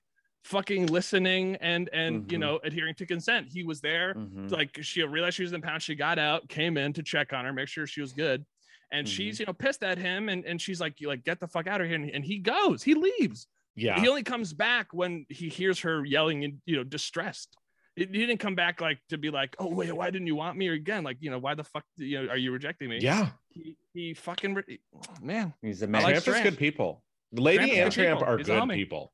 fucking 0.45 0.85
listening 0.87 1.55
and 1.57 1.89
and 1.91 2.31
you 2.31 2.37
Mhm. 2.37 2.41
know 2.41 2.59
adhering 2.63 2.95
to 2.95 3.05
consent. 3.05 3.47
He 3.51 3.63
was 3.63 3.81
there. 3.81 4.13
Mhm. 4.13 4.49
Like 4.51 4.77
she 4.81 5.03
realized 5.03 5.35
she 5.35 5.43
was 5.43 5.51
in 5.51 5.59
the 5.59 5.67
pound. 5.67 5.81
She 5.81 5.95
got 5.95 6.17
out, 6.17 6.47
came 6.47 6.77
in 6.77 6.93
to 6.93 7.03
check 7.03 7.33
on 7.33 7.43
her, 7.43 7.51
make 7.51 7.67
sure 7.67 7.85
she 7.85 7.99
was 7.99 8.13
good. 8.13 8.45
And 8.91 9.05
Mhm. 9.05 9.09
she's 9.11 9.39
you 9.39 9.45
know 9.45 9.53
pissed 9.53 9.83
at 9.83 9.97
him, 9.97 10.29
and, 10.29 10.43
and 10.45 10.59
she's 10.61 10.81
like, 10.81 10.99
"You 10.99 11.07
like 11.09 11.23
get 11.23 11.39
the 11.39 11.47
fuck 11.47 11.67
out 11.67 11.79
of 11.81 11.87
here!" 11.87 11.95
And, 11.95 12.09
and 12.09 12.23
he 12.25 12.39
goes, 12.39 12.81
he 12.83 12.95
leaves. 12.95 13.47
Yeah. 13.75 13.99
He 14.01 14.07
only 14.09 14.23
comes 14.23 14.51
back 14.51 14.93
when 14.93 15.25
he 15.29 15.47
hears 15.47 15.79
her 15.81 16.03
yelling 16.03 16.43
and 16.43 16.61
you 16.65 16.75
know 16.77 16.83
distressed. 16.83 17.55
He 17.95 18.05
he 18.05 18.11
didn't 18.25 18.39
come 18.39 18.55
back 18.55 18.81
like 18.81 18.97
to 19.09 19.17
be 19.17 19.29
like, 19.29 19.55
"Oh 19.59 19.67
wait, 19.67 19.93
why 19.93 20.09
didn't 20.09 20.27
you 20.27 20.35
want 20.35 20.57
me?" 20.57 20.67
Or 20.69 20.73
again, 20.73 21.03
like 21.03 21.17
you 21.21 21.29
know, 21.29 21.37
why 21.37 21.53
the 21.53 21.63
fuck 21.63 21.85
you 21.97 22.23
know 22.23 22.29
are 22.31 22.37
you 22.37 22.51
rejecting 22.51 22.89
me? 22.89 22.97
Yeah. 22.99 23.29
He, 23.49 23.77
he 23.93 24.13
fucking 24.15 24.55
re- 24.55 24.79
man. 25.21 25.53
He's 25.61 25.81
a 25.83 25.87
man. 25.87 26.03
like 26.03 26.23
Tramp 26.23 26.37
is 26.37 26.43
good 26.43 26.57
people. 26.59 27.03
Lady 27.31 27.57
Tramp 27.57 27.71
is 27.71 27.77
and 27.77 27.85
good 27.85 27.93
Tramp 27.93 28.19
people. 28.19 28.33
are 28.33 28.37
He's 28.37 28.47
good 28.47 28.61
homie. 28.63 28.73
people. 28.75 29.13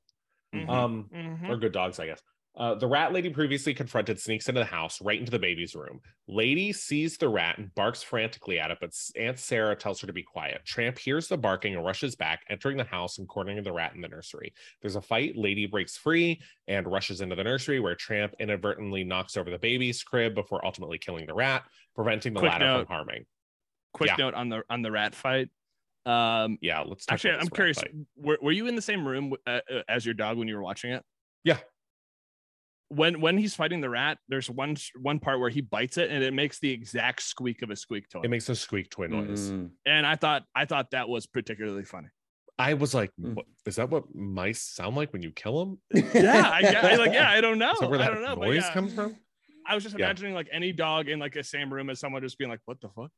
Mhm, 0.54 0.70
Um, 0.70 1.10
mhm. 1.14 1.50
or 1.50 1.58
good 1.58 1.74
dogs, 1.74 2.00
I 2.00 2.06
guess. 2.08 2.22
Uh, 2.58 2.74
the 2.74 2.88
rat 2.88 3.12
lady 3.12 3.30
previously 3.30 3.74
confronted 3.74 4.18
sneaks 4.20 4.48
into 4.48 4.60
the 4.60 4.66
house 4.66 5.02
right 5.02 5.20
into 5.20 5.32
the 5.32 5.40
baby's 5.40 5.76
room. 5.76 6.00
Lady 6.28 6.72
sees 6.72 7.18
the 7.18 7.28
rat 7.28 7.58
and 7.58 7.74
barks 7.76 8.02
frantically 8.02 8.60
at 8.60 8.72
it, 8.72 8.78
but 8.80 8.92
Aunt 9.18 9.38
Sarah 9.38 9.76
tells 9.76 10.00
her 10.00 10.08
to 10.08 10.14
be 10.14 10.24
quiet. 10.24 10.62
Tramp 10.64 10.98
hears 10.98 11.28
the 11.28 11.38
barking 11.38 11.76
and 11.76 11.86
rushes 11.86 12.16
back, 12.16 12.44
entering 12.50 12.78
the 12.78 12.86
house 12.86 13.18
and 13.18 13.28
cornering 13.28 13.62
the 13.62 13.74
rat 13.74 13.94
in 13.94 14.02
the 14.02 14.08
nursery. 14.08 14.54
There's 14.82 14.96
a 14.96 15.02
fight. 15.02 15.38
Lady 15.38 15.66
breaks 15.66 15.98
free 15.98 16.42
and 16.68 16.88
rushes 16.88 17.20
into 17.20 17.36
the 17.36 17.44
nursery, 17.44 17.82
where 17.82 17.96
Tramp 17.96 18.34
inadvertently 18.40 19.04
knocks 19.04 19.36
over 19.36 19.50
the 19.50 19.60
baby's 19.60 20.02
crib 20.02 20.34
before 20.34 20.66
ultimately 20.66 20.98
killing 20.98 21.26
the 21.26 21.34
rat, 21.34 21.64
preventing 21.94 22.34
the 22.34 22.40
Quick 22.40 22.54
latter 22.54 22.66
note. 22.66 22.88
from 22.88 22.96
harming. 22.96 23.26
Quick 23.94 24.12
yeah. 24.12 24.16
note 24.18 24.34
on 24.34 24.50
the 24.50 24.64
on 24.70 24.82
the 24.82 24.92
rat 24.92 25.14
fight. 25.14 25.50
Um, 26.06 26.58
Yeah, 26.62 26.82
let's 26.82 27.06
talk 27.06 27.16
actually, 27.16 27.34
I'm 27.34 27.50
curious. 27.50 27.82
Were, 28.16 28.38
were 28.42 28.52
you 28.52 28.68
in 28.68 28.76
the 28.76 28.82
same 28.82 29.06
room 29.08 29.34
uh, 29.48 29.60
uh, 29.70 29.82
as 29.90 30.06
your 30.06 30.14
dog 30.14 30.38
when 30.38 30.48
you 30.48 30.56
were 30.56 30.62
watching 30.62 30.92
it? 30.92 31.04
Yeah. 31.44 31.58
When 32.90 33.20
when 33.20 33.38
he's 33.38 33.56
fighting 33.56 33.82
the 33.82 33.90
rat, 33.90 34.20
there's 34.28 34.50
one 34.50 34.76
one 35.02 35.20
part 35.20 35.40
where 35.40 35.50
he 35.50 35.62
bites 35.62 35.98
it 35.98 36.12
and 36.12 36.24
it 36.24 36.34
makes 36.34 36.60
the 36.60 36.70
exact 36.72 37.24
squeak 37.24 37.62
of 37.64 37.72
a 37.72 37.76
squeak 37.76 38.08
toy. 38.10 38.22
It 38.24 38.30
makes 38.30 38.48
a 38.50 38.56
squeak 38.56 38.90
toy 38.92 39.08
noise. 39.08 39.50
Mm. 39.50 39.72
and 39.86 40.06
I 40.06 40.16
thought 40.16 40.44
I 40.56 40.66
thought 40.66 40.92
that 40.92 41.10
was 41.10 41.26
particularly 41.26 41.84
funny. 41.84 42.10
I 42.60 42.76
was 42.76 42.94
like, 42.94 43.12
Mm. 43.20 43.34
what, 43.36 43.46
is 43.66 43.76
that 43.78 43.90
what 43.90 44.04
mice 44.16 44.62
sound 44.62 44.96
like 44.96 45.12
when 45.14 45.22
you 45.24 45.32
kill 45.32 45.66
them? 45.66 45.80
Yeah, 46.14 46.50
I, 46.50 46.62
gue- 46.62 46.76
I 46.92 46.96
like 46.96 47.12
yeah, 47.14 47.30
I 47.30 47.42
don't 47.42 47.58
know. 47.58 47.72
Is 47.74 47.80
that 47.80 47.90
where 47.90 48.00
I 48.00 48.04
that 48.06 48.14
don't 48.14 48.22
know. 48.24 48.36
noise 48.46 48.64
yeah. 48.64 48.74
comes 48.74 48.94
from? 48.94 49.16
I 49.68 49.74
was 49.74 49.84
just 49.84 49.98
Yeah. 49.98 50.06
imagining 50.06 50.36
like 50.36 50.48
any 50.52 50.72
dog 50.72 51.10
in 51.10 51.18
like 51.18 51.34
the 51.34 51.44
same 51.44 51.74
room 51.74 51.90
as 51.90 52.00
someone 52.00 52.22
just 52.22 52.38
being 52.38 52.52
like, 52.52 52.62
"What 52.66 52.80
the 52.82 52.90
fuck?" 52.90 53.10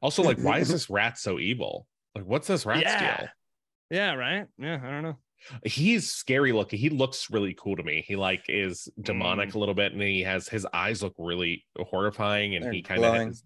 Also, 0.00 0.22
like, 0.22 0.38
why 0.38 0.60
is 0.60 0.68
this 0.72 0.88
rat 0.88 1.18
so 1.18 1.40
evil? 1.40 1.88
Like, 2.14 2.24
what's 2.26 2.46
this 2.46 2.64
rat's 2.64 2.82
yeah. 2.84 3.16
deal? 3.18 3.28
Yeah, 3.90 4.14
right. 4.14 4.46
Yeah, 4.56 4.80
I 4.82 4.90
don't 4.90 5.02
know. 5.02 5.16
He's 5.64 6.10
scary 6.12 6.52
looking. 6.52 6.78
He 6.78 6.88
looks 6.90 7.30
really 7.30 7.54
cool 7.54 7.76
to 7.76 7.82
me. 7.82 8.04
He 8.06 8.16
like 8.16 8.44
is 8.48 8.88
demonic 9.00 9.50
Mm. 9.50 9.54
a 9.54 9.58
little 9.58 9.74
bit, 9.74 9.92
and 9.92 10.02
he 10.02 10.22
has 10.22 10.48
his 10.48 10.66
eyes 10.72 11.02
look 11.02 11.14
really 11.18 11.64
horrifying, 11.78 12.56
and 12.56 12.64
They're 12.64 12.72
he 12.72 12.82
kind 12.82 13.00
glowing. 13.00 13.28
of 13.28 13.38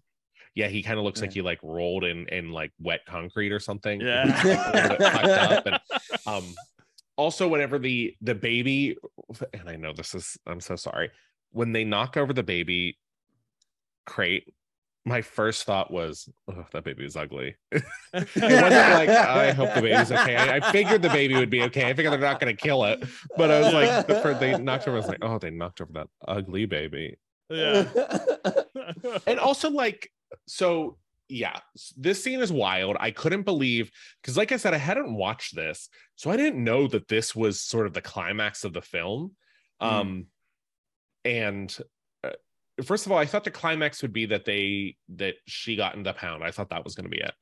yeah, 0.55 0.67
he 0.67 0.83
kind 0.83 0.97
of 0.99 1.05
looks 1.05 1.21
like 1.21 1.31
he 1.31 1.41
like 1.41 1.59
rolled 1.63 2.03
in 2.03 2.27
in 2.27 2.51
like 2.51 2.71
wet 2.79 3.01
concrete 3.07 3.51
or 3.51 3.59
something. 3.59 4.01
Yeah. 4.01 4.25
He's, 4.41 4.45
like, 4.55 4.67
a 4.67 4.71
little 4.81 4.97
bit 4.97 5.11
fucked 5.11 5.27
up, 5.27 5.65
and, 5.67 5.79
um 6.25 6.55
also 7.17 7.47
whenever 7.47 7.77
the 7.77 8.15
the 8.21 8.33
baby 8.33 8.95
and 9.53 9.69
i 9.69 9.75
know 9.75 9.93
this 9.93 10.15
is 10.15 10.37
i'm 10.47 10.61
so 10.61 10.75
sorry 10.77 11.11
when 11.51 11.71
they 11.73 11.83
knock 11.83 12.15
over 12.17 12.31
the 12.33 12.41
baby 12.41 12.97
crate 14.05 14.51
my 15.05 15.21
first 15.21 15.63
thought 15.63 15.91
was 15.91 16.29
oh 16.49 16.65
that 16.73 16.83
baby 16.83 17.05
is 17.05 17.15
ugly. 17.15 17.55
It 18.13 18.27
wasn't 18.35 18.93
like 18.93 19.09
i 19.09 19.51
hope 19.51 19.73
the 19.73 19.81
baby's 19.81 20.11
okay. 20.11 20.35
I, 20.35 20.57
I 20.57 20.71
figured 20.71 21.01
the 21.01 21.09
baby 21.09 21.35
would 21.35 21.49
be 21.49 21.63
okay. 21.63 21.89
I 21.89 21.93
figured 21.93 22.11
they're 22.11 22.19
not 22.19 22.39
going 22.39 22.55
to 22.55 22.61
kill 22.61 22.83
it. 22.85 23.03
But 23.37 23.51
i 23.51 23.61
was 23.61 23.73
like 23.73 24.07
the 24.07 24.19
first 24.21 24.39
they 24.39 24.57
knocked 24.57 24.87
over 24.87 24.97
i 24.97 24.99
was 24.99 25.07
like 25.07 25.23
oh 25.23 25.39
they 25.39 25.49
knocked 25.49 25.81
over 25.81 25.93
that 25.93 26.07
ugly 26.27 26.65
baby. 26.65 27.17
Yeah. 27.49 27.87
and 29.27 29.39
also 29.39 29.69
like 29.69 30.09
so 30.47 30.97
yeah 31.29 31.59
this 31.97 32.23
scene 32.23 32.41
is 32.41 32.51
wild. 32.51 32.97
I 32.99 33.11
couldn't 33.11 33.43
believe 33.43 33.91
because 34.21 34.37
like 34.37 34.51
i 34.51 34.57
said 34.57 34.73
i 34.73 34.77
hadn't 34.77 35.13
watched 35.13 35.55
this 35.55 35.89
so 36.15 36.29
i 36.29 36.37
didn't 36.37 36.63
know 36.63 36.87
that 36.87 37.07
this 37.07 37.35
was 37.35 37.61
sort 37.61 37.87
of 37.87 37.93
the 37.93 38.01
climax 38.01 38.63
of 38.63 38.73
the 38.73 38.81
film. 38.81 39.35
Mm. 39.81 39.87
um 39.87 40.25
and 41.23 41.77
first 42.83 43.05
of 43.05 43.11
all 43.11 43.17
i 43.17 43.25
thought 43.25 43.43
the 43.43 43.51
climax 43.51 44.01
would 44.01 44.13
be 44.13 44.25
that 44.25 44.45
they 44.45 44.95
that 45.09 45.35
she 45.45 45.75
got 45.75 45.95
in 45.95 46.03
the 46.03 46.13
pound 46.13 46.43
i 46.43 46.51
thought 46.51 46.69
that 46.69 46.83
was 46.83 46.95
going 46.95 47.03
to 47.05 47.09
be 47.09 47.19
it 47.21 47.33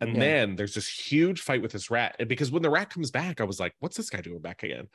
and 0.00 0.14
Yeah. 0.14 0.20
then 0.20 0.56
there's 0.56 0.74
this 0.74 0.88
huge 0.88 1.40
fight 1.40 1.62
with 1.62 1.72
this 1.72 1.90
rat 1.90 2.16
and 2.18 2.28
because 2.28 2.50
when 2.50 2.62
the 2.62 2.70
rat 2.70 2.90
comes 2.90 3.10
back 3.10 3.40
i 3.40 3.44
was 3.44 3.58
like 3.60 3.74
what's 3.80 3.96
this 3.96 4.10
guy 4.10 4.20
doing 4.20 4.40
back 4.40 4.62
again 4.62 4.86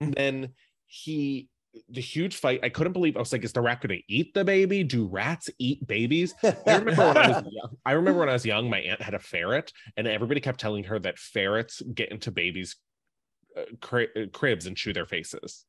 and 0.00 0.14
then 0.14 0.48
he 0.86 1.48
the 1.90 2.00
huge 2.00 2.36
fight 2.36 2.60
i 2.64 2.68
couldn't 2.70 2.94
believe 2.94 3.16
i 3.16 3.20
was 3.20 3.30
like 3.32 3.44
is 3.44 3.52
the 3.52 3.60
rat 3.60 3.80
going 3.82 3.96
to 3.98 4.02
eat 4.12 4.32
the 4.32 4.44
baby 4.44 4.82
do 4.82 5.06
rats 5.06 5.50
eat 5.58 5.86
babies 5.86 6.34
I 6.42 6.54
remember 6.66 7.06
when 7.08 7.16
I 7.18 7.28
was 7.28 7.44
young. 7.52 7.76
I 7.84 7.92
remember 7.92 8.20
when 8.20 8.28
I 8.30 8.32
was 8.32 8.46
young, 8.46 8.70
my 8.70 8.78
aunt 8.80 9.02
had 9.02 9.12
a 9.14 9.18
ferret, 9.18 9.72
and 9.96 10.06
everybody 10.08 10.40
kept 10.40 10.58
telling 10.58 10.84
her 10.84 10.98
that 11.00 11.18
ferrets 11.18 11.82
get 11.94 12.10
into 12.10 12.30
babies' 12.30 12.76
uh, 13.56 13.62
cri- 13.80 14.28
cribs 14.32 14.66
and 14.66 14.76
chew 14.76 14.92
their 14.94 15.06
faces. 15.06 15.66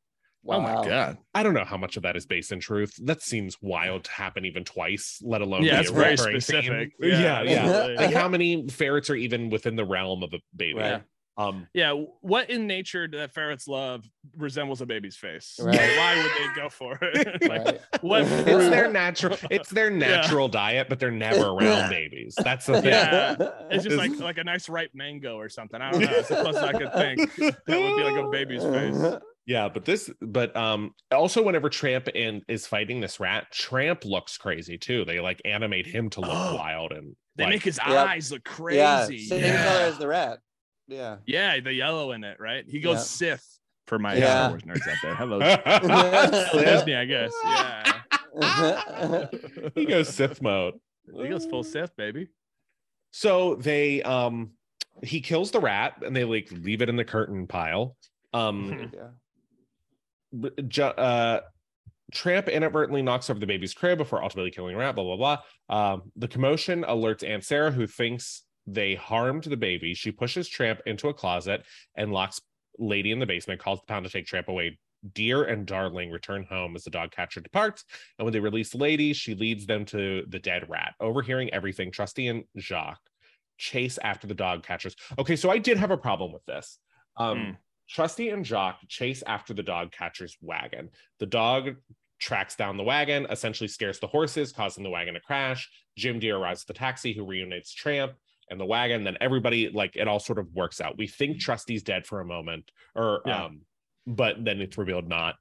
Oh 0.48 0.60
my 0.62 0.74
god. 0.88 1.18
I 1.34 1.44
don't 1.44 1.54
know 1.54 1.66
how 1.66 1.78
much 1.78 1.98
of 1.98 2.04
that 2.04 2.16
is 2.16 2.26
based 2.26 2.52
in 2.52 2.60
truth. 2.60 2.96
That 3.04 3.22
seems 3.22 3.58
wild 3.62 4.06
to 4.06 4.12
happen 4.12 4.46
even 4.46 4.64
twice, 4.64 5.20
let 5.24 5.42
alone 5.42 5.64
Yeah, 5.64 5.82
it's 5.82 5.90
a 5.90 5.94
very 5.94 6.18
specific. 6.18 6.92
theme. 7.00 7.12
Yeah, 7.12 7.42
yeah. 7.44 7.52
absolutely. 7.66 7.96
Like 8.06 8.16
how 8.16 8.28
many 8.28 8.68
ferrets 8.70 9.10
are 9.10 9.16
even 9.16 9.50
within 9.50 9.76
the 9.76 9.86
realm 9.86 10.24
of 10.24 10.34
a 10.34 10.40
baby? 10.56 10.80
Right. 10.80 11.04
Um, 11.38 11.68
Yeah, 11.74 11.94
what 12.20 12.50
in 12.50 12.68
nature 12.68 13.08
that 13.14 13.34
ferrets 13.34 13.66
love 13.66 14.04
resembles 14.36 14.82
a 14.82 14.86
baby's 14.86 15.16
face? 15.16 15.58
Right. 15.62 15.78
Why 15.78 16.16
would 16.22 16.32
they 16.32 16.62
go 16.62 16.68
for 16.70 16.98
it? 17.02 17.42
Like, 17.50 17.66
Right. 17.66 17.80
what 18.02 18.24
it's 18.24 18.70
their 18.70 18.92
natural. 18.92 19.38
It's 19.50 19.70
their 19.70 19.90
natural 19.90 20.50
diet, 20.50 20.90
but 20.90 21.00
they're 21.00 21.12
never 21.12 21.46
around 21.52 21.90
babies. 21.92 22.36
That's 22.44 22.66
the 22.66 22.82
thing. 22.82 22.92
Yeah. 22.92 23.36
It's 23.72 23.86
just 23.86 23.96
like 23.98 24.18
like 24.20 24.38
a 24.38 24.44
nice 24.44 24.68
ripe 24.68 24.92
mango 24.94 25.38
or 25.38 25.48
something. 25.48 25.82
I 25.82 25.92
don't 25.92 26.02
know. 26.02 26.10
It's 26.12 26.28
the 26.28 26.36
closest 26.42 26.64
I 26.66 26.72
could 26.74 26.94
think. 26.94 27.36
That 27.36 27.56
would 27.68 27.98
be 27.98 28.04
like 28.04 28.24
a 28.26 28.30
baby's 28.30 28.64
face. 28.64 29.22
Yeah, 29.50 29.68
but 29.68 29.84
this, 29.84 30.12
but 30.22 30.56
um, 30.56 30.94
also 31.12 31.42
whenever 31.42 31.70
Tramp 31.70 32.08
and 32.14 32.44
is 32.48 32.68
fighting 32.68 33.00
this 33.02 33.20
rat, 33.20 33.48
Tramp 33.52 34.06
looks 34.06 34.38
crazy 34.38 34.78
too. 34.78 35.06
They 35.06 35.20
like 35.20 35.42
animate 35.44 35.88
him 35.88 36.12
to 36.12 36.22
look 36.22 36.30
Oh. 36.32 36.56
wild 36.60 36.92
and 36.92 37.16
They 37.36 37.46
like, 37.46 37.54
make 37.54 37.64
his 37.64 37.80
Yep. 37.80 37.88
eyes 38.08 38.32
look 38.32 38.44
crazy. 38.44 38.78
Yeah, 38.78 39.06
crazy. 39.08 39.26
same 39.26 39.42
yeah. 39.42 39.66
color 39.66 39.80
as 39.86 39.98
the 39.98 40.08
rat. 40.08 40.40
Yeah. 40.88 41.16
Yeah, 41.26 41.60
the 41.62 41.74
yellow 41.74 42.12
in 42.12 42.24
it, 42.24 42.38
right? 42.40 42.64
He 42.70 42.80
goes 42.80 42.98
Yeah. 42.98 43.36
Sith 43.38 43.60
for 43.88 43.98
my 43.98 44.14
Yeah. 44.18 44.26
Star 44.26 44.50
Wars 44.52 44.62
nerds 44.62 44.88
out 44.88 44.98
there. 45.02 45.16
Hello, 45.16 45.40
Disney, 46.64 46.96
I 46.96 47.06
guess. 47.06 47.34
Yeah, 48.42 49.28
he 49.74 49.86
goes 49.86 50.10
Sith 50.10 50.42
mode. 50.44 50.76
he 51.12 51.28
goes 51.28 51.48
full 51.48 51.64
Sith, 51.64 51.96
baby. 51.98 52.28
So 53.12 53.56
they 53.56 54.04
um 54.04 54.52
he 55.04 55.22
kills 55.22 55.50
the 55.50 55.60
rat 55.60 55.96
and 56.06 56.16
they 56.16 56.24
like 56.24 56.52
leave 56.52 56.84
it 56.84 56.90
in 56.90 56.96
the 56.98 57.04
curtain 57.04 57.48
pile. 57.48 57.96
Um 58.32 58.92
yeah. 58.94 59.08
Uh 60.34 61.40
Tramp 62.12 62.48
inadvertently 62.48 63.04
knocks 63.04 63.30
over 63.30 63.40
the 63.40 63.46
baby's 63.46 63.74
crib 63.76 64.00
before 64.00 64.24
ultimately 64.24 64.50
killing 64.50 64.76
rat, 64.76 64.96
blah, 64.96 65.04
blah, 65.04 65.16
blah. 65.16 65.38
Um, 65.70 66.12
the 66.16 66.28
commotion 66.28 66.84
alerts 66.84 67.28
Aunt 67.28 67.44
Sarah, 67.44 67.72
who 67.72 67.86
thinks 67.86 68.44
they 68.66 68.96
harmed 68.96 69.44
the 69.44 69.58
baby. 69.58 69.94
She 69.94 70.12
pushes 70.12 70.50
Tramp 70.50 70.80
into 70.88 71.10
a 71.10 71.14
closet 71.14 71.66
and 71.96 72.12
locks 72.12 72.42
Lady 72.80 73.12
in 73.12 73.20
the 73.20 73.26
basement, 73.28 73.62
calls 73.62 73.80
the 73.80 73.86
pound 73.86 74.06
to 74.06 74.12
take 74.12 74.26
Tramp 74.26 74.48
away. 74.48 74.80
Dear 75.14 75.44
and 75.44 75.66
Darling 75.66 76.12
return 76.12 76.46
home 76.50 76.76
as 76.76 76.84
the 76.84 76.90
dog 76.90 77.12
catcher 77.12 77.42
departs. 77.42 77.86
And 78.18 78.26
when 78.26 78.34
they 78.34 78.40
release 78.40 78.76
Lady, 78.76 79.14
she 79.14 79.34
leads 79.36 79.66
them 79.66 79.86
to 79.86 80.24
the 80.28 80.40
dead 80.40 80.68
rat. 80.68 80.96
Overhearing 81.00 81.54
everything, 81.54 81.92
Trusty 81.92 82.28
and 82.28 82.44
Jock 82.58 83.00
chase 83.58 84.00
after 84.04 84.28
the 84.28 84.34
dog 84.34 84.64
catchers. 84.64 84.96
Okay, 85.18 85.36
so 85.36 85.50
I 85.50 85.58
did 85.58 85.78
have 85.78 85.92
a 85.92 85.98
problem 85.98 86.34
with 86.34 86.46
this. 86.46 86.80
Um, 87.18 87.38
Mm. 87.38 87.58
Trusty 87.90 88.30
and 88.30 88.46
Jock 88.46 88.80
chase 88.88 89.24
after 89.26 89.54
the 89.54 89.64
dog 89.64 89.92
catcher's 89.92 90.38
wagon. 90.42 90.90
The 91.20 91.26
dog 91.26 91.76
tracks 92.20 92.56
down 92.56 92.78
the 92.78 92.84
wagon, 92.84 93.26
essentially 93.30 93.68
scares 93.68 94.00
the 94.00 94.08
horses, 94.08 94.52
causing 94.52 94.84
the 94.84 94.90
wagon 94.90 95.14
to 95.16 95.20
crash. 95.20 95.70
Jim 95.98 96.20
Dear 96.20 96.38
arrives 96.38 96.64
at 96.64 96.68
the 96.68 96.74
taxi, 96.74 97.14
who 97.14 97.26
reunites 97.26 97.74
Tramp 97.74 98.14
and 98.50 98.60
the 98.60 98.66
wagon. 98.66 99.04
Then 99.04 99.18
everybody, 99.22 99.70
like, 99.70 99.96
it 99.96 100.08
all 100.08 100.20
sort 100.20 100.38
of 100.40 100.48
works 100.54 100.82
out. 100.82 100.98
We 100.98 101.08
think 101.08 101.40
Trusty's 101.40 101.84
dead 101.84 102.06
for 102.06 102.20
a 102.20 102.26
moment, 102.26 102.70
or 102.96 103.22
Yeah. 103.26 103.46
um, 103.46 103.62
but 104.06 104.44
then 104.44 104.62
it's 104.62 104.78
revealed 104.78 105.08
not. 105.08 105.36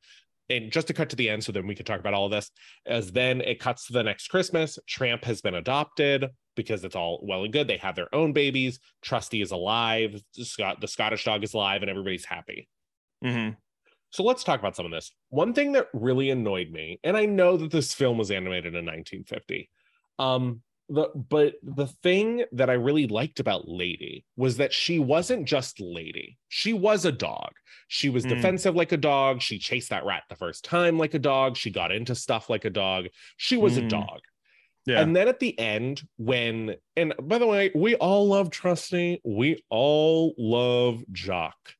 And 0.50 0.72
just 0.72 0.86
to 0.86 0.94
cut 0.94 1.10
to 1.10 1.16
the 1.16 1.28
end, 1.28 1.44
so 1.44 1.52
then 1.52 1.66
we 1.66 1.74
can 1.74 1.84
talk 1.84 2.00
about 2.00 2.14
all 2.14 2.24
of 2.26 2.30
this, 2.30 2.50
as 2.86 3.12
then 3.12 3.42
it 3.42 3.58
cuts 3.60 3.86
to 3.86 3.92
the 3.92 4.02
next 4.02 4.28
Christmas. 4.28 4.78
Tramp 4.86 5.24
has 5.24 5.42
been 5.42 5.56
adopted 5.56 6.30
because 6.58 6.84
it's 6.84 6.94
all 6.96 7.20
well 7.22 7.44
and 7.44 7.52
good. 7.52 7.66
They 7.68 7.78
have 7.78 7.94
their 7.96 8.14
own 8.14 8.34
babies. 8.34 8.78
Trusty 9.00 9.40
is 9.40 9.52
alive. 9.52 10.20
Scott, 10.32 10.82
the 10.82 10.88
Scottish 10.88 11.24
dog 11.24 11.42
is 11.42 11.54
alive, 11.54 11.80
and 11.82 11.90
everybody's 11.90 12.26
happy. 12.26 12.68
Mhm. 13.24 13.56
So 14.10 14.22
let's 14.22 14.44
talk 14.44 14.60
about 14.60 14.76
some 14.76 14.86
of 14.86 14.92
this. 14.92 15.10
One 15.30 15.54
thing 15.54 15.72
that 15.72 15.88
really 15.94 16.30
annoyed 16.30 16.70
me, 16.70 16.98
and 17.04 17.16
I 17.16 17.24
know 17.26 17.56
that 17.56 17.70
this 17.70 17.94
film 17.94 18.18
was 18.18 18.30
animated 18.30 18.74
in 18.74 18.84
1950, 18.84 19.70
um, 20.18 20.62
the 20.90 21.08
but 21.14 21.56
the 21.62 21.86
thing 21.86 22.44
that 22.52 22.70
I 22.70 22.72
really 22.72 23.06
liked 23.06 23.40
about 23.40 23.68
Lady 23.68 24.24
was 24.36 24.56
that 24.56 24.72
she 24.72 24.98
wasn't 24.98 25.46
just 25.46 25.80
Lady. 25.80 26.38
She 26.48 26.72
was 26.72 27.04
a 27.04 27.12
dog. 27.12 27.52
She 27.88 28.08
was 28.08 28.24
Mm. 28.24 28.30
defensive 28.30 28.74
like 28.74 28.92
a 28.92 28.96
dog. 28.96 29.42
She 29.42 29.58
chased 29.58 29.90
that 29.90 30.06
rat 30.06 30.22
the 30.30 30.36
first 30.36 30.64
time 30.64 30.96
like 30.96 31.12
a 31.12 31.18
dog. 31.18 31.56
She 31.58 31.70
got 31.70 31.92
into 31.92 32.14
stuff 32.14 32.48
like 32.48 32.64
a 32.64 32.70
dog. 32.70 33.08
She 33.36 33.58
was 33.58 33.76
a 33.76 33.82
Mm. 33.82 33.90
dog. 33.90 34.20
Yeah. 34.88 35.00
And 35.02 35.14
then 35.14 35.28
at 35.28 35.38
the 35.38 35.58
end, 35.58 36.02
when 36.16 36.76
and 36.96 37.14
by 37.22 37.38
the 37.38 37.46
way, 37.46 37.70
we 37.74 37.94
all 37.96 38.26
love 38.28 38.50
Trusty. 38.50 39.20
We 39.24 39.62
all 39.68 40.34
love 40.38 41.04
Jock. 41.12 41.74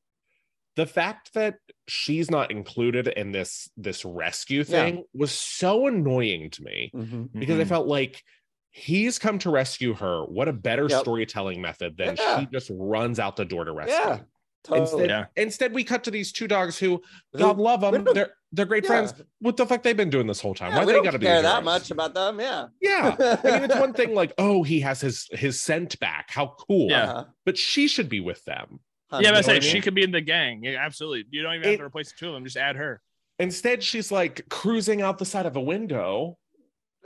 The 0.75 0.85
fact 0.85 1.33
that 1.33 1.55
she's 1.87 2.29
not 2.29 2.51
included 2.51 3.07
in 3.07 3.31
this 3.31 3.69
this 3.75 4.05
rescue 4.05 4.59
Yeah. 4.59 4.63
thing 4.65 5.03
was 5.13 5.31
so 5.31 5.87
annoying 5.87 6.51
to 6.51 6.63
me 6.63 6.91
Mhm. 6.93 7.29
because 7.33 7.59
I 7.59 7.63
Mhm. 7.63 7.67
felt 7.69 7.87
like 7.87 8.23
he's 8.69 9.17
come 9.17 9.39
to 9.39 9.49
rescue 9.49 9.95
her. 9.95 10.23
What 10.25 10.47
a 10.47 10.53
better 10.53 10.87
Yep. 10.87 11.01
storytelling 11.01 11.61
method 11.61 11.97
than 11.97 12.15
Yeah. 12.15 12.39
she 12.41 12.45
just 12.53 12.69
runs 12.71 13.19
out 13.19 13.35
the 13.35 13.45
door 13.45 13.65
to 13.65 13.71
rescue. 13.73 13.95
Yeah, 13.95 14.19
totally. 14.63 15.03
Instead, 15.03 15.09
Yeah. 15.09 15.25
instead, 15.35 15.73
we 15.73 15.83
cut 15.83 16.03
to 16.05 16.11
these 16.11 16.31
two 16.31 16.47
dogs 16.47 16.77
who, 16.77 17.01
Who- 17.33 17.39
God 17.39 17.57
love 17.57 17.81
them, 17.81 18.07
they're 18.13 18.33
they're 18.51 18.65
great 18.65 18.83
yeah. 18.83 18.87
friends. 18.87 19.13
What 19.39 19.57
the 19.57 19.65
fuck 19.67 19.83
they've 19.83 19.95
been 19.95 20.09
doing 20.09 20.25
this 20.25 20.41
whole 20.41 20.55
time? 20.55 20.71
Yeah, 20.71 20.79
Why 20.79 20.85
they 20.85 21.01
got 21.03 21.11
to 21.11 21.19
be 21.19 21.27
care 21.27 21.41
that 21.43 21.63
much 21.63 21.91
about 21.91 22.15
them. 22.15 22.39
Yeah. 22.39 22.67
Yeah, 22.81 23.15
I 23.43 23.51
mean, 23.51 23.63
it's 23.69 23.75
one 23.75 23.93
thing 23.93 24.15
like, 24.15 24.33
oh, 24.39 24.63
he 24.63 24.79
has 24.79 24.99
his 25.01 25.27
his 25.31 25.61
scent 25.61 25.99
back. 25.99 26.29
How 26.31 26.55
cool! 26.67 26.89
Yeah. 26.89 27.03
Uh-huh. 27.11 27.25
but 27.45 27.57
she 27.57 27.87
should 27.87 28.09
be 28.09 28.19
with 28.21 28.43
them. 28.45 28.79
Huh, 29.11 29.19
yeah, 29.21 29.29
you 29.29 29.33
but 29.33 29.37
I 29.37 29.41
say 29.41 29.53
what 29.55 29.63
I 29.63 29.67
she 29.67 29.81
could 29.81 29.93
be 29.95 30.03
in 30.03 30.11
the 30.11 30.21
gang. 30.21 30.63
Yeah, 30.63 30.77
absolutely. 30.83 31.25
You 31.31 31.43
don't 31.43 31.53
even 31.55 31.63
have 31.65 31.73
It- 31.73 31.77
to 31.77 31.83
replace 31.83 32.11
the 32.11 32.17
two 32.17 32.27
of 32.29 32.33
them. 32.33 32.43
Just 32.43 32.57
add 32.57 32.75
her. 32.75 33.01
Instead, 33.39 33.83
she's 33.83 34.11
like 34.11 34.47
cruising 34.49 35.01
out 35.01 35.17
the 35.19 35.25
side 35.25 35.45
of 35.45 35.55
a 35.55 35.61
window. 35.61 36.37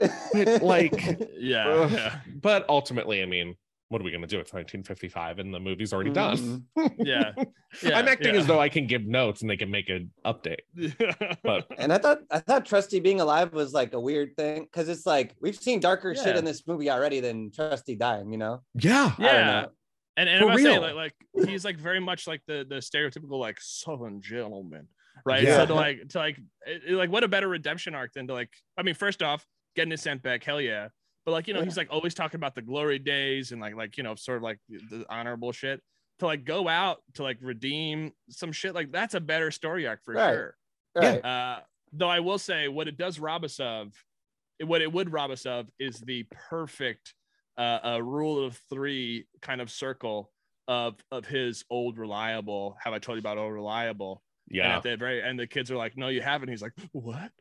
But, 0.32 0.62
like, 0.62 0.92
Yeah. 1.38 1.88
Yeah. 1.88 2.18
But 2.26 2.66
ultimately, 2.68 3.22
I 3.22 3.26
mean, 3.26 3.54
what 3.88 4.00
are 4.00 4.04
we 4.04 4.10
going 4.10 4.22
to 4.22 4.26
do? 4.26 4.38
It's 4.40 4.52
1955 4.52 5.38
and 5.38 5.52
the 5.54 5.60
movie's 5.60 5.92
already 5.92 6.10
done. 6.10 6.64
Mm-hmm. 6.78 6.86
Yeah. 7.04 7.32
yeah 7.82 7.98
I'm 7.98 8.08
acting 8.08 8.34
yeah. 8.34 8.40
as 8.40 8.46
though 8.46 8.58
I 8.60 8.68
can 8.68 8.86
give 8.86 9.04
notes 9.04 9.42
and 9.42 9.50
they 9.50 9.56
can 9.56 9.70
make 9.70 9.88
an 9.88 10.10
update. 10.24 10.60
But 11.44 11.66
And 11.78 11.92
I 11.92 11.98
thought 11.98 12.18
I 12.30 12.38
thought 12.40 12.64
Trusty 12.64 13.00
being 13.00 13.20
alive 13.20 13.52
was 13.52 13.72
like 13.72 13.92
a 13.92 14.00
weird 14.00 14.36
thing 14.36 14.62
because 14.64 14.88
it's 14.88 15.04
like 15.06 15.34
we've 15.40 15.56
seen 15.56 15.80
darker 15.80 16.14
shit 16.14 16.36
in 16.36 16.44
this 16.44 16.66
movie 16.66 16.90
already 16.90 17.20
than 17.20 17.50
Trusty 17.52 17.94
dying. 17.96 18.32
You 18.32 18.38
know? 18.38 18.62
yeah, 18.74 19.12
yeah. 19.18 19.66
And, 20.16 20.28
and 20.28 20.44
For 20.44 20.50
I'm 20.50 20.56
gonna 20.56 20.68
real. 20.70 20.94
like, 20.94 20.94
like 21.36 21.48
he's 21.48 21.64
like 21.64 21.76
very 21.76 22.00
much 22.00 22.26
like 22.26 22.40
the 22.46 22.64
the 22.68 22.76
stereotypical 22.76 23.38
like 23.40 23.58
southern 23.60 24.22
gentleman, 24.22 24.86
right? 25.26 25.42
Yeah. 25.42 25.56
So 25.56 25.66
to 25.66 25.74
like 25.74 26.08
to 26.10 26.18
like 26.18 26.38
it- 26.66 26.82
it- 26.88 26.94
like 26.94 27.10
what 27.10 27.24
a 27.24 27.28
better 27.28 27.48
redemption 27.48 27.94
arc 27.94 28.12
than 28.12 28.28
to 28.28 28.32
like 28.32 28.50
I 28.78 28.82
mean 28.82 28.94
first 28.94 29.22
off 29.22 29.44
getting 29.76 29.90
his 29.90 30.00
scent 30.02 30.22
back 30.22 30.44
hell 30.44 30.60
yeah, 30.60 30.88
but 31.24 31.32
like 31.32 31.48
you 31.48 31.54
know 31.54 31.60
Yeah. 31.60 31.64
he's 31.66 31.76
like 31.76 31.88
always 31.90 32.14
talking 32.14 32.38
about 32.38 32.54
the 32.54 32.62
glory 32.62 32.98
days 32.98 33.52
and 33.52 33.60
like 33.60 33.74
like 33.76 33.96
you 33.96 34.02
know 34.02 34.14
sort 34.14 34.36
of 34.38 34.42
like 34.42 34.58
the, 34.68 34.98
the 34.98 35.06
honorable 35.08 35.52
shit 35.52 35.80
to 36.20 36.26
like 36.26 36.44
go 36.44 36.68
out 36.68 36.98
to 37.14 37.22
like 37.22 37.38
redeem 37.40 38.12
some 38.28 38.52
shit 38.52 38.74
like 38.74 38.92
that's 38.92 39.14
a 39.14 39.20
better 39.20 39.50
story 39.50 39.86
arc 39.86 40.04
for 40.04 40.14
Right. 40.14 40.32
sure. 40.34 40.56
Right. 40.96 41.24
Uh, 41.24 41.60
though 41.92 42.08
I 42.08 42.20
will 42.20 42.38
say, 42.38 42.68
what 42.68 42.86
it 42.86 42.96
does 42.96 43.18
rob 43.18 43.42
us 43.44 43.58
of, 43.58 43.92
what 44.64 44.80
it 44.80 44.92
would 44.92 45.12
rob 45.12 45.32
us 45.32 45.44
of, 45.44 45.68
is 45.80 45.98
the 46.00 46.24
perfect 46.48 47.14
uh, 47.58 47.78
uh, 47.84 47.98
rule 48.02 48.44
of 48.44 48.56
three 48.70 49.26
kind 49.42 49.60
of 49.60 49.70
circle 49.72 50.30
of 50.68 50.94
of 51.10 51.26
his 51.26 51.64
old 51.68 51.98
reliable. 51.98 52.76
Have 52.82 52.94
I 52.94 52.98
told 53.00 53.16
you 53.16 53.20
about 53.20 53.38
old 53.38 53.52
reliable? 53.52 54.22
And 54.50 54.56
yeah. 54.58 54.76
at 54.76 54.82
the 54.84 54.96
very 54.96 55.20
end, 55.22 55.38
the 55.40 55.46
kids 55.48 55.70
are 55.72 55.76
like, 55.76 55.96
"No, 55.96 56.08
you 56.08 56.22
haven't." 56.22 56.48
He's 56.48 56.62
like, 56.62 56.72
"What? 56.92 57.32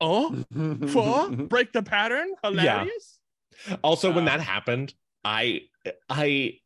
Oh, 0.00 0.44
four? 0.88 1.30
break 1.30 1.72
the 1.72 1.82
pattern? 1.82 2.28
Hilarious." 2.42 3.18
Also, 3.82 4.10
when 4.10 4.24
Uh, 4.24 4.32
that 4.32 4.40
happened, 4.40 4.94
I, 5.24 5.62
I, 6.08 6.58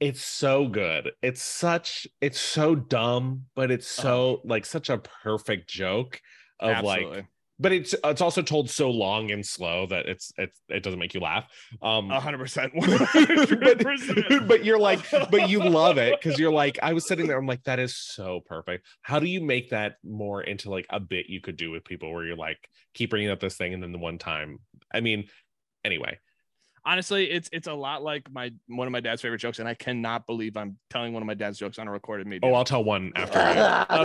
it's 0.00 0.24
so 0.24 0.68
good. 0.68 1.12
It's 1.22 1.42
such, 1.42 2.06
it's 2.20 2.40
so 2.40 2.74
dumb, 2.74 3.46
but 3.54 3.70
it's 3.70 3.86
so 3.86 4.42
like 4.44 4.66
such 4.66 4.90
a 4.90 4.98
perfect 4.98 5.68
joke 5.68 6.20
of 6.60 6.84
like 6.84 7.02
Absolutely, 7.02 7.26
but 7.62 7.72
it's 7.72 7.94
it's 8.04 8.20
also 8.20 8.42
told 8.42 8.68
so 8.68 8.90
long 8.90 9.30
and 9.30 9.46
slow 9.46 9.86
that 9.86 10.06
it's 10.06 10.32
it's 10.36 10.60
it 10.68 10.82
doesn't 10.82 10.98
make 10.98 11.14
you 11.14 11.20
laugh. 11.20 11.46
Um 11.80 12.10
a 12.10 12.20
hundred 12.20 12.38
percent, 12.38 12.72
but, 12.78 12.90
hundred 12.90 13.78
percent. 13.80 14.48
but 14.48 14.64
you're 14.64 14.78
like, 14.78 15.00
but 15.30 15.48
you 15.48 15.62
love 15.62 15.96
it 15.96 16.20
because 16.20 16.38
you're 16.38 16.52
like, 16.52 16.78
I 16.82 16.92
was 16.92 17.06
sitting 17.06 17.26
there, 17.26 17.38
I'm 17.38 17.46
like, 17.46 17.62
that 17.64 17.78
is 17.78 17.96
so 17.96 18.40
perfect. 18.44 18.86
How 19.02 19.20
do 19.20 19.26
you 19.26 19.40
make 19.40 19.70
that 19.70 19.96
more 20.04 20.42
into 20.42 20.70
like 20.70 20.86
a 20.90 21.00
bit 21.00 21.26
you 21.28 21.40
could 21.40 21.56
do 21.56 21.70
with 21.70 21.84
people 21.84 22.12
where 22.12 22.24
you're 22.24 22.36
like, 22.36 22.58
keep 22.94 23.10
bringing 23.10 23.30
up 23.30 23.40
this 23.40 23.56
thing 23.56 23.72
and 23.72 23.82
then 23.82 23.92
the 23.92 23.98
one 23.98 24.18
time? 24.18 24.58
I 24.92 25.00
mean, 25.00 25.28
anyway, 25.84 26.18
honestly 26.84 27.30
it's 27.30 27.48
it's 27.52 27.68
a 27.68 27.72
lot 27.72 28.02
like 28.02 28.28
my 28.32 28.50
one 28.66 28.88
of 28.88 28.92
my 28.92 29.00
dad's 29.00 29.22
favorite 29.22 29.38
jokes 29.38 29.58
and 29.60 29.68
i 29.68 29.74
cannot 29.74 30.26
believe 30.26 30.56
i'm 30.56 30.76
telling 30.90 31.12
one 31.12 31.22
of 31.22 31.26
my 31.26 31.34
dad's 31.34 31.56
jokes 31.58 31.78
on 31.78 31.86
a 31.86 31.90
recorded 31.92 32.26
medium 32.26 32.52
oh, 32.52 32.56
I'll 32.56 32.64
tell 32.64 32.82
one 32.82 33.12
after. 33.14 33.38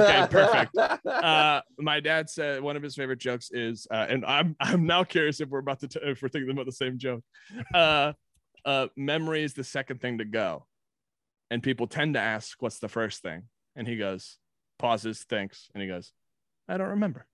Okay, 0.03 0.27
perfect. 0.29 0.77
uh 1.07 1.61
my 1.79 1.99
dad 1.99 2.29
said 2.29 2.61
one 2.61 2.75
of 2.77 2.83
his 2.83 2.93
favorite 2.95 3.19
jokes 3.19 3.49
is 3.51 3.87
uh 3.89 4.05
and 4.09 4.23
i'm 4.25 4.55
i'm 4.59 4.85
now 4.85 5.03
curious 5.03 5.41
if 5.41 5.49
we're 5.49 5.59
about 5.59 5.79
to 5.79 5.87
t- 5.87 5.99
if 6.03 6.21
we're 6.21 6.29
thinking 6.29 6.51
about 6.51 6.65
the 6.67 6.71
same 6.71 6.97
joke 6.99 7.23
uh 7.73 8.13
uh 8.65 8.87
memory 8.95 9.43
is 9.43 9.53
the 9.53 9.63
second 9.63 9.99
thing 10.01 10.19
to 10.19 10.25
go 10.25 10.65
and 11.49 11.63
people 11.63 11.87
tend 11.87 12.13
to 12.13 12.19
ask 12.19 12.61
what's 12.61 12.79
the 12.79 12.89
first 12.89 13.21
thing 13.23 13.43
and 13.75 13.87
he 13.87 13.95
goes 13.97 14.37
pauses 14.77 15.23
thinks 15.23 15.69
and 15.73 15.81
he 15.81 15.87
goes 15.89 16.11
i 16.69 16.77
don't 16.77 16.89
remember 16.89 17.25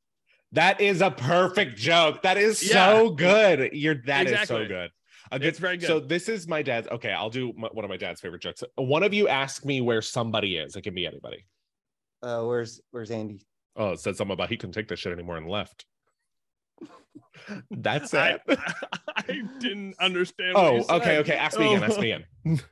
That 0.53 0.79
is 0.81 1.01
a 1.01 1.09
perfect 1.09 1.77
joke. 1.79 2.21
That 2.21 2.37
is 2.37 2.61
Yeah. 2.61 2.93
so 2.93 3.09
good. 3.09 3.71
You're 3.73 3.95
that 4.05 4.27
is 4.27 4.31
Exactly. 4.33 4.65
so 4.65 4.67
good. 4.67 4.91
A 5.33 5.39
good 5.39 5.47
It's 5.47 5.59
very 5.59 5.77
good. 5.77 5.87
So 5.87 5.99
this 5.99 6.29
is 6.29 6.47
my 6.47 6.61
dad's. 6.61 6.87
Okay, 6.89 7.11
I'll 7.11 7.29
do 7.29 7.53
my, 7.57 7.67
one 7.71 7.83
of 7.83 7.89
my 7.89 7.97
dad's 7.97 8.21
favorite 8.21 8.41
jokes. 8.41 8.63
One 8.75 9.01
of 9.03 9.13
you 9.13 9.27
ask 9.27 9.65
me 9.65 9.81
where 9.81 10.01
somebody 10.01 10.57
is. 10.57 10.75
It 10.75 10.83
can 10.83 10.93
be 10.93 11.05
anybody. 11.07 11.45
uh, 12.21 12.43
where's 12.43 12.79
Where's 12.91 13.09
Andy? 13.11 13.41
Oh, 13.75 13.91
it 13.93 13.99
said 13.99 14.15
something 14.15 14.33
about 14.33 14.49
he 14.49 14.57
couldn't 14.57 14.73
take 14.73 14.87
this 14.87 14.99
shit 14.99 15.11
anymore 15.11 15.37
and 15.37 15.49
left. 15.49 15.85
That's 17.71 18.13
it. 18.13 18.41
I 18.47 19.41
didn't 19.59 19.95
understand 19.99 20.53
what 20.53 20.63
oh, 20.65 20.75
you 20.75 20.85
okay, 20.91 21.05
said. 21.05 21.17
okay. 21.21 21.35
Ask 21.35 21.59
me 21.59 21.73
again. 21.73 21.83
Ask 21.89 21.99
me 21.99 22.11
again. 22.11 22.61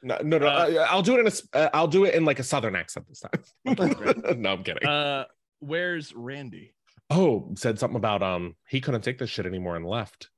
No, 0.00 0.16
no, 0.22 0.38
no. 0.38 0.46
Uh, 0.46 0.50
uh, 0.50 0.86
I'll 0.88 1.02
do 1.02 1.16
it 1.16 1.18
in 1.18 1.26
a. 1.26 1.30
s- 1.30 1.48
Uh, 1.52 1.70
I'll 1.74 1.88
do 1.88 2.04
it 2.04 2.14
in 2.14 2.24
like 2.24 2.38
a 2.38 2.44
southern 2.44 2.76
accent 2.76 3.06
this 3.08 3.18
time. 3.18 4.40
no, 4.40 4.52
I'm 4.52 4.62
kidding. 4.62 4.86
uh 4.88 5.24
where's 5.58 6.14
randy 6.14 6.72
oh, 7.10 7.52
said 7.56 7.80
something 7.80 7.96
about 7.96 8.22
um 8.22 8.54
he 8.68 8.80
couldn't 8.80 9.00
take 9.02 9.18
this 9.18 9.28
shit 9.28 9.44
anymore 9.44 9.74
and 9.74 9.84
left. 9.84 10.30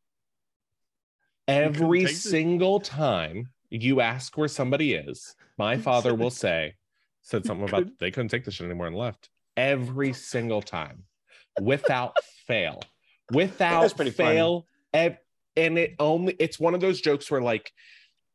Every 1.51 2.07
single 2.07 2.81
time 2.81 3.49
you 3.71 4.01
ask 4.01 4.37
where 4.37 4.49
somebody 4.49 4.95
is, 4.95 5.35
my 5.59 5.77
father 5.89 6.15
will 6.15 6.31
say, 6.31 6.75
said 7.23 7.45
something 7.45 7.69
about 7.69 7.87
they 7.99 8.11
couldn't 8.11 8.29
take 8.29 8.45
this 8.45 8.55
shit 8.55 8.67
anymore 8.67 8.87
and 8.87 8.97
left. 8.97 9.31
Every 9.57 10.13
single 10.13 10.63
time, 10.63 11.05
without 11.61 12.17
fail, 12.47 12.83
without 13.33 13.93
fail. 14.13 14.67
ev- 14.95 15.19
and 15.57 15.79
it 15.79 15.97
only 15.99 16.37
it's 16.39 16.59
one 16.59 16.75
of 16.75 16.81
those 16.81 17.01
jokes 17.01 17.31
where 17.31 17.43
like 17.43 17.73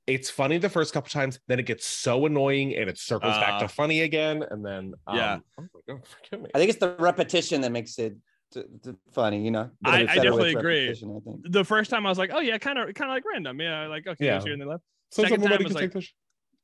it's 0.08 0.30
funny 0.30 0.58
the 0.60 0.70
first 0.70 0.94
couple 0.94 1.10
times, 1.10 1.40
then 1.48 1.60
it 1.60 1.66
gets 1.66 1.86
so 1.86 2.28
annoying 2.28 2.76
and 2.76 2.90
it 2.90 2.98
circles 2.98 3.36
back 3.38 3.60
to 3.60 3.66
Uh, 3.66 3.68
funny 3.70 4.02
again, 4.02 4.44
and 4.52 4.64
then 4.64 4.94
um, 5.08 5.16
yeah. 5.16 5.40
oh 5.60 5.68
god, 5.88 6.02
forgive 6.06 6.44
me. 6.44 6.50
I 6.54 6.60
think 6.60 6.70
it's 6.70 6.80
the 6.80 6.96
repetition 7.00 7.62
that 7.62 7.72
makes 7.72 7.98
it 7.98 8.16
funny. 9.14 9.44
You 9.44 9.52
know. 9.52 9.70
I- 9.84 10.02
I 10.02 10.16
definitely 10.16 10.54
agree. 10.56 10.90
I 10.90 10.94
think. 10.94 11.24
the 11.50 11.64
first 11.64 11.90
time 11.90 12.06
I 12.06 12.10
was 12.10 12.18
like, 12.18 12.32
oh 12.34 12.40
yeah, 12.40 12.58
kind 12.58 12.78
of 12.80 12.94
kind 12.96 13.10
of 13.12 13.16
like 13.16 13.24
random. 13.32 13.60
Yeah, 13.60 13.88
like 13.88 14.08
okay, 14.08 14.26
Yeah. 14.26 14.36
yeah. 14.38 14.44
here 14.44 14.54
and 14.54 14.62
they 14.62 14.66
left. 14.66 14.84
So 15.12 15.24
second 15.24 15.42
time 15.44 15.64
was 15.64 15.74
like- 15.74 15.92
this. 15.94 16.12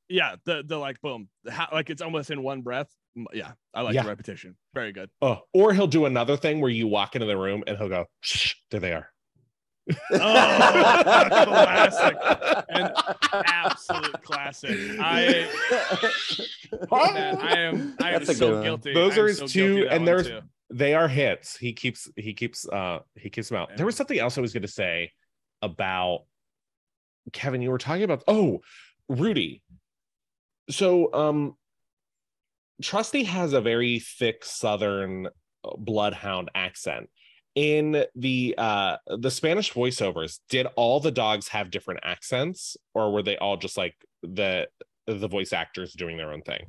Yeah, 0.10 0.36
the 0.46 0.64
the 0.66 0.78
like 0.78 1.00
boom, 1.02 1.30
how, 1.50 1.70
like 1.72 1.90
it's 1.90 2.02
almost 2.02 2.32
in 2.32 2.44
one 2.44 2.62
breath. 2.64 2.90
Yeah, 3.34 3.52
I 3.74 3.82
like 3.82 3.94
Yeah. 3.96 4.04
the 4.04 4.10
repetition. 4.10 4.58
Very 4.74 4.92
good. 4.92 5.10
Oh, 5.22 5.40
or 5.54 5.74
he'll 5.74 5.88
do 5.88 6.06
another 6.06 6.36
thing 6.36 6.60
where 6.60 6.70
you 6.72 6.88
walk 6.88 7.16
into 7.16 7.28
the 7.28 7.38
room 7.38 7.64
and 7.68 7.78
he'll 7.78 7.88
go, 7.90 8.06
Shh, 8.22 8.56
there 8.72 8.80
they 8.82 8.92
are. 8.94 9.08
Oh, 9.90 9.96
classic. 11.46 12.18
And 12.70 12.92
absolute 13.34 14.22
classic. 14.24 14.78
I 15.00 15.50
man, 17.14 17.38
I 17.38 17.58
am 17.58 17.96
I 18.02 18.10
am 18.12 18.14
That's 18.14 18.30
a 18.30 18.34
so 18.36 18.62
guilty. 18.64 18.94
Those 18.94 19.18
I 19.18 19.22
are 19.22 19.28
his 19.28 19.38
so 19.40 19.48
two, 19.48 19.76
guilty 19.76 19.82
of 19.84 19.90
that 19.90 19.96
and 19.96 20.08
there's- 20.08 20.28
too. 20.28 20.40
They 20.72 20.94
are 20.94 21.08
hits. 21.08 21.58
He 21.58 21.74
keeps 21.74 22.10
he 22.16 22.34
keeps 22.34 22.68
uh 22.68 23.00
he 23.16 23.30
keeps 23.30 23.50
them 23.50 23.58
out. 23.58 23.76
There 23.76 23.86
was 23.86 23.96
something 23.96 24.18
else 24.18 24.38
I 24.38 24.42
was 24.42 24.54
gonna 24.54 24.68
say 24.68 25.12
about 25.62 26.22
Kevin. 27.34 27.62
You 27.62 27.72
were 27.72 27.78
talking 27.78 28.04
about 28.04 28.24
oh 28.28 28.62
Rudy. 29.10 29.62
So 30.70 31.14
um 31.14 31.56
Trusty 32.82 33.24
has 33.26 33.54
a 33.54 33.62
very 33.62 34.00
thick 34.00 34.44
southern 34.44 35.28
uh, 35.28 35.76
bloodhound 35.78 36.50
accent. 36.56 37.10
In 37.54 38.06
the 38.16 38.56
uh 38.58 38.98
the 39.18 39.30
Spanish 39.30 39.74
voiceovers, 39.74 40.40
did 40.50 40.68
all 40.78 41.02
the 41.02 41.12
dogs 41.12 41.50
have 41.50 41.70
different 41.70 42.00
accents, 42.04 42.78
or 42.94 43.12
were 43.12 43.24
they 43.24 43.38
all 43.38 43.58
just 43.58 43.78
like 43.78 43.96
the 44.24 44.68
the 45.06 45.28
voice 45.28 45.52
actors 45.52 45.92
doing 45.92 46.16
their 46.16 46.32
own 46.32 46.44
thing? 46.44 46.68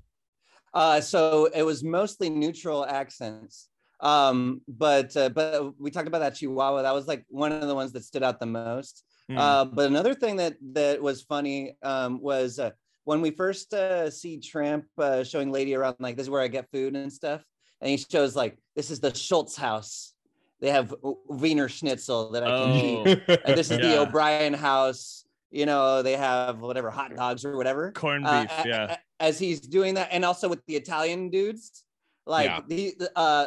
Uh, 0.75 1.01
so 1.01 1.49
it 1.55 1.63
was 1.63 1.85
mostly 1.85 2.31
neutral 2.31 2.85
accents. 2.85 3.69
Um, 4.03 4.61
but 4.69 5.17
uh, 5.17 5.29
but 5.29 5.79
we 5.81 5.91
talked 5.91 6.09
about 6.09 6.19
that 6.21 6.35
Chihuahua. 6.35 6.83
That 6.83 6.95
was 6.95 7.07
like 7.07 7.25
one 7.29 7.53
of 7.53 7.67
the 7.69 7.75
ones 7.75 7.93
that 7.93 8.05
stood 8.05 8.23
out 8.23 8.41
the 8.41 8.47
most. 8.47 9.05
Mm. 9.31 9.39
Uh, 9.39 9.65
but 9.65 9.87
another 9.87 10.15
thing 10.15 10.37
that 10.37 10.57
that 10.73 11.01
was 11.01 11.23
funny 11.23 11.77
um, 11.83 12.21
was 12.21 12.59
uh, 12.59 12.71
when 13.05 13.21
we 13.21 13.31
first 13.31 13.73
uh, 13.73 14.11
see 14.11 14.39
Tramp 14.39 14.87
uh, 14.99 15.23
showing 15.25 15.53
Lady 15.53 15.75
around, 15.75 15.97
like 16.01 16.17
this 16.17 16.25
is 16.25 16.31
where 16.31 16.43
I 16.43 16.49
get 16.49 16.69
food 16.73 16.97
and 16.97 17.13
stuff, 17.13 17.43
and 17.81 17.89
he 17.91 17.97
shows 17.97 18.35
like 18.35 18.59
this 18.75 18.91
is 18.91 18.99
the 19.01 19.15
Schultz 19.15 19.57
house. 19.57 20.13
They 20.61 20.71
have 20.71 20.95
Wiener 21.29 21.69
Schnitzel 21.69 22.31
that 22.33 22.43
I 22.45 22.47
can 22.47 22.71
Oh, 22.71 23.07
eat, 23.07 23.41
and 23.45 23.57
this 23.59 23.71
is 23.71 23.79
the 23.79 24.01
O'Brien 24.03 24.53
house. 24.55 25.25
You 25.51 25.67
know, 25.67 26.03
they 26.03 26.17
have 26.17 26.61
whatever 26.61 26.91
hot 26.91 27.15
dogs 27.15 27.45
or 27.45 27.57
whatever. 27.57 27.93
corned 27.93 28.27
Uh, 28.27 28.43
beef. 28.43 28.65
a- 28.65 28.69
yeah. 28.69 28.97
as 29.21 29.39
he's 29.39 29.61
doing 29.61 29.95
that, 29.95 30.09
and 30.11 30.25
also 30.25 30.49
with 30.49 30.65
the 30.67 30.75
Italian 30.77 31.31
dudes, 31.31 31.85
like 32.27 32.47
Yeah. 32.47 32.61
the 32.67 32.95
the, 32.99 33.11
uh, 33.19 33.47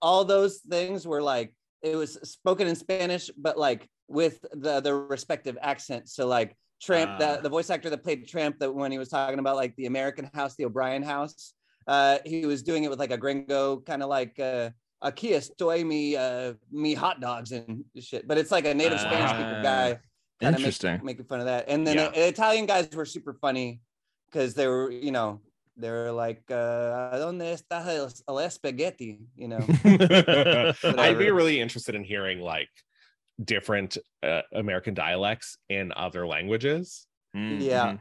all 0.00 0.24
those 0.24 0.58
things 0.58 1.06
were 1.06 1.22
like 1.22 1.52
it 1.82 1.96
was 1.96 2.14
spoken 2.22 2.66
in 2.66 2.74
Spanish, 2.76 3.30
but 3.36 3.58
like 3.58 3.88
with 4.08 4.44
the 4.52 4.80
the 4.80 4.94
respective 4.94 5.56
accent. 5.60 6.08
So 6.08 6.26
like 6.26 6.56
Tramp, 6.82 7.12
Ah. 7.14 7.36
the, 7.36 7.42
the 7.42 7.48
voice 7.48 7.70
actor 7.70 7.90
that 7.90 8.02
played 8.02 8.26
Tramp, 8.28 8.58
that 8.58 8.72
when 8.74 8.90
he 8.92 8.98
was 8.98 9.08
talking 9.08 9.38
about 9.38 9.56
like 9.56 9.74
the 9.76 9.86
American 9.86 10.30
house, 10.34 10.54
the 10.56 10.64
O'Brien 10.66 11.02
house, 11.02 11.54
uh, 11.86 12.18
he 12.24 12.46
was 12.46 12.62
doing 12.62 12.84
it 12.84 12.90
with 12.90 12.98
like 12.98 13.10
a 13.10 13.18
gringo 13.18 13.80
kind 13.80 14.02
of 14.02 14.08
like 14.08 14.38
uh, 14.40 14.70
aquí 15.02 15.30
estoy 15.32 15.84
me 15.84 16.16
uh, 16.16 16.54
me 16.72 16.94
hot 16.94 17.20
dogs 17.20 17.52
and 17.52 17.84
shit. 17.98 18.26
But 18.26 18.38
it's 18.38 18.50
like 18.50 18.66
a 18.66 18.74
native 18.74 19.00
Spanish 19.00 19.30
speaker 19.30 19.58
Ah, 19.58 19.62
guy 19.62 19.98
Interesting. 20.40 21.00
making 21.02 21.24
fun 21.26 21.40
of 21.40 21.46
that. 21.46 21.68
And 21.68 21.86
then 21.86 21.96
Yeah. 21.96 22.10
the 22.10 22.28
Italian 22.28 22.66
guys 22.66 22.88
were 22.92 23.06
super 23.06 23.34
funny 23.34 23.80
because 24.26 24.54
they 24.54 24.66
were, 24.66 24.90
you 24.90 25.12
know, 25.12 25.40
they 25.76 25.90
were 25.90 26.12
like, 26.12 26.42
uh, 26.50 27.18
"Donde 27.18 27.42
está 27.42 27.86
el, 27.86 28.10
el 28.28 28.50
spaghetti?" 28.50 29.18
You 29.36 29.48
know. 29.48 29.58
I'd 30.84 31.18
be 31.18 31.30
really 31.30 31.60
interested 31.60 31.94
in 31.94 32.04
hearing 32.04 32.40
like 32.40 32.70
different 33.42 33.98
uh, 34.22 34.42
American 34.52 34.94
dialects 34.94 35.56
in 35.68 35.92
other 35.96 36.26
languages. 36.26 37.06
Yeah. 37.34 37.96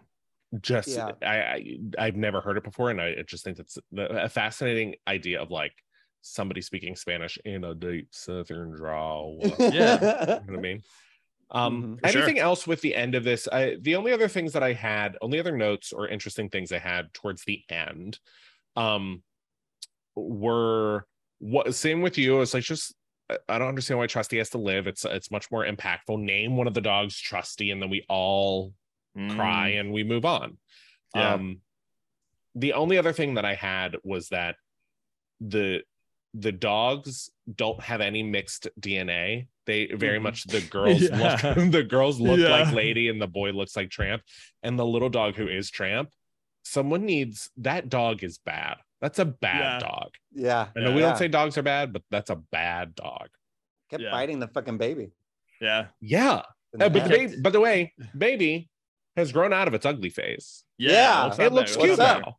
Just 0.61 0.89
Yeah. 0.89 1.11
I, 1.23 1.35
I 1.35 1.77
I've 1.97 2.15
never 2.15 2.39
heard 2.41 2.57
it 2.57 2.63
before, 2.63 2.91
and 2.91 3.01
I 3.01 3.23
just 3.27 3.43
think 3.43 3.57
that's 3.57 3.77
a 3.97 4.29
fascinating 4.29 4.95
idea 5.07 5.41
of 5.41 5.49
like 5.49 5.73
somebody 6.21 6.61
speaking 6.61 6.95
Spanish 6.95 7.37
in 7.43 7.63
a 7.63 7.73
deep 7.73 8.09
Southern 8.11 8.71
drawl. 8.75 9.39
Yeah, 9.59 9.99
you 9.99 10.05
know 10.05 10.41
what 10.45 10.57
I 10.57 10.61
mean? 10.61 10.81
Um, 11.53 11.83
Mhm. 11.97 12.01
For 12.01 12.07
sure. 12.09 12.21
anything 12.23 12.39
else 12.39 12.65
with 12.65 12.81
the 12.81 12.95
end 12.95 13.13
of 13.15 13.23
this? 13.23 13.47
I, 13.51 13.75
the 13.79 13.95
only 13.95 14.11
other 14.11 14.27
things 14.27 14.53
that 14.53 14.63
I 14.63 14.73
had, 14.73 15.17
only 15.21 15.39
other 15.39 15.55
notes 15.55 15.93
or 15.93 16.07
interesting 16.07 16.49
things 16.49 16.71
I 16.71 16.79
had 16.79 17.13
towards 17.13 17.43
the 17.45 17.63
end, 17.69 18.19
um, 18.75 19.23
were 20.15 21.05
what 21.39 21.73
same 21.75 22.01
with 22.01 22.17
you. 22.17 22.41
It's 22.41 22.53
like 22.53 22.63
just 22.63 22.93
I- 23.29 23.37
I 23.47 23.57
don't 23.57 23.69
understand 23.69 23.99
why 23.99 24.07
Trusty 24.07 24.37
has 24.39 24.49
to 24.51 24.57
live. 24.57 24.85
It's 24.87 25.05
it's 25.05 25.31
much 25.31 25.49
more 25.51 25.65
impactful. 25.65 26.19
Name 26.19 26.57
one 26.57 26.67
of 26.67 26.73
the 26.73 26.81
dogs 26.81 27.19
Trusty, 27.19 27.71
and 27.71 27.81
then 27.81 27.89
we 27.89 28.03
all 28.09 28.73
cry 29.35 29.69
and 29.69 29.93
we 29.93 30.03
move 30.03 30.25
on. 30.25 30.57
Yeah. 31.15 31.35
Um, 31.35 31.61
the 32.55 32.73
only 32.73 32.97
other 32.97 33.13
thing 33.13 33.35
that 33.35 33.45
I 33.45 33.53
had 33.53 33.95
was 34.03 34.29
that 34.29 34.55
the 35.39 35.83
the 36.33 36.51
dogs 36.51 37.29
don't 37.55 37.81
have 37.81 38.01
any 38.01 38.23
mixed 38.23 38.67
DNA. 38.79 39.47
They 39.65 39.85
very 39.87 40.19
Mhm. 40.19 40.23
much 40.23 40.43
the 40.45 40.61
girls 40.61 41.01
Yeah. 41.09 41.53
look 41.55 41.71
the 41.71 41.83
girls 41.83 42.19
look 42.19 42.39
Yeah. 42.39 42.49
like 42.49 42.73
Lady 42.73 43.09
and 43.09 43.21
the 43.21 43.27
boy 43.27 43.51
looks 43.51 43.75
like 43.75 43.89
Tramp. 43.89 44.23
And 44.63 44.77
the 44.79 44.85
little 44.85 45.09
dog 45.09 45.35
who 45.35 45.47
is 45.47 45.69
Tramp, 45.69 46.09
someone 46.63 47.05
needs 47.05 47.49
that 47.57 47.89
dog 47.89 48.23
is 48.23 48.37
bad. 48.39 48.77
That's 49.01 49.19
a 49.19 49.25
bad 49.25 49.81
Yeah. 49.81 49.87
dog. 49.87 50.09
yeah. 50.33 50.67
I 50.75 50.79
know 50.79 50.89
Yeah. 50.89 50.95
we 50.95 51.01
don't 51.01 51.17
say 51.17 51.27
dogs 51.27 51.57
are 51.57 51.61
bad, 51.63 51.93
but 51.93 52.03
that's 52.09 52.29
a 52.29 52.35
bad 52.37 52.95
dog. 52.95 53.29
Kept 53.89 54.01
Yeah. 54.03 54.11
biting 54.11 54.39
the 54.39 54.47
fucking 54.47 54.77
baby. 54.77 55.11
Yeah. 55.61 55.87
Yeah. 56.01 56.43
in 56.73 56.81
Uh, 56.81 56.89
but 56.89 57.03
the 57.03 57.09
baby, 57.09 57.35
by 57.41 57.49
the 57.51 57.59
way, 57.59 57.93
baby 58.17 58.69
has 59.15 59.31
grown 59.31 59.53
out 59.53 59.67
of 59.67 59.73
its 59.75 59.85
ugly 59.85 60.09
face. 60.09 60.63
Yeah. 60.79 61.25
what's 61.25 61.37
It 61.37 61.53
looks 61.53 61.77
man? 61.77 61.85
cute 61.85 61.99
What's 61.99 62.09
up? 62.11 62.21
now. 62.25 62.37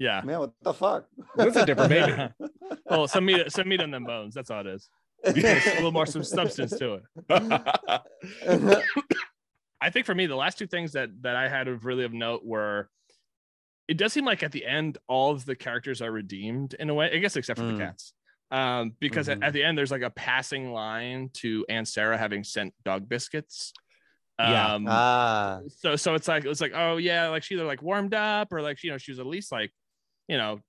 Yeah. 0.00 0.22
Man, 0.24 0.38
what 0.40 0.52
the 0.62 0.72
fuck? 0.72 1.06
It's 1.38 1.56
a 1.56 1.66
different 1.66 1.90
baby. 1.90 2.28
well, 2.90 3.06
some 3.06 3.26
meat, 3.26 3.52
some 3.52 3.68
meat 3.68 3.80
on 3.82 3.90
them 3.90 4.04
bones. 4.04 4.34
That's 4.34 4.50
all 4.50 4.62
it 4.62 4.66
is. 4.66 4.88
There's 5.24 5.66
a 5.66 5.74
little 5.74 5.92
more 5.92 6.06
some 6.06 6.24
substance 6.24 6.76
to 6.78 6.94
it. 6.94 7.02
I 9.82 9.90
think 9.90 10.06
for 10.06 10.14
me, 10.14 10.26
the 10.26 10.36
last 10.36 10.58
two 10.58 10.66
things 10.66 10.92
that 10.92 11.10
that 11.22 11.36
I 11.36 11.48
had 11.48 11.68
of 11.68 11.84
really 11.84 12.04
of 12.04 12.12
note 12.12 12.44
were 12.44 12.88
it 13.88 13.96
does 13.98 14.12
seem 14.12 14.24
like 14.24 14.42
at 14.42 14.52
the 14.52 14.64
end 14.64 14.98
all 15.08 15.32
of 15.32 15.44
the 15.44 15.54
characters 15.56 16.00
are 16.00 16.10
redeemed 16.10 16.74
in 16.74 16.88
a 16.90 16.94
way, 16.94 17.10
I 17.12 17.18
guess 17.18 17.36
except 17.36 17.58
for 17.58 17.64
Mm. 17.66 17.76
the 17.78 17.84
cats. 17.84 18.12
Um, 18.52 18.94
because 19.00 19.28
at, 19.28 19.40
Mhm. 19.40 19.44
at 19.46 19.52
the 19.52 19.62
end 19.62 19.76
there's 19.78 19.90
like 19.90 20.02
a 20.02 20.10
passing 20.10 20.72
line 20.72 21.30
to 21.34 21.64
Aunt 21.68 21.86
Sarah 21.88 22.16
having 22.18 22.42
sent 22.44 22.72
dog 22.84 23.08
biscuits. 23.08 23.72
Yeah. 24.38 24.74
Um, 24.74 24.86
ah, 24.88 25.60
so 25.68 25.96
so 25.96 26.14
it's 26.14 26.26
like 26.26 26.46
it's 26.46 26.62
like 26.62 26.72
oh 26.74 26.96
yeah 26.96 27.28
like 27.28 27.42
she 27.42 27.54
either 27.56 27.64
like 27.64 27.82
warmed 27.82 28.14
up 28.14 28.52
or 28.52 28.62
like 28.62 28.82
you 28.82 28.90
know 28.90 28.96
she 28.96 29.10
was 29.12 29.18
at 29.18 29.26
least 29.26 29.52
like 29.52 29.70
you 30.30 30.38
know 30.38 30.60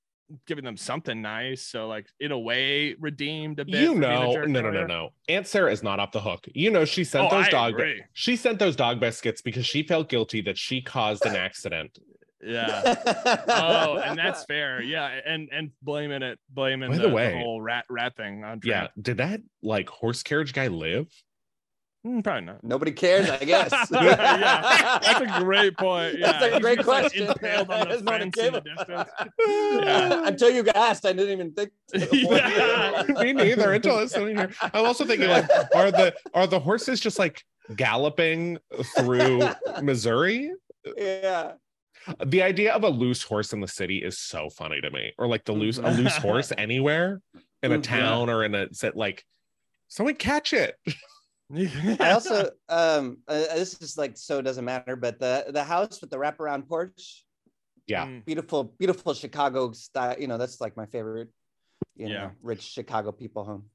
giving 0.47 0.63
them 0.63 0.77
something 0.77 1.21
nice 1.21 1.61
so 1.61 1.87
like 1.89 2.05
in 2.19 2.31
a 2.31 2.39
way 2.39 2.95
redeemed 2.99 3.59
a 3.59 3.65
bit 3.65 3.75
you 3.81 3.93
for 3.95 3.99
being 3.99 4.03
a 4.03 4.19
know, 4.19 4.33
no, 4.45 4.61
no, 4.61 4.71
no, 4.71 4.85
no. 4.85 5.09
Aunt 5.27 5.45
Sarah 5.45 5.71
is 5.71 5.83
not 5.83 5.99
off 5.99 6.11
the 6.13 6.21
hook. 6.21 6.45
You 6.53 6.71
know, 6.71 6.85
she 6.85 7.03
sent 7.03 7.27
Oh, 7.27 7.35
those 7.37 7.47
I 7.47 7.49
dog. 7.49 7.73
agree. 7.73 8.01
She 8.13 8.37
sent 8.37 8.57
those 8.57 8.77
dog 8.77 8.99
biscuits 9.01 9.41
because 9.41 9.65
she 9.65 9.83
felt 9.83 10.07
guilty 10.07 10.39
that 10.43 10.57
she 10.57 10.81
caused 10.81 11.25
an 11.25 11.35
accident. 11.35 11.99
yeah 12.41 12.95
oh 13.49 13.97
and 13.97 14.17
that's 14.17 14.45
fair 14.45 14.81
yeah 14.81 15.19
and 15.27 15.49
and 15.51 15.69
blaming 15.83 16.23
it 16.23 16.39
blaming 16.49 16.89
By 16.89 16.95
the, 16.97 17.09
the 17.09 17.15
the 17.15 17.37
whole 17.37 17.61
rat 17.61 17.85
rat 17.89 18.15
thing 18.17 18.43
on 18.43 18.61
Yeah. 18.63 18.87
Did 18.99 19.17
that 19.17 19.41
like 19.61 19.89
horse 19.89 20.23
carriage 20.23 20.53
guy 20.53 20.67
live? 20.69 21.07
Hmm, 22.03 22.21
probably 22.21 22.45
not 22.45 22.63
nobody 22.63 22.91
cares, 22.91 23.29
I 23.29 23.37
guess. 23.45 23.71
Yeah, 23.91 24.99
that's 25.03 25.21
a 25.21 25.39
great 25.39 25.77
point 25.77 26.17
yeah 26.17 26.39
That's 26.39 26.55
a 26.55 26.59
great 26.59 26.77
just, 26.77 26.87
like, 26.87 27.01
question. 27.03 27.27
impaled 27.27 27.69
on 27.69 27.79
the 27.81 27.85
There's 27.85 28.01
no 28.03 28.11
one 28.11 28.21
fence 28.31 28.37
in 28.37 28.53
the 28.53 28.61
distance 28.61 29.09
Yeah. 29.85 30.27
Until 30.27 30.49
you 30.49 30.65
asked, 30.73 31.05
I 31.05 31.13
didn't 31.13 31.31
even 31.31 31.51
think. 31.53 31.71
to 31.89 31.99
the. 31.99 33.05
Yeah. 33.15 33.23
Me 33.23 33.33
neither. 33.33 33.73
Until 33.73 33.97
I 33.97 34.01
was 34.01 34.11
sitting 34.11 34.35
here, 34.35 34.49
I'm 34.61 34.85
also 34.85 35.05
thinking 35.05 35.29
like, 35.29 35.47
are 35.75 35.91
the 35.91 36.15
are 36.33 36.47
the 36.47 36.59
horses 36.59 36.99
just 36.99 37.19
like 37.19 37.43
galloping 37.75 38.57
through 38.97 39.47
Missouri? 39.83 40.51
yeah. 40.97 41.53
The 42.25 42.41
idea 42.41 42.73
of 42.73 42.83
a 42.83 42.89
loose 42.89 43.21
horse 43.21 43.53
in 43.53 43.59
the 43.61 43.67
city 43.67 43.99
is 43.99 44.17
so 44.17 44.49
funny 44.49 44.81
to 44.81 44.89
me. 44.89 45.13
Or 45.19 45.27
like 45.27 45.45
the 45.45 45.51
loose 45.53 45.77
a 45.77 45.91
loose 45.91 46.17
horse 46.17 46.51
anywhere 46.57 47.21
in 47.61 47.71
a 47.73 47.77
Mhm. 47.77 47.83
town 47.83 48.29
or 48.31 48.43
in 48.43 48.55
a 48.55 48.73
set 48.73 48.97
like 48.97 49.23
someone 49.87 50.15
catch 50.15 50.51
it. 50.53 50.75
I 51.99 52.11
also 52.11 52.49
um 52.69 53.17
uh, 53.27 53.33
this 53.55 53.81
is 53.81 53.97
like 53.97 54.17
so 54.17 54.41
doesn't 54.41 54.65
matter, 54.65 54.95
but 54.95 55.19
the 55.19 55.45
the 55.49 55.63
house 55.63 56.01
with 56.01 56.09
the 56.09 56.17
wraparound 56.17 56.67
porch, 56.67 57.25
Yeah. 57.87 58.05
Mm. 58.07 58.25
beautiful, 58.25 58.63
beautiful 58.79 59.13
Chicago 59.13 59.71
style. 59.73 60.15
You 60.19 60.27
know, 60.27 60.37
that's 60.37 60.61
like 60.61 60.77
my 60.77 60.85
favorite. 60.87 61.29
You 61.95 62.07
know, 62.09 62.31
rich 62.41 62.61
Chicago 62.63 63.11
people 63.11 63.43
home. 63.43 63.65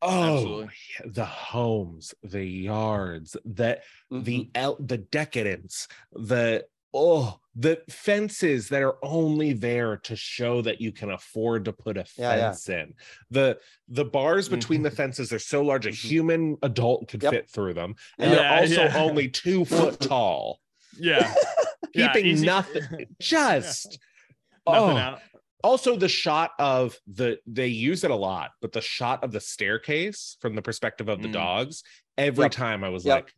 Oh, 0.00 0.32
Absolutely. 0.32 0.68
the 1.06 1.24
homes, 1.26 2.14
the 2.22 2.44
yards, 2.44 3.36
the 3.44 3.80
Mhm. 4.12 4.24
the 4.24 4.50
el- 4.54 4.76
the 4.80 4.98
decadence, 4.98 5.88
the 6.12 6.64
oh, 6.94 7.38
the 7.54 7.80
fences 7.90 8.68
that 8.68 8.82
are 8.82 8.96
only 9.04 9.52
there 9.52 9.96
to 9.98 10.14
show 10.16 10.62
that 10.62 10.80
you 10.80 10.92
can 10.92 11.10
afford 11.10 11.64
to 11.64 11.72
put 11.72 11.96
a 11.96 12.04
Yeah, 12.16 12.34
yeah. 12.36 12.40
fence 12.50 12.68
in. 12.68 12.94
The 13.30 13.58
the 13.88 14.04
bars 14.04 14.48
between 14.48 14.82
the 14.82 14.90
fences 14.90 15.32
are 15.32 15.38
so 15.38 15.62
large 15.62 15.86
a 15.86 15.90
Mhm. 15.90 15.94
human 15.94 16.56
adult 16.62 17.08
could 17.08 17.22
Yep. 17.22 17.32
fit 17.32 17.50
through 17.50 17.74
them, 17.74 17.94
and 18.18 18.30
Yeah, 18.30 18.36
they're 18.36 18.60
also 18.60 18.84
yeah. 18.84 18.96
only 19.04 19.28
two 19.28 19.64
foot 19.64 20.00
tall, 20.00 20.60
yeah 20.98 21.34
Yeah, 21.94 22.12
keeping 22.12 22.26
easy- 22.30 22.46
nothing. 22.46 23.06
Just 23.20 23.98
nothing 24.66 24.96
oh. 24.96 24.96
out 24.96 25.20
also 25.64 25.96
the 25.96 26.08
shot 26.08 26.52
of 26.60 26.96
the 27.08 27.38
they 27.46 27.66
use 27.66 28.04
it 28.04 28.10
a 28.12 28.14
lot 28.14 28.50
but 28.60 28.70
the 28.70 28.80
shot 28.80 29.24
of 29.24 29.32
the 29.32 29.40
staircase 29.40 30.36
from 30.40 30.54
the 30.54 30.62
perspective 30.62 31.08
of 31.08 31.20
the 31.20 31.26
Mm. 31.28 31.32
dogs 31.32 31.82
every 32.16 32.44
Yep. 32.44 32.52
time 32.52 32.84
i 32.84 32.88
was 32.88 33.04
Yep. 33.04 33.14
like 33.24 33.34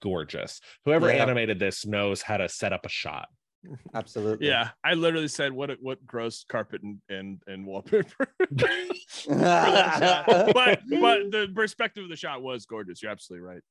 gorgeous 0.00 0.60
whoever 0.84 1.08
Yeah. 1.12 1.22
animated 1.22 1.58
this 1.58 1.84
knows 1.86 2.22
how 2.22 2.36
to 2.36 2.48
set 2.48 2.72
up 2.72 2.84
a 2.86 2.88
shot 2.88 3.28
Absolutely. 3.94 4.46
Yeah, 4.48 4.70
I 4.82 4.94
literally 4.94 5.28
said 5.28 5.52
what 5.52 5.70
what 5.82 6.06
gross 6.06 6.46
carpet 6.48 6.80
and 6.82 6.98
and, 7.10 7.42
and 7.46 7.66
wallpaper. 7.66 8.26
but 9.28 10.80
but 10.88 11.30
the 11.30 11.50
perspective 11.54 12.04
of 12.04 12.10
the 12.10 12.16
shot 12.16 12.42
was 12.42 12.66
gorgeous. 12.66 13.02
You're 13.02 13.12
absolutely 13.12 13.46
right. 13.46 13.62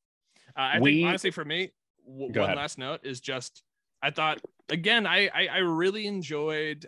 Uh, 0.57 0.61
I 0.61 0.79
We- 0.79 0.95
think 0.97 1.07
honestly 1.07 1.31
for 1.31 1.45
me, 1.45 1.71
w- 2.05 2.27
one 2.31 2.37
ahead. 2.37 2.57
last 2.57 2.77
note 2.77 2.99
is 3.03 3.19
just 3.19 3.63
I 4.01 4.11
thought 4.11 4.39
again 4.69 5.05
I, 5.07 5.27
I 5.33 5.47
I 5.47 5.57
really 5.57 6.07
enjoyed 6.07 6.85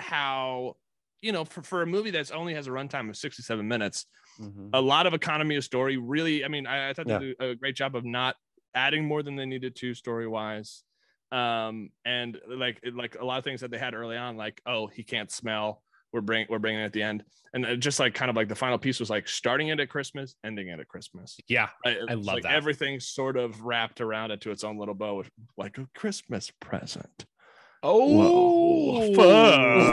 how 0.00 0.74
you 1.20 1.32
know 1.32 1.44
for, 1.44 1.62
for 1.62 1.82
a 1.82 1.86
movie 1.86 2.10
that's 2.10 2.30
only 2.30 2.54
has 2.54 2.66
a 2.66 2.70
runtime 2.70 3.08
of 3.08 3.16
67 3.16 3.66
minutes 3.66 4.06
Mhm. 4.40 4.70
a 4.72 4.80
lot 4.80 5.06
of 5.06 5.12
economy 5.12 5.56
of 5.56 5.62
story 5.64 5.98
really 5.98 6.42
i 6.42 6.48
mean 6.48 6.66
i, 6.66 6.88
I 6.88 6.92
thought 6.94 7.06
Yeah. 7.06 7.18
they 7.18 7.26
did 7.26 7.36
a 7.40 7.54
great 7.54 7.76
job 7.76 7.94
of 7.94 8.02
not 8.04 8.34
adding 8.74 9.04
more 9.04 9.22
than 9.22 9.36
they 9.36 9.46
needed 9.46 9.76
to 9.76 9.94
story 9.94 10.26
wise 10.26 10.82
um 11.30 11.90
and 12.04 12.38
like 12.46 12.80
like 12.92 13.16
a 13.18 13.24
lot 13.24 13.38
of 13.38 13.44
things 13.44 13.62
that 13.62 13.70
they 13.70 13.78
had 13.78 13.94
early 13.94 14.16
on 14.16 14.36
like 14.36 14.60
oh 14.66 14.86
he 14.86 15.02
can't 15.02 15.30
smell 15.30 15.82
we're 16.12 16.20
bringing 16.20 16.46
we're 16.50 16.58
bringing 16.58 16.80
it 16.80 16.84
at 16.84 16.92
the 16.92 17.02
end, 17.02 17.24
and 17.54 17.64
uh, 17.64 17.74
just 17.76 17.98
like 17.98 18.14
kind 18.14 18.28
of 18.30 18.36
like 18.36 18.48
the 18.48 18.54
final 18.54 18.78
piece 18.78 19.00
was 19.00 19.10
like 19.10 19.26
starting 19.26 19.68
it 19.68 19.80
at 19.80 19.88
Christmas, 19.88 20.34
ending 20.44 20.68
it 20.68 20.78
at 20.78 20.86
Christmas. 20.88 21.38
Yeah, 21.48 21.70
I, 21.84 21.96
I 22.08 22.14
love 22.14 22.24
like 22.24 22.42
that. 22.42 22.52
Everything's 22.52 23.08
sort 23.08 23.36
of 23.36 23.62
wrapped 23.62 24.00
around 24.00 24.30
it 24.30 24.42
to 24.42 24.50
its 24.50 24.62
own 24.62 24.78
little 24.78 24.94
bow, 24.94 25.24
like 25.56 25.78
a 25.78 25.88
Christmas 25.94 26.52
present. 26.60 27.24
Oh, 27.82 29.14
fuck. 29.14 29.88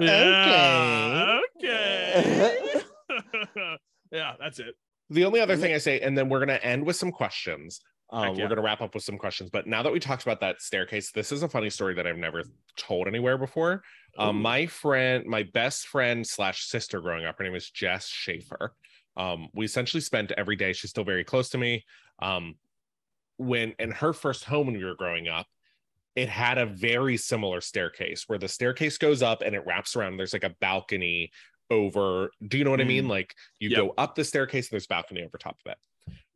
Okay. 1.56 2.22
okay. 2.36 2.82
yeah, 4.12 4.34
that's 4.38 4.58
it. 4.58 4.74
The 5.10 5.24
only 5.24 5.40
other 5.40 5.56
thing 5.56 5.74
I 5.74 5.78
say, 5.78 6.00
and 6.00 6.16
then 6.16 6.28
we're 6.28 6.40
gonna 6.40 6.54
end 6.54 6.84
with 6.84 6.96
some 6.96 7.12
questions. 7.12 7.80
Um. 8.10 8.36
We're 8.36 8.48
gonna 8.48 8.62
wrap 8.62 8.80
up 8.80 8.94
with 8.94 9.04
some 9.04 9.18
questions. 9.18 9.50
But 9.50 9.66
now 9.66 9.82
that 9.82 9.92
we 9.92 10.00
talked 10.00 10.22
about 10.22 10.40
that 10.40 10.60
staircase, 10.60 11.10
this 11.12 11.32
is 11.32 11.42
a 11.42 11.48
funny 11.48 11.70
story 11.70 11.94
that 11.94 12.06
I've 12.06 12.16
never 12.16 12.42
told 12.76 13.06
anywhere 13.06 13.38
before. 13.38 13.82
Um, 14.16 14.40
my 14.40 14.66
friend, 14.66 15.24
my 15.26 15.42
best 15.42 15.88
friend 15.88 16.26
slash 16.26 16.66
sister 16.66 17.00
growing 17.00 17.24
up, 17.24 17.36
her 17.38 17.44
name 17.44 17.54
is 17.54 17.70
Jess 17.70 18.06
Schaefer. 18.06 18.74
Um, 19.16 19.48
we 19.54 19.64
essentially 19.64 20.00
spent 20.00 20.32
every 20.32 20.56
day. 20.56 20.72
She's 20.72 20.90
still 20.90 21.04
very 21.04 21.24
close 21.24 21.48
to 21.50 21.58
me. 21.58 21.84
Um, 22.20 22.54
when 23.36 23.74
in 23.78 23.90
her 23.90 24.12
first 24.12 24.44
home 24.44 24.66
when 24.66 24.76
we 24.76 24.84
were 24.84 24.94
growing 24.94 25.28
up, 25.28 25.46
it 26.14 26.28
had 26.28 26.58
a 26.58 26.66
very 26.66 27.16
similar 27.16 27.60
staircase 27.60 28.24
where 28.28 28.38
the 28.38 28.46
staircase 28.46 28.98
goes 28.98 29.22
up 29.22 29.42
and 29.42 29.54
it 29.54 29.64
wraps 29.66 29.96
around. 29.96 30.16
There's 30.16 30.32
like 30.32 30.44
a 30.44 30.54
balcony 30.60 31.32
over. 31.70 32.30
Do 32.46 32.58
you 32.58 32.64
know 32.64 32.70
what 32.70 32.80
I 32.80 32.84
mean? 32.84 33.08
Like 33.08 33.34
you 33.58 33.70
Yep. 33.70 33.78
go 33.78 33.94
up 33.98 34.14
the 34.14 34.24
staircase 34.24 34.66
and 34.66 34.72
there's 34.72 34.86
balcony 34.86 35.22
over 35.22 35.38
top 35.38 35.56
of 35.64 35.72
it. 35.72 35.78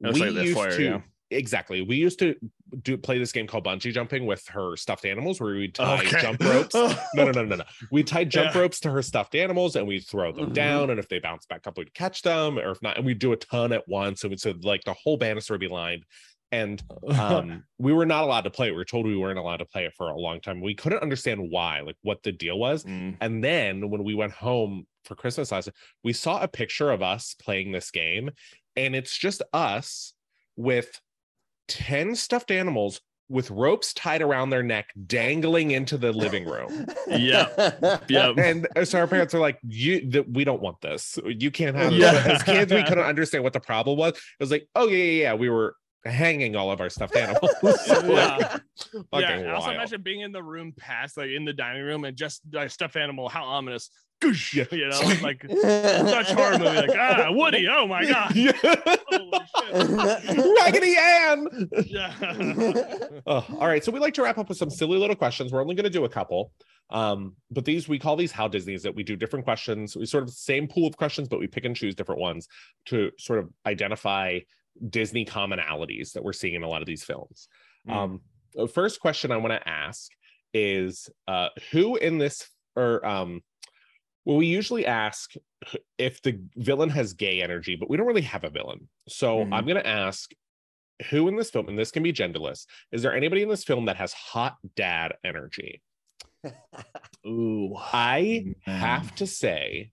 That's 0.00 0.18
like 0.18 0.34
the 0.34 0.52
foyer, 0.54 0.80
yeah. 0.80 1.00
exactly. 1.30 1.82
We 1.82 1.96
used 1.96 2.18
to 2.20 2.34
do 2.82 2.96
play 2.96 3.18
this 3.18 3.32
game 3.32 3.46
called 3.46 3.64
bungee 3.64 3.92
jumping 3.92 4.24
with 4.26 4.46
her 4.48 4.76
stuffed 4.76 5.04
animals, 5.04 5.40
where 5.40 5.54
we 5.54 5.68
tie 5.68 5.98
Okay. 6.04 6.20
jump 6.20 6.42
ropes. 6.42 6.74
No, 7.14 7.24
no, 7.24 7.30
no, 7.32 7.44
no, 7.44 7.56
no. 7.56 7.64
We 7.90 8.02
tied 8.04 8.30
jump 8.30 8.54
Yeah. 8.54 8.60
ropes 8.62 8.80
to 8.80 8.90
her 8.90 9.02
stuffed 9.02 9.34
animals, 9.34 9.76
and 9.76 9.86
we 9.86 9.98
throw 10.00 10.32
them 10.32 10.50
Mhm. 10.50 10.54
down. 10.54 10.90
And 10.90 10.98
if 10.98 11.08
they 11.08 11.18
bounce 11.18 11.46
back 11.46 11.66
up, 11.66 11.76
we'd 11.76 11.92
catch 11.94 12.22
them, 12.22 12.58
or 12.58 12.70
if 12.70 12.80
not, 12.82 12.96
and 12.96 13.04
we 13.04 13.14
do 13.14 13.32
a 13.32 13.36
ton 13.36 13.72
at 13.72 13.86
once. 13.88 14.24
And 14.24 14.38
so 14.40 14.54
like 14.62 14.84
the 14.84 14.94
whole 14.94 15.16
banister 15.16 15.54
would 15.54 15.60
be 15.60 15.68
lined. 15.68 16.04
And 16.50 16.82
um, 17.18 17.64
we 17.78 17.92
were 17.92 18.06
not 18.06 18.24
allowed 18.24 18.42
to 18.42 18.50
play 18.50 18.68
it. 18.68 18.70
We 18.70 18.76
were 18.76 18.84
told 18.84 19.06
we 19.06 19.16
weren't 19.16 19.38
allowed 19.38 19.58
to 19.58 19.66
play 19.66 19.84
it 19.84 19.94
for 19.96 20.08
a 20.08 20.16
long 20.16 20.40
time. 20.40 20.60
We 20.60 20.74
couldn't 20.74 21.02
understand 21.02 21.50
why, 21.50 21.80
like 21.80 21.96
what 22.02 22.22
the 22.22 22.32
deal 22.32 22.58
was. 22.58 22.84
Mm. 22.84 23.16
And 23.20 23.42
then 23.42 23.90
when 23.90 24.04
we 24.04 24.14
went 24.14 24.32
home 24.32 24.86
for 25.04 25.14
Christmas 25.14 25.52
last, 25.52 25.70
we 26.04 26.12
saw 26.12 26.42
a 26.42 26.48
picture 26.48 26.90
of 26.90 27.02
us 27.02 27.34
playing 27.40 27.72
this 27.72 27.90
game, 27.90 28.30
and 28.76 28.94
it's 28.94 29.16
just 29.16 29.42
us 29.52 30.14
with 30.56 31.00
10 31.68 32.14
stuffed 32.14 32.50
animals 32.50 33.00
with 33.28 33.50
ropes 33.50 33.92
tied 33.92 34.22
around 34.22 34.50
their 34.50 34.62
neck, 34.62 34.90
dangling 35.06 35.70
into 35.70 35.98
the 35.98 36.12
living 36.12 36.46
room. 36.46 36.86
Yeah. 37.08 37.98
Yep. 38.08 38.36
And 38.36 38.68
so 38.86 38.98
our 38.98 39.06
parents 39.06 39.34
are 39.34 39.38
like, 39.38 39.58
"You, 39.66 40.10
th- 40.10 40.26
we 40.30 40.44
don't 40.44 40.60
want 40.60 40.82
this. 40.82 41.18
You 41.24 41.50
can't 41.50 41.74
have 41.74 41.90
this." 41.90 42.00
Yeah. 42.00 42.34
As 42.34 42.42
kids, 42.42 42.70
we 42.70 42.82
couldn't 42.82 43.04
understand 43.04 43.44
what 43.44 43.54
the 43.54 43.60
problem 43.60 43.96
was. 43.96 44.12
It 44.12 44.20
was 44.40 44.50
like, 44.50 44.68
"Oh 44.74 44.88
yeah, 44.88 44.96
yeah, 44.96 45.22
yeah." 45.22 45.34
We 45.34 45.48
were 45.48 45.74
hanging 46.04 46.56
all 46.56 46.70
of 46.70 46.80
our 46.80 46.90
stuffed 46.90 47.16
animals. 47.16 47.50
Yeah. 47.88 48.58
Fucking 49.10 49.40
yeah. 49.44 49.50
I 49.50 49.54
also 49.54 49.66
wild. 49.66 49.76
imagine 49.76 50.02
being 50.02 50.20
in 50.20 50.32
the 50.32 50.42
room 50.42 50.72
past, 50.76 51.16
like 51.16 51.30
in 51.30 51.44
the 51.44 51.52
dining 51.52 51.82
room, 51.82 52.04
and 52.04 52.16
just 52.16 52.42
like 52.52 52.70
stuffed 52.70 52.96
animal. 52.96 53.28
How 53.28 53.44
ominous! 53.44 53.90
Goosh, 54.20 54.54
Yeah. 54.54 54.64
You 54.72 54.88
know, 54.88 55.00
like 55.22 55.40
Dutch 55.42 56.30
horror 56.32 56.58
movie. 56.58 56.86
Like 56.88 56.98
ah, 56.98 57.28
Woody. 57.30 57.66
Oh 57.68 57.86
my 57.86 58.04
god. 58.04 58.34
Yeah. 58.34 58.52
Holy 58.62 59.40
shit. 60.26 60.56
Raggedy 60.58 60.96
Ann. 60.98 61.68
Yeah. 61.86 62.14
Oh, 63.26 63.46
all 63.60 63.68
right. 63.68 63.84
So 63.84 63.92
we 63.92 64.00
like 64.00 64.14
to 64.14 64.22
wrap 64.22 64.38
up 64.38 64.48
with 64.48 64.58
some 64.58 64.70
silly 64.70 64.98
little 64.98 65.16
questions. 65.16 65.52
We're 65.52 65.60
only 65.60 65.74
going 65.74 65.84
to 65.84 65.90
do 65.90 66.04
a 66.04 66.08
couple. 66.08 66.52
Um, 66.90 67.36
but 67.50 67.64
these 67.64 67.88
we 67.88 67.98
call 67.98 68.16
these 68.16 68.32
how 68.32 68.48
Disney's 68.48 68.82
that 68.82 68.94
we 68.94 69.02
do 69.02 69.14
different 69.14 69.44
questions. 69.44 69.96
We 69.96 70.06
sort 70.06 70.24
of 70.24 70.30
same 70.30 70.66
pool 70.66 70.86
of 70.88 70.96
questions, 70.96 71.28
but 71.28 71.38
we 71.38 71.46
pick 71.46 71.64
and 71.64 71.76
choose 71.76 71.94
different 71.94 72.20
ones 72.20 72.48
to 72.86 73.10
sort 73.18 73.38
of 73.40 73.50
identify 73.66 74.38
Disney 74.88 75.24
commonalities 75.24 76.12
that 76.12 76.22
we're 76.22 76.32
seeing 76.32 76.54
in 76.54 76.62
a 76.62 76.68
lot 76.68 76.82
of 76.82 76.86
these 76.86 77.04
films. 77.04 77.48
Mm. 77.88 77.92
Um, 77.92 78.20
the 78.54 78.68
first 78.68 79.00
question 79.00 79.32
I 79.32 79.36
want 79.36 79.52
to 79.52 79.68
ask 79.68 80.10
is 80.54 81.10
uh 81.26 81.48
who 81.70 81.96
in 81.96 82.16
this 82.16 82.48
or 82.74 83.04
um 83.04 83.42
well, 84.24 84.36
we 84.36 84.46
usually 84.46 84.86
ask 84.86 85.32
if 85.96 86.20
the 86.22 86.40
villain 86.56 86.90
has 86.90 87.12
gay 87.14 87.40
energy, 87.42 87.76
but 87.76 87.88
we 87.88 87.96
don't 87.96 88.06
really 88.06 88.22
have 88.22 88.44
a 88.44 88.50
villain. 88.50 88.88
So 89.08 89.38
Mhm. 89.38 89.54
I'm 89.54 89.64
going 89.64 89.82
to 89.82 89.86
ask 89.86 90.30
who 91.10 91.28
in 91.28 91.36
this 91.36 91.50
film, 91.50 91.68
and 91.68 91.78
this 91.78 91.90
can 91.90 92.02
be 92.02 92.12
genderless, 92.12 92.66
is 92.92 93.02
there 93.02 93.14
anybody 93.14 93.42
in 93.42 93.48
this 93.48 93.64
film 93.64 93.86
that 93.86 93.96
has 93.96 94.12
hot 94.12 94.56
dad 94.76 95.14
energy? 95.24 95.80
Ooh. 97.26 97.74
I 97.76 98.54
have 98.66 99.14
to 99.16 99.26
say, 99.26 99.92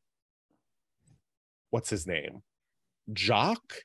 what's 1.69 1.89
his 1.89 2.05
name? 2.05 2.41
Jock, 3.13 3.75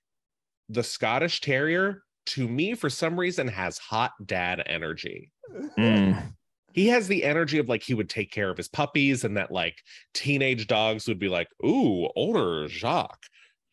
the 0.70 0.82
Scottish 0.82 1.40
Terrier, 1.40 2.02
to 2.26 2.46
me, 2.48 2.74
for 2.74 2.88
some 2.90 3.18
reason, 3.18 3.48
has 3.48 3.78
hot 3.78 4.12
dad 4.24 4.62
energy. 4.66 5.32
Mm. 5.78 6.32
He 6.72 6.86
has 6.88 7.08
the 7.08 7.24
energy 7.24 7.58
of 7.58 7.68
like 7.68 7.82
he 7.82 7.94
would 7.94 8.08
take 8.08 8.30
care 8.30 8.50
of 8.50 8.56
his 8.56 8.68
puppies, 8.68 9.24
and 9.24 9.36
that 9.36 9.50
like 9.50 9.76
teenage 10.14 10.66
dogs 10.68 11.08
would 11.08 11.18
be 11.18 11.28
like, 11.28 11.48
Ooh, 11.64 12.08
older 12.14 12.68
Jock. 12.68 13.18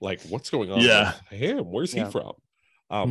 Like, 0.02 0.22
what's 0.24 0.50
going 0.50 0.72
on 0.72 0.80
Yeah. 0.82 1.14
with 1.32 1.40
him? 1.40 1.60
Where's 1.72 1.94
Yeah. 1.94 2.06
he 2.06 2.12
from? 2.12 2.34
Um, 2.90 3.10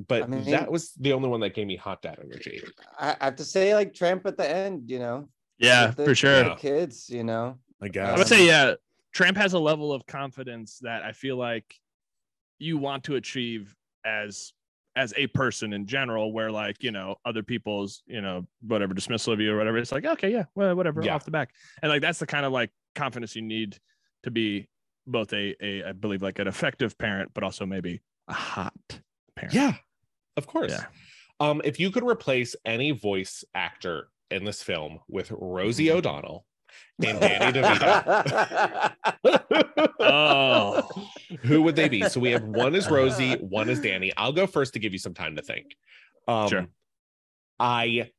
Mm. 0.00 0.06
but 0.08 0.22
I 0.22 0.26
mean- 0.26 0.50
that 0.50 0.70
was 0.72 0.92
the 0.94 1.12
only 1.12 1.28
one 1.28 1.40
that 1.40 1.54
gave 1.54 1.66
me 1.66 1.76
hot 1.76 2.00
dad 2.02 2.18
energy. 2.22 2.62
I 2.98 3.16
I 3.20 3.24
have 3.26 3.36
to 3.36 3.44
say, 3.44 3.74
like 3.74 3.92
Tramp 3.94 4.24
at 4.26 4.36
the 4.38 4.48
end, 4.48 4.88
you 4.90 4.98
know. 4.98 5.28
Yeah, 5.58 5.88
the- 5.88 6.04
for 6.04 6.14
sure. 6.14 6.42
The 6.44 6.54
kids, 6.54 7.10
you 7.10 7.24
know. 7.24 7.58
I 7.82 7.88
guess. 7.88 8.14
I 8.14 8.16
would 8.18 8.26
say, 8.26 8.46
yeah, 8.46 8.74
Tramp 9.12 9.36
has 9.36 9.52
a 9.52 9.58
level 9.58 9.92
of 9.92 10.06
confidence 10.06 10.78
that 10.80 11.02
I 11.02 11.12
feel 11.12 11.36
like 11.36 11.74
you 12.58 12.78
want 12.78 13.04
to 13.04 13.16
achieve 13.16 13.74
as 14.04 14.52
as 14.96 15.12
a 15.16 15.26
person 15.28 15.72
in 15.72 15.86
general, 15.86 16.32
where 16.32 16.50
like 16.50 16.82
you 16.82 16.92
know 16.92 17.16
other 17.24 17.42
people's 17.42 18.02
you 18.06 18.20
know 18.20 18.46
whatever 18.62 18.94
dismissal 18.94 19.32
of 19.32 19.40
you 19.40 19.52
or 19.52 19.56
whatever, 19.58 19.78
it's 19.78 19.92
like 19.92 20.04
okay, 20.04 20.30
yeah, 20.30 20.44
well, 20.54 20.74
whatever, 20.74 21.02
Yeah. 21.02 21.14
off 21.14 21.24
the 21.24 21.30
back, 21.30 21.50
and 21.82 21.90
like 21.90 22.00
that's 22.02 22.18
the 22.18 22.26
kind 22.26 22.46
of 22.46 22.52
like 22.52 22.70
confidence 22.94 23.34
you 23.34 23.42
need 23.42 23.78
to 24.22 24.30
be 24.30 24.68
both 25.06 25.32
a 25.32 25.54
a 25.60 25.84
I 25.88 25.92
believe 25.92 26.22
like 26.22 26.38
an 26.38 26.46
effective 26.48 26.96
parent, 26.96 27.30
but 27.34 27.42
also 27.44 27.66
maybe 27.66 28.00
a 28.28 28.32
hot 28.32 28.72
parent. 29.36 29.54
Yeah, 29.54 29.74
of 30.36 30.46
course. 30.46 30.72
Yeah. 30.72 30.84
Um, 31.40 31.60
if 31.64 31.80
you 31.80 31.90
could 31.90 32.04
replace 32.04 32.54
any 32.64 32.92
voice 32.92 33.42
actor 33.54 34.08
in 34.30 34.44
this 34.44 34.62
film 34.62 35.00
with 35.08 35.32
Rosie 35.32 35.86
Mm-hmm. 35.86 35.98
O'Donnell 35.98 36.46
and 37.04 37.20
Danny 37.20 37.60
DeVito, 37.60 38.92
Oh. 40.00 40.88
who 41.42 41.62
would 41.62 41.76
they 41.76 41.88
be? 41.88 42.02
So 42.08 42.20
we 42.20 42.30
have 42.30 42.44
one 42.44 42.74
is 42.74 42.88
Rosie, 42.90 43.34
one 43.36 43.68
is 43.68 43.80
Danny. 43.80 44.12
I'll 44.16 44.32
go 44.32 44.46
first 44.46 44.72
to 44.74 44.78
give 44.78 44.92
you 44.92 44.98
some 44.98 45.14
time 45.14 45.36
to 45.36 45.42
think. 45.42 45.74
Um, 46.28 46.48
Sure. 46.48 46.66
I, 47.58 48.10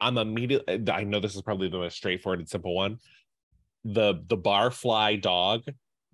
I'm 0.00 0.16
immediately. 0.18 0.90
I 0.92 1.04
know 1.04 1.20
this 1.20 1.34
is 1.36 1.42
probably 1.42 1.68
the 1.68 1.78
most 1.78 1.96
straightforward 1.96 2.38
and 2.40 2.48
simple 2.48 2.74
one. 2.74 2.98
The 3.84 4.22
the 4.28 4.36
barfly 4.36 5.20
dog 5.20 5.62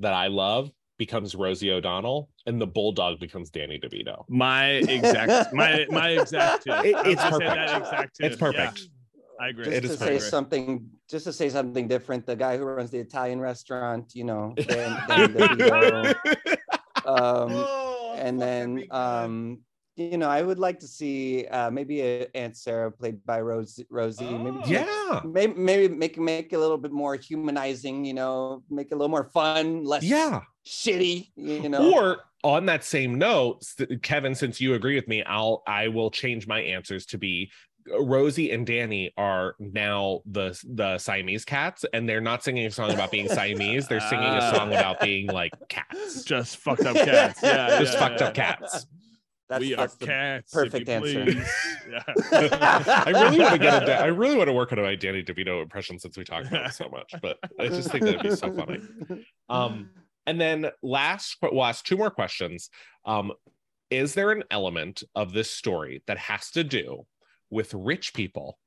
that 0.01 0.13
I 0.13 0.27
love 0.29 0.71
becomes 0.99 1.35
Rosie 1.35 1.71
O'Donnell, 1.73 2.29
and 2.47 2.61
the 2.61 2.67
bulldog 2.67 3.21
becomes 3.21 3.51
Danny 3.51 3.79
DeVito. 3.79 4.25
My 4.29 4.67
exact, 4.71 5.53
my 5.53 5.87
my 5.91 6.11
exact. 6.11 6.65
Too. 6.65 6.73
It- 6.85 7.07
it's 7.07 7.23
perfect. 7.23 7.41
that 7.41 7.81
exact 7.83 8.17
too. 8.17 8.27
It's 8.27 8.37
perfect. 8.37 8.81
Yeah, 8.81 9.21
I 9.45 9.49
agree. 9.49 9.65
just 9.65 9.77
It 9.77 9.81
to 9.83 9.87
is 9.93 9.99
say 9.99 10.07
perfect. 10.15 10.23
something, 10.31 10.89
just 11.11 11.25
to 11.25 11.33
say 11.33 11.49
something 11.49 11.89
different. 11.89 12.27
The 12.27 12.37
guy 12.37 12.57
who 12.57 12.65
runs 12.65 12.91
the 12.91 12.99
Italian 12.99 13.41
restaurant, 13.41 14.13
you 14.15 14.25
know, 14.25 14.55
DeVito. 14.59 16.15
um, 17.07 17.53
Oh, 17.53 18.15
and 18.17 18.41
then 18.41 18.85
um, 18.91 19.61
you 19.97 20.19
know, 20.19 20.29
I 20.29 20.43
would 20.43 20.59
like 20.59 20.81
to 20.81 20.89
see 20.89 21.47
uh, 21.47 21.71
maybe 21.71 22.01
a 22.01 22.27
Aunt 22.35 22.57
Sarah 22.57 22.91
played 22.91 23.25
by 23.25 23.41
Rose, 23.41 23.79
Rosie. 23.91 24.25
Maybe 24.29 24.59
Oh. 24.65 24.67
yeah, 24.67 25.21
maybe 25.25 25.55
maybe 25.55 25.95
make 25.95 26.19
make 26.19 26.53
it 26.53 26.57
a 26.57 26.59
little 26.59 26.79
bit 26.79 26.91
more 26.93 27.15
humanizing. 27.17 28.05
You 28.05 28.15
know, 28.15 28.63
make 28.71 28.89
it 28.89 28.95
a 28.95 28.97
little 28.97 29.11
more 29.11 29.25
fun, 29.25 29.85
less 29.85 30.03
yeah. 30.03 30.41
shitty. 30.67 31.31
You 31.37 31.69
know, 31.69 31.93
Or 31.93 32.19
on 32.43 32.67
that 32.67 32.83
same 32.85 33.19
note, 33.19 33.63
Kevin, 34.03 34.35
since 34.35 34.61
you 34.61 34.75
agree 34.75 34.97
with 34.97 35.07
me, 35.09 35.23
I'll 35.23 35.63
I 35.67 35.89
will 35.89 36.11
change 36.11 36.47
my 36.47 36.61
answers 36.61 37.07
to 37.07 37.19
be 37.19 37.51
Rosie 38.01 38.51
and 38.51 38.67
Danny 38.67 39.13
are 39.17 39.55
now 39.59 40.21
the 40.27 40.59
the 40.69 40.99
Siamese 40.99 41.45
cats, 41.45 41.85
and 41.93 42.09
they're 42.09 42.21
not 42.21 42.43
singing 42.43 42.67
a 42.67 42.71
song 42.71 42.93
about 42.93 43.11
being 43.11 43.29
Siamese. 43.29 43.89
They're 43.89 44.01
singing 44.01 44.25
a 44.27 44.39
Ah. 44.43 44.53
song 44.55 44.69
about 44.73 45.01
being 45.01 45.27
like 45.27 45.53
cats, 45.69 46.25
just 46.25 46.57
fucked 46.59 46.83
up 46.87 46.97
cats. 46.97 47.41
Yeah, 47.43 47.79
just 47.81 47.95
yeah, 47.95 47.99
fucked 48.01 48.21
yeah. 48.21 48.27
up 48.29 48.35
cats. 48.35 48.87
that's, 49.51 49.61
we 49.61 49.75
that's 49.75 49.95
are 49.95 49.99
the- 49.99 50.07
cats. 50.07 50.53
perfect 50.53 50.89
you 50.89 50.95
answer. 50.95 51.27
Yeah. 51.91 52.03
I 53.07 53.11
really 53.11 53.39
want 53.39 53.53
to 53.53 53.59
get 53.59 53.83
into. 53.83 53.95
I 53.95 54.07
really 54.07 54.37
want 54.37 54.49
to 54.49 54.53
work 54.55 54.73
on 54.73 54.81
my 54.81 54.95
Danny 54.95 55.23
DeVito 55.23 55.63
impression 55.63 55.99
since 55.99 56.17
we 56.17 56.25
talked 56.25 56.47
about 56.49 56.67
it 56.67 56.73
so 56.73 56.89
much, 56.89 57.13
but 57.21 57.39
I 57.61 57.69
just 57.69 57.91
think 57.91 58.05
that'd 58.05 58.23
be 58.23 58.35
so 58.35 58.53
funny. 58.53 58.81
Um, 59.51 59.91
and 60.27 60.41
then 60.41 60.71
last, 60.83 61.37
we'll 61.43 61.73
two 61.85 61.97
more 61.99 62.11
questions. 62.11 62.71
Um, 63.05 63.33
is 63.91 64.15
there 64.15 64.33
an 64.33 64.43
element 64.51 65.03
of 65.15 65.33
this 65.35 65.51
story 65.51 66.03
that 66.07 66.17
has 66.17 66.51
to 66.53 66.65
do 66.65 67.07
with 67.55 67.73
rich 67.73 68.13
people 68.13 68.59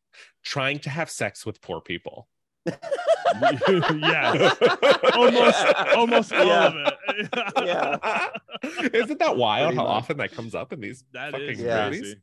trying 0.44 0.80
to 0.80 0.90
have 0.90 1.10
sex 1.12 1.46
with 1.46 1.62
poor 1.62 1.82
people? 1.82 2.28
yeah, 2.66 4.52
almost, 5.14 5.66
almost 5.96 6.34
all 6.34 6.50
of 6.52 6.74
it. 6.76 6.94
Yeah. 7.58 8.30
Isn't 8.94 9.20
that 9.20 9.36
wild 9.38 9.68
Pretty 9.70 9.78
how 9.78 9.84
much. 9.84 9.92
often 10.04 10.18
that 10.18 10.32
comes 10.32 10.54
up 10.56 10.74
in 10.74 10.80
these 10.82 11.04
That 11.14 11.32
fucking 11.32 11.48
is 11.50 11.60
Yeah. 11.60 11.86
movies? 11.86 12.02
crazy. 12.02 12.16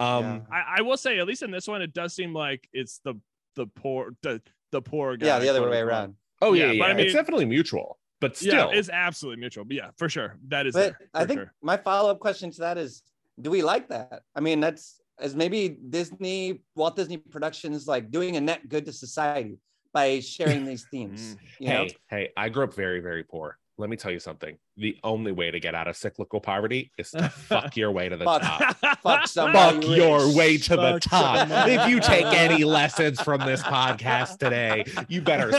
Um, 0.00 0.46
I, 0.50 0.78
I 0.78 0.82
will 0.82 0.96
say, 0.96 1.18
at 1.18 1.26
least 1.26 1.42
in 1.42 1.50
this 1.50 1.68
one, 1.68 1.80
it 1.82 1.92
does 1.92 2.14
seem 2.14 2.34
like 2.34 2.68
it's 2.72 2.98
the 3.04 3.14
the 3.56 3.66
poor 3.66 4.14
the 4.22 4.40
the 4.72 4.82
poor 4.82 5.16
guy. 5.16 5.26
yeah, 5.26 5.38
the 5.38 5.48
other 5.48 5.68
way 5.68 5.78
around. 5.80 6.14
oh 6.42 6.52
yeah, 6.52 6.66
Yeah, 6.66 6.72
yeah, 6.72 6.82
but 6.82 6.90
I 6.90 6.94
mean- 6.94 7.04
it's 7.06 7.14
definitely 7.14 7.44
mutual, 7.46 7.98
but 8.20 8.36
still, 8.36 8.72
Yeah, 8.72 8.78
it's 8.78 8.88
absolutely 8.90 9.40
mutual. 9.40 9.64
But 9.64 9.76
yeah, 9.76 9.90
for 9.96 10.08
sure, 10.08 10.36
that 10.48 10.66
is. 10.66 10.74
But 10.74 10.80
there, 10.98 11.08
I 11.14 11.24
think 11.26 11.40
sure. 11.40 11.52
my 11.62 11.76
follow 11.76 12.10
up 12.10 12.18
question 12.20 12.50
to 12.52 12.60
that 12.60 12.76
is, 12.78 13.02
do 13.40 13.50
we 13.50 13.62
like 13.62 13.88
that? 13.90 14.22
I 14.34 14.40
mean, 14.40 14.58
that's 14.60 15.00
as 15.18 15.34
maybe 15.34 15.68
Disney, 15.90 16.60
Walt 16.74 16.96
Disney 16.96 17.16
Productions, 17.18 17.86
like 17.86 18.10
doing 18.10 18.36
a 18.36 18.40
net 18.40 18.68
good 18.68 18.84
to 18.86 18.92
society 18.92 19.58
by 19.92 20.20
sharing 20.20 20.64
these 20.70 20.86
themes. 20.90 21.36
Mm-hmm. 21.36 21.62
You 21.64 21.68
know? 21.68 21.82
hey, 21.84 21.96
hey, 22.08 22.28
I 22.36 22.48
grew 22.48 22.64
up 22.64 22.74
very, 22.74 23.00
very 23.00 23.22
poor. 23.24 23.58
Let 23.76 23.90
me 23.90 23.96
tell 23.96 24.12
you 24.12 24.20
something. 24.20 24.56
The 24.76 24.96
only 25.02 25.32
way 25.32 25.50
to 25.50 25.58
get 25.58 25.74
out 25.74 25.88
of 25.88 25.96
cyclical 25.96 26.38
poverty 26.40 26.92
is 26.96 27.10
to 27.10 27.28
fuck 27.28 27.76
your 27.76 27.90
way 27.90 28.08
to 28.08 28.16
the 28.16 28.24
Fuck. 28.24 28.42
top. 28.42 28.76
Fuck 29.02 29.26
somebody 29.26 29.80
Fuck 29.80 29.90
rich. 29.90 29.98
your 29.98 30.36
way 30.36 30.56
to 30.58 30.76
the 30.76 30.98
top. 31.00 31.38
somebody. 31.38 31.72
If 31.72 31.88
you 31.88 31.98
take 31.98 32.24
any 32.26 32.62
lessons 32.62 33.20
from 33.20 33.40
this 33.40 33.62
podcast 33.62 34.38
today, 34.38 34.84
you 35.08 35.22
better. 35.22 35.50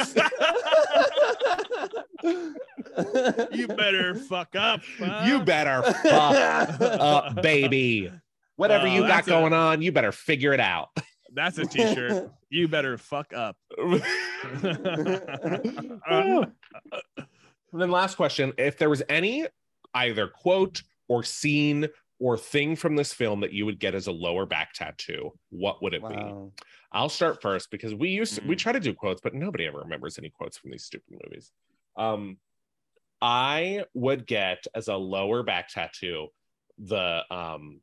you 3.52 3.68
better 3.68 4.15
fuck 4.15 4.56
up. 4.56 4.82
huh? 4.99 5.23
You 5.27 5.40
better 5.44 5.82
fuck 5.94 6.82
up, 6.82 7.41
baby. 7.41 8.11
Whatever 8.57 8.88
Oh, 8.88 8.94
you 8.94 9.02
got 9.02 9.07
that's 9.07 9.27
a- 9.27 9.32
going 9.32 9.53
on, 9.53 9.82
you 9.82 9.91
better 9.91 10.11
figure 10.11 10.53
it 10.53 10.60
out. 10.60 10.90
That's 11.34 11.57
a 11.57 11.65
t-shirt. 11.65 12.32
You 12.49 12.69
better 12.69 12.98
fuck 12.98 13.34
up. 13.34 13.57
and 16.07 16.52
then 17.73 17.91
last 17.91 18.15
question 18.15 18.53
if 18.57 18.77
there 18.77 18.90
was 18.90 19.03
any 19.10 19.45
either 19.94 20.27
quote 20.27 20.82
or 21.10 21.23
scene 21.23 21.88
or 22.19 22.38
thing 22.38 22.76
from 22.77 22.95
this 22.95 23.11
film 23.11 23.41
that 23.41 23.52
you 23.52 23.65
would 23.65 23.80
get 23.80 23.95
as 23.95 24.07
a 24.07 24.11
lower 24.11 24.45
back 24.45 24.72
tattoo 24.73 25.32
what 25.49 25.84
would 25.84 25.94
it 25.94 26.07
be 26.07 26.34
i'll 26.94 27.10
start 27.10 27.41
first 27.41 27.69
because 27.72 27.94
we 27.94 28.10
used 28.10 28.36
to, 28.36 28.41
we 28.48 28.56
Mm. 28.56 28.60
try 28.60 28.72
to 28.72 28.80
do 28.80 28.94
quotes 28.94 29.19
but 29.22 29.34
nobody 29.34 29.65
ever 29.65 29.80
remembers 29.80 30.18
any 30.18 30.30
quotes 30.30 30.57
from 30.57 30.72
these 30.72 30.86
stupid 30.86 31.19
movies 31.23 31.52
um 31.98 32.38
i 33.22 33.84
would 33.94 34.26
get 34.26 34.65
as 34.73 34.88
a 34.88 34.95
lower 34.95 35.44
back 35.44 35.68
tattoo 35.68 36.27
the 36.77 37.22
um 37.30 37.82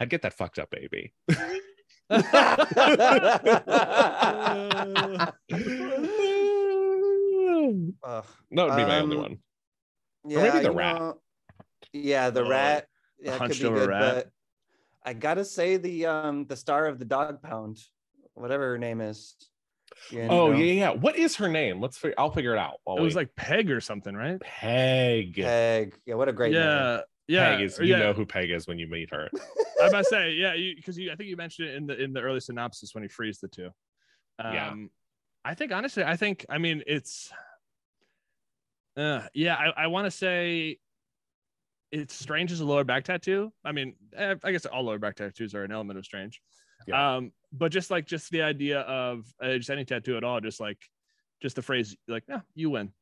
i'd 0.00 0.10
get 0.10 0.22
that 0.22 0.34
fucked 0.34 0.58
up 0.58 0.70
baby 0.70 1.12
that 7.68 8.24
would 8.52 8.76
be 8.76 8.84
my 8.84 9.00
only 9.00 9.16
Um, 9.16 9.22
one 9.22 9.38
yeah, 10.26 10.42
maybe 10.42 10.60
the 10.64 10.72
rat. 10.72 10.98
know, 10.98 11.20
yeah, 11.92 12.28
the 12.30 12.42
Oh, 12.44 12.48
rat. 12.50 12.86
Yeah, 13.20 13.30
it 13.30 13.32
could 13.32 13.38
hunched 13.40 13.60
be 13.60 13.66
over 13.66 13.76
good, 13.80 13.88
rat. 13.88 14.00
but 14.24 14.30
I 15.04 15.12
gotta 15.14 15.44
say 15.44 15.76
the 15.76 16.06
um 16.06 16.44
the 16.46 16.56
star 16.56 16.86
of 16.86 16.98
the 16.98 17.04
dog 17.04 17.40
pound, 17.42 17.78
whatever 18.34 18.68
her 18.70 18.78
name 18.78 19.00
is. 19.00 19.36
Yeah, 20.12 20.28
Oh 20.30 20.48
you 20.48 20.52
know, 20.52 20.58
yeah, 20.58 20.72
yeah. 20.72 20.90
What 20.90 21.16
is 21.16 21.36
her 21.36 21.48
name? 21.48 21.80
Let's. 21.80 21.96
Figure, 21.96 22.14
I'll 22.18 22.30
figure 22.30 22.52
it 22.52 22.58
out. 22.58 22.74
while 22.84 22.98
It 22.98 23.00
was 23.00 23.14
we- 23.14 23.20
like 23.22 23.34
Peg 23.36 23.70
or 23.70 23.80
something, 23.80 24.14
right? 24.14 24.38
Peg. 24.40 25.36
Peg. 25.36 25.96
Yeah, 26.04 26.14
what 26.16 26.28
a 26.28 26.32
great 26.32 26.52
name. 26.52 27.00
Yeah, 27.28 27.50
yeah. 27.50 27.56
Peg 27.56 27.64
is. 27.64 27.78
You 27.78 27.86
yeah. 27.86 27.98
know 27.98 28.12
who 28.12 28.26
Peg 28.26 28.50
is 28.50 28.66
when 28.66 28.78
you 28.78 28.88
meet 28.88 29.10
her. 29.10 29.28
I'm 29.80 29.88
about 29.88 29.98
to 29.98 30.04
say, 30.04 30.32
yeah, 30.32 30.54
because 30.74 30.98
you, 30.98 31.12
I 31.12 31.16
think 31.16 31.28
you 31.28 31.36
mentioned 31.36 31.68
it 31.68 31.76
in 31.76 31.86
the 31.86 32.02
in 32.02 32.12
the 32.12 32.20
early 32.20 32.40
synopsis 32.40 32.94
when 32.94 33.04
he 33.04 33.08
frees 33.08 33.38
the 33.38 33.48
two. 33.48 33.70
Um, 34.38 34.54
Yeah. 34.54 34.74
I 35.44 35.54
think 35.54 35.72
honestly, 35.72 36.02
I 36.04 36.16
think 36.16 36.44
I 36.48 36.58
mean 36.58 36.82
it's, 36.86 37.32
uh, 38.96 39.22
yeah, 39.32 39.54
I, 39.54 39.84
I 39.84 39.86
want 39.86 40.06
to 40.06 40.10
say, 40.10 40.78
it's 41.90 42.14
strange 42.14 42.52
as 42.52 42.60
a 42.60 42.64
lower 42.64 42.84
back 42.84 43.04
tattoo. 43.04 43.52
I 43.64 43.72
mean, 43.72 43.94
eh, 44.16 44.34
I 44.42 44.52
guess 44.52 44.66
all 44.66 44.82
lower 44.82 44.98
back 44.98 45.14
tattoos 45.14 45.54
are 45.54 45.64
an 45.64 45.72
element 45.72 45.98
of 45.98 46.04
strange. 46.04 46.40
Yeah. 46.86 47.16
Um, 47.16 47.32
but 47.52 47.72
just 47.72 47.90
like 47.90 48.06
just 48.06 48.30
the 48.30 48.42
idea 48.42 48.80
of 48.80 49.24
uh, 49.42 49.56
just 49.56 49.70
any 49.70 49.84
tattoo 49.84 50.16
at 50.16 50.24
all, 50.24 50.40
just 50.40 50.60
like 50.60 50.78
just 51.40 51.56
the 51.56 51.62
phrase 51.62 51.96
like, 52.08 52.24
yeah, 52.28 52.40
you 52.54 52.70
win. 52.70 52.92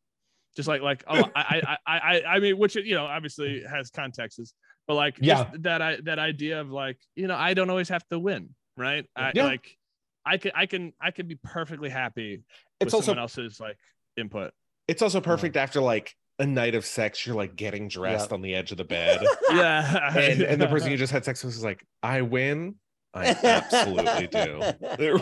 Just 0.57 0.69
like 0.69 0.81
like 0.83 1.05
oh 1.07 1.25
I 1.35 1.61
I 1.67 1.77
I 1.87 1.99
I 1.99 2.23
I 2.37 2.39
mean 2.41 2.57
which 2.59 2.77
you 2.77 2.95
know 2.95 3.05
obviously 3.05 3.63
has 3.69 3.91
contexts 3.91 4.55
but 4.87 4.95
like 4.95 5.19
Yeah. 5.21 5.45
just 5.51 5.63
that 5.63 5.83
I 5.83 5.99
that 6.05 6.19
idea 6.19 6.61
of 6.61 6.71
like 6.71 6.99
you 7.15 7.27
know 7.27 7.37
I 7.37 7.53
don't 7.55 7.69
always 7.71 7.91
have 7.91 8.07
to 8.09 8.19
win 8.19 8.55
right 8.77 9.05
I 9.15 9.33
Yeah. 9.35 9.45
like 9.45 9.77
I 10.25 10.39
can 10.39 10.53
I 10.55 10.67
can 10.67 10.93
I 11.01 11.11
can 11.11 11.29
be 11.29 11.37
perfectly 11.37 11.91
happy 11.91 12.43
It's 12.81 12.87
with 12.87 12.95
also 12.95 13.07
someone 13.07 13.21
else's 13.21 13.61
like 13.61 13.77
input 14.17 14.53
it's 14.89 15.03
also 15.03 15.21
perfect 15.21 15.57
after 15.57 15.81
like 15.81 16.15
a 16.39 16.47
night 16.47 16.75
of 16.75 16.85
sex. 16.85 17.27
You're 17.27 17.35
like 17.35 17.57
getting 17.57 17.89
dressed 17.89 18.27
Yep. 18.31 18.33
on 18.33 18.43
the 18.43 18.55
edge 18.55 18.71
of 18.71 18.77
the 18.79 18.85
bed, 18.85 19.21
yeah 19.51 20.17
and 20.17 20.43
and 20.43 20.61
the 20.61 20.69
person 20.69 20.91
you 20.93 20.97
just 20.97 21.13
had 21.13 21.25
sex 21.25 21.43
with 21.43 21.55
is 21.55 21.65
like, 21.65 21.83
"I 22.03 22.23
win." 22.23 22.77
I 23.15 23.35
absolutely 23.43 24.27
do. 24.27 24.61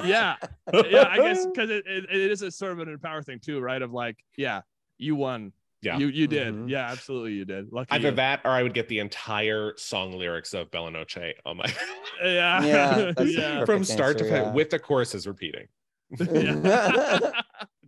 yeah 0.05 0.35
yeah 0.91 1.07
I 1.09 1.17
guess 1.19 1.47
because 1.47 1.71
it, 1.71 1.85
it, 1.87 2.05
it 2.11 2.31
is 2.33 2.43
a 2.43 2.51
sort 2.51 2.73
of 2.73 2.81
an 2.81 2.89
empower 2.89 3.23
thing 3.23 3.39
too 3.41 3.61
right 3.61 3.81
of 3.81 3.93
like 3.93 4.17
yeah 4.37 4.63
you 4.99 5.17
won 5.17 5.53
Yeah. 5.83 5.99
you 5.99 6.07
you 6.09 6.27
did 6.27 6.55
Mhm. 6.55 6.69
yeah 6.71 6.91
absolutely 6.91 7.33
you 7.35 7.45
did 7.45 7.73
lucky 7.73 7.89
Either 7.93 8.09
you. 8.11 8.15
that, 8.17 8.41
or 8.45 8.51
I 8.53 8.63
would 8.63 8.75
get 8.75 8.89
the 8.89 8.99
entire 9.01 9.75
song 9.77 10.13
lyrics 10.19 10.55
of 10.55 10.71
Bella 10.71 10.91
Noche 10.91 11.35
on 11.45 11.57
my 11.59 11.65
yeah 12.25 12.65
Yeah, 12.65 13.13
yeah 13.23 13.65
from 13.67 13.85
start 13.85 14.19
to 14.19 14.25
answer, 14.25 14.35
finish 14.35 14.47
yeah. 14.47 14.53
with 14.53 14.71
the 14.71 14.79
choruses 14.79 15.27
repeating. 15.27 15.67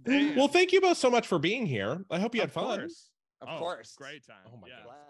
Well, 0.07 0.49
thank 0.49 0.73
you 0.73 0.81
both 0.81 0.99
so 0.99 1.11
much 1.11 1.27
for 1.27 1.39
being 1.39 1.67
here. 1.67 2.05
I 2.11 2.19
hope 2.21 2.35
you 2.35 2.41
had 2.41 2.49
Of 2.51 2.55
fun. 2.55 2.79
course. 2.81 3.11
Of 3.41 3.49
Oh, 3.51 3.59
course. 3.59 3.95
Great 3.97 4.25
time. 4.27 4.37
Oh 4.53 4.57
my 4.57 4.69
yeah. 4.69 4.75
God. 4.85 4.85
Blast. 4.85 5.03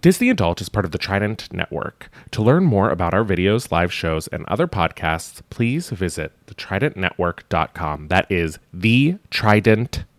Disney 0.00 0.28
Adult 0.30 0.60
is 0.60 0.68
part 0.68 0.84
of 0.84 0.90
the 0.92 0.98
Trident 0.98 1.52
Network. 1.52 2.08
To 2.32 2.42
learn 2.42 2.64
more 2.64 2.90
about 2.90 3.14
our 3.14 3.24
videos, 3.24 3.72
live 3.72 3.92
shows, 3.92 4.28
and 4.28 4.44
other 4.46 4.66
podcasts, 4.68 5.40
please 5.50 5.88
visit 5.90 6.32
thetridentnetwork.com. 6.46 8.08
That 8.08 8.30
is 8.30 8.58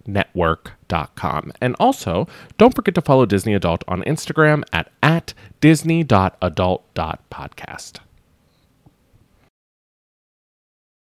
thetridentnetwork.com. 0.05 1.51
And 1.61 1.75
also, 1.79 2.27
don't 2.57 2.75
forget 2.75 2.95
to 2.95 3.01
follow 3.01 3.25
Disney 3.25 3.53
Adult 3.53 3.85
on 3.87 4.01
Instagram 4.03 4.63
at, 4.71 4.89
at 5.01 5.33
disney.adult.podcast. 5.61 7.99